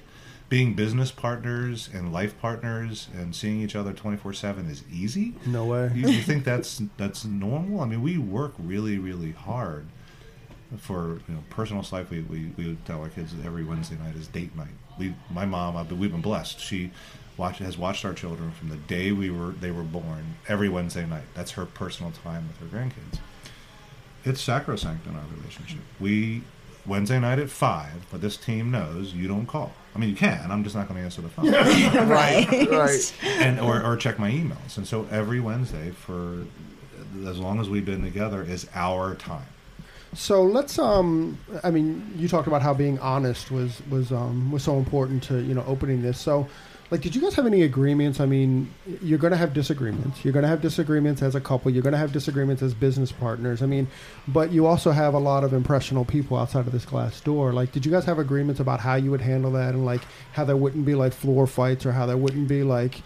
being 0.50 0.74
business 0.74 1.12
partners 1.12 1.90
and 1.94 2.12
life 2.12 2.38
partners 2.42 3.08
and 3.14 3.36
seeing 3.36 3.62
each 3.62 3.76
other 3.76 3.94
24/7 3.94 4.70
is 4.70 4.84
easy? 4.92 5.36
No 5.46 5.66
way. 5.66 5.92
you, 5.94 6.10
you 6.10 6.22
think 6.22 6.44
that's 6.44 6.82
that's 6.98 7.26
normal? 7.26 7.82
I 7.82 7.86
mean 7.86 8.02
we 8.02 8.18
work 8.18 8.54
really 8.58 8.98
really 8.98 9.32
hard 9.32 9.88
for 10.78 11.20
you 11.28 11.36
know 11.36 11.44
personal 11.50 11.86
life. 11.92 12.10
We, 12.10 12.22
we, 12.22 12.52
we 12.58 12.68
would 12.68 12.86
tell 12.86 13.02
our 13.02 13.10
kids 13.10 13.36
that 13.36 13.46
every 13.46 13.64
wednesday 13.64 13.98
night 13.98 14.16
is 14.16 14.28
date 14.28 14.56
night. 14.56 14.68
We 14.98 15.16
my 15.30 15.46
mom 15.46 15.78
I've 15.78 15.90
been, 15.90 16.00
we've 16.00 16.12
been 16.12 16.22
blessed. 16.22 16.60
She 16.60 16.92
watch, 17.38 17.58
has 17.60 17.78
watched 17.78 18.06
our 18.06 18.14
children 18.14 18.52
from 18.52 18.70
the 18.70 18.78
day 18.78 19.12
we 19.12 19.30
were 19.30 19.52
they 19.52 19.72
were 19.72 19.84
born 19.84 20.36
every 20.48 20.70
wednesday 20.70 21.06
night. 21.06 21.26
That's 21.34 21.52
her 21.52 21.66
personal 21.66 22.12
time 22.12 22.48
with 22.48 22.72
her 22.72 22.78
grandkids 22.78 23.20
it's 24.26 24.42
sacrosanct 24.42 25.06
in 25.08 25.16
our 25.16 25.24
relationship 25.38 25.82
we 26.00 26.42
wednesday 26.86 27.20
night 27.20 27.40
at 27.40 27.50
five 27.50 28.06
but 28.12 28.22
this 28.22 28.38
team 28.38 28.72
knows 28.72 29.14
you 29.14 29.28
don't 29.28 29.46
call 29.46 29.72
i 29.96 30.00
mean 30.00 30.10
you 30.10 30.16
can 30.16 30.52
i'm 30.52 30.64
just 30.64 30.76
not 30.76 30.88
going 30.88 30.98
to 30.98 31.04
answer 31.04 31.22
the 31.22 31.30
phone 31.30 31.52
right. 32.10 32.70
right. 32.70 33.14
and 33.24 33.60
or, 33.60 33.84
or 33.84 33.96
check 33.98 34.18
my 34.20 34.32
emails. 34.32 34.78
And 34.78 34.88
so 34.88 35.08
every 35.12 35.40
Wednesday 35.40 35.92
for 35.92 36.46
as 37.28 37.38
long 37.38 37.60
as 37.60 37.70
we've 37.70 37.86
been 37.86 38.04
together 38.04 38.42
is 38.42 38.68
our 38.74 39.16
time. 39.16 39.46
So 40.14 40.44
let's 40.44 40.78
um 40.78 41.38
I 41.64 41.72
mean 41.72 42.14
you 42.18 42.28
talked 42.28 42.48
about 42.48 42.62
how 42.62 42.74
being 42.74 43.00
honest 43.00 43.52
was 43.52 43.82
was 43.90 44.12
um 44.12 44.52
was 44.52 44.64
so 44.64 44.78
important 44.78 45.24
to 45.24 45.42
you 45.42 45.54
know 45.54 45.64
opening 45.68 46.02
this. 46.02 46.20
So 46.20 46.48
like 46.92 47.02
did 47.02 47.16
you 47.16 47.22
guys 47.22 47.34
have 47.36 47.46
any 47.46 47.64
agreements? 47.64 48.20
I 48.20 48.26
mean 48.26 48.72
you're 49.02 49.18
going 49.18 49.32
to 49.32 49.38
have 49.38 49.54
disagreements. 49.54 50.24
You're 50.24 50.34
going 50.34 50.44
to 50.44 50.50
have 50.50 50.62
disagreements 50.62 51.22
as 51.22 51.34
a 51.34 51.42
couple. 51.42 51.72
You're 51.72 51.84
going 51.84 51.94
to 51.94 51.98
have 51.98 52.12
disagreements 52.12 52.62
as 52.62 52.74
business 52.74 53.12
partners. 53.12 53.64
I 53.64 53.66
mean 53.66 53.88
but 54.28 54.52
you 54.52 54.68
also 54.68 54.92
have 54.92 55.14
a 55.14 55.20
lot 55.20 55.44
of 55.44 55.54
impressionable 55.54 56.06
people 56.06 56.38
outside 56.38 56.68
of 56.68 56.72
this 56.72 56.86
glass 56.86 57.20
door. 57.22 57.54
Like 57.54 57.72
did 57.72 57.86
you 57.86 57.92
guys 57.92 58.06
have 58.06 58.20
agreements 58.20 58.60
about 58.60 58.82
how 58.82 58.96
you 58.96 59.10
would 59.10 59.22
handle 59.22 59.52
that 59.54 59.74
and 59.74 59.86
like 59.86 60.02
how 60.34 60.44
there 60.44 60.58
wouldn't 60.58 60.86
be 60.86 60.94
like 60.94 61.14
floor 61.14 61.48
fights 61.48 61.86
or 61.86 61.94
how 61.94 62.06
there 62.06 62.18
wouldn't 62.18 62.48
be 62.48 62.64
like 62.64 63.02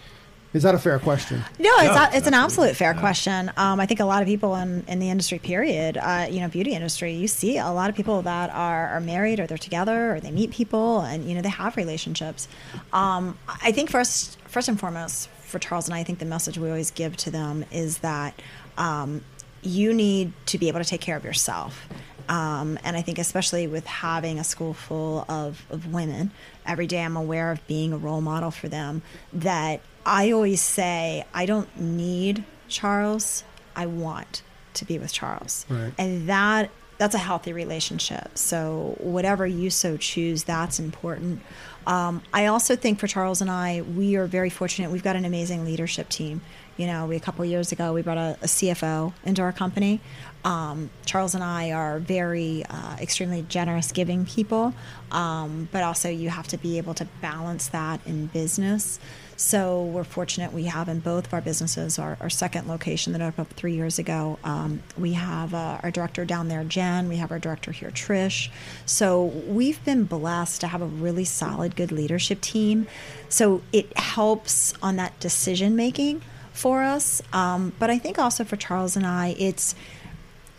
is 0.54 0.62
that 0.62 0.74
a 0.74 0.78
fair 0.78 0.98
question? 0.98 1.42
No, 1.58 1.70
it's, 1.76 1.84
Yeah, 1.84 2.10
a, 2.12 2.16
it's 2.16 2.26
an 2.26 2.34
absolute 2.34 2.76
fair 2.76 2.94
Yeah. 2.94 3.00
question. 3.00 3.52
Um, 3.56 3.78
I 3.80 3.86
think 3.86 4.00
a 4.00 4.04
lot 4.04 4.22
of 4.22 4.28
people 4.28 4.54
in, 4.56 4.84
in 4.88 4.98
the 5.00 5.10
industry, 5.10 5.38
period, 5.38 5.98
uh, 5.98 6.26
you 6.30 6.40
know, 6.40 6.48
beauty 6.48 6.72
industry, 6.72 7.12
you 7.12 7.28
see 7.28 7.58
a 7.58 7.68
lot 7.70 7.90
of 7.90 7.96
people 7.96 8.22
that 8.22 8.50
are, 8.50 8.88
are 8.88 9.00
married 9.00 9.38
or 9.40 9.46
they're 9.46 9.58
together 9.58 10.14
or 10.14 10.20
they 10.20 10.30
meet 10.30 10.50
people 10.52 11.00
and, 11.00 11.28
you 11.28 11.34
know, 11.34 11.42
they 11.42 11.48
have 11.50 11.76
relationships. 11.76 12.48
Um, 12.92 13.38
I 13.48 13.72
think 13.72 13.90
first, 13.90 14.38
first 14.46 14.68
and 14.68 14.78
foremost, 14.80 15.28
for 15.42 15.58
Charles 15.58 15.86
and 15.86 15.94
I, 15.94 16.00
I 16.00 16.04
think 16.04 16.18
the 16.18 16.24
message 16.24 16.58
we 16.58 16.68
always 16.68 16.90
give 16.90 17.16
to 17.18 17.30
them 17.30 17.64
is 17.70 17.98
that 17.98 18.40
um, 18.78 19.22
you 19.62 19.92
need 19.92 20.32
to 20.46 20.58
be 20.58 20.68
able 20.68 20.80
to 20.80 20.88
take 20.88 21.00
care 21.00 21.16
of 21.16 21.24
yourself. 21.24 21.86
Um, 22.28 22.78
and 22.82 22.96
I 22.96 23.02
think, 23.02 23.18
especially 23.20 23.68
with 23.68 23.86
having 23.86 24.40
a 24.40 24.44
school 24.44 24.74
full 24.74 25.24
of, 25.28 25.64
of 25.70 25.92
women, 25.92 26.32
every 26.66 26.88
day 26.88 27.02
I'm 27.04 27.16
aware 27.16 27.52
of 27.52 27.64
being 27.68 27.92
a 27.92 27.96
role 27.96 28.20
model 28.20 28.50
for 28.50 28.68
them. 28.68 29.02
That 29.32 29.80
I 30.06 30.30
always 30.30 30.60
say, 30.60 31.24
I 31.34 31.44
don't 31.46 31.78
need 31.78 32.44
Charles, 32.68 33.44
I 33.74 33.86
want 33.86 34.42
to 34.74 34.84
be 34.84 34.98
with 34.98 35.12
Charles. 35.12 35.66
Right. 35.68 35.92
And 35.98 36.28
that 36.28 36.70
that's 36.98 37.14
a 37.14 37.18
healthy 37.18 37.52
relationship. 37.52 38.38
So 38.38 38.96
whatever 39.00 39.46
you 39.46 39.68
so 39.68 39.98
choose, 39.98 40.44
that's 40.44 40.78
important. 40.78 41.42
Um, 41.86 42.22
I 42.32 42.46
also 42.46 42.74
think 42.74 42.98
for 42.98 43.06
Charles 43.06 43.42
and 43.42 43.50
I, 43.50 43.82
we 43.82 44.16
are 44.16 44.26
very 44.26 44.48
fortunate. 44.48 44.90
We've 44.90 45.02
got 45.02 45.14
an 45.14 45.26
amazing 45.26 45.66
leadership 45.66 46.08
team. 46.08 46.40
You 46.78 46.86
know, 46.86 47.06
we 47.06 47.16
a 47.16 47.20
couple 47.20 47.44
of 47.44 47.50
years 47.50 47.70
ago 47.70 47.92
we 47.92 48.00
brought 48.00 48.16
a, 48.16 48.38
a 48.42 48.46
CFO 48.46 49.12
into 49.24 49.42
our 49.42 49.52
company. 49.52 50.00
Um, 50.44 50.90
Charles 51.04 51.34
and 51.34 51.44
I 51.44 51.72
are 51.72 51.98
very 51.98 52.64
uh, 52.68 52.96
extremely 52.98 53.42
generous, 53.42 53.92
giving 53.92 54.24
people, 54.24 54.72
um, 55.12 55.68
but 55.72 55.82
also 55.82 56.08
you 56.08 56.30
have 56.30 56.48
to 56.48 56.56
be 56.56 56.78
able 56.78 56.94
to 56.94 57.04
balance 57.20 57.68
that 57.68 58.00
in 58.06 58.26
business. 58.26 58.98
So 59.36 59.82
we're 59.82 60.04
fortunate 60.04 60.52
we 60.52 60.64
have 60.64 60.88
in 60.88 61.00
both 61.00 61.26
of 61.26 61.34
our 61.34 61.40
businesses, 61.40 61.98
our, 61.98 62.16
our 62.20 62.30
second 62.30 62.68
location 62.68 63.12
that 63.12 63.20
opened 63.20 63.46
up 63.46 63.52
three 63.52 63.74
years 63.74 63.98
ago. 63.98 64.38
Um, 64.44 64.82
we 64.96 65.12
have 65.12 65.52
uh, 65.52 65.80
our 65.82 65.90
director 65.90 66.24
down 66.24 66.48
there, 66.48 66.64
Jen. 66.64 67.08
We 67.08 67.16
have 67.16 67.30
our 67.30 67.38
director 67.38 67.70
here, 67.70 67.90
Trish. 67.90 68.48
So 68.86 69.24
we've 69.24 69.84
been 69.84 70.04
blessed 70.04 70.62
to 70.62 70.68
have 70.68 70.80
a 70.80 70.86
really 70.86 71.24
solid, 71.24 71.76
good 71.76 71.92
leadership 71.92 72.40
team. 72.40 72.86
So 73.28 73.62
it 73.72 73.96
helps 73.98 74.72
on 74.82 74.96
that 74.96 75.18
decision 75.20 75.76
making 75.76 76.22
for 76.52 76.82
us. 76.82 77.20
Um, 77.32 77.72
but 77.78 77.90
I 77.90 77.98
think 77.98 78.18
also 78.18 78.42
for 78.42 78.56
Charles 78.56 78.96
and 78.96 79.06
I, 79.06 79.36
it's 79.38 79.74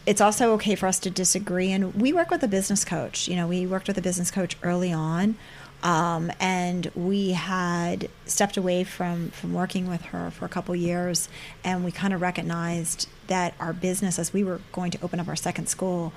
it's 0.05 0.21
also 0.21 0.53
okay 0.53 0.75
for 0.75 0.87
us 0.87 0.99
to 0.99 1.09
disagree. 1.09 1.69
And 1.73 1.93
we 1.93 2.13
work 2.13 2.31
with 2.31 2.41
a 2.41 2.47
business 2.47 2.85
coach. 2.85 3.27
You 3.27 3.35
know, 3.35 3.45
we 3.45 3.67
worked 3.67 3.89
with 3.89 3.97
a 3.97 4.01
business 4.01 4.31
coach 4.31 4.55
early 4.63 4.93
on, 4.93 5.35
um, 5.83 6.31
and 6.39 6.91
we 6.95 7.31
had 7.31 8.09
stepped 8.25 8.57
away 8.57 8.83
from 8.83 9.29
from 9.29 9.53
working 9.53 9.87
with 9.87 10.01
her 10.03 10.31
for 10.31 10.45
a 10.45 10.49
couple 10.49 10.75
years, 10.75 11.29
and 11.63 11.85
we 11.85 11.91
kind 11.91 12.13
of 12.13 12.21
recognized 12.21 13.07
that 13.27 13.53
our 13.59 13.73
business, 13.73 14.17
as 14.17 14.33
we 14.33 14.43
were 14.43 14.61
going 14.71 14.91
to 14.91 15.01
open 15.01 15.19
up 15.19 15.27
our 15.27 15.35
second 15.35 15.67
school, 15.67 16.13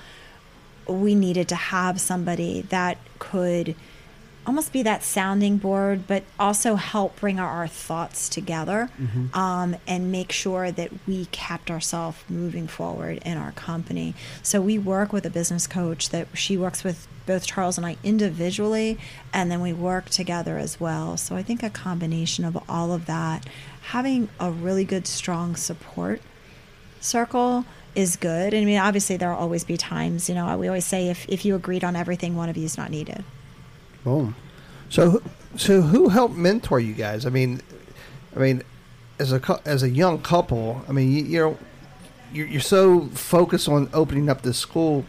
we 0.88 1.14
needed 1.14 1.48
to 1.48 1.56
have 1.56 2.00
somebody 2.00 2.62
that 2.62 2.98
could 3.18 3.74
almost 4.51 4.72
be 4.72 4.82
that 4.82 5.05
sounding 5.05 5.59
board, 5.59 6.09
but 6.09 6.24
also 6.36 6.74
help 6.74 7.20
bring 7.20 7.38
our, 7.38 7.48
our 7.48 7.68
thoughts 7.68 8.28
together 8.28 8.90
um, 9.32 9.76
and 9.86 10.11
make 10.11 10.32
sure 10.32 10.72
that 10.72 10.90
we 11.07 11.26
kept 11.26 11.70
ourselves 11.70 12.18
moving 12.28 12.66
forward 12.66 13.22
in 13.24 13.38
our 13.38 13.53
company. 13.53 14.12
So 14.42 14.61
we 14.61 14.76
work 14.76 15.12
with 15.12 15.24
a 15.24 15.30
business 15.30 15.68
coach 15.68 16.09
that 16.09 16.26
she 16.34 16.57
works 16.57 16.82
with 16.82 17.07
both 17.26 17.46
Charles 17.46 17.78
and 17.78 17.86
I 17.86 17.96
individually, 18.03 18.98
and 19.32 19.53
then 19.53 19.61
we 19.61 19.72
work 19.72 20.11
together 20.11 20.59
as 20.59 20.80
well. 20.80 21.16
So 21.16 21.36
I 21.36 21.44
think 21.44 21.62
a 21.62 21.70
combination 21.70 22.44
of 22.44 22.59
all 22.68 22.90
of 22.90 23.07
that, 23.07 23.46
having 23.82 24.30
a 24.40 24.51
really 24.51 24.84
good, 24.84 25.07
strong 25.07 25.55
support 25.55 26.20
circle 27.01 27.64
is 27.94 28.16
good. 28.16 28.53
And 28.53 28.62
I 28.62 28.64
mean, 28.64 28.78
obviously, 28.80 29.16
there 29.16 29.30
will 29.30 29.38
always 29.38 29.62
be 29.62 29.76
times, 29.76 30.28
you 30.28 30.34
know, 30.34 30.59
we 30.59 30.66
always 30.66 30.86
say 30.86 31.09
if, 31.09 31.24
if 31.28 31.44
you 31.44 31.55
agreed 31.55 31.84
on 31.84 31.94
everything, 31.94 32.34
one 32.34 32.48
of 32.48 32.57
you 32.57 32.64
is 32.64 32.76
not 32.76 32.90
needed. 32.90 33.22
Boom. 34.05 34.34
So, 34.88 35.11
who- 35.11 35.22
so 35.57 35.82
who 35.82 36.09
helped 36.09 36.34
mentor 36.36 36.80
you 36.80 36.94
guys? 36.94 37.26
I 37.26 37.30
mean, 37.30 37.61
I 38.34 38.38
mean, 38.38 38.62
as 39.18 39.32
a 39.32 39.61
as 39.64 39.82
a 39.82 39.88
young 39.90 40.20
couple, 40.22 40.82
I 40.88 40.92
mean, 40.92 41.11
you, 41.12 41.24
you 41.24 41.38
know, 41.40 41.59
you're, 42.32 42.46
you're 42.46 42.61
so 42.61 43.07
focused 43.09 43.68
on 43.68 43.90
opening 43.92 44.28
up 44.28 44.42
this 44.42 44.59
school. 44.59 45.05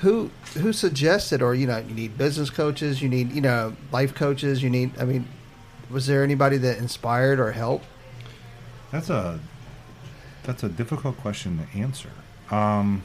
Who 0.00 0.30
who 0.54 0.72
suggested, 0.74 1.40
or 1.42 1.54
you 1.54 1.66
know, 1.66 1.78
you 1.78 1.94
need 1.94 2.18
business 2.18 2.50
coaches, 2.50 3.00
you 3.00 3.08
need 3.08 3.32
you 3.32 3.40
know 3.40 3.74
life 3.90 4.14
coaches, 4.14 4.62
you 4.62 4.68
need. 4.70 4.92
I 5.00 5.04
mean, 5.04 5.26
was 5.90 6.06
there 6.06 6.22
anybody 6.22 6.58
that 6.58 6.78
inspired 6.78 7.40
or 7.40 7.52
helped? 7.52 7.86
That's 8.92 9.08
a 9.10 9.40
that's 10.44 10.62
a 10.62 10.68
difficult 10.68 11.16
question 11.16 11.58
to 11.66 11.78
answer. 11.78 12.10
Um, 12.50 13.02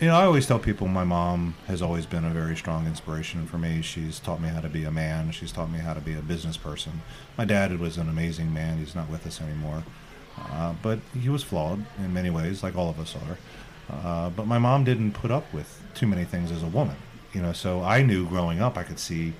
you 0.00 0.08
know, 0.08 0.14
I 0.14 0.24
always 0.24 0.46
tell 0.46 0.58
people 0.58 0.88
my 0.88 1.04
mom 1.04 1.54
has 1.66 1.82
always 1.82 2.06
been 2.06 2.24
a 2.24 2.30
very 2.30 2.56
strong 2.56 2.86
inspiration 2.86 3.46
for 3.46 3.58
me. 3.58 3.82
She's 3.82 4.18
taught 4.18 4.40
me 4.40 4.48
how 4.48 4.60
to 4.60 4.68
be 4.68 4.84
a 4.84 4.90
man. 4.90 5.30
She's 5.30 5.52
taught 5.52 5.70
me 5.70 5.78
how 5.78 5.94
to 5.94 6.00
be 6.00 6.14
a 6.14 6.22
business 6.22 6.56
person. 6.56 7.02
My 7.36 7.44
dad 7.44 7.78
was 7.78 7.96
an 7.96 8.08
amazing 8.08 8.52
man. 8.52 8.78
He's 8.78 8.94
not 8.94 9.08
with 9.08 9.26
us 9.26 9.40
anymore, 9.40 9.84
uh, 10.38 10.74
but 10.82 10.98
he 11.20 11.28
was 11.28 11.42
flawed 11.42 11.84
in 11.98 12.12
many 12.12 12.30
ways, 12.30 12.62
like 12.62 12.76
all 12.76 12.90
of 12.90 12.98
us 12.98 13.14
are. 13.16 13.38
Uh, 13.92 14.30
but 14.30 14.46
my 14.46 14.58
mom 14.58 14.84
didn't 14.84 15.12
put 15.12 15.30
up 15.30 15.52
with 15.52 15.82
too 15.94 16.06
many 16.06 16.24
things 16.24 16.50
as 16.50 16.62
a 16.62 16.68
woman, 16.68 16.96
you 17.32 17.42
know. 17.42 17.52
So 17.52 17.82
I 17.82 18.02
knew 18.02 18.26
growing 18.26 18.60
up 18.60 18.76
I 18.78 18.82
could 18.84 18.98
see 18.98 19.34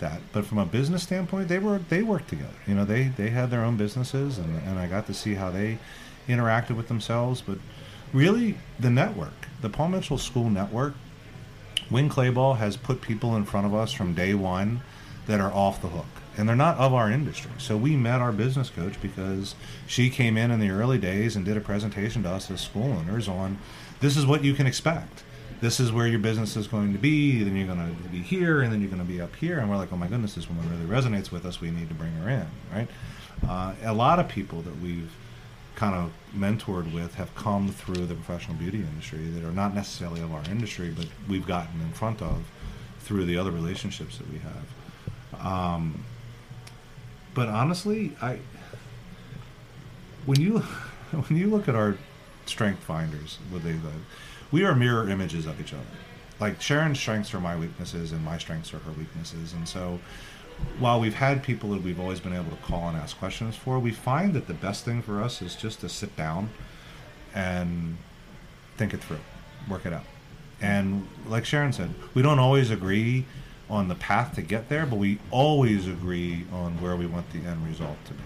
that. 0.00 0.20
But 0.32 0.44
from 0.44 0.58
a 0.58 0.66
business 0.66 1.02
standpoint, 1.02 1.48
they 1.48 1.58
were 1.58 1.78
they 1.78 2.02
worked 2.02 2.28
together. 2.28 2.54
You 2.66 2.74
know, 2.74 2.84
they 2.84 3.04
they 3.08 3.30
had 3.30 3.50
their 3.50 3.62
own 3.62 3.76
businesses, 3.76 4.38
and 4.38 4.62
and 4.66 4.78
I 4.78 4.86
got 4.86 5.06
to 5.06 5.14
see 5.14 5.34
how 5.34 5.50
they 5.50 5.78
interacted 6.28 6.76
with 6.76 6.88
themselves. 6.88 7.40
But 7.40 7.58
really 8.14 8.56
the 8.78 8.88
network, 8.88 9.48
the 9.60 9.68
Paul 9.68 9.88
Mitchell 9.88 10.16
School 10.16 10.48
Network. 10.48 10.94
Winn 11.90 12.08
Claybaugh 12.08 12.56
has 12.56 12.78
put 12.78 13.02
people 13.02 13.36
in 13.36 13.44
front 13.44 13.66
of 13.66 13.74
us 13.74 13.92
from 13.92 14.14
day 14.14 14.32
one 14.32 14.80
that 15.26 15.40
are 15.40 15.52
off 15.52 15.82
the 15.82 15.88
hook, 15.88 16.06
and 16.36 16.48
they're 16.48 16.56
not 16.56 16.78
of 16.78 16.94
our 16.94 17.10
industry. 17.10 17.50
So 17.58 17.76
we 17.76 17.96
met 17.96 18.20
our 18.20 18.32
business 18.32 18.70
coach 18.70 19.00
because 19.02 19.54
she 19.86 20.08
came 20.08 20.38
in 20.38 20.50
in 20.50 20.60
the 20.60 20.70
early 20.70 20.96
days 20.96 21.36
and 21.36 21.44
did 21.44 21.56
a 21.56 21.60
presentation 21.60 22.22
to 22.22 22.30
us 22.30 22.50
as 22.50 22.60
school 22.60 22.92
owners 22.92 23.28
on 23.28 23.58
this 24.00 24.16
is 24.16 24.24
what 24.24 24.44
you 24.44 24.54
can 24.54 24.66
expect. 24.66 25.24
This 25.60 25.80
is 25.80 25.92
where 25.92 26.06
your 26.06 26.18
business 26.18 26.56
is 26.56 26.66
going 26.66 26.92
to 26.92 26.98
be. 26.98 27.42
Then 27.42 27.56
you're 27.56 27.66
going 27.66 27.78
to 27.78 28.08
be 28.08 28.20
here, 28.20 28.62
and 28.62 28.72
then 28.72 28.80
you're 28.80 28.90
going 28.90 29.04
to 29.04 29.08
be 29.10 29.20
up 29.20 29.34
here. 29.36 29.58
And 29.58 29.70
we're 29.70 29.76
like, 29.76 29.92
oh 29.92 29.96
my 29.96 30.06
goodness, 30.06 30.34
this 30.34 30.48
woman 30.48 30.68
really 30.70 30.84
resonates 30.84 31.30
with 31.30 31.46
us. 31.46 31.60
We 31.60 31.70
need 31.70 31.88
to 31.88 31.94
bring 31.94 32.12
her 32.12 32.28
in, 32.28 32.46
right? 32.72 32.88
Uh, 33.48 33.74
a 33.82 33.94
lot 33.94 34.18
of 34.18 34.28
people 34.28 34.62
that 34.62 34.78
we've 34.80 35.10
kind 35.84 35.96
of 35.96 36.12
mentored 36.34 36.90
with 36.94 37.14
have 37.16 37.34
come 37.34 37.68
through 37.68 38.06
the 38.06 38.14
professional 38.14 38.56
beauty 38.56 38.78
industry 38.78 39.26
that 39.28 39.44
are 39.44 39.52
not 39.52 39.74
necessarily 39.74 40.22
of 40.22 40.32
our 40.32 40.42
industry, 40.44 40.90
but 40.90 41.06
we've 41.28 41.46
gotten 41.46 41.78
in 41.82 41.92
front 41.92 42.22
of 42.22 42.42
through 43.00 43.26
the 43.26 43.36
other 43.36 43.50
relationships 43.50 44.16
that 44.16 44.30
we 44.32 44.38
have. 44.38 45.46
Um, 45.46 46.04
but 47.34 47.48
honestly, 47.48 48.16
I 48.22 48.38
when 50.24 50.40
you 50.40 50.58
when 51.10 51.38
you 51.38 51.48
look 51.50 51.68
at 51.68 51.74
our 51.74 51.98
strength 52.46 52.82
finders, 52.82 53.38
what 53.50 53.62
they 53.62 53.76
we 54.50 54.64
are 54.64 54.74
mirror 54.74 55.10
images 55.10 55.44
of 55.44 55.60
each 55.60 55.74
other. 55.74 55.82
Like 56.40 56.62
Sharon's 56.62 56.98
strengths 56.98 57.34
are 57.34 57.40
my 57.40 57.56
weaknesses, 57.56 58.12
and 58.12 58.24
my 58.24 58.38
strengths 58.38 58.72
are 58.72 58.78
her 58.78 58.92
weaknesses, 58.92 59.52
and 59.52 59.68
so 59.68 60.00
while 60.78 61.00
we've 61.00 61.14
had 61.14 61.42
people 61.42 61.70
that 61.70 61.82
we've 61.82 62.00
always 62.00 62.20
been 62.20 62.32
able 62.32 62.50
to 62.50 62.62
call 62.62 62.88
and 62.88 62.96
ask 62.96 63.18
questions 63.18 63.56
for, 63.56 63.78
we 63.78 63.90
find 63.90 64.34
that 64.34 64.46
the 64.46 64.54
best 64.54 64.84
thing 64.84 65.02
for 65.02 65.22
us 65.22 65.42
is 65.42 65.54
just 65.54 65.80
to 65.80 65.88
sit 65.88 66.16
down 66.16 66.50
and 67.34 67.96
think 68.76 68.94
it 68.94 69.00
through, 69.00 69.20
work 69.68 69.86
it 69.86 69.92
out. 69.92 70.04
And 70.60 71.06
like 71.26 71.44
Sharon 71.44 71.72
said, 71.72 71.94
we 72.14 72.22
don't 72.22 72.38
always 72.38 72.70
agree 72.70 73.26
on 73.68 73.88
the 73.88 73.94
path 73.94 74.34
to 74.34 74.42
get 74.42 74.68
there, 74.68 74.86
but 74.86 74.96
we 74.96 75.18
always 75.30 75.86
agree 75.86 76.44
on 76.52 76.80
where 76.80 76.96
we 76.96 77.06
want 77.06 77.30
the 77.32 77.40
end 77.48 77.66
result 77.66 77.96
to 78.06 78.12
be. 78.12 78.22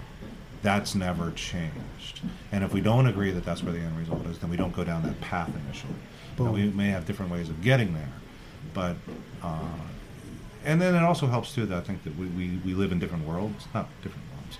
That's 0.63 0.95
never 0.95 1.31
changed. 1.33 2.21
And 2.51 2.65
if 2.65 2.73
we 2.73 2.81
don't 2.81 3.07
agree 3.07 3.31
that 3.31 3.45
that's 3.45 3.63
where 3.63 3.73
the 3.73 3.79
end 3.79 3.97
result 3.99 4.27
is, 4.27 4.39
then 4.39 4.51
we 4.51 4.57
don't 4.57 4.75
go 4.75 4.85
down 4.85 5.03
that 5.05 5.21
path 5.21 5.51
initially. 5.67 5.95
Now, 6.39 6.53
we 6.53 6.65
may 6.71 6.89
have 6.89 7.07
different 7.07 7.33
ways 7.33 7.49
of 7.49 7.63
getting 7.63 7.95
there, 7.95 8.13
but 8.75 8.97
uh, 9.43 9.65
and 10.65 10.81
then 10.81 10.95
it 10.95 11.03
also 11.03 11.27
helps 11.27 11.55
too 11.55 11.67
that 11.67 11.79
I 11.79 11.81
think 11.81 12.05
that 12.05 12.17
we, 12.17 12.27
we, 12.27 12.61
we 12.65 12.75
live 12.75 12.93
in 12.93 12.99
different 12.99 13.27
worlds, 13.27 13.67
not 13.75 13.89
different 14.03 14.25
worlds. 14.33 14.59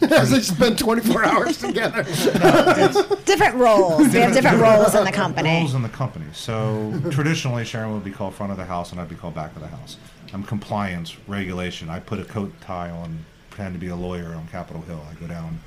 As 0.12 0.30
they 0.30 0.40
spend 0.40 0.78
24 0.78 1.24
hours 1.24 1.58
together. 1.58 2.02
different 3.24 3.56
roles. 3.56 4.12
We 4.12 4.20
have 4.20 4.32
different 4.32 4.60
roles 4.60 4.94
in 4.94 5.04
the 5.04 5.12
company. 5.12 5.58
Roles 5.58 5.74
in 5.74 5.82
the 5.82 5.88
company. 5.88 6.26
So 6.32 7.00
traditionally, 7.10 7.64
Sharon 7.64 7.94
would 7.94 8.04
be 8.04 8.12
called 8.12 8.34
front 8.34 8.52
of 8.52 8.58
the 8.58 8.64
house, 8.64 8.92
and 8.92 9.00
I'd 9.00 9.08
be 9.08 9.16
called 9.16 9.34
back 9.34 9.56
of 9.56 9.62
the 9.62 9.68
house. 9.68 9.96
I'm 10.32 10.44
compliance, 10.44 11.16
regulation. 11.26 11.88
I 11.88 12.00
put 12.00 12.20
a 12.20 12.24
coat 12.24 12.50
and 12.50 12.60
tie 12.60 12.90
on, 12.90 13.24
pretend 13.50 13.74
to 13.74 13.80
be 13.80 13.88
a 13.88 13.96
lawyer 13.96 14.34
on 14.34 14.46
Capitol 14.48 14.82
Hill. 14.82 15.02
I 15.10 15.14
go 15.14 15.26
down 15.26 15.60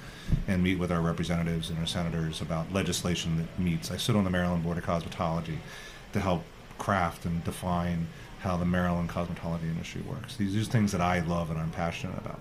and 0.48 0.64
meet 0.64 0.80
with 0.80 0.92
our 0.92 1.02
representatives 1.02 1.70
and 1.70 1.78
our 1.80 1.86
senators 1.86 2.42
about 2.42 2.72
legislation 2.72 3.38
that 3.38 3.60
meets. 3.60 3.92
I 3.92 3.98
sit 3.98 4.16
on 4.16 4.24
the 4.24 4.30
Maryland 4.30 4.64
Board 4.64 4.78
of 4.78 4.86
Cosmetology 4.86 5.58
to 6.14 6.20
help 6.20 6.44
craft 6.78 7.26
and 7.26 7.44
define 7.44 8.08
how 8.42 8.58
the 8.58 8.66
Maryland 8.66 9.10
cosmetology 9.10 9.64
industry 9.64 10.02
works. 10.02 10.36
These 10.36 10.56
are 10.56 10.70
things 10.70 10.92
that 10.92 11.02
I 11.02 11.20
love 11.20 11.52
and 11.52 11.60
I'm 11.60 11.70
passionate 11.72 12.18
about. 12.18 12.40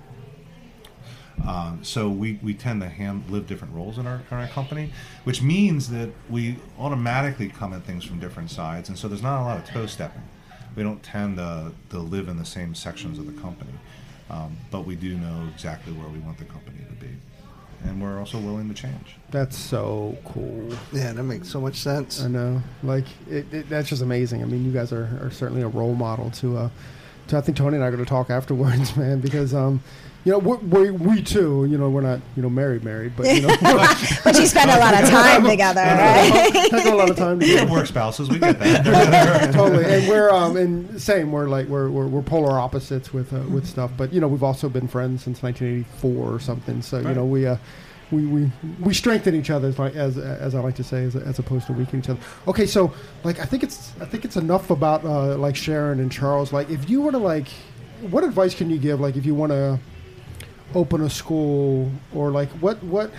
Uh, 1.47 1.75
so 1.83 2.09
we, 2.09 2.39
we 2.43 2.55
tend 2.55 2.83
to 2.83 2.89
hand, 2.89 3.25
live 3.29 3.47
different 3.47 3.75
roles 3.75 3.99
in 3.99 4.07
our, 4.07 4.21
in 4.31 4.37
our 4.37 4.47
company, 4.49 4.93
which 5.25 5.43
means 5.43 5.89
that 5.91 6.11
we 6.29 6.57
automatically 6.79 7.49
come 7.49 7.73
at 7.73 7.83
things 7.85 8.05
from 8.05 8.19
different 8.19 8.51
sides, 8.51 8.89
and 8.89 8.99
so 8.99 9.09
there's 9.09 9.23
not 9.23 9.41
a 9.41 9.45
lot 9.45 9.59
of 9.59 9.65
toe 9.67 9.87
stepping. 9.87 10.23
We 10.77 10.83
don't 10.83 11.03
tend 11.03 11.37
to, 11.39 11.73
to 11.91 11.99
live 11.99 12.29
in 12.29 12.37
the 12.37 12.45
same 12.45 12.75
sections 12.75 13.19
of 13.19 13.27
the 13.27 13.41
company, 13.41 13.73
um, 14.29 14.57
but 14.71 14.85
we 14.87 14.97
do 14.97 15.17
know 15.17 15.49
exactly 15.53 15.93
where 15.93 16.09
we 16.09 16.19
want 16.19 16.39
the 16.39 16.45
company 16.45 16.79
to 16.79 16.90
and 17.85 18.03
we're 18.03 18.19
also 18.19 18.39
willing 18.39 18.69
to 18.69 18.75
change. 18.75 19.17
That's 19.31 19.57
so 19.57 20.17
cool. 20.25 20.69
Yeah, 20.93 21.13
that 21.13 21.23
makes 21.23 21.49
so 21.49 21.61
much 21.61 21.77
sense. 21.77 22.23
I 22.23 22.29
know. 22.29 22.63
Like 22.83 23.07
it, 23.29 23.53
it, 23.53 23.69
that's 23.69 23.89
just 23.89 24.03
amazing. 24.03 24.43
I 24.43 24.47
mean, 24.47 24.65
you 24.65 24.73
guys 24.73 24.93
are, 24.93 25.19
are 25.23 25.31
certainly 25.31 25.63
a 25.63 25.69
role 25.69 25.95
model 25.95 26.31
to. 26.33 26.57
Uh, 26.57 26.71
to 27.29 27.37
I 27.37 27.41
think 27.41 27.57
Tony 27.57 27.77
and 27.77 27.85
I 27.85 27.89
are 27.89 27.91
going 27.91 28.05
to 28.05 28.09
talk 28.09 28.29
afterwards, 28.29 28.97
man, 28.97 29.21
because 29.21 29.55
um, 29.55 29.83
you 30.25 30.33
know, 30.33 30.39
we, 30.39 30.91
we 30.91 31.23
too, 31.23 31.67
you 31.71 31.79
know, 31.79 31.89
we're 31.89 32.03
not, 32.03 32.21
you 32.37 32.43
know, 32.43 32.51
married, 32.51 32.85
married, 32.85 33.13
but 33.17 33.27
you 33.27 33.41
know, 33.41 33.57
but 34.25 34.39
you 34.39 34.47
spend 34.47 34.71
a 34.71 34.79
lot 34.79 35.03
of 35.03 35.09
time 35.09 35.45
together, 35.49 35.81
right? 35.81 36.67
Spend 36.67 36.89
a 36.89 36.95
lot 36.95 37.09
of 37.09 37.17
time 37.17 37.41
together. 37.41 37.65
We 37.65 37.73
work 37.73 37.87
spouses, 37.87 38.29
we 38.29 38.39
get 38.39 38.59
that 38.59 38.85
totally. 39.55 39.85
And 39.85 40.09
we're 40.09 40.31
um, 40.31 40.59
and 40.59 41.01
same, 41.01 41.33
we're 41.33 41.49
like 41.49 41.69
we're 41.69 41.89
we're, 41.89 42.07
we're 42.07 42.23
polar 42.23 42.61
opposites 42.61 43.15
with 43.15 43.33
uh, 43.33 43.41
with 43.49 43.67
stuff, 43.67 43.93
but 43.97 44.13
you 44.13 44.21
know, 44.21 44.29
we've 44.29 44.43
also 44.43 44.69
been 44.69 44.89
friends 44.89 45.25
since 45.25 45.43
1984 45.43 46.35
or 46.35 46.39
something. 46.39 46.83
So 46.83 46.99
right. 46.99 47.09
you 47.09 47.15
know, 47.15 47.25
we 47.25 47.47
uh, 47.47 47.57
we, 48.11 48.27
we 48.27 48.53
we 48.81 48.93
strengthen 48.93 49.35
each 49.35 49.49
other, 49.49 49.69
as 49.69 49.79
as, 49.79 50.19
as 50.19 50.55
I 50.55 50.61
like 50.61 50.75
to 50.77 50.85
say, 50.85 51.05
as, 51.05 51.17
as 51.17 51.39
opposed 51.39 51.67
to 51.69 51.73
weaken 51.73 52.01
each 52.01 52.11
other. 52.11 52.21
Okay, 52.47 52.67
so 52.67 52.93
like 53.25 53.39
I 53.39 53.45
think 53.45 53.63
it's 53.63 53.93
I 54.01 54.05
think 54.05 54.27
it's 54.27 54.37
enough 54.37 54.69
about 54.69 55.03
uh, 55.05 55.37
like 55.37 55.57
Sharon 55.57 56.01
and 56.01 56.13
Charles. 56.13 56.53
Like, 56.53 56.69
if 56.69 56.91
you 56.91 57.01
were 57.01 57.13
to 57.13 57.19
like, 57.19 57.49
what 58.03 58.23
advice 58.23 58.55
can 58.55 58.69
you 58.69 58.79
give? 58.79 59.01
Like, 59.01 59.17
if 59.17 59.25
you 59.25 59.35
want 59.35 59.53
to 59.53 59.79
open 60.75 61.03
a 61.03 61.11
school 61.11 61.91
or 62.15 62.31
like 62.31 62.49
what 62.61 62.83
what 62.85 63.11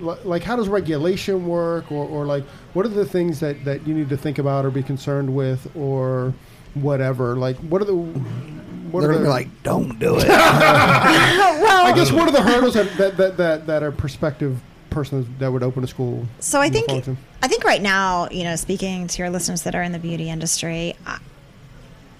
like 0.00 0.42
how 0.42 0.56
does 0.56 0.68
regulation 0.68 1.46
work? 1.46 1.90
Or, 1.92 2.06
or 2.06 2.24
like 2.26 2.44
what 2.72 2.86
are 2.86 2.90
the 2.90 3.04
things 3.04 3.40
that, 3.40 3.64
that 3.64 3.86
you 3.86 3.94
need 3.94 4.08
to 4.08 4.16
think 4.16 4.38
about 4.38 4.64
or 4.64 4.70
be 4.70 4.82
concerned 4.82 5.34
with 5.34 5.70
or 5.76 6.34
whatever? 6.74 7.36
Like 7.36 7.56
what 7.58 7.82
are 7.82 7.86
the 7.86 7.94
what 7.94 9.02
They're 9.02 9.12
are 9.12 9.18
the, 9.18 9.28
like 9.28 9.62
don't 9.62 9.98
do 9.98 10.16
it. 10.18 10.26
Well, 11.70 11.86
I 11.86 11.92
guess 11.94 12.10
what 12.12 12.28
are 12.28 12.32
the 12.32 12.42
hurdles 12.42 12.74
that, 12.74 12.96
that, 12.96 13.16
that, 13.16 13.36
that, 13.36 13.66
that 13.66 13.82
are 13.82 13.92
prospective 13.92 14.60
persons 14.90 15.26
that 15.38 15.50
would 15.52 15.62
open 15.62 15.84
a 15.84 15.86
school 15.86 16.26
so 16.40 16.60
I 16.60 16.68
think 16.68 16.90
I 16.90 17.46
think 17.48 17.62
right 17.62 17.80
now 17.80 18.28
you 18.28 18.42
know 18.42 18.56
speaking 18.56 19.06
to 19.06 19.18
your 19.18 19.30
listeners 19.30 19.62
that 19.62 19.76
are 19.76 19.82
in 19.82 19.92
the 19.92 20.00
beauty 20.00 20.28
industry 20.28 20.96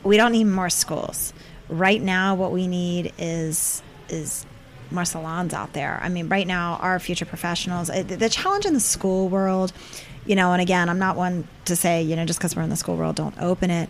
we 0.03 0.17
don't 0.17 0.33
need 0.33 0.45
more 0.45 0.71
schools. 0.71 1.33
Right 1.69 2.01
now 2.01 2.35
what 2.35 2.53
we 2.53 2.67
need 2.67 3.13
is 3.19 3.83
is 4.09 4.47
more 4.93 5.05
salons 5.05 5.55
out 5.55 5.73
there. 5.73 5.99
I 6.03 6.09
mean, 6.09 6.29
right 6.29 6.47
now, 6.47 6.79
our 6.81 6.99
future 6.99 7.25
professionals, 7.25 7.89
the 7.89 8.29
challenge 8.31 8.67
in 8.67 8.75
the 8.75 8.81
school 8.81 9.29
world, 9.29 9.73
you 10.27 10.37
know, 10.37 10.53
and 10.53 10.61
again, 10.61 10.89
I'm 10.89 10.99
not 10.99 11.17
one 11.17 11.47
to 11.65 11.77
say, 11.77 12.03
you 12.03 12.17
know, 12.17 12.25
just 12.25 12.39
because 12.39 12.55
we're 12.55 12.63
in 12.63 12.71
the 12.71 12.77
school 12.77 12.97
world, 12.97 13.17
don't 13.17 13.39
open 13.41 13.71
it. 13.71 13.89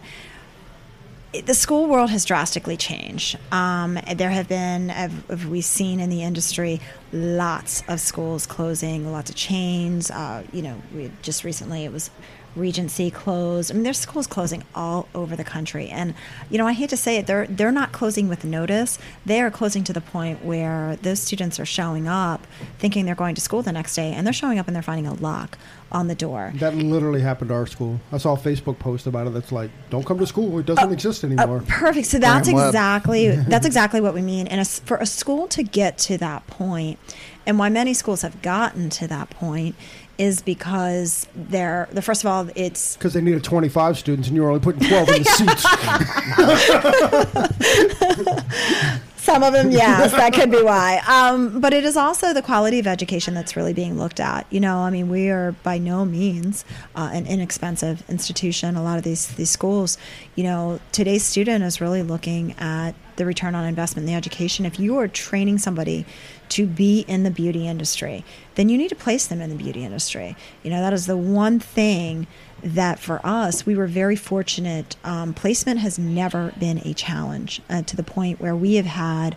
The 1.45 1.55
school 1.55 1.87
world 1.87 2.11
has 2.11 2.25
drastically 2.25 2.77
changed. 2.77 3.39
Um, 3.53 3.99
there 4.17 4.31
have 4.31 4.49
been, 4.49 4.89
have 4.89 5.47
we 5.47 5.61
seen 5.61 6.01
in 6.01 6.11
the 6.11 6.23
industry, 6.23 6.81
lots 7.13 7.85
of 7.89 8.01
schools 8.01 8.47
closing, 8.47 9.11
lots 9.13 9.31
of 9.31 9.37
chains. 9.37 10.11
Uh, 10.11 10.43
you 10.53 10.63
know, 10.63 10.83
we 10.93 11.11
just 11.23 11.45
recently 11.45 11.85
it 11.85 11.93
was 11.93 12.11
Regency 12.57 13.11
closed. 13.11 13.71
I 13.71 13.75
mean, 13.75 13.83
there's 13.83 13.99
schools 13.99 14.27
closing 14.27 14.65
all 14.75 15.09
over 15.15 15.37
the 15.37 15.45
country, 15.45 15.89
and 15.89 16.15
you 16.51 16.59
know, 16.59 16.67
I 16.67 16.73
hate 16.73 16.91
to 16.91 16.97
say 16.97 17.17
it, 17.17 17.27
they're 17.27 17.47
they're 17.47 17.73
not 17.73 17.93
closing 17.93 18.29
with 18.29 18.45
notice. 18.45 18.99
They 19.25 19.41
are 19.41 19.51
closing 19.51 19.85
to 19.85 19.93
the 19.93 20.01
point 20.01 20.45
where 20.45 20.97
those 20.97 21.21
students 21.21 21.61
are 21.61 21.67
showing 21.67 22.09
up 22.09 22.47
thinking 22.79 23.07
they're 23.07 23.15
going 23.15 23.35
to 23.35 23.41
school 23.41 23.63
the 23.63 23.73
next 23.73 23.95
day, 23.95 24.13
and 24.13 24.27
they're 24.27 24.33
showing 24.33 24.59
up 24.59 24.67
and 24.67 24.75
they're 24.75 24.83
finding 24.83 25.07
a 25.07 25.15
lock 25.15 25.59
on 25.93 26.07
the 26.07 26.15
door. 26.15 26.53
That 26.57 26.75
literally 26.75 27.21
happened 27.21 27.49
to 27.49 27.55
our 27.55 27.67
school. 27.67 28.01
I 28.13 28.19
saw 28.19 28.35
a 28.35 28.39
Facebook 28.39 28.79
post 28.79 29.07
about 29.07 29.27
it. 29.27 29.35
That's 29.35 29.53
like, 29.53 29.71
"Don't 29.91 30.07
come 30.07 30.19
to 30.19 30.27
school; 30.27 30.59
it 30.59 30.67
doesn't 30.67 30.89
uh, 30.89 30.93
exist 30.93 31.25
anymore." 31.25 31.59
Uh, 31.59 31.65
perfect. 31.67 32.07
So 32.07 32.19
that's 32.19 32.49
exactly 32.49 33.29
that's 33.49 33.67
exactly 33.67 34.01
what 34.01 34.15
we 34.15 34.23
mean. 34.23 34.47
And 34.47 34.61
a, 34.61 34.65
for 34.65 34.97
a 34.99 35.07
school 35.07 35.49
to 35.49 35.63
get 35.63 35.99
to 35.99 36.19
that 36.19 36.47
point, 36.47 36.99
and 37.47 37.59
why 37.59 37.69
many 37.69 37.95
schools 37.95 38.23
have 38.23 38.41
gotten 38.43 38.91
to 38.91 39.09
that 39.09 39.31
point 39.31 39.75
is 40.21 40.43
because 40.43 41.27
they're 41.35 41.89
the 41.93 42.03
first 42.03 42.23
of 42.23 42.31
all 42.31 42.47
it's 42.55 42.95
because 42.97 43.15
they 43.15 43.23
needed 43.23 43.43
25 43.43 43.97
students 43.97 44.29
and 44.29 44.37
you're 44.37 44.49
only 44.49 44.61
putting 44.61 44.87
12 44.87 45.09
in 45.09 45.23
the 45.23 45.25
seats. 48.85 49.01
Some 49.17 49.43
of 49.43 49.55
them 49.55 49.71
yes 49.71 50.13
that 50.13 50.35
could 50.35 50.51
be 50.51 50.63
why. 50.63 51.01
Um, 51.09 51.61
but 51.61 51.73
it 51.73 51.85
is 51.85 51.97
also 51.97 52.35
the 52.35 52.43
quality 52.43 52.79
of 52.79 52.87
education 52.87 53.33
that's 53.33 53.57
really 53.57 53.73
being 53.73 53.99
looked 53.99 54.21
at. 54.21 54.47
You 54.51 54.61
know 54.61 54.81
i 54.81 54.91
mean 54.91 55.09
we 55.09 55.31
are 55.31 55.53
by 55.63 55.79
no 55.79 56.05
means 56.05 56.67
uh, 56.95 57.09
an 57.15 57.27
inexpensive 57.27 58.03
institution. 58.11 58.77
A 58.77 58.83
lot 58.83 58.99
of 58.99 59.05
these 59.05 59.29
these 59.29 59.51
schools 59.51 59.97
you 60.35 60.45
know 60.45 60.81
today's 60.93 61.25
student 61.25 61.65
is 61.65 61.81
really 61.81 62.03
looking 62.03 62.53
at 62.59 62.95
the 63.17 63.25
return 63.25 63.55
on 63.55 63.65
investment 63.65 64.07
in 64.07 64.13
the 64.13 64.17
education. 64.17 64.67
If 64.67 64.79
you 64.79 64.99
are 64.99 65.09
training 65.09 65.57
somebody 65.59 66.05
to 66.51 66.67
be 66.67 67.01
in 67.09 67.23
the 67.23 67.31
beauty 67.31 67.67
industry, 67.67 68.25
then 68.55 68.69
you 68.69 68.77
need 68.77 68.89
to 68.89 68.95
place 68.95 69.27
them 69.27 69.41
in 69.41 69.51
the 69.51 69.57
beauty 69.57 69.85
industry. 69.85 70.37
You 70.63 70.71
know, 70.71 70.81
that 70.81 70.93
is 70.93 71.07
the 71.07 71.17
one 71.17 71.59
thing 71.59 72.27
that 72.63 72.99
for 72.99 73.21
us, 73.25 73.65
we 73.65 73.75
were 73.75 73.87
very 73.87 74.17
fortunate. 74.17 74.97
Um, 75.03 75.33
placement 75.33 75.81
has 75.81 75.99
never 75.99 76.53
been 76.59 76.79
a 76.85 76.93
challenge 76.93 77.63
uh, 77.71 77.83
to 77.83 77.97
the 77.97 78.03
point 78.03 78.41
where 78.41 78.55
we 78.55 78.75
have 78.75 78.87
had, 78.87 79.37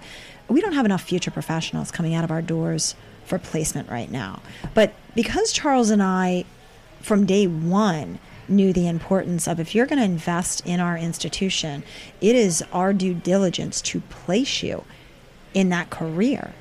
we 0.49 0.59
don't 0.59 0.73
have 0.73 0.85
enough 0.85 1.03
future 1.03 1.31
professionals 1.31 1.91
coming 1.91 2.13
out 2.13 2.23
of 2.23 2.31
our 2.31 2.41
doors 2.41 2.95
for 3.25 3.39
placement 3.39 3.89
right 3.89 4.11
now. 4.11 4.41
But 4.73 4.93
because 5.15 5.53
Charles 5.53 5.89
and 5.89 6.03
I 6.03 6.45
from 7.01 7.25
day 7.25 7.47
one 7.47 8.19
knew 8.47 8.73
the 8.73 8.87
importance 8.87 9.47
of 9.47 9.59
if 9.59 9.73
you're 9.73 9.85
going 9.85 9.99
to 9.99 10.05
invest 10.05 10.65
in 10.65 10.79
our 10.79 10.97
institution, 10.97 11.83
it 12.19 12.35
is 12.35 12.63
our 12.73 12.91
due 12.93 13.13
diligence 13.13 13.81
to 13.81 14.01
place 14.01 14.61
you 14.63 14.83
in 15.53 15.69
that 15.69 15.89
career. 15.89 16.53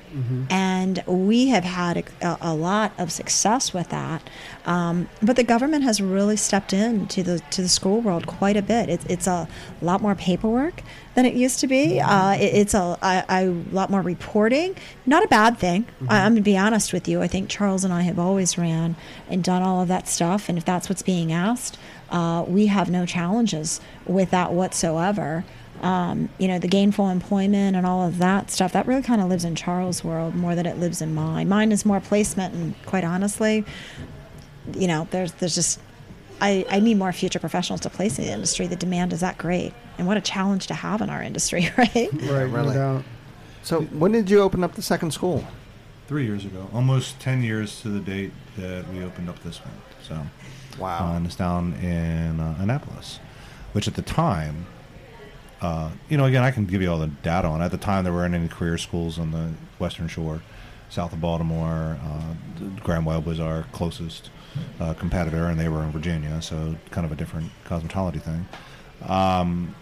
And 0.51 1.03
we 1.07 1.47
have 1.47 1.63
had 1.63 2.05
a, 2.21 2.37
a 2.39 2.53
lot 2.53 2.91
of 2.99 3.11
success 3.11 3.73
with 3.73 3.89
that. 3.89 4.29
Um, 4.63 5.09
but 5.23 5.37
the 5.37 5.43
government 5.43 5.83
has 5.85 6.01
really 6.01 6.37
stepped 6.37 6.71
in 6.71 7.07
to 7.07 7.23
the 7.23 7.39
to 7.49 7.63
the 7.63 7.67
school 7.67 7.99
world 7.99 8.27
quite 8.27 8.55
a 8.55 8.61
bit. 8.61 8.89
It's 8.89 9.05
it's 9.05 9.25
a 9.25 9.47
lot 9.81 10.01
more 10.01 10.13
paperwork 10.13 10.83
than 11.15 11.25
it 11.25 11.33
used 11.33 11.59
to 11.61 11.67
be. 11.67 11.99
Uh, 11.99 12.33
it, 12.33 12.53
it's 12.53 12.75
a, 12.75 12.97
a, 13.01 13.25
a 13.27 13.45
lot 13.71 13.89
more 13.89 14.01
reporting. 14.01 14.75
Not 15.07 15.23
a 15.23 15.27
bad 15.27 15.57
thing. 15.57 15.85
I, 16.07 16.19
I'm 16.19 16.33
going 16.33 16.35
to 16.35 16.41
be 16.41 16.57
honest 16.57 16.93
with 16.93 17.07
you. 17.07 17.23
I 17.23 17.27
think 17.27 17.49
Charles 17.49 17.83
and 17.83 17.91
I 17.91 18.01
have 18.03 18.19
always 18.19 18.55
ran 18.55 18.95
and 19.29 19.43
done 19.43 19.63
all 19.63 19.81
of 19.81 19.87
that 19.87 20.07
stuff. 20.07 20.47
And 20.47 20.59
if 20.59 20.65
that's 20.65 20.89
what's 20.89 21.01
being 21.01 21.31
asked, 21.31 21.79
uh, 22.11 22.45
we 22.47 22.67
have 22.67 22.87
no 22.89 23.07
challenges 23.07 23.81
with 24.05 24.29
that 24.29 24.53
whatsoever 24.53 25.43
um, 25.83 26.29
you 26.39 26.47
know, 26.47 26.57
the 26.57 26.67
gainful 26.67 27.09
employment 27.09 27.75
and 27.75 27.85
all 27.85 28.07
of 28.07 28.17
that 28.17 28.49
stuff, 28.49 28.71
that 28.73 28.87
really 28.87 29.01
kind 29.03 29.21
of 29.21 29.27
lives 29.27 29.43
in 29.43 29.53
Charles' 29.53 30.03
world 30.03 30.33
more 30.33 30.55
than 30.55 30.65
it 30.65 30.77
lives 30.79 31.01
in 31.01 31.13
mine. 31.13 31.49
Mine 31.49 31.71
is 31.71 31.85
more 31.85 31.99
placement, 31.99 32.53
and 32.55 32.73
quite 32.85 33.03
honestly, 33.03 33.65
you 34.73 34.87
know, 34.87 35.07
there's 35.11 35.33
there's 35.33 35.55
just 35.55 35.79
I, 36.41 36.65
I 36.69 36.79
need 36.79 36.95
more 36.97 37.11
future 37.11 37.39
professionals 37.39 37.81
to 37.81 37.89
place 37.89 38.17
in 38.17 38.25
the 38.25 38.31
industry. 38.31 38.65
The 38.67 38.75
demand 38.77 39.13
is 39.13 39.19
that 39.19 39.37
great, 39.37 39.73
and 39.97 40.07
what 40.07 40.17
a 40.17 40.21
challenge 40.21 40.67
to 40.67 40.73
have 40.73 41.01
in 41.01 41.09
our 41.09 41.21
industry, 41.21 41.69
right? 41.77 41.93
Right, 42.13 42.43
really. 42.43 42.73
doubt. 42.73 43.03
So 43.61 43.81
when 43.81 44.11
did 44.13 44.29
you 44.29 44.41
open 44.41 44.63
up 44.63 44.73
the 44.75 44.81
second 44.81 45.11
school? 45.11 45.45
Three 46.07 46.25
years 46.25 46.43
ago, 46.45 46.69
almost 46.73 47.19
ten 47.19 47.43
years 47.43 47.81
to 47.81 47.89
the 47.89 47.99
date 47.99 48.31
that 48.57 48.87
we 48.93 49.03
opened 49.03 49.29
up 49.29 49.41
this 49.43 49.59
one. 49.59 49.73
So, 50.07 50.25
Wow. 50.79 51.11
uh, 51.13 51.15
and 51.17 51.25
it's 51.25 51.35
down 51.35 51.73
in 51.75 52.39
uh, 52.39 52.55
Annapolis, 52.59 53.19
which 53.73 53.87
at 53.87 53.93
the 53.95 54.01
time, 54.01 54.65
uh, 55.63 55.89
you 56.09 56.17
know, 56.17 56.25
again, 56.25 56.43
I 56.43 56.51
can 56.51 56.65
give 56.65 56.81
you 56.81 56.91
all 56.91 56.99
the 56.99 57.07
data 57.07 57.47
on. 57.47 57.61
it. 57.61 57.65
At 57.65 57.71
the 57.71 57.77
time, 57.77 58.03
there 58.03 58.11
weren't 58.11 58.35
any 58.35 58.49
career 58.49 58.77
schools 58.77 59.17
on 59.17 59.31
the 59.31 59.51
Western 59.79 60.09
Shore, 60.09 60.41
south 60.89 61.13
of 61.13 61.21
Baltimore. 61.21 61.97
Uh, 62.03 62.33
Grand 62.81 63.05
Web 63.05 63.25
was 63.25 63.39
our 63.39 63.63
closest 63.71 64.29
uh, 64.81 64.93
competitor, 64.93 65.45
and 65.45 65.57
they 65.57 65.69
were 65.69 65.81
in 65.83 65.91
Virginia, 65.91 66.41
so 66.41 66.75
kind 66.91 67.05
of 67.05 67.13
a 67.13 67.15
different 67.15 67.49
cosmetology 67.65 68.21
thing. 68.21 68.45
Um, 69.07 69.73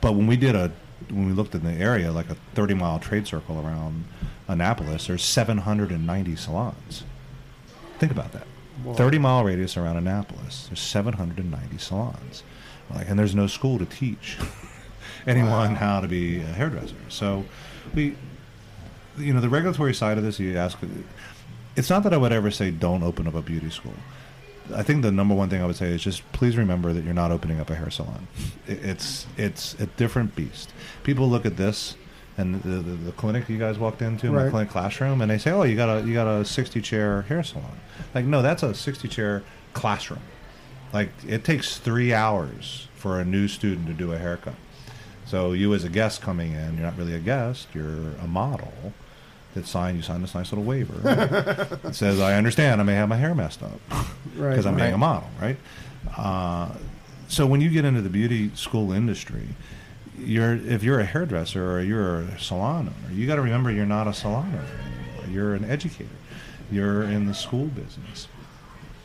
but 0.00 0.14
when 0.14 0.26
we 0.26 0.36
did 0.36 0.56
a 0.56 0.72
when 1.08 1.26
we 1.26 1.32
looked 1.32 1.54
in 1.54 1.64
the 1.64 1.72
area, 1.72 2.12
like 2.12 2.28
a 2.28 2.36
30 2.54 2.74
mile 2.74 2.98
trade 2.98 3.26
circle 3.26 3.64
around 3.64 4.04
Annapolis, 4.48 5.06
there's 5.06 5.24
790 5.24 6.36
salons. 6.36 7.04
Think 7.98 8.12
about 8.12 8.32
that. 8.32 8.46
30 8.96 9.18
mile 9.18 9.44
radius 9.44 9.76
around 9.76 9.96
Annapolis, 9.96 10.66
there's 10.66 10.80
790 10.80 11.78
salons. 11.78 12.42
Like, 12.92 13.08
and 13.08 13.18
there's 13.18 13.34
no 13.34 13.46
school 13.46 13.78
to 13.78 13.86
teach 13.86 14.38
anyone 15.26 15.74
how 15.74 16.00
to 16.00 16.08
be 16.08 16.40
a 16.40 16.44
hairdresser. 16.44 16.94
So, 17.08 17.44
we, 17.94 18.16
you 19.18 19.32
know, 19.32 19.40
the 19.40 19.48
regulatory 19.48 19.94
side 19.94 20.18
of 20.18 20.24
this, 20.24 20.38
you 20.38 20.56
ask, 20.56 20.78
it's 21.76 21.90
not 21.90 22.02
that 22.04 22.12
I 22.12 22.16
would 22.16 22.32
ever 22.32 22.50
say 22.50 22.70
don't 22.70 23.02
open 23.02 23.26
up 23.26 23.34
a 23.34 23.42
beauty 23.42 23.70
school. 23.70 23.94
I 24.74 24.82
think 24.82 25.02
the 25.02 25.10
number 25.10 25.34
one 25.34 25.48
thing 25.50 25.62
I 25.62 25.66
would 25.66 25.76
say 25.76 25.90
is 25.90 26.02
just 26.02 26.30
please 26.32 26.56
remember 26.56 26.92
that 26.92 27.04
you're 27.04 27.14
not 27.14 27.32
opening 27.32 27.58
up 27.58 27.70
a 27.70 27.74
hair 27.74 27.90
salon. 27.90 28.28
It's 28.68 29.26
it's 29.36 29.74
a 29.80 29.86
different 29.86 30.36
beast. 30.36 30.72
People 31.02 31.28
look 31.28 31.44
at 31.44 31.56
this 31.56 31.96
and 32.36 32.62
the, 32.62 32.68
the, 32.68 32.96
the 32.96 33.12
clinic 33.12 33.48
you 33.48 33.58
guys 33.58 33.78
walked 33.78 34.00
into, 34.02 34.30
my 34.32 34.48
clinic 34.50 34.70
classroom, 34.70 35.20
and 35.20 35.30
they 35.30 35.38
say, 35.38 35.50
"Oh, 35.50 35.62
you 35.62 35.76
got 35.76 35.88
a 35.88 36.06
you 36.06 36.14
got 36.14 36.26
a 36.26 36.44
60 36.44 36.80
chair 36.80 37.22
hair 37.22 37.42
salon." 37.42 37.80
Like, 38.14 38.24
no, 38.24 38.42
that's 38.42 38.62
a 38.62 38.74
60 38.74 39.08
chair 39.08 39.42
classroom. 39.74 40.22
Like, 40.92 41.10
it 41.26 41.44
takes 41.44 41.78
three 41.78 42.12
hours 42.12 42.88
for 42.94 43.20
a 43.20 43.24
new 43.24 43.48
student 43.48 43.86
to 43.88 43.92
do 43.92 44.12
a 44.12 44.18
haircut. 44.18 44.54
So 45.30 45.52
you, 45.52 45.72
as 45.74 45.84
a 45.84 45.88
guest 45.88 46.22
coming 46.22 46.54
in, 46.54 46.74
you're 46.74 46.82
not 46.82 46.98
really 46.98 47.14
a 47.14 47.20
guest. 47.20 47.68
You're 47.72 48.14
a 48.20 48.26
model 48.26 48.72
that 49.54 49.64
signed. 49.64 49.96
You 49.96 50.02
signed 50.02 50.24
this 50.24 50.34
nice 50.34 50.50
little 50.50 50.64
waiver. 50.64 51.00
it 51.84 51.94
says, 51.94 52.18
"I 52.18 52.34
understand. 52.34 52.80
I 52.80 52.84
may 52.84 52.94
have 52.94 53.08
my 53.08 53.14
hair 53.16 53.32
messed 53.32 53.62
up." 53.62 53.78
Right. 54.34 54.50
because 54.50 54.66
I'm 54.66 54.74
being 54.74 54.92
a 54.92 54.98
model, 54.98 55.30
right? 55.40 55.56
Uh, 56.16 56.70
so 57.28 57.46
when 57.46 57.60
you 57.60 57.70
get 57.70 57.84
into 57.84 58.02
the 58.02 58.08
beauty 58.08 58.50
school 58.56 58.90
industry, 58.90 59.46
you're 60.18 60.56
if 60.56 60.82
you're 60.82 60.98
a 60.98 61.04
hairdresser 61.04 61.76
or 61.76 61.80
you're 61.80 62.22
a 62.22 62.40
salon 62.40 62.88
owner, 62.88 63.14
you 63.14 63.28
got 63.28 63.36
to 63.36 63.42
remember 63.42 63.70
you're 63.70 63.86
not 63.86 64.08
a 64.08 64.12
salon 64.12 64.48
owner 64.48 64.64
anymore. 64.82 65.30
You're 65.30 65.54
an 65.54 65.64
educator. 65.64 66.10
You're 66.72 67.04
in 67.04 67.26
the 67.26 67.34
school 67.34 67.66
business, 67.66 68.26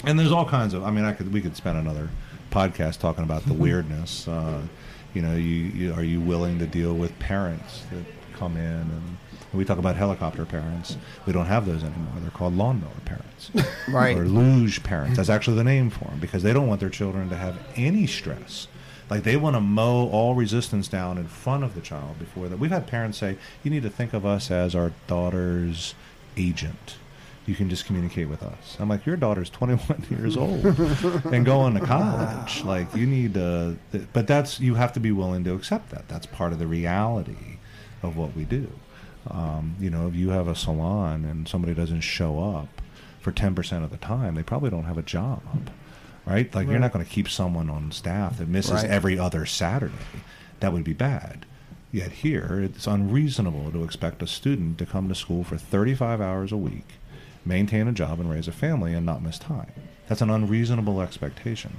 and 0.03 0.17
there's 0.17 0.31
all 0.31 0.45
kinds 0.45 0.73
of. 0.73 0.83
I 0.83 0.89
mean, 0.89 1.05
I 1.05 1.13
could 1.13 1.31
we 1.31 1.39
could 1.39 1.55
spend 1.55 1.77
another 1.77 2.09
podcast 2.49 2.97
talking 2.97 3.23
about 3.23 3.45
the 3.45 3.53
weirdness. 3.65 4.27
Uh, 4.27 4.63
you 5.15 5.21
know, 5.23 5.35
you, 5.35 5.41
you 5.41 5.93
are 5.93 6.03
you 6.03 6.21
willing 6.21 6.59
to 6.59 6.67
deal 6.67 6.93
with 6.93 7.17
parents 7.19 7.83
that 7.91 8.03
come 8.37 8.57
in 8.57 8.63
and 8.63 9.17
we 9.53 9.63
talk 9.63 9.77
about 9.77 9.95
helicopter 9.95 10.43
parents. 10.45 10.97
We 11.25 11.31
don't 11.31 11.45
have 11.45 11.65
those 11.65 11.81
anymore. 11.83 12.11
They're 12.19 12.29
called 12.29 12.55
lawnmower 12.57 12.91
parents 13.05 13.51
Right. 13.87 14.17
or 14.17 14.25
luge 14.25 14.83
parents. 14.83 15.15
That's 15.15 15.29
actually 15.29 15.55
the 15.55 15.63
name 15.63 15.89
for 15.89 16.05
them 16.05 16.19
because 16.19 16.43
they 16.43 16.51
don't 16.51 16.67
want 16.67 16.81
their 16.81 16.89
children 16.89 17.29
to 17.29 17.37
have 17.37 17.57
any 17.77 18.05
stress. 18.05 18.67
Like 19.09 19.23
they 19.23 19.37
want 19.37 19.55
to 19.55 19.61
mow 19.61 20.09
all 20.09 20.35
resistance 20.35 20.87
down 20.89 21.17
in 21.17 21.27
front 21.27 21.63
of 21.63 21.73
the 21.75 21.79
child 21.81 22.19
before 22.19 22.49
that. 22.49 22.59
We've 22.59 22.71
had 22.71 22.85
parents 22.87 23.17
say, 23.19 23.37
"You 23.63 23.71
need 23.71 23.83
to 23.83 23.89
think 23.89 24.13
of 24.13 24.25
us 24.25 24.51
as 24.51 24.75
our 24.75 24.91
daughter's 25.07 25.93
agent. 26.35 26.97
You 27.45 27.55
can 27.55 27.69
just 27.69 27.85
communicate 27.85 28.27
with 28.29 28.41
us." 28.43 28.77
I'm 28.79 28.89
like, 28.89 29.05
"Your 29.05 29.17
daughter's 29.17 29.49
21 29.49 30.05
years 30.09 30.35
old 30.37 30.63
and 31.33 31.45
going 31.45 31.73
to 31.75 31.79
college. 31.85 32.63
Like 32.63 32.93
you 32.95 33.05
need 33.05 33.33
to." 33.35 33.77
Th- 33.91 34.05
but 34.13 34.27
that's 34.27 34.59
you 34.59 34.75
have 34.75 34.93
to 34.93 34.99
be 34.99 35.11
willing 35.11 35.43
to 35.45 35.53
accept 35.53 35.89
that. 35.91 36.07
That's 36.07 36.25
part 36.25 36.53
of 36.53 36.59
the 36.59 36.67
reality 36.67 37.57
of 38.03 38.17
what 38.17 38.35
we 38.35 38.43
do. 38.45 38.69
Um, 39.29 39.75
you 39.79 39.89
know, 39.89 40.07
if 40.07 40.13
you 40.15 40.29
have 40.29 40.47
a 40.47 40.55
salon 40.55 41.25
and 41.25 41.47
somebody 41.47 41.73
doesn't 41.73 42.01
show 42.01 42.39
up 42.55 42.67
for 43.21 43.31
10% 43.31 43.83
of 43.83 43.89
the 43.89 43.97
time, 43.97 44.35
they 44.35 44.43
probably 44.43 44.69
don't 44.69 44.83
have 44.83 44.99
a 44.99 45.01
job, 45.01 45.41
right? 46.27 46.53
Like, 46.53 46.67
you're 46.67 46.77
not 46.77 46.93
going 46.93 47.03
to 47.03 47.09
keep 47.11 47.27
someone 47.27 47.67
on 47.67 47.91
staff 47.91 48.37
that 48.37 48.47
misses 48.47 48.73
Right. 48.73 48.85
every 48.85 49.17
other 49.17 49.47
Saturday. 49.47 49.93
That 50.59 50.73
would 50.73 50.83
be 50.83 50.93
bad. 50.93 51.47
Yet 51.91 52.11
here, 52.11 52.59
it's 52.61 52.85
unreasonable 52.85 53.71
to 53.71 53.83
expect 53.83 54.21
a 54.21 54.27
student 54.27 54.77
to 54.77 54.85
come 54.85 55.07
to 55.09 55.15
school 55.15 55.43
for 55.43 55.57
35 55.57 56.21
hours 56.21 56.51
a 56.51 56.57
week, 56.57 56.85
maintain 57.45 57.87
a 57.87 57.91
job, 57.91 58.19
and 58.19 58.29
raise 58.29 58.47
a 58.47 58.51
family 58.51 58.93
and 58.93 59.05
not 59.05 59.21
miss 59.21 59.37
time. 59.39 59.71
That's 60.07 60.21
an 60.21 60.29
unreasonable 60.29 61.01
expectation. 61.01 61.77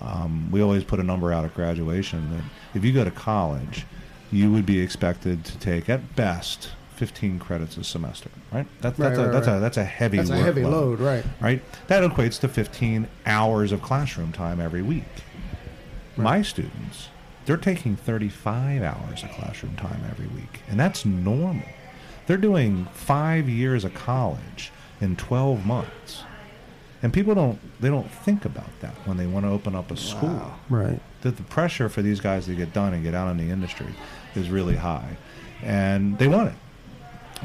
Um, 0.00 0.50
we 0.50 0.60
always 0.62 0.84
put 0.84 1.00
a 1.00 1.02
number 1.02 1.32
out 1.32 1.44
at 1.44 1.54
graduation 1.54 2.30
that 2.30 2.42
if 2.74 2.84
you 2.84 2.92
go 2.92 3.04
to 3.04 3.10
college, 3.10 3.86
you 4.30 4.52
would 4.52 4.66
be 4.66 4.80
expected 4.80 5.44
to 5.46 5.58
take 5.58 5.88
at 5.88 6.14
best 6.16 6.70
15 6.96 7.38
credits 7.38 7.76
a 7.76 7.84
semester, 7.84 8.30
right? 8.52 8.66
That's, 8.80 8.98
that's, 8.98 9.18
Right, 9.18 9.24
a, 9.24 9.26
right, 9.26 9.32
that's, 9.32 9.46
right. 9.46 9.56
a, 9.56 9.60
that's 9.60 9.76
a 9.76 9.84
heavy 9.84 10.16
That's 10.18 10.30
a 10.30 10.36
heavy 10.36 10.62
workload, 10.62 10.70
load, 10.70 11.00
right? 11.00 11.24
right? 11.40 11.62
That 11.88 12.02
equates 12.02 12.38
to 12.40 12.48
15 12.48 13.06
hours 13.26 13.72
of 13.72 13.82
classroom 13.82 14.32
time 14.32 14.60
every 14.60 14.82
week. 14.82 15.04
My 16.16 16.40
students, 16.42 17.08
they're 17.44 17.58
taking 17.58 17.94
35 17.96 18.82
hours 18.82 19.22
of 19.22 19.30
classroom 19.32 19.76
time 19.76 20.02
every 20.10 20.28
week, 20.28 20.62
and 20.68 20.80
that's 20.80 21.04
normal. 21.04 21.68
They're 22.26 22.36
doing 22.38 22.86
five 22.92 23.48
years 23.48 23.84
of 23.84 23.92
college 23.94 24.72
in 25.00 25.16
12 25.16 25.64
months. 25.66 26.22
And 27.02 27.12
people 27.12 27.34
don't 27.34 27.58
they 27.80 27.88
don't 27.88 28.10
think 28.10 28.44
about 28.44 28.70
that 28.80 28.94
when 29.06 29.16
they 29.18 29.26
want 29.26 29.44
to 29.44 29.50
open 29.50 29.74
up 29.74 29.90
a 29.90 29.96
school 29.96 30.30
Wow. 30.30 30.54
Right. 30.70 31.00
that 31.22 31.36
the 31.36 31.42
pressure 31.44 31.88
for 31.88 32.02
these 32.02 32.20
guys 32.20 32.46
to 32.46 32.54
get 32.54 32.72
done 32.72 32.94
and 32.94 33.02
get 33.04 33.14
out 33.14 33.28
in 33.30 33.36
the 33.36 33.50
industry 33.52 33.94
is 34.34 34.48
really 34.50 34.76
high, 34.76 35.16
and 35.62 36.18
they 36.18 36.26
want 36.26 36.48
it. 36.48 36.54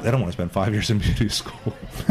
They 0.02 0.10
don't 0.10 0.20
want 0.22 0.32
to 0.32 0.36
spend 0.36 0.52
five 0.52 0.72
years 0.74 0.88
in 0.90 0.98
beauty 0.98 1.28
school. 1.28 1.74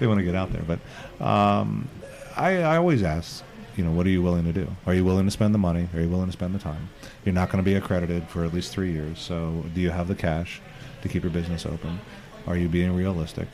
they 0.00 0.06
want 0.06 0.18
to 0.18 0.24
get 0.24 0.34
out 0.34 0.52
there, 0.52 0.62
but 0.66 0.80
um, 1.24 1.88
I, 2.36 2.58
I 2.62 2.76
always 2.76 3.02
ask, 3.02 3.42
you 3.76 3.84
know, 3.84 3.92
what 3.92 4.06
are 4.06 4.10
you 4.10 4.22
willing 4.22 4.44
to 4.44 4.52
do? 4.52 4.68
Are 4.86 4.94
you 4.94 5.04
willing 5.04 5.24
to 5.26 5.30
spend 5.30 5.54
the 5.54 5.58
money? 5.58 5.88
Are 5.94 6.00
you 6.00 6.08
willing 6.08 6.26
to 6.26 6.32
spend 6.32 6.54
the 6.54 6.58
time? 6.58 6.88
You're 7.24 7.34
not 7.34 7.50
going 7.50 7.62
to 7.64 7.68
be 7.68 7.76
accredited 7.76 8.28
for 8.28 8.44
at 8.44 8.52
least 8.52 8.72
three 8.72 8.92
years, 8.92 9.20
so 9.20 9.64
do 9.74 9.80
you 9.80 9.90
have 9.90 10.08
the 10.08 10.14
cash 10.14 10.60
to 11.02 11.08
keep 11.08 11.22
your 11.22 11.32
business 11.32 11.66
open? 11.66 12.00
Are 12.46 12.56
you 12.56 12.68
being 12.68 12.94
realistic? 12.94 13.48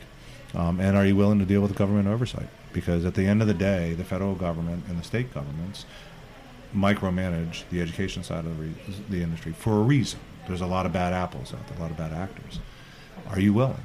Um, 0.53 0.79
and 0.79 0.95
are 0.95 1.05
you 1.05 1.15
willing 1.15 1.39
to 1.39 1.45
deal 1.45 1.61
with 1.61 1.75
government 1.75 2.07
oversight? 2.07 2.47
Because 2.71 3.05
at 3.05 3.15
the 3.15 3.25
end 3.25 3.41
of 3.41 3.47
the 3.47 3.53
day, 3.53 3.93
the 3.93 4.03
federal 4.03 4.35
government 4.35 4.85
and 4.87 4.97
the 4.97 5.03
state 5.03 5.33
governments 5.33 5.85
micromanage 6.73 7.63
the 7.71 7.81
education 7.81 8.23
side 8.23 8.45
of 8.45 8.57
the, 8.57 8.63
re- 8.63 8.75
the 9.09 9.21
industry 9.21 9.53
for 9.53 9.73
a 9.73 9.83
reason. 9.83 10.19
There's 10.47 10.61
a 10.61 10.65
lot 10.65 10.85
of 10.85 10.93
bad 10.93 11.13
apples 11.13 11.53
out 11.53 11.67
there, 11.67 11.77
a 11.77 11.81
lot 11.81 11.91
of 11.91 11.97
bad 11.97 12.13
actors. 12.13 12.59
Are 13.29 13.39
you 13.39 13.53
willing? 13.53 13.81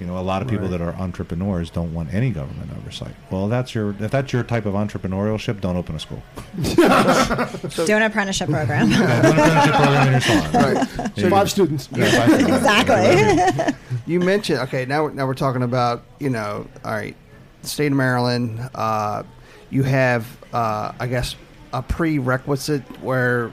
You 0.00 0.06
know, 0.06 0.18
a 0.18 0.20
lot 0.20 0.42
of 0.42 0.48
people 0.48 0.64
Right. 0.68 0.72
that 0.78 0.80
are 0.80 0.94
entrepreneurs 0.94 1.70
don't 1.70 1.94
want 1.94 2.12
any 2.12 2.30
government 2.30 2.70
oversight. 2.76 3.14
Well, 3.30 3.48
that's 3.48 3.74
your 3.74 3.94
if 4.00 4.10
that's 4.10 4.32
your 4.32 4.42
type 4.42 4.66
of 4.66 4.74
entrepreneurship, 4.74 5.60
don't 5.60 5.76
open 5.76 5.94
a 5.94 6.00
school. 6.00 6.22
Do 7.86 7.94
an 7.96 8.02
apprenticeship 8.02 8.48
program. 8.50 8.90
Yeah, 8.90 9.22
do 9.22 9.28
an 9.28 9.38
apprenticeship 9.38 9.74
program 9.74 10.06
in 10.06 10.12
your 10.12 10.20
salon. 10.20 10.52
Right. 10.52 11.10
Yeah, 11.16 11.28
Five 11.30 11.50
students. 11.50 11.88
yeah, 11.92 12.10
five 12.10 12.30
students. 12.30 12.56
exactly. 12.56 13.74
You 14.06 14.20
mentioned 14.20 14.58
okay. 14.60 14.84
Now 14.84 15.04
we're, 15.04 15.12
now 15.12 15.26
we're 15.26 15.34
talking 15.34 15.62
about 15.62 16.02
you 16.18 16.28
know. 16.30 16.66
All 16.84 16.92
right. 16.92 17.16
state 17.62 17.86
of 17.92 17.96
Maryland, 17.96 18.60
uh, 18.74 19.22
you 19.70 19.82
have, 19.84 20.26
uh, 20.52 20.92
I 21.00 21.06
guess, 21.06 21.36
a 21.72 21.80
prerequisite 21.82 22.82
where 23.02 23.52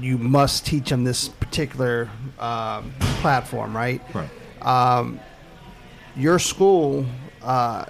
you 0.00 0.16
must 0.18 0.64
teach 0.66 0.88
them 0.88 1.04
this 1.04 1.28
particular 1.28 2.08
um, 2.38 2.92
platform, 3.20 3.76
right? 3.76 4.00
Right. 4.14 4.28
Um, 4.62 5.20
your 6.16 6.38
school, 6.38 7.06
uh, 7.42 7.84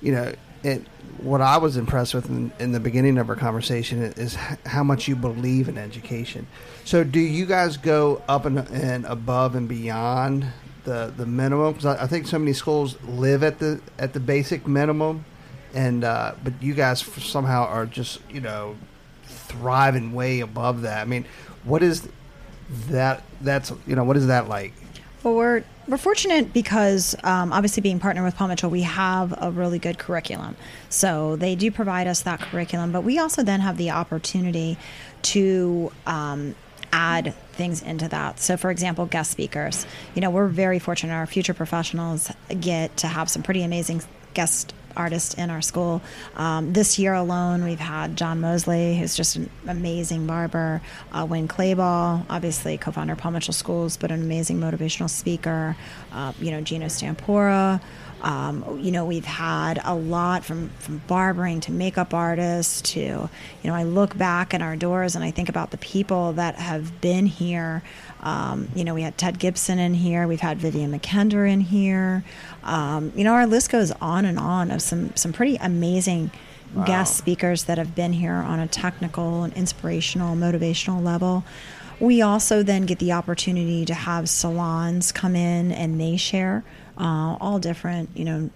you 0.00 0.12
know, 0.12 0.32
it, 0.62 0.82
what 1.18 1.40
I 1.40 1.56
was 1.58 1.76
impressed 1.76 2.14
with 2.14 2.28
in, 2.28 2.52
in 2.58 2.72
the 2.72 2.80
beginning 2.80 3.18
of 3.18 3.28
our 3.28 3.36
conversation 3.36 4.02
is 4.02 4.34
how 4.66 4.82
much 4.82 5.08
you 5.08 5.16
believe 5.16 5.68
in 5.68 5.78
education. 5.78 6.46
So, 6.84 7.04
do 7.04 7.20
you 7.20 7.46
guys 7.46 7.76
go 7.76 8.22
up 8.28 8.44
and, 8.44 8.58
and 8.58 9.06
above 9.06 9.54
and 9.54 9.68
beyond 9.68 10.46
the 10.84 11.12
the 11.16 11.26
minimum? 11.26 11.72
Because 11.72 11.86
I, 11.86 12.04
I 12.04 12.06
think 12.06 12.26
so 12.26 12.38
many 12.38 12.52
schools 12.52 13.00
live 13.04 13.42
at 13.42 13.58
the 13.58 13.80
at 13.98 14.12
the 14.12 14.20
basic 14.20 14.66
minimum, 14.66 15.24
and 15.74 16.04
uh, 16.04 16.34
but 16.42 16.52
you 16.60 16.74
guys 16.74 17.00
somehow 17.00 17.64
are 17.64 17.86
just 17.86 18.20
you 18.30 18.40
know 18.40 18.76
thriving 19.24 20.12
way 20.12 20.40
above 20.40 20.82
that. 20.82 21.00
I 21.00 21.04
mean, 21.04 21.24
what 21.64 21.82
is 21.82 22.08
that? 22.88 23.22
That's 23.40 23.72
you 23.86 23.96
know 23.96 24.04
what 24.04 24.16
is 24.16 24.26
that 24.26 24.48
like? 24.48 24.74
Well, 25.22 25.34
we're 25.34 25.64
we're 25.88 25.96
fortunate 25.96 26.52
because 26.52 27.14
um, 27.22 27.52
obviously 27.52 27.80
being 27.80 28.00
partnered 28.00 28.24
with 28.24 28.36
Paul 28.36 28.48
Mitchell, 28.48 28.70
we 28.70 28.82
have 28.82 29.34
a 29.40 29.50
really 29.50 29.78
good 29.78 29.98
curriculum. 29.98 30.56
So 30.88 31.36
they 31.36 31.54
do 31.54 31.70
provide 31.70 32.06
us 32.06 32.22
that 32.22 32.40
curriculum, 32.40 32.92
but 32.92 33.02
we 33.02 33.18
also 33.18 33.42
then 33.42 33.60
have 33.60 33.76
the 33.76 33.90
opportunity 33.90 34.78
to 35.22 35.92
um, 36.06 36.54
add 36.92 37.34
things 37.52 37.82
into 37.82 38.08
that. 38.08 38.40
So, 38.40 38.56
for 38.56 38.70
example, 38.70 39.06
guest 39.06 39.30
speakers. 39.30 39.86
You 40.14 40.22
know, 40.22 40.30
we're 40.30 40.48
very 40.48 40.78
fortunate. 40.78 41.14
Our 41.14 41.26
future 41.26 41.54
professionals 41.54 42.30
get 42.60 42.96
to 42.98 43.06
have 43.06 43.30
some 43.30 43.42
pretty 43.42 43.62
amazing 43.62 44.02
guest 44.34 44.74
artists 44.96 45.34
in 45.34 45.50
our 45.50 45.62
school. 45.62 46.02
Um, 46.36 46.72
this 46.72 46.98
year 46.98 47.14
alone, 47.14 47.64
we've 47.64 47.78
had 47.78 48.16
John 48.16 48.40
Mosley, 48.40 48.96
who's 48.96 49.16
just 49.16 49.36
an 49.36 49.50
amazing 49.68 50.26
barber, 50.26 50.80
uh, 51.12 51.26
Winn 51.28 51.48
Claybaugh, 51.48 52.24
obviously 52.28 52.78
co-founder 52.78 53.12
of 53.14 53.18
Paul 53.18 53.32
Mitchell 53.32 53.54
Schools, 53.54 53.96
but 53.96 54.10
an 54.10 54.22
amazing 54.22 54.58
motivational 54.58 55.10
speaker. 55.10 55.76
Uh, 56.12 56.32
you 56.40 56.50
know, 56.50 56.60
Gino 56.60 56.86
Stampora. 56.86 57.80
Um, 58.26 58.80
you 58.82 58.90
know, 58.90 59.04
we've 59.04 59.24
had 59.24 59.80
a 59.84 59.94
lot 59.94 60.44
from, 60.44 60.70
from 60.80 61.00
barbering 61.06 61.60
to 61.60 61.70
makeup 61.70 62.12
artists 62.12 62.82
to, 62.92 63.00
you 63.00 63.30
know, 63.62 63.72
I 63.72 63.84
look 63.84 64.18
back 64.18 64.52
at 64.52 64.60
our 64.60 64.74
doors 64.74 65.14
and 65.14 65.24
I 65.24 65.30
think 65.30 65.48
about 65.48 65.70
the 65.70 65.78
people 65.78 66.32
that 66.32 66.56
have 66.56 67.00
been 67.00 67.26
here. 67.26 67.84
Um, 68.24 68.68
you 68.74 68.82
know, 68.82 68.94
we 68.94 69.02
had 69.02 69.16
Ted 69.16 69.38
Gibson 69.38 69.78
in 69.78 69.94
here. 69.94 70.26
We've 70.26 70.40
had 70.40 70.58
Vivienne 70.58 70.98
Mackinder 70.98 71.48
in 71.48 71.60
here. 71.60 72.24
Um, 72.64 73.12
you 73.14 73.22
know, 73.22 73.32
our 73.32 73.46
list 73.46 73.70
goes 73.70 73.92
on 73.92 74.24
and 74.24 74.40
on 74.40 74.72
of 74.72 74.82
some 74.82 75.14
some 75.14 75.32
pretty 75.32 75.54
amazing 75.56 76.32
guest 76.84 77.16
speakers 77.16 77.64
that 77.64 77.78
have 77.78 77.94
been 77.94 78.12
here 78.12 78.34
on 78.34 78.58
a 78.58 78.66
technical 78.66 79.44
and 79.44 79.52
inspirational, 79.54 80.34
motivational 80.34 81.00
level. 81.00 81.44
We 82.00 82.20
also 82.20 82.64
then 82.64 82.86
get 82.86 82.98
the 82.98 83.12
opportunity 83.12 83.84
to 83.84 83.94
have 83.94 84.28
salons 84.28 85.12
come 85.12 85.36
in 85.36 85.70
and 85.70 86.00
they 86.00 86.16
share 86.16 86.64
uh, 86.98 87.36
all 87.40 87.58
different, 87.58 88.10
you 88.14 88.24
know, 88.24 88.50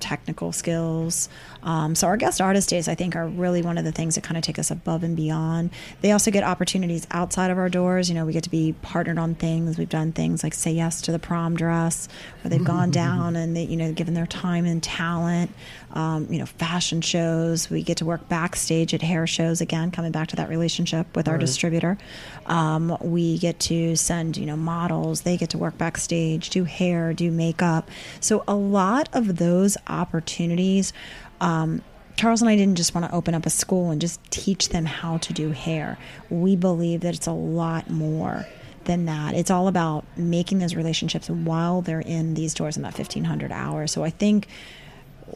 technical 0.00 0.50
skills. 0.50 1.28
Um, 1.62 1.94
so 1.94 2.06
our 2.06 2.16
guest 2.16 2.40
artist 2.40 2.70
days, 2.70 2.88
I 2.88 2.94
think, 2.94 3.14
are 3.14 3.28
really 3.28 3.62
one 3.62 3.78
of 3.78 3.84
the 3.84 3.92
things 3.92 4.14
that 4.14 4.24
kind 4.24 4.36
of 4.38 4.42
take 4.42 4.58
us 4.58 4.70
above 4.70 5.02
and 5.02 5.14
beyond. 5.14 5.70
They 6.00 6.12
also 6.12 6.30
get 6.30 6.42
opportunities 6.42 7.06
outside 7.10 7.50
of 7.50 7.58
our 7.58 7.68
doors. 7.68 8.08
You 8.08 8.14
know, 8.14 8.24
we 8.24 8.32
get 8.32 8.44
to 8.44 8.50
be 8.50 8.74
partnered 8.80 9.18
on 9.18 9.34
things. 9.34 9.78
We've 9.78 9.88
done 9.88 10.12
things 10.12 10.42
like 10.42 10.54
say 10.54 10.72
yes 10.72 11.02
to 11.02 11.12
the 11.12 11.18
prom 11.18 11.54
dress, 11.54 12.08
where 12.42 12.50
they've 12.50 12.64
gone 12.64 12.90
down 12.90 13.36
and 13.36 13.54
they, 13.54 13.64
you 13.64 13.76
know, 13.76 13.92
given 13.92 14.14
their 14.14 14.26
time 14.26 14.64
and 14.64 14.82
talent. 14.82 15.52
Um, 15.92 16.26
you 16.30 16.38
know, 16.38 16.46
fashion 16.46 17.00
shows. 17.00 17.68
We 17.68 17.82
get 17.82 17.96
to 17.98 18.04
work 18.04 18.28
backstage 18.28 18.94
at 18.94 19.02
hair 19.02 19.26
shows 19.26 19.60
again, 19.60 19.90
coming 19.90 20.12
back 20.12 20.28
to 20.28 20.36
that 20.36 20.48
relationship 20.48 21.16
with 21.16 21.28
our 21.28 21.36
distributor. 21.38 21.98
Um, 22.46 22.96
we 23.00 23.38
get 23.38 23.58
to 23.60 23.96
send, 23.96 24.36
you 24.36 24.46
know, 24.46 24.56
models. 24.56 25.22
They 25.22 25.36
get 25.36 25.50
to 25.50 25.58
work 25.58 25.76
backstage, 25.78 26.50
do 26.50 26.64
hair, 26.64 27.12
do 27.12 27.30
makeup. 27.30 27.90
So 28.20 28.44
a 28.46 28.54
lot 28.54 29.08
of 29.12 29.36
those 29.36 29.76
opportunities. 29.88 30.92
Um, 31.40 31.82
Charles 32.16 32.42
and 32.42 32.50
I 32.50 32.56
didn't 32.56 32.76
just 32.76 32.94
want 32.94 33.08
to 33.08 33.14
open 33.14 33.34
up 33.34 33.46
a 33.46 33.50
school 33.50 33.90
and 33.90 33.98
just 34.00 34.20
teach 34.30 34.68
them 34.68 34.84
how 34.84 35.16
to 35.18 35.32
do 35.32 35.52
hair. 35.52 35.96
We 36.28 36.54
believe 36.54 37.00
that 37.00 37.14
it's 37.14 37.26
a 37.26 37.32
lot 37.32 37.88
more 37.88 38.46
than 38.84 39.06
that. 39.06 39.34
It's 39.34 39.50
all 39.50 39.68
about 39.68 40.04
making 40.16 40.58
those 40.58 40.74
relationships 40.74 41.30
while 41.30 41.80
they're 41.80 42.00
in 42.00 42.34
these 42.34 42.54
doors 42.54 42.76
in 42.76 42.82
that 42.82 42.98
1500 42.98 43.52
hours. 43.52 43.92
So 43.92 44.04
I 44.04 44.10
think 44.10 44.48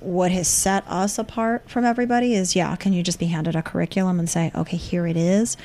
what 0.01 0.31
has 0.33 0.49
set 0.49 0.85
us 0.87 1.19
apart 1.19 1.69
from 1.69 1.85
everybody 1.85 2.35
is 2.35 2.57
yeah, 2.57 2.75
can 2.77 2.93
you 2.93 3.03
just 3.03 3.19
be 3.19 3.27
handed 3.27 3.57
a 3.57 3.63
curriculum 3.63 4.19
and 4.19 4.29
say, 4.29 4.51
okay, 4.55 4.77
here 4.77 5.07
it 5.07 5.17
is? 5.17 5.57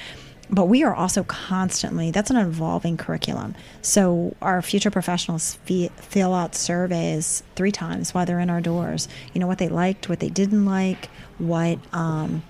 But 0.51 0.65
we 0.65 0.83
are 0.83 0.95
also 0.95 1.23
constantly, 1.23 2.09
that's 2.09 2.31
an 2.31 2.37
evolving 2.37 2.97
curriculum. 2.97 3.53
So 3.83 4.35
our 4.41 4.63
future 4.63 4.89
professionals 4.89 5.55
fee- 5.65 5.91
fill 5.97 6.33
out 6.33 6.55
surveys 6.55 7.43
three 7.55 7.71
times 7.71 8.13
while 8.13 8.25
they're 8.25 8.39
in 8.39 8.49
our 8.49 8.61
doors. 8.61 9.07
You 9.33 9.41
know, 9.41 9.47
what 9.47 9.59
they 9.59 9.69
liked, 9.69 10.09
what 10.09 10.19
they 10.19 10.29
didn't 10.29 10.65
like, 10.65 11.09
what, 11.37 11.77
um, 11.93 12.41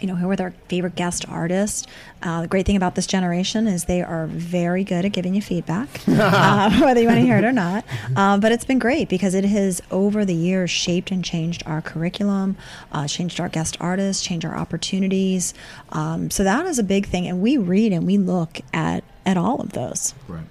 you 0.00 0.06
know, 0.06 0.14
who 0.14 0.28
are 0.30 0.36
their 0.36 0.52
favorite 0.68 0.94
guest 0.94 1.28
artists. 1.28 1.86
Uh, 2.22 2.42
the 2.42 2.48
great 2.48 2.66
thing 2.66 2.76
about 2.76 2.94
this 2.94 3.06
generation 3.06 3.66
is 3.66 3.84
they 3.84 4.02
are 4.02 4.26
very 4.26 4.84
good 4.84 5.04
at 5.04 5.12
giving 5.12 5.34
you 5.34 5.42
feedback, 5.42 5.88
uh, 6.08 6.78
whether 6.80 7.00
you 7.00 7.06
want 7.06 7.18
to 7.18 7.24
hear 7.24 7.38
it 7.38 7.44
or 7.44 7.52
not. 7.52 7.84
Um, 8.16 8.40
but 8.40 8.52
it's 8.52 8.64
been 8.64 8.78
great 8.78 9.08
because 9.08 9.34
it 9.34 9.44
has, 9.44 9.82
over 9.90 10.24
the 10.24 10.34
years, 10.34 10.70
shaped 10.70 11.10
and 11.10 11.24
changed 11.24 11.62
our 11.66 11.80
curriculum, 11.82 12.56
uh, 12.92 13.06
changed 13.06 13.40
our 13.40 13.48
guest 13.48 13.76
artists, 13.80 14.22
changed 14.22 14.44
our 14.44 14.56
opportunities. 14.56 15.54
Um, 15.90 16.30
so 16.30 16.44
that 16.44 16.66
is 16.66 16.78
a 16.78 16.84
big 16.84 17.06
thing. 17.06 17.26
And 17.26 17.40
we 17.40 17.56
read 17.58 17.92
and 17.92 18.06
we 18.06 18.18
look 18.18 18.60
at, 18.72 19.04
at 19.24 19.36
all 19.36 19.60
of 19.60 19.72
those. 19.72 20.14
Right. 20.28 20.44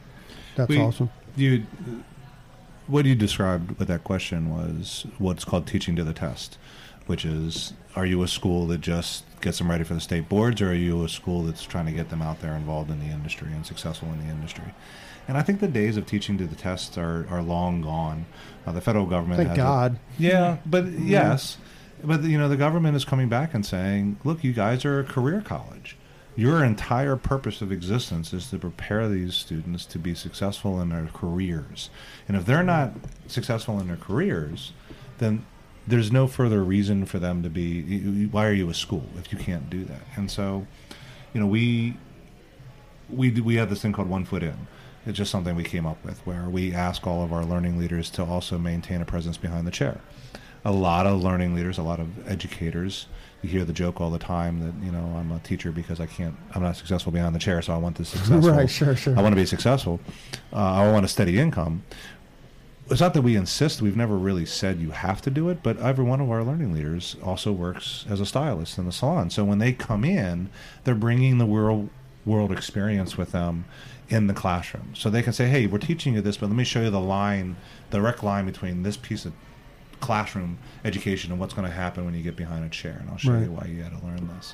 That's 0.56 0.70
We- 0.70 0.80
awesome. 0.80 1.10
You, 1.38 1.66
what 2.88 3.06
you 3.06 3.16
described 3.16 3.78
with 3.80 3.88
that 3.88 4.04
question 4.04 4.50
was 4.56 5.06
what's 5.18 5.44
called 5.44 5.68
teaching 5.68 5.96
to 5.96 6.04
the 6.04 6.14
test, 6.14 6.58
which 7.06 7.26
is 7.26 7.74
are 7.96 8.06
you 8.06 8.24
a 8.24 8.28
school 8.28 8.68
that 8.68 8.82
just 8.82 9.24
gets 9.42 9.58
them 9.60 9.70
ready 9.70 9.84
for 9.84 9.94
the 9.94 10.02
state 10.02 10.28
boards, 10.28 10.62
or 10.62 10.72
are 10.72 10.74
you 10.74 11.04
a 11.04 11.10
school 11.10 11.44
that's 11.44 11.64
trying 11.64 11.86
to 11.86 11.92
get 11.92 12.10
them 12.10 12.22
out 12.22 12.42
there 12.42 12.54
involved 12.56 12.90
in 12.90 13.00
the 13.00 13.06
industry 13.14 13.52
and 13.52 13.66
successful 13.66 14.10
in 14.12 14.20
the 14.26 14.32
industry? 14.32 14.74
And 15.28 15.38
I 15.38 15.42
think 15.42 15.60
the 15.60 15.68
days 15.68 15.98
of 15.98 16.06
teaching 16.06 16.38
to 16.38 16.46
the 16.46 16.56
test 16.56 16.98
are, 16.98 17.26
are 17.30 17.42
long 17.42 17.82
gone. 17.82 18.26
Uh, 18.66 18.72
the 18.74 18.82
federal 18.82 19.06
government 19.06 19.38
Thank 19.38 19.50
has 19.50 19.58
a- 19.58 19.62
God. 19.62 20.00
yeah, 20.20 20.58
but 20.66 20.86
yes, 21.00 21.58
but 22.04 22.24
you 22.24 22.38
know 22.38 22.50
the 22.50 22.58
government 22.58 22.96
is 22.96 23.06
coming 23.06 23.30
back 23.30 23.54
and 23.54 23.66
saying, 23.66 24.18
"Look, 24.24 24.44
you 24.44 24.54
guys 24.54 24.86
are 24.86 25.00
a 25.00 25.04
career 25.04 25.42
college. 25.42 25.98
Your 26.36 26.64
entire 26.66 27.16
purpose 27.16 27.62
of 27.62 27.72
existence 27.72 28.34
is 28.34 28.50
to 28.50 28.60
prepare 28.60 29.08
these 29.08 29.36
students 29.36 29.86
to 29.86 29.98
be 29.98 30.14
successful 30.14 30.82
in 30.82 30.90
their 30.90 31.08
careers. 31.14 31.90
And 32.28 32.36
if 32.36 32.46
they're 32.46 32.62
not 32.62 32.92
successful 33.28 33.80
in 33.80 33.88
their 33.88 33.96
careers, 33.96 34.74
then 35.20 35.46
there's 35.88 36.12
no 36.12 36.28
further 36.28 36.64
reason 36.64 37.06
for 37.06 37.20
them 37.20 37.44
to 37.44 37.50
be. 37.50 38.26
Why 38.28 38.46
are 38.46 38.54
you 38.54 38.70
a 38.70 38.74
school 38.74 39.06
if 39.18 39.32
you 39.32 39.38
can't 39.38 39.70
do 39.70 39.84
that? 39.86 40.02
And 40.16 40.30
so, 40.30 40.66
you 41.34 41.40
know, 41.40 41.48
we 41.48 41.98
we 43.10 43.32
we 43.32 43.56
have 43.56 43.70
this 43.70 43.82
thing 43.82 43.94
called 43.94 44.10
one 44.10 44.26
foot 44.26 44.44
in. 44.44 44.68
It's 45.06 45.18
just 45.18 45.30
something 45.32 45.56
we 45.56 45.64
came 45.64 45.86
up 45.86 46.04
with 46.04 46.20
where 46.26 46.50
we 46.50 46.74
ask 46.74 47.06
all 47.06 47.24
of 47.24 47.32
our 47.32 47.46
learning 47.46 47.78
leaders 47.78 48.10
to 48.12 48.24
also 48.24 48.58
maintain 48.58 49.02
a 49.02 49.06
presence 49.06 49.38
behind 49.38 49.68
the 49.68 49.72
chair. 49.72 50.02
A 50.64 50.72
lot 50.72 51.06
of 51.06 51.22
learning 51.22 51.54
leaders, 51.54 51.78
a 51.78 51.84
lot 51.84 52.00
of 52.00 52.28
educators, 52.28 53.06
you 53.46 53.52
hear 53.52 53.66
the 53.66 53.74
joke 53.74 54.02
all 54.02 54.10
the 54.10 54.18
time 54.18 54.60
that 54.60 54.86
you 54.86 54.92
know 54.92 55.16
I'm 55.18 55.32
a 55.32 55.40
teacher 55.40 55.72
because 55.72 56.00
I 56.00 56.08
can't, 56.08 56.36
I'm 56.54 56.64
not 56.64 56.76
successful 56.76 57.12
behind 57.12 57.36
the 57.36 57.40
chair, 57.40 57.62
so 57.62 57.74
I 57.74 57.78
want 57.78 57.98
this 57.98 58.10
successful. 58.18 58.40
Right, 58.40 58.70
sure, 58.70 58.96
sure. 58.96 59.18
I 59.18 59.22
want 59.22 59.34
to 59.34 59.40
be 59.40 59.46
successful. 59.46 60.00
Uh, 60.52 60.56
I 60.56 60.92
want 60.92 61.06
a 61.06 61.08
steady 61.08 61.38
income. 61.38 61.84
It's 62.90 63.02
not 63.02 63.16
that 63.16 63.24
we 63.24 63.36
insist. 63.36 63.82
We've 63.82 63.98
never 63.98 64.16
really 64.16 64.46
said 64.46 64.80
you 64.80 64.92
have 64.92 65.20
to 65.24 65.32
do 65.32 65.50
it, 65.50 65.64
but 65.64 65.80
every 65.80 66.06
one 66.06 66.22
of 66.22 66.30
our 66.30 66.44
learning 66.44 66.72
leaders 66.72 67.16
also 67.24 67.52
works 67.52 68.06
as 68.08 68.20
a 68.22 68.26
stylist 68.28 68.78
in 68.78 68.86
the 68.86 68.92
salon. 68.92 69.32
So 69.32 69.44
when 69.44 69.58
they 69.58 69.74
come 69.74 70.04
in, 70.06 70.50
they're 70.84 70.94
bringing 70.96 71.38
the 71.40 71.46
world 71.48 71.90
world 72.26 72.52
experience 72.52 73.18
with 73.18 73.32
them 73.32 73.66
in 74.10 74.26
the 74.28 74.34
classroom. 74.34 74.94
So 74.96 75.10
they 75.12 75.22
can 75.24 75.34
say, 75.34 75.48
"Hey, 75.48 75.66
we're 75.68 75.78
teaching 75.80 76.14
you 76.16 76.22
this, 76.22 76.38
but 76.38 76.48
let 76.48 76.56
me 76.56 76.64
show 76.64 76.82
you 76.82 76.90
the 76.90 77.00
line, 77.00 77.56
the 77.92 77.98
direct 77.98 78.24
line 78.24 78.46
between 78.46 78.82
this 78.84 78.98
piece 78.98 79.26
of 79.26 79.34
classroom 80.00 80.58
education 80.84 81.32
and 81.32 81.40
what's 81.40 81.54
going 81.54 81.68
to 81.68 81.74
happen 81.74 82.04
when 82.06 82.14
you 82.16 82.22
get 82.24 82.36
behind 82.36 82.66
a 82.66 82.70
chair, 82.70 82.98
and 83.00 83.10
I'll 83.10 83.18
show 83.18 83.32
Right. 83.34 83.44
you 83.44 83.52
why 83.52 83.66
you 83.68 83.82
had 83.84 84.00
to 84.00 84.06
learn 84.06 84.28
this." 84.36 84.54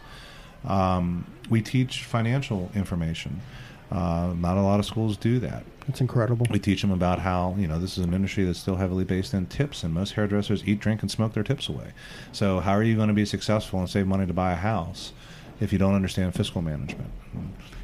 Um, 0.65 1.25
we 1.49 1.61
teach 1.61 2.03
financial 2.03 2.69
information. 2.75 3.41
Uh, 3.91 4.33
not 4.37 4.57
a 4.57 4.61
lot 4.61 4.79
of 4.79 4.85
schools 4.85 5.17
do 5.17 5.39
that. 5.39 5.63
It's 5.87 6.01
incredible. 6.01 6.45
We 6.49 6.59
teach 6.59 6.81
them 6.81 6.91
about 6.91 7.19
how 7.19 7.55
you 7.57 7.67
know 7.67 7.79
this 7.79 7.97
is 7.97 8.05
an 8.05 8.13
industry 8.13 8.43
that's 8.43 8.59
still 8.59 8.75
heavily 8.75 9.03
based 9.03 9.33
in 9.33 9.47
tips, 9.47 9.83
and 9.83 9.93
most 9.93 10.13
hairdressers 10.13 10.63
eat, 10.65 10.79
drink, 10.79 11.01
and 11.01 11.09
smoke 11.09 11.33
their 11.33 11.43
tips 11.43 11.69
away. 11.69 11.93
So 12.31 12.59
how 12.59 12.73
are 12.73 12.83
you 12.83 12.95
going 12.95 13.07
to 13.07 13.13
be 13.13 13.25
successful 13.25 13.79
and 13.79 13.89
save 13.89 14.07
money 14.07 14.25
to 14.25 14.33
buy 14.33 14.51
a 14.51 14.55
house 14.55 15.13
if 15.59 15.73
you 15.73 15.79
don't 15.79 15.95
understand 15.95 16.35
fiscal 16.35 16.61
management? 16.61 17.11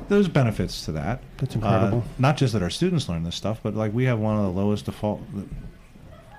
There's 0.09 0.27
benefits 0.27 0.85
to 0.85 0.91
that. 0.93 1.21
That's 1.37 1.55
incredible. 1.55 1.99
Uh, 1.99 2.11
not 2.19 2.37
just 2.37 2.53
that 2.53 2.63
our 2.63 2.69
students 2.69 3.09
learn 3.09 3.23
this 3.23 3.35
stuff, 3.35 3.59
but 3.63 3.75
like 3.75 3.93
we 3.93 4.05
have 4.05 4.19
one 4.19 4.37
of 4.37 4.43
the 4.43 4.61
lowest 4.61 4.85
default 4.85 5.21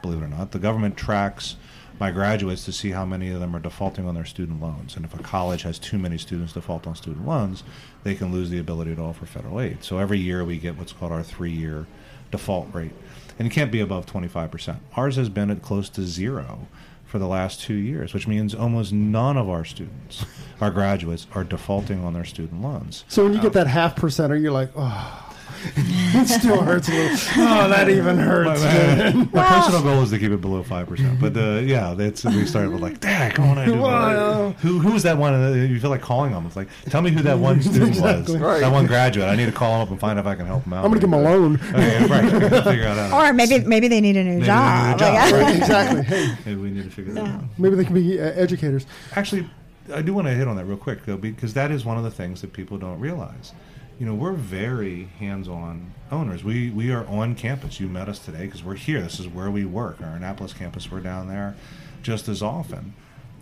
believe 0.02 0.22
it 0.22 0.24
or 0.24 0.28
not. 0.28 0.52
The 0.52 0.58
government 0.58 0.96
tracks 0.96 1.56
my 1.98 2.10
graduates 2.12 2.64
to 2.64 2.72
see 2.72 2.90
how 2.90 3.04
many 3.04 3.30
of 3.30 3.40
them 3.40 3.54
are 3.56 3.60
defaulting 3.60 4.06
on 4.06 4.14
their 4.14 4.24
student 4.24 4.60
loans. 4.60 4.94
And 4.94 5.04
if 5.04 5.14
a 5.14 5.22
college 5.22 5.62
has 5.62 5.78
too 5.78 5.98
many 5.98 6.16
students 6.16 6.52
default 6.52 6.86
on 6.86 6.94
student 6.94 7.26
loans, 7.26 7.64
they 8.04 8.14
can 8.14 8.32
lose 8.32 8.50
the 8.50 8.58
ability 8.58 8.94
to 8.94 9.02
offer 9.02 9.26
federal 9.26 9.60
aid. 9.60 9.82
So 9.84 9.98
every 9.98 10.18
year 10.18 10.44
we 10.44 10.58
get 10.58 10.76
what's 10.76 10.92
called 10.92 11.12
our 11.12 11.22
three 11.22 11.52
year 11.52 11.86
default 12.30 12.72
rate. 12.74 12.92
And 13.38 13.46
it 13.46 13.50
can't 13.50 13.70
be 13.70 13.80
above 13.80 14.06
25%. 14.06 14.78
Ours 14.96 15.16
has 15.16 15.28
been 15.28 15.50
at 15.50 15.62
close 15.62 15.88
to 15.90 16.02
zero 16.02 16.66
for 17.04 17.18
the 17.18 17.26
last 17.26 17.60
two 17.60 17.74
years, 17.74 18.12
which 18.12 18.26
means 18.26 18.54
almost 18.54 18.92
none 18.92 19.36
of 19.36 19.48
our 19.48 19.64
students, 19.64 20.26
our 20.60 20.70
graduates, 20.70 21.26
are 21.34 21.44
defaulting 21.44 22.04
on 22.04 22.12
their 22.14 22.24
student 22.24 22.60
loans. 22.60 23.04
So 23.08 23.24
when 23.24 23.32
you 23.32 23.38
get 23.38 23.48
um, 23.48 23.52
that 23.54 23.66
half 23.66 23.96
percenter, 23.96 24.40
you're 24.40 24.52
like, 24.52 24.70
oh, 24.76 25.27
it 25.76 26.26
still 26.28 26.62
hurts 26.62 26.88
a 26.88 26.92
little. 26.92 27.16
Oh, 27.36 27.68
that 27.68 27.88
even 27.88 28.16
hurts. 28.18 28.62
man. 28.62 29.28
My 29.32 29.44
personal 29.46 29.82
goal 29.82 30.02
is 30.02 30.10
to 30.10 30.18
keep 30.18 30.30
it 30.30 30.40
below 30.40 30.62
five 30.62 30.86
percent, 30.88 31.20
but 31.20 31.36
uh, 31.36 31.60
yeah, 31.64 31.94
that's 31.94 32.24
we 32.24 32.44
started 32.46 32.70
with 32.72 32.80
like, 32.80 33.00
Dad, 33.00 33.34
come 33.34 33.50
on, 33.50 33.58
I 33.58 33.64
do 33.66 33.80
Well- 33.80 34.52
who 34.60 34.78
who 34.78 34.92
was 34.92 35.02
that 35.02 35.18
one? 35.18 35.34
Uh, 35.34 35.50
You 35.52 35.78
feel 35.80 35.90
like 35.90 36.00
calling 36.00 36.32
them. 36.32 36.46
It's 36.46 36.56
like, 36.56 36.68
tell 36.90 37.02
me 37.02 37.10
who 37.10 37.22
that 37.22 37.38
one 37.38 37.60
student 37.62 37.88
Exactly. 37.90 38.34
was, 38.34 38.42
Right. 38.42 38.60
that 38.60 38.72
one 38.72 38.86
graduate. 38.86 39.28
I 39.28 39.36
need 39.36 39.46
to 39.46 39.52
call 39.52 39.72
them 39.72 39.82
up 39.82 39.90
and 39.90 40.00
find 40.00 40.18
out 40.18 40.24
if 40.24 40.28
I 40.30 40.34
can 40.34 40.46
help 40.46 40.64
them 40.64 40.72
out. 40.72 40.84
I'm 40.84 40.90
going 40.90 41.00
to 41.00 41.06
give 41.06 41.10
them 41.10 41.20
a 41.20 41.22
loan. 41.22 41.54
Okay, 41.74 42.06
right. 42.06 42.64
figure 42.64 42.86
out. 42.86 43.10
how- 43.10 43.18
Or 43.28 43.32
maybe 43.32 43.60
maybe 43.60 43.88
they 43.88 44.00
need 44.00 44.16
a 44.16 44.24
new 44.24 44.34
Maybe 44.34 44.46
job. 44.46 44.86
need 44.88 44.94
a 44.94 44.98
job, 44.98 45.32
right. 45.32 45.56
exactly. 45.56 46.02
Hey, 46.08 46.34
Maybe 46.46 46.60
we 46.60 46.70
need 46.70 46.84
to 46.84 46.90
figure 46.90 47.12
that 47.14 47.26
out. 47.26 47.44
maybe 47.58 47.76
they 47.76 47.84
can 47.84 47.94
be 47.94 48.20
uh, 48.20 48.24
educators. 48.24 48.86
Actually, 49.16 49.48
I 49.94 50.02
do 50.02 50.12
want 50.14 50.26
to 50.26 50.34
hit 50.34 50.46
on 50.48 50.56
that 50.56 50.64
real 50.66 50.76
quick 50.76 51.04
though, 51.06 51.16
because 51.16 51.54
that 51.54 51.70
is 51.70 51.84
one 51.84 51.96
of 51.98 52.04
the 52.04 52.10
things 52.10 52.40
that 52.42 52.52
people 52.52 52.78
don't 52.78 53.00
realize. 53.00 53.52
You 53.98 54.06
know, 54.06 54.14
we're 54.14 54.32
very 54.32 55.08
hands-on 55.18 55.92
owners. 56.12 56.44
We 56.44 56.70
we 56.70 56.92
are 56.92 57.04
on 57.06 57.34
campus. 57.34 57.80
You 57.80 57.88
met 57.88 58.08
us 58.08 58.20
today 58.20 58.44
because 58.46 58.62
we're 58.62 58.76
here. 58.76 59.00
This 59.00 59.18
is 59.18 59.26
where 59.26 59.50
we 59.50 59.64
work. 59.64 60.00
Our 60.00 60.10
Annapolis 60.14 60.52
campus. 60.52 60.90
We're 60.90 61.00
down 61.00 61.26
there 61.28 61.56
just 62.02 62.28
as 62.28 62.40
often. 62.42 62.94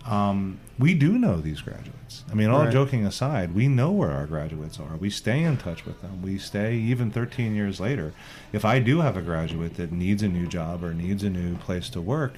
Um, 0.07 0.61
we 0.79 0.95
do 0.95 1.19
know 1.19 1.41
these 1.41 1.61
graduates. 1.61 2.25
I 2.31 2.35
mean, 2.35 2.49
all 2.49 2.61
Right. 2.65 2.73
joking 2.73 3.05
aside, 3.05 3.55
we 3.57 3.67
know 3.67 3.91
where 3.91 4.13
our 4.13 4.27
graduates 4.27 4.79
are. 4.79 4.97
We 4.97 5.11
stay 5.11 5.43
in 5.43 5.57
touch 5.57 5.85
with 5.85 6.01
them. 6.01 6.23
We 6.23 6.39
stay 6.39 6.77
even 6.77 7.11
13 7.11 7.55
years 7.57 7.81
later. 7.81 8.13
If 8.53 8.65
I 8.65 8.79
do 8.79 9.01
have 9.01 9.17
a 9.17 9.23
graduate 9.23 9.75
that 9.75 9.91
needs 9.91 10.23
a 10.23 10.29
new 10.29 10.47
job 10.47 10.85
or 10.85 10.95
needs 10.95 11.25
a 11.25 11.29
new 11.31 11.57
place 11.57 11.91
to 11.91 12.01
work, 12.01 12.35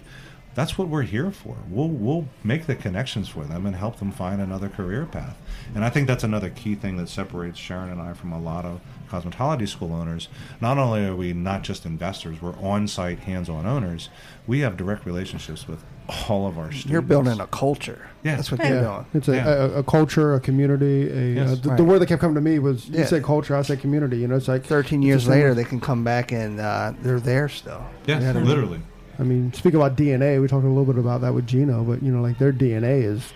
that's 0.58 0.76
what 0.76 0.88
we're 0.88 1.02
here 1.02 1.30
for. 1.30 1.56
We'll 1.70 1.88
we'll 1.88 2.26
make 2.42 2.66
the 2.66 2.74
connections 2.74 3.28
for 3.28 3.44
them 3.44 3.64
and 3.64 3.76
help 3.76 3.98
them 3.98 4.10
find 4.10 4.40
another 4.40 4.68
career 4.68 5.06
path. 5.06 5.36
And 5.74 5.84
I 5.84 5.90
think 5.90 6.08
that's 6.08 6.24
another 6.24 6.50
key 6.50 6.74
thing 6.74 6.96
that 6.96 7.08
separates 7.08 7.58
Sharon 7.58 7.90
and 7.90 8.00
I 8.00 8.12
from 8.14 8.32
a 8.32 8.40
lot 8.40 8.64
of 8.64 8.80
cosmetology 9.08 9.68
school 9.68 9.92
owners. 9.94 10.28
Not 10.60 10.76
only 10.78 11.04
are 11.06 11.14
we 11.16 11.32
not 11.32 11.62
just 11.62 11.86
investors, 11.86 12.42
we're 12.42 12.56
on-site, 12.58 13.20
hands-on 13.20 13.64
owners. 13.66 14.08
We 14.46 14.60
have 14.60 14.76
direct 14.76 15.06
relationships 15.06 15.66
with 15.68 15.82
all 16.28 16.46
of 16.46 16.58
our 16.58 16.66
students. 16.72 16.86
You're 16.90 17.02
building 17.02 17.38
a 17.40 17.46
culture. 17.46 18.08
Yeah. 18.22 18.36
That's 18.36 18.50
what 18.50 18.60
Yeah. 18.60 18.68
you're 18.68 18.82
doing. 18.82 19.06
It's 19.14 19.28
a, 19.28 19.34
Yeah. 19.36 19.48
a, 19.48 19.70
a 19.78 19.82
culture, 19.82 20.34
a 20.34 20.40
community. 20.40 21.08
A, 21.10 21.34
Yes. 21.36 21.52
uh, 21.52 21.54
the, 21.70 21.76
the 21.76 21.84
word 21.84 22.00
that 22.00 22.06
kept 22.06 22.20
coming 22.20 22.34
to 22.34 22.40
me 22.40 22.58
was 22.58 22.88
you 22.88 22.98
Yeah. 22.98 23.04
say 23.06 23.20
culture, 23.20 23.54
I 23.56 23.62
say 23.62 23.76
community. 23.76 24.18
You 24.18 24.28
know, 24.28 24.36
it's 24.36 24.48
like 24.48 24.64
13 24.64 25.00
years 25.02 25.28
later, 25.28 25.54
they 25.54 25.64
can 25.64 25.80
come 25.80 26.04
back 26.04 26.32
and 26.32 26.60
uh, 26.60 26.92
they're 27.02 27.20
there 27.20 27.48
still. 27.48 27.82
Yes, 28.06 28.20
You 28.20 28.26
know 28.26 28.26
what 28.32 28.36
I 28.36 28.40
mean? 28.40 28.48
literally. 28.48 28.80
I 29.18 29.24
mean, 29.24 29.52
speak 29.52 29.74
about 29.74 29.96
DNA. 29.96 30.40
We 30.40 30.46
talked 30.46 30.64
a 30.64 30.68
little 30.68 30.84
bit 30.84 30.96
about 30.98 31.22
that 31.22 31.34
with 31.34 31.46
Gino, 31.46 31.82
but 31.82 32.02
you 32.02 32.12
know, 32.12 32.22
like 32.22 32.38
their 32.38 32.52
DNA 32.52 33.02
is, 33.02 33.32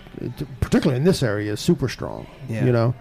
particularly 0.60 0.98
in 0.98 1.04
this 1.04 1.22
area, 1.22 1.52
is 1.52 1.60
super 1.60 1.88
strong. 1.88 2.26
Yeah. 2.48 2.64
You 2.64 2.72
know, 2.72 2.94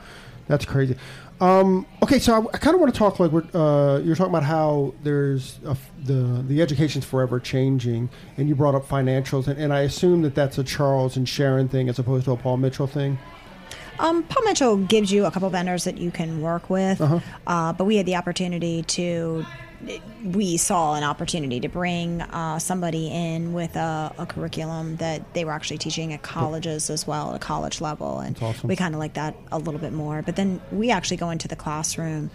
that's 0.47 0.65
crazy. 0.65 0.95
Um, 1.39 1.88
okay, 2.03 2.19
so 2.19 2.34
I, 2.36 2.39
I 2.53 2.57
kind 2.59 2.75
of 2.75 2.79
want 2.82 2.93
to 2.93 2.97
talk 2.99 3.19
like 3.19 3.32
we're, 3.32 3.43
uh, 3.53 3.97
you're 3.99 4.15
talking 4.15 4.32
about 4.32 4.43
how 4.43 4.93
there's 5.03 5.59
a 5.65 5.71
f 5.71 5.89
the 6.03 6.43
the 6.47 6.61
education's 6.61 7.03
forever 7.05 7.39
changing, 7.39 8.09
and 8.38 8.47
you 8.47 8.55
brought 8.55 8.75
up 8.75 8.88
financials, 8.88 9.47
and, 9.47 9.59
and 9.59 9.73
I 9.73 9.82
assume 9.82 10.21
that 10.23 10.36
that's 10.36 10.57
a 10.59 10.63
Charles 10.63 11.17
and 11.17 11.27
Sharon 11.27 11.67
thing 11.67 11.89
as 11.89 11.97
opposed 11.99 12.25
to 12.25 12.32
a 12.32 12.38
Paul 12.38 12.57
Mitchell 12.57 12.86
thing. 12.88 13.17
Um, 13.99 14.23
Paul 14.23 14.43
Mitchell 14.45 14.77
gives 14.77 15.11
you 15.11 15.25
a 15.25 15.32
couple 15.32 15.49
vendors 15.51 15.84
that 15.84 15.97
you 15.99 16.09
can 16.11 16.41
work 16.41 16.69
with, 16.69 16.99
Uh-huh. 17.01 17.19
uh, 17.45 17.73
but 17.73 17.86
we 17.86 17.97
had 17.97 18.05
the 18.07 18.15
opportunity 18.15 18.82
to. 18.84 19.45
We 20.23 20.57
saw 20.57 20.95
an 20.95 21.03
opportunity 21.03 21.59
to 21.61 21.69
bring 21.69 22.21
uh, 22.21 22.59
somebody 22.59 23.07
in 23.07 23.53
with 23.53 23.75
a, 23.75 24.13
a 24.17 24.25
curriculum 24.25 24.97
that 24.97 25.34
they 25.34 25.43
were 25.45 25.51
actually 25.51 25.79
teaching 25.79 26.13
at 26.13 26.21
colleges 26.21 26.89
as 26.89 27.07
well, 27.07 27.32
at 27.32 27.36
a 27.38 27.39
college 27.39 27.82
level, 27.82 28.19
and 28.19 28.41
awesome. 28.41 28.67
we 28.67 28.75
kind 28.75 28.93
of 28.93 28.99
like 28.99 29.15
that 29.15 29.36
a 29.51 29.57
little 29.57 29.79
bit 29.79 29.93
more. 29.93 30.21
But 30.21 30.36
then 30.36 30.61
we 30.71 30.91
actually 30.91 31.17
go 31.17 31.29
into 31.32 31.47
the 31.47 31.55
classroom, 31.55 32.29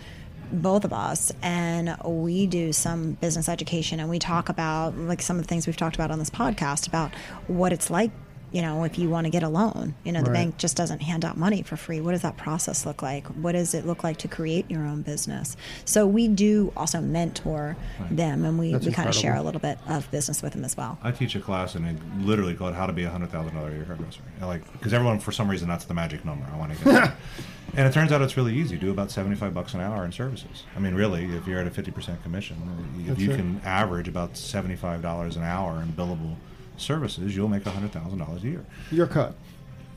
both 0.52 0.84
of 0.84 0.92
us, 0.92 1.32
and 1.42 1.96
we 2.04 2.46
do 2.46 2.72
some 2.72 3.12
business 3.12 3.48
education, 3.48 4.00
and 4.00 4.08
we 4.08 4.18
talk 4.18 4.48
about 4.48 4.96
like 4.96 5.22
some 5.22 5.36
of 5.36 5.42
the 5.42 5.48
things 5.48 5.66
we've 5.66 5.76
talked 5.76 5.96
about 5.96 6.10
on 6.10 6.18
this 6.18 6.30
podcast 6.30 6.88
about 6.88 7.14
what 7.46 7.72
it's 7.72 7.90
like 7.90 8.10
you 8.52 8.62
know, 8.62 8.84
if 8.84 8.98
you 8.98 9.10
want 9.10 9.24
to 9.24 9.30
get 9.30 9.42
a 9.42 9.48
loan, 9.48 9.94
you 10.04 10.12
know, 10.12 10.20
the 10.22 10.30
Right. 10.30 10.44
bank 10.44 10.56
just 10.56 10.76
doesn't 10.76 11.02
hand 11.02 11.24
out 11.24 11.36
money 11.36 11.62
for 11.62 11.76
free. 11.76 12.00
What 12.00 12.12
does 12.12 12.22
that 12.22 12.36
process 12.36 12.86
look 12.86 13.02
like? 13.02 13.26
What 13.26 13.52
does 13.52 13.74
it 13.74 13.84
look 13.86 14.04
like 14.04 14.18
to 14.18 14.28
create 14.28 14.70
your 14.70 14.86
own 14.86 15.02
business? 15.02 15.56
So 15.84 16.06
we 16.06 16.28
do 16.28 16.72
also 16.76 17.00
mentor 17.00 17.76
them, 18.10 18.44
and 18.44 18.58
we, 18.58 18.72
That's 18.72 18.86
we 18.86 18.92
kind 18.92 19.08
of 19.08 19.14
share 19.14 19.34
a 19.34 19.42
little 19.42 19.60
bit 19.60 19.78
of 19.88 20.10
business 20.10 20.42
with 20.42 20.52
them 20.52 20.64
as 20.64 20.76
well. 20.76 20.96
I 21.02 21.10
teach 21.10 21.34
a 21.34 21.40
class 21.40 21.74
and 21.74 21.86
it 21.86 21.96
literally 22.20 22.54
called 22.54 22.74
"How 22.74 22.86
to 22.86 22.92
Be 22.92 23.02
a 23.04 23.10
Hundred 23.10 23.30
Thousand 23.30 23.54
Dollar 23.54 23.70
Year 23.72 23.84
Hairdresser." 23.84 24.20
And, 24.38 24.46
Like, 24.46 24.70
because 24.72 24.94
everyone 24.94 25.18
for 25.18 25.32
some 25.32 25.50
reason 25.50 25.68
that's 25.68 25.84
the 25.84 25.94
magic 25.94 26.24
number. 26.24 26.46
I 26.52 26.56
want 26.56 26.78
to 26.78 26.84
get. 26.84 27.12
and 27.76 27.88
it 27.88 27.92
turns 27.92 28.12
out 28.12 28.22
it's 28.22 28.36
really 28.36 28.54
easy. 28.54 28.76
Do 28.76 28.90
about 28.90 29.10
seventy-five 29.10 29.52
bucks 29.52 29.74
an 29.74 29.80
hour 29.80 30.04
in 30.04 30.12
services. 30.12 30.62
I 30.76 30.78
mean, 30.78 30.94
really, 30.94 31.24
if 31.36 31.46
you're 31.48 31.60
at 31.60 31.66
a 31.66 31.70
fifty 31.70 31.90
percent 31.90 32.22
commission, 32.22 32.56
if 33.00 33.06
That's 33.08 33.20
you 33.20 33.32
it. 33.32 33.36
can 33.36 33.60
average 33.64 34.06
about 34.08 34.36
seventy-five 34.36 35.02
dollars 35.02 35.36
an 35.36 35.42
hour 35.42 35.82
in 35.82 35.88
billable 35.88 36.36
services, 36.76 37.34
you'll 37.36 37.48
make 37.48 37.64
a 37.66 37.70
hundred 37.70 37.92
thousand 37.92 38.18
dollars 38.18 38.42
a 38.44 38.48
year. 38.48 38.64
Your 38.90 39.06
cut. 39.06 39.34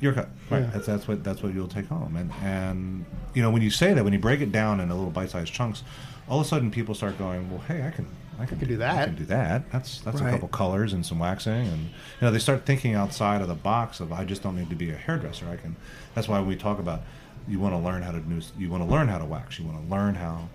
Your 0.02 0.14
cut, 0.14 0.30
right? 0.50 0.60
Yeah. 0.62 0.70
That's 0.74 0.86
that's 0.86 1.08
what 1.08 1.24
that's 1.24 1.44
what 1.44 1.54
you'll 1.54 1.68
take 1.68 1.88
home. 1.88 2.16
And 2.16 2.32
and 2.42 3.06
you 3.34 3.42
know 3.42 3.52
when 3.52 3.62
you 3.62 3.70
say 3.70 3.94
that, 3.94 4.04
when 4.04 4.14
you 4.14 4.20
break 4.20 4.40
it 4.42 4.52
down 4.52 4.80
into 4.80 4.94
little 4.96 5.10
bite-sized 5.12 5.52
chunks, 5.54 5.84
all 6.30 6.40
of 6.40 6.46
a 6.46 6.50
sudden 6.50 6.72
people 6.72 6.96
start 6.96 7.18
going, 7.18 7.50
well, 7.52 7.60
hey, 7.68 7.86
I 7.86 7.92
can 7.92 8.08
I 8.40 8.46
can, 8.46 8.58
could 8.60 8.70
do 8.70 8.78
that. 8.78 8.98
I 8.98 9.06
can 9.06 9.16
do 9.16 9.26
that. 9.26 9.70
That's 9.72 10.00
that's 10.00 10.22
Right. 10.22 10.30
a 10.30 10.32
couple 10.32 10.48
colors 10.48 10.94
and 10.94 11.06
some 11.06 11.20
waxing, 11.20 11.54
and 11.68 11.82
you 11.88 11.90
know 12.22 12.32
they 12.32 12.40
start 12.40 12.66
thinking 12.66 12.94
outside 12.96 13.42
of 13.42 13.50
the 13.50 13.56
box 13.56 14.00
of 14.00 14.14
I 14.14 14.24
just 14.24 14.42
don't 14.42 14.56
need 14.56 14.70
to 14.70 14.76
be 14.76 14.90
a 14.92 14.96
hairdresser. 14.96 15.48
I 15.52 15.58
can. 15.58 15.76
That's 16.16 16.30
why 16.30 16.40
we 16.42 16.56
talk 16.56 16.80
about 16.80 17.02
you 17.48 17.60
want 17.60 17.74
to 17.74 17.80
learn 17.80 18.02
how 18.02 18.12
to 18.12 18.20
do 18.20 18.40
you 18.58 18.70
want 18.70 18.84
to 18.84 18.90
learn 18.90 19.10
how 19.10 19.18
to 19.18 19.26
wax. 19.26 19.60
You 19.60 19.66
want 19.66 19.84
to 19.86 19.92
learn 19.94 20.16
how 20.16 20.48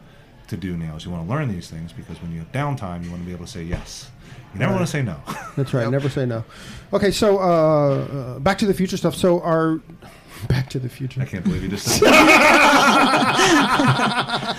to 0.54 0.60
do 0.60 0.76
nails. 0.76 1.04
You 1.04 1.10
want 1.10 1.26
to 1.26 1.30
learn 1.34 1.48
these 1.48 1.68
things 1.68 1.92
because 1.92 2.20
when 2.22 2.32
you 2.32 2.38
have 2.38 2.52
downtime, 2.52 3.04
you 3.04 3.10
want 3.10 3.22
to 3.22 3.26
be 3.26 3.32
able 3.32 3.46
to 3.46 3.50
say 3.50 3.62
yes. 3.62 4.10
You 4.54 4.60
never 4.60 4.72
Right. 4.72 4.76
want 4.78 4.86
to 4.86 4.92
say 4.92 5.02
no. 5.02 5.16
That's 5.56 5.74
right. 5.74 5.82
Yep. 5.82 5.90
Never 5.92 6.08
say 6.08 6.26
no. 6.26 6.44
Okay, 6.92 7.10
so 7.10 7.38
uh, 7.38 7.42
uh, 7.44 8.38
Back 8.38 8.58
to 8.58 8.66
the 8.66 8.74
Future 8.74 8.96
stuff. 8.96 9.14
So 9.14 9.40
our 9.42 9.80
Back 10.48 10.68
to 10.70 10.78
the 10.78 10.88
Future. 10.88 11.22
I 11.22 11.24
can't 11.24 11.44
believe 11.44 11.62
you 11.62 11.68
just 11.68 11.86
said 11.88 12.02
that. 12.04 13.54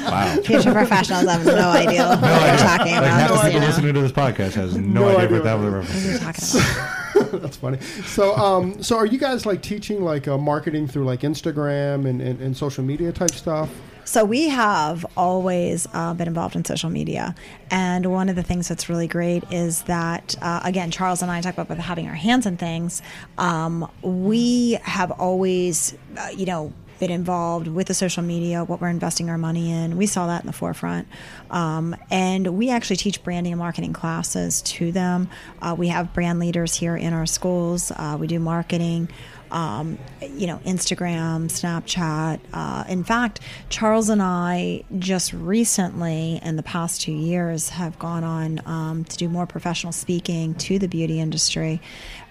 wow. 0.10 0.36
Future 0.44 0.72
professionals 0.72 1.26
have 1.26 1.46
no 1.46 1.70
idea 1.70 2.08
what 2.08 2.22
you're 2.22 2.58
talking 2.58 2.94
Like 2.94 3.04
about. 3.04 3.20
half 3.20 3.32
the 3.32 3.38
people 3.46 3.60
know. 3.62 3.68
listening 3.68 3.94
to 3.94 4.02
this 4.02 4.12
podcast 4.12 4.54
has 4.54 4.76
no, 4.78 5.02
No 5.02 5.08
idea, 5.18 5.26
idea 5.26 5.38
what 5.38 5.44
that 5.44 5.60
what 5.60 5.72
was 5.72 5.74
a 5.74 5.78
What 5.78 5.96
are 5.96 6.00
you 6.00 6.12
reference. 6.18 6.54
talking 6.54 7.30
about? 7.30 7.42
That's 7.42 7.58
funny. 7.58 7.80
So, 8.06 8.36
um, 8.36 8.84
so 8.84 8.98
are 8.98 9.06
you 9.06 9.18
guys 9.18 9.46
like 9.46 9.62
teaching 9.62 10.04
like 10.04 10.28
uh, 10.28 10.38
marketing 10.38 10.88
through 10.88 11.06
like 11.06 11.22
Instagram 11.22 12.08
and, 12.08 12.22
and, 12.22 12.42
and 12.42 12.56
social 12.58 12.84
media 12.84 13.12
type 13.12 13.32
stuff? 13.32 13.70
So 14.06 14.24
we 14.24 14.50
have 14.50 15.04
always 15.18 15.88
uh, 15.92 16.14
been 16.14 16.28
involved 16.28 16.56
in 16.56 16.64
social 16.64 16.92
media, 16.92 17.34
and 17.72 18.06
one 18.06 18.30
of 18.30 18.36
the 18.36 18.44
things 18.44 18.68
that's 18.68 18.88
really 18.88 19.08
great 19.08 19.44
is 19.52 19.82
that 19.84 20.36
uh, 20.44 20.62
again, 20.64 20.92
Charles 20.92 21.24
and 21.24 21.32
I 21.32 21.42
talk 21.42 21.58
about 21.58 21.80
having 21.80 22.08
our 22.08 22.14
hands 22.14 22.46
in 22.46 22.56
things. 22.56 23.02
Um, 23.40 23.90
we 24.04 24.74
have 24.84 25.10
always, 25.12 25.96
uh, 26.18 26.30
you 26.36 26.46
know. 26.46 26.72
Been 26.98 27.12
involved 27.12 27.68
with 27.68 27.88
the 27.88 27.94
social 27.94 28.24
media, 28.24 28.64
what 28.64 28.80
we're 28.80 28.88
investing 28.88 29.30
our 29.30 29.38
money 29.38 29.70
in. 29.70 29.98
We 29.98 30.06
saw 30.06 30.28
that 30.28 30.44
in 30.44 30.48
the 30.48 30.54
forefront. 30.54 31.10
Um, 31.52 31.94
and 32.10 32.58
we 32.58 32.70
actually 32.70 32.96
teach 32.96 33.22
branding 33.22 33.52
and 33.52 33.60
marketing 33.60 33.92
classes 33.92 34.62
to 34.62 34.94
them. 34.94 35.28
Uh, 35.62 35.76
we 35.78 35.90
have 35.90 36.14
brand 36.14 36.40
leaders 36.40 36.74
here 36.74 36.96
in 36.96 37.12
our 37.12 37.26
schools. 37.26 37.92
Uh, 37.92 38.16
we 38.18 38.28
do 38.28 38.40
marketing 38.40 39.10
um, 39.52 39.98
you 40.22 40.48
know, 40.48 40.58
Instagram, 40.66 41.46
Snapchat. 41.48 42.40
Uh, 42.54 42.84
in 42.88 43.04
fact, 43.04 43.40
Charles 43.70 44.10
and 44.10 44.22
I 44.22 44.84
just 45.00 45.34
recently, 45.34 46.40
in 46.44 46.56
the 46.56 46.64
past 46.64 47.02
two 47.02 47.12
years, 47.12 47.70
have 47.70 47.98
gone 48.00 48.24
on 48.24 48.62
um, 48.66 49.04
to 49.06 49.18
do 49.18 49.30
more 49.30 49.46
professional 49.46 49.94
speaking 49.94 50.56
to 50.56 50.80
the 50.80 50.88
beauty 50.88 51.20
industry, 51.20 51.82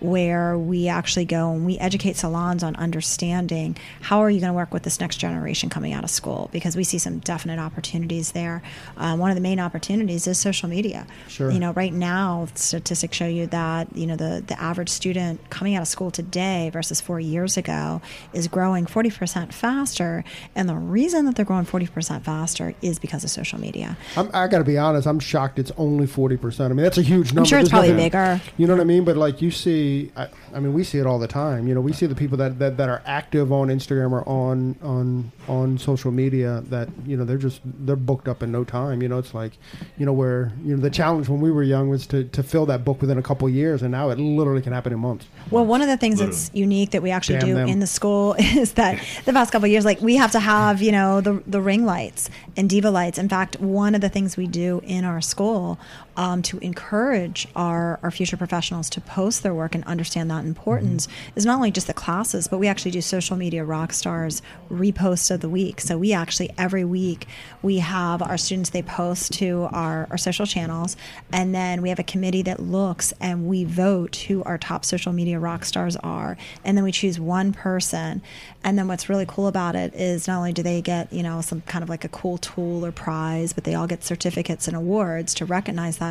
where 0.01 0.59
we 0.59 0.89
actually 0.89 1.25
go 1.25 1.53
and 1.53 1.65
we 1.65 1.79
educate 1.79 2.17
salons 2.17 2.63
on 2.63 2.77
understanding 2.77 3.77
how 4.01 4.21
are 4.21 4.31
you 4.31 4.41
going 4.41 4.53
to 4.53 4.57
work 4.57 4.73
with 4.73 4.83
this 4.83 5.01
next 5.01 5.17
generation 5.17 5.71
coming 5.71 5.93
out 5.93 6.05
of 6.05 6.11
school 6.11 6.49
because 6.53 6.77
we 6.77 6.85
see 6.85 6.99
some 6.99 7.19
definite 7.21 7.59
opportunities 7.59 8.33
there. 8.33 8.63
Uh, 8.97 9.17
one 9.17 9.31
of 9.31 9.35
the 9.35 9.41
main 9.41 9.61
opportunities 9.61 10.27
is 10.27 10.39
social 10.39 10.69
media. 10.69 11.07
Sure. 11.29 11.51
You 11.51 11.59
know, 11.59 11.73
right 11.73 11.93
now 11.93 12.49
statistics 12.55 13.17
show 13.17 13.27
you 13.27 13.47
that 13.49 13.95
you 13.97 14.07
know 14.07 14.17
the 14.17 14.43
the 14.47 14.61
average 14.61 14.89
student 14.89 15.51
coming 15.51 15.75
out 15.75 15.83
of 15.83 15.89
school 15.89 16.11
today 16.11 16.71
versus 16.73 17.01
four 17.01 17.14
years 17.21 17.57
ago 17.57 18.01
is 18.33 18.49
growing 18.49 18.87
40% 18.87 19.53
faster, 19.53 20.25
and 20.55 20.69
the 20.69 20.75
reason 20.77 21.25
that 21.27 21.35
they're 21.37 21.45
growing 21.45 21.65
40% 21.67 22.23
faster 22.23 22.75
is 22.83 22.99
because 22.99 23.25
of 23.25 23.31
social 23.31 23.61
media. 23.61 23.97
I'm, 24.17 24.31
I 24.35 24.49
got 24.49 24.59
to 24.59 24.65
be 24.65 24.79
honest. 24.79 25.07
I'm 25.07 25.21
shocked. 25.21 25.59
It's 25.59 25.73
only 25.77 26.07
forty 26.07 26.37
percent. 26.37 26.71
I 26.71 26.75
mean, 26.75 26.85
that's 26.85 26.99
a 26.99 27.03
huge 27.03 27.29
number. 27.33 27.41
I'm 27.41 27.45
sure 27.47 27.59
it's 27.59 27.71
There's 27.71 27.87
probably 27.89 27.89
nothing- 28.11 28.39
bigger. 28.39 28.41
You 28.57 28.67
know 28.67 28.75
what 28.75 28.81
I 28.81 28.85
mean? 28.85 29.05
But 29.05 29.17
like 29.17 29.41
you 29.43 29.51
see, 29.51 30.11
I, 30.17 30.29
I 30.55 30.61
mean, 30.61 30.73
we 30.73 30.85
see 30.85 30.99
it 30.99 31.07
all 31.07 31.19
the 31.19 31.29
time. 31.29 31.67
You 31.67 31.75
know, 31.75 31.81
we 31.81 31.93
see 31.93 32.07
the 32.07 32.15
people 32.15 32.39
that, 32.39 32.59
that, 32.59 32.77
that 32.77 32.89
are 32.89 33.03
active 33.05 33.53
on 33.53 33.69
Instagram 33.69 34.13
or 34.13 34.27
on 34.29 34.77
on 34.83 35.33
on 35.49 35.79
social 35.79 36.11
media 36.11 36.63
that 36.69 36.89
you 37.05 37.17
know 37.17 37.25
they're 37.25 37.39
just 37.39 37.61
they're 37.65 37.97
booked 37.97 38.29
up 38.29 38.43
in 38.43 38.53
no 38.53 38.65
time. 38.65 39.03
You 39.03 39.09
know, 39.09 39.19
it's 39.19 39.35
like, 39.35 39.53
you 39.99 40.07
know, 40.07 40.13
where 40.13 40.53
you 40.63 40.77
know 40.77 40.83
the 40.83 40.91
challenge 40.91 41.29
when 41.29 41.41
we 41.41 41.51
were 41.51 41.63
young 41.63 41.89
was 41.89 42.07
to, 42.09 42.25
to 42.25 42.43
fill 42.43 42.67
that 42.67 42.85
book 42.85 43.01
within 43.01 43.19
a 43.19 43.23
couple 43.23 43.49
of 43.49 43.55
years, 43.55 43.83
and 43.83 43.91
now 43.91 44.11
it 44.11 44.19
literally 44.19 44.63
can 44.63 44.73
happen 44.73 44.93
in 44.93 44.99
months. 44.99 45.27
Well, 45.51 45.67
one 45.67 45.83
of 45.83 45.89
the 45.89 45.97
things 45.97 46.21
that's 46.21 46.51
unique 46.55 46.91
that 46.93 47.03
we 47.03 47.11
actually 47.11 47.39
Damn 47.39 47.49
do 47.49 47.55
them. 47.55 47.69
in 47.69 47.81
the 47.81 47.87
school 47.87 48.35
is 48.39 48.73
that 48.75 49.03
the 49.25 49.33
past 49.33 49.53
couple 49.53 49.67
of 49.67 49.73
years, 49.73 49.85
like 49.85 50.01
we 50.01 50.17
have 50.17 50.33
to 50.33 50.41
have, 50.41 50.81
you 50.81 50.93
know, 50.93 51.21
the 51.21 51.43
the 51.47 51.61
ring 51.61 51.85
lights 51.85 52.31
and 52.57 52.71
diva 52.71 52.91
lights. 52.91 53.19
In 53.19 53.29
fact, 53.29 53.61
one 53.61 53.95
of 53.95 54.01
the 54.01 54.09
things 54.09 54.37
we 54.37 54.47
do 54.47 54.81
in 54.85 55.05
our 55.05 55.21
school 55.21 55.79
um, 56.17 56.43
to 56.43 56.59
encourage 56.59 57.49
our 57.57 57.99
our 58.03 58.11
future 58.11 58.37
professionals 58.37 58.91
to 58.91 59.01
post 59.01 59.43
their 59.43 59.55
work 59.55 59.75
and 59.75 59.85
understand 59.85 60.31
that 60.31 60.45
importance 60.45 61.07
Mm-hmm. 61.07 61.39
is 61.39 61.47
not 61.47 61.57
only 61.57 61.71
just 61.71 61.87
the 61.87 61.95
classes, 61.95 62.49
but 62.49 62.59
we 62.59 62.67
actually 62.69 62.91
do 62.91 63.01
social 63.01 63.37
media 63.37 63.65
rock 63.65 63.93
stars 63.93 64.43
repost 64.71 65.31
of 65.31 65.41
the 65.41 65.49
week. 65.49 65.81
So 65.81 65.99
we 65.99 66.13
actually 66.13 66.51
every 66.59 66.85
week 66.85 67.27
we 67.63 67.79
have 67.79 68.23
our 68.23 68.37
students 68.37 68.71
they 68.71 68.83
post 68.83 69.33
to 69.35 69.69
our, 69.73 70.07
our 70.11 70.19
social 70.19 70.47
channels 70.47 70.97
and 71.33 71.55
then 71.55 71.83
we 71.83 71.89
have 71.89 71.99
a 71.99 72.05
committee 72.05 72.43
that 72.43 72.61
looks 72.61 73.13
and 73.21 73.47
we 73.47 73.65
vote 73.65 74.17
who 74.17 74.43
our 74.45 74.59
top 74.59 74.85
social 74.85 75.13
media 75.13 75.39
rock 75.39 75.65
stars 75.65 75.97
are 75.97 76.37
and 76.65 76.77
then 76.77 76.85
we 76.85 76.93
choose 76.93 77.19
one 77.19 77.53
person 77.53 78.21
and 78.63 78.79
then 78.79 78.87
what's 78.87 79.09
really 79.09 79.27
cool 79.27 79.47
about 79.47 79.75
it 79.75 79.95
is 79.95 80.27
not 80.29 80.39
only 80.39 80.53
do 80.53 80.63
they 80.63 80.83
get 80.83 81.13
you 81.13 81.23
know 81.23 81.41
some 81.41 81.61
kind 81.63 81.83
of 81.83 81.89
like 81.89 82.05
a 82.05 82.09
cool 82.09 82.39
tool 82.39 82.85
or 82.85 82.93
prize 82.93 83.53
but 83.53 83.65
they 83.65 83.75
all 83.75 83.87
get 83.87 84.05
certificates 84.05 84.69
and 84.69 84.77
awards 84.77 85.33
to 85.35 85.45
recognize 85.45 85.99
that 85.99 86.04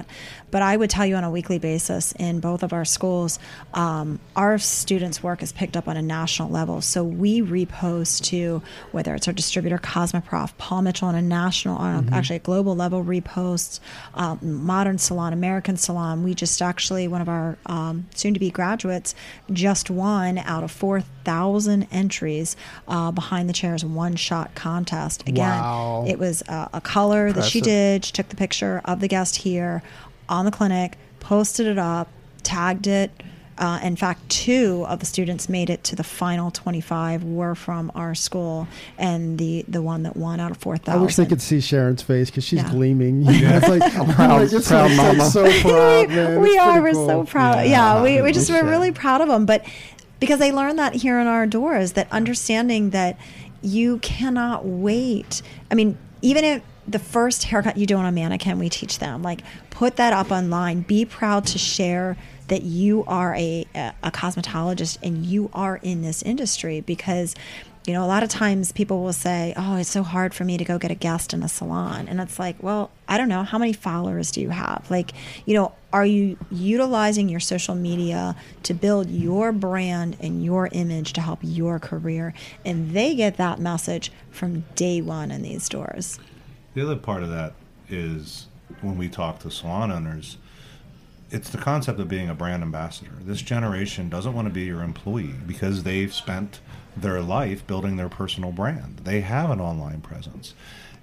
but 0.52 0.62
i 0.62 0.76
would 0.78 0.90
tell 0.90 1.06
you 1.06 1.16
on 1.16 1.24
a 1.24 1.30
weekly 1.32 1.60
basis 1.60 2.12
in 2.14 2.40
both 2.40 2.64
of 2.64 2.74
our 2.74 2.86
schools 2.86 3.40
um, 3.74 4.20
our 4.36 4.58
students 4.58 5.22
work 5.24 5.42
is 5.42 5.52
picked 5.52 5.76
up 5.78 5.88
on 5.88 5.98
a 5.98 6.02
national 6.02 6.50
level. 6.50 6.82
So 6.82 7.04
we 7.04 7.42
repost 7.42 8.24
to 8.26 8.62
whether 8.92 9.14
it's 9.16 9.28
our 9.28 9.34
distributor 9.34 9.78
cosmoprof 9.78 10.56
paul 10.58 10.82
mitchell 10.82 11.08
on 11.08 11.16
a 11.16 11.22
national 11.22 11.78
on 11.78 12.08
a, 12.10 12.16
actually 12.16 12.36
a 12.38 12.40
global 12.40 12.76
level 12.76 13.04
reposts 13.04 13.80
um, 14.16 14.40
modern 14.42 14.98
salon 14.98 15.34
american 15.34 15.78
salon. 15.78 16.24
We 16.24 16.34
just 16.34 16.62
actually 16.62 17.08
one 17.08 17.22
of 17.22 17.30
our 17.30 17.58
um, 17.66 18.08
soon 18.16 18.34
to 18.34 18.40
be 18.40 18.50
graduates 18.52 19.16
just 19.52 19.90
won 19.90 20.38
out 20.40 20.64
of 20.64 20.72
4000 20.72 21.88
entries 21.92 22.56
uh, 22.88 23.12
behind 23.12 23.50
the 23.50 23.54
chairs 23.54 23.84
one 23.86 24.16
shot 24.16 24.56
contest. 24.56 25.28
Again 25.28 25.44
Wow. 25.44 26.06
it 26.08 26.18
was 26.20 26.42
uh, 26.48 26.70
a 26.74 26.82
color 26.82 27.32
that 27.34 27.46
she 27.46 27.62
did. 27.62 28.06
She 28.06 28.12
took 28.14 28.30
the 28.30 28.36
picture 28.36 28.82
of 28.86 29.00
the 29.00 29.08
guest 29.08 29.38
here 29.38 29.83
on 30.30 30.46
the 30.46 30.52
clinic 30.52 30.98
posted 31.20 31.68
it 31.68 31.78
up 31.78 32.08
tagged 32.44 32.88
it 32.88 33.12
uh, 33.56 33.80
in 33.84 33.96
fact, 33.96 34.28
two 34.30 34.84
of 34.90 35.00
the 35.00 35.06
students 35.06 35.48
made 35.48 35.70
it 35.70 35.84
to 35.84 35.96
the 35.96 36.04
final 36.04 36.50
25 36.50 37.24
were 37.24 37.54
from 37.54 37.92
our 37.94 38.16
school, 38.16 38.68
and 38.98 39.38
the, 39.38 39.64
the 39.68 39.80
one 39.80 40.02
that 40.04 40.18
won 40.18 40.40
out 40.40 40.50
of 40.50 40.58
4,000. 40.58 41.00
I 41.00 41.04
wish 41.04 41.16
they 41.18 41.28
could 41.28 41.40
see 41.40 41.62
Sharon's 41.62 42.02
face 42.02 42.32
because 42.32 42.44
she's 42.44 42.64
Yeah. 42.64 42.72
gleaming. 42.72 43.22
Yeah. 43.26 43.58
it's 43.58 43.68
like, 43.70 43.94
proud- 44.16 44.42
like, 44.42 44.52
it's 44.52 44.68
proud 44.68 44.90
like- 44.90 44.98
mama. 44.98 45.14
it's 45.24 45.34
so 45.34 45.44
proud, 45.62 46.10
man. 46.10 46.42
we 46.42 46.50
It's 46.50 46.60
are. 46.64 46.82
We're 46.82 46.94
cool. 46.94 47.08
so 47.08 47.24
proud. 47.26 47.58
Yeah. 47.58 47.64
Yeah, 47.98 48.02
we, 48.02 48.22
we 48.24 48.32
just 48.32 48.50
Good 48.50 48.64
we're 48.64 48.72
really 48.72 48.92
proud 48.92 49.22
of 49.22 49.28
them. 49.28 49.46
But 49.46 49.64
because 50.20 50.40
they 50.40 50.52
learned 50.52 50.80
that 50.80 50.96
here 50.96 51.20
in 51.20 51.28
our 51.28 51.46
doors, 51.46 51.92
that 51.92 52.12
understanding 52.12 52.90
that 52.90 53.20
you 53.62 54.00
cannot 54.00 54.66
wait. 54.66 55.44
I 55.70 55.76
mean, 55.76 55.96
even 56.24 56.44
if 56.44 56.64
the 56.88 57.00
first 57.00 57.44
haircut 57.44 57.78
you 57.78 57.86
do 57.86 57.96
on 57.96 58.06
a 58.06 58.12
mannequin, 58.12 58.60
we 58.60 58.70
teach 58.70 59.00
them 59.00 59.24
like 59.24 59.42
put 59.70 59.96
that 59.98 60.14
up 60.14 60.32
online. 60.32 60.82
Be 60.82 61.06
proud 61.06 61.46
to 61.48 61.58
share 61.58 62.18
that 62.48 62.64
you 62.64 63.04
are 63.06 63.34
a, 63.36 63.66
a, 63.74 64.12
cosmetologist 64.12 64.98
and 65.02 65.26
you 65.26 65.50
are 65.54 65.78
in 65.78 66.02
this 66.02 66.22
industry 66.22 66.82
because 66.82 67.36
you 67.88 67.94
know, 67.94 68.06
a 68.06 68.08
lot 68.08 68.24
of 68.24 68.30
times 68.30 68.72
people 68.72 69.04
will 69.04 69.12
say, 69.12 69.54
"Oh, 69.58 69.76
it's 69.76 69.90
so 69.90 70.04
hard 70.04 70.34
for 70.34 70.46
me 70.46 70.58
to 70.58 70.64
go 70.64 70.78
get 70.78 70.90
a 70.90 70.96
guest 70.96 71.34
in 71.34 71.44
a 71.44 71.50
salon," 71.50 72.08
and 72.08 72.22
it's 72.22 72.40
like, 72.40 72.56
well, 72.64 72.92
I 73.10 73.18
don't 73.18 73.28
know, 73.28 73.44
how 73.44 73.58
many 73.58 73.74
followers 73.74 74.32
do 74.32 74.40
you 74.40 74.52
have? 74.52 74.86
Like, 74.90 75.12
you 75.46 75.54
know, 75.54 75.74
are 75.92 76.06
you 76.06 76.38
utilizing 76.50 77.28
your 77.28 77.42
social 77.42 77.76
media 77.76 78.38
to 78.64 78.74
build 78.74 79.10
your 79.10 79.52
brand 79.52 80.16
and 80.22 80.46
your 80.46 80.70
image 80.72 81.12
to 81.14 81.22
help 81.22 81.40
your 81.42 81.78
career? 81.78 82.34
And 82.64 82.92
they 82.92 83.16
get 83.16 83.36
that 83.36 83.60
message 83.60 84.14
from 84.32 84.64
day 84.76 85.02
one 85.02 85.30
in 85.30 85.42
these 85.42 85.64
stores. 85.64 86.20
The 86.74 86.82
other 86.82 86.96
part 86.96 87.24
of 87.24 87.30
that 87.30 87.54
is 87.90 88.48
when 88.82 88.98
we 88.98 89.08
talk 89.08 89.40
to 89.40 89.52
salon 89.52 89.92
owners, 89.92 90.38
it's 91.30 91.50
the 91.50 91.58
concept 91.58 92.00
of 92.00 92.08
being 92.08 92.30
a 92.30 92.36
brand 92.36 92.64
ambassador. 92.64 93.12
This 93.22 93.42
generation 93.42 94.10
doesn't 94.10 94.34
want 94.34 94.48
to 94.48 94.54
be 94.54 94.64
your 94.64 94.82
employee 94.82 95.36
because 95.48 95.84
they've 95.84 96.14
spent 96.14 96.60
their 96.96 97.22
life 97.22 97.66
building 97.66 97.96
their 97.96 98.10
personal 98.10 98.52
brand. 98.52 99.02
They 99.04 99.22
have 99.22 99.50
an 99.50 99.60
online 99.60 100.02
presence. 100.02 100.54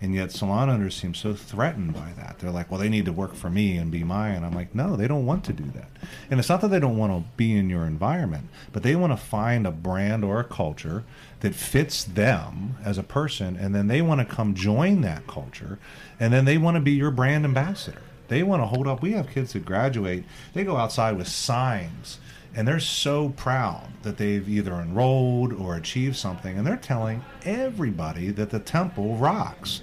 And 0.02 0.14
yet 0.14 0.32
salon 0.32 0.70
owners 0.70 0.96
seem 0.96 1.14
so 1.14 1.34
threatened 1.34 1.92
by 1.92 2.12
that. 2.16 2.38
They're 2.38 2.50
like, 2.50 2.70
well, 2.70 2.80
they 2.80 2.88
need 2.88 3.04
to 3.04 3.12
work 3.12 3.34
for 3.34 3.50
me 3.50 3.76
and 3.76 3.90
be 3.90 4.02
mine. 4.02 4.36
And 4.36 4.46
I'm 4.46 4.54
like, 4.54 4.74
no, 4.74 4.96
they 4.96 5.06
don't 5.06 5.26
want 5.26 5.44
to 5.44 5.52
do 5.52 5.64
that. 5.64 5.90
And 6.30 6.40
it's 6.40 6.48
not 6.48 6.62
that 6.62 6.68
they 6.68 6.80
don't 6.80 6.96
want 6.96 7.12
to 7.12 7.30
be 7.36 7.54
in 7.54 7.68
your 7.68 7.84
environment, 7.84 8.48
but 8.72 8.82
they 8.82 8.96
want 8.96 9.12
to 9.12 9.18
find 9.18 9.66
a 9.66 9.70
brand 9.70 10.24
or 10.24 10.40
a 10.40 10.44
culture 10.44 11.04
that 11.40 11.54
fits 11.54 12.04
them 12.04 12.76
as 12.84 12.98
a 12.98 13.02
person. 13.02 13.56
And 13.56 13.74
then 13.74 13.86
they 13.86 14.02
want 14.02 14.20
to 14.20 14.34
come 14.34 14.54
join 14.54 15.00
that 15.02 15.26
culture. 15.26 15.78
And 16.18 16.32
then 16.32 16.44
they 16.44 16.58
want 16.58 16.76
to 16.76 16.80
be 16.80 16.92
your 16.92 17.10
brand 17.10 17.44
ambassador. 17.44 18.02
They 18.28 18.42
want 18.42 18.62
to 18.62 18.66
hold 18.66 18.86
up. 18.86 19.02
We 19.02 19.12
have 19.12 19.28
kids 19.28 19.54
that 19.54 19.64
graduate, 19.64 20.24
they 20.54 20.64
go 20.64 20.76
outside 20.76 21.16
with 21.16 21.26
signs 21.26 22.18
and 22.54 22.66
they're 22.66 22.80
so 22.80 23.30
proud 23.30 23.88
that 24.02 24.16
they've 24.16 24.48
either 24.48 24.74
enrolled 24.74 25.52
or 25.52 25.76
achieved 25.76 26.16
something 26.16 26.58
and 26.58 26.66
they're 26.66 26.76
telling 26.76 27.24
everybody 27.44 28.30
that 28.30 28.50
the 28.50 28.58
temple 28.58 29.16
rocks. 29.16 29.82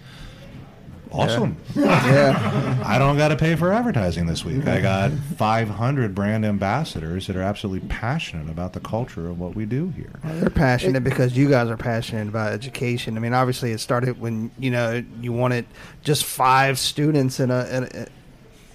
Awesome. 1.11 1.57
Yeah. 1.75 2.81
I 2.85 2.97
don't 2.97 3.17
got 3.17 3.29
to 3.29 3.35
pay 3.35 3.55
for 3.55 3.71
advertising 3.71 4.25
this 4.25 4.43
week. 4.43 4.67
I 4.67 4.81
got 4.81 5.11
500 5.11 6.13
brand 6.13 6.45
ambassadors 6.45 7.27
that 7.27 7.35
are 7.35 7.41
absolutely 7.41 7.87
passionate 7.87 8.49
about 8.49 8.73
the 8.73 8.79
culture 8.79 9.29
of 9.29 9.39
what 9.39 9.55
we 9.55 9.65
do 9.65 9.89
here. 9.89 10.11
They're 10.23 10.49
passionate 10.49 11.03
because 11.03 11.37
you 11.37 11.49
guys 11.49 11.69
are 11.69 11.77
passionate 11.77 12.27
about 12.27 12.53
education. 12.53 13.17
I 13.17 13.19
mean, 13.19 13.33
obviously, 13.33 13.71
it 13.71 13.79
started 13.79 14.19
when 14.19 14.51
you 14.59 14.71
know 14.71 15.03
you 15.21 15.33
wanted 15.33 15.65
just 16.03 16.23
five 16.23 16.79
students 16.79 17.39
in 17.39 17.51
a 17.51 17.65
in 17.65 17.83
a, 17.83 18.07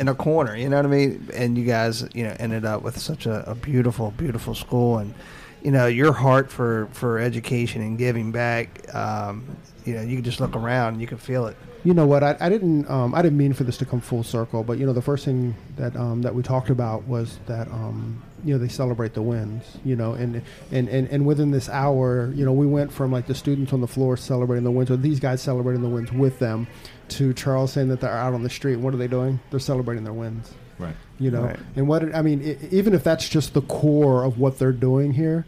in 0.01 0.09
a 0.09 0.14
corner. 0.14 0.57
You 0.57 0.68
know 0.68 0.76
what 0.76 0.87
I 0.87 0.89
mean? 0.89 1.28
And 1.35 1.57
you 1.57 1.64
guys, 1.64 2.09
you 2.14 2.24
know, 2.24 2.37
ended 2.39 2.64
up 2.64 2.83
with 2.83 2.99
such 2.99 3.26
a, 3.26 3.49
a 3.51 3.55
beautiful, 3.55 4.11
beautiful 4.12 4.55
school, 4.55 4.99
and 4.99 5.14
you 5.62 5.70
know 5.70 5.87
your 5.87 6.12
heart 6.12 6.51
for 6.51 6.89
for 6.93 7.18
education 7.18 7.83
and 7.83 7.99
giving 7.99 8.33
back. 8.33 8.95
Um, 8.95 9.57
you 9.85 9.95
know, 9.95 10.03
you 10.03 10.16
can 10.16 10.24
just 10.24 10.41
look 10.41 10.55
around, 10.55 10.95
and 10.95 11.01
you 11.01 11.07
can 11.07 11.18
feel 11.18 11.47
it. 11.47 11.57
You 11.85 11.95
know 11.95 12.07
what? 12.07 12.22
I, 12.22 12.37
I 12.41 12.49
didn't. 12.49 12.89
Um, 12.89 13.12
I 13.14 13.22
didn't 13.22 13.39
mean 13.39 13.53
for 13.55 13.64
this 13.64 13.76
to 13.78 13.85
come 13.85 14.01
full 14.01 14.22
circle, 14.22 14.62
but 14.62 14.78
you 14.78 14.87
know, 14.87 14.93
the 14.93 15.03
first 15.03 15.24
thing 15.24 15.55
that 15.76 15.97
um, 15.97 16.22
that 16.22 16.33
we 16.35 16.43
talked 16.43 16.70
about 16.70 17.09
was 17.09 17.41
that 17.47 17.66
um, 17.68 18.22
you 18.45 18.55
know 18.55 18.59
they 18.59 18.68
celebrate 18.68 19.14
the 19.14 19.22
wins. 19.22 19.64
You 19.85 19.97
know, 19.97 20.12
and, 20.12 20.43
and 20.70 20.89
and 20.89 21.09
and 21.09 21.26
within 21.26 21.51
this 21.51 21.68
hour, 21.68 22.30
you 22.37 22.45
know, 22.45 22.53
we 22.53 22.66
went 22.68 22.93
from 22.93 23.11
like 23.11 23.26
the 23.26 23.35
students 23.35 23.72
on 23.72 23.80
the 23.80 23.89
floor 23.89 24.16
celebrating 24.16 24.62
the 24.62 24.70
wins, 24.70 24.93
or 24.93 24.97
these 24.97 25.18
guys 25.18 25.43
celebrating 25.43 25.83
the 25.83 25.89
wins 25.89 26.12
with 26.12 26.39
them, 26.39 26.68
to 27.09 27.33
Charles 27.35 27.72
saying 27.72 27.89
that 27.89 28.01
they're 28.01 28.11
out 28.16 28.33
on 28.33 28.45
the 28.45 28.51
street. 28.51 28.76
What 28.76 28.95
are 28.95 28.99
they 28.99 29.09
doing? 29.09 29.41
They're 29.51 29.59
celebrating 29.59 30.05
their 30.05 30.12
wins. 30.12 30.53
Right. 30.78 30.95
You 31.18 31.30
know, 31.33 31.43
Right. 31.47 31.59
and 31.74 31.89
what 31.89 32.14
I 32.14 32.22
mean, 32.22 32.43
i- 32.43 32.64
even 32.74 32.95
if 32.95 33.03
that's 33.03 33.28
just 33.28 33.55
the 33.55 33.61
core 33.62 34.22
of 34.22 34.39
what 34.39 34.59
they're 34.61 34.70
doing 34.72 35.14
here, 35.14 35.47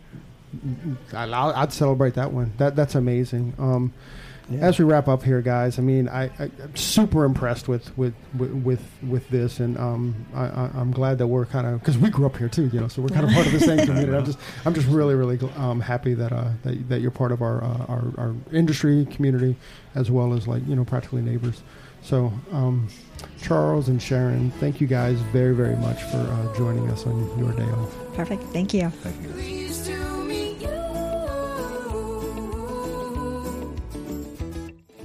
I, 1.12 1.24
I'd 1.30 1.72
celebrate 1.72 2.14
that 2.14 2.32
one. 2.32 2.52
That 2.58 2.74
that's 2.76 2.94
amazing. 2.96 3.54
Um, 3.58 3.92
As 4.60 4.78
we 4.78 4.84
wrap 4.84 5.08
up 5.08 5.22
here, 5.22 5.40
guys, 5.40 5.78
I 5.78 5.82
mean, 5.82 6.08
I, 6.08 6.24
I, 6.38 6.50
I'm 6.62 6.76
super 6.76 7.24
impressed 7.24 7.66
with 7.66 7.96
with 7.96 8.14
with 8.36 8.52
with, 8.52 8.82
with 9.06 9.28
this, 9.30 9.58
and 9.58 9.78
um, 9.78 10.26
I, 10.34 10.44
I, 10.44 10.70
I'm 10.74 10.92
glad 10.92 11.18
that 11.18 11.28
we're 11.28 11.46
kind 11.46 11.66
of 11.66 11.80
because 11.80 11.96
we 11.96 12.10
grew 12.10 12.26
up 12.26 12.36
here 12.36 12.48
too, 12.48 12.66
you 12.66 12.80
know, 12.80 12.88
so 12.88 13.00
we're 13.00 13.08
kind 13.08 13.26
of 13.26 13.32
part 13.32 13.46
of 13.46 13.52
the 13.52 13.60
same 13.60 13.78
community. 13.86 14.14
I'm 14.14 14.24
just 14.24 14.38
I'm 14.66 14.74
just 14.74 14.86
really 14.88 15.14
really 15.14 15.38
um, 15.56 15.80
happy 15.80 16.12
that 16.14 16.32
uh, 16.32 16.50
that 16.62 16.88
that 16.90 17.00
you're 17.00 17.10
part 17.10 17.32
of 17.32 17.40
our, 17.40 17.64
uh, 17.64 17.86
our 17.88 18.12
our 18.18 18.34
industry 18.52 19.06
community 19.06 19.56
as 19.94 20.10
well 20.10 20.34
as 20.34 20.46
like 20.46 20.66
you 20.66 20.76
know 20.76 20.84
practically 20.84 21.22
neighbors. 21.22 21.62
So. 22.02 22.32
Um, 22.52 22.88
Charles 23.42 23.88
and 23.88 24.00
Sharon, 24.00 24.50
thank 24.52 24.80
you 24.80 24.86
guys 24.86 25.18
very, 25.32 25.54
very 25.54 25.76
much 25.76 26.02
for 26.04 26.16
uh, 26.16 26.56
joining 26.56 26.88
us 26.90 27.06
on 27.06 27.38
your 27.38 27.52
day 27.52 27.70
off. 27.72 27.94
Perfect. 28.14 28.42
Thank 28.44 28.72
you. 28.72 28.88
Thank 28.88 29.22
you. 29.22 29.28
Pleased 29.32 29.86
to 29.86 29.92
meet 29.92 29.98
you. 29.98 30.03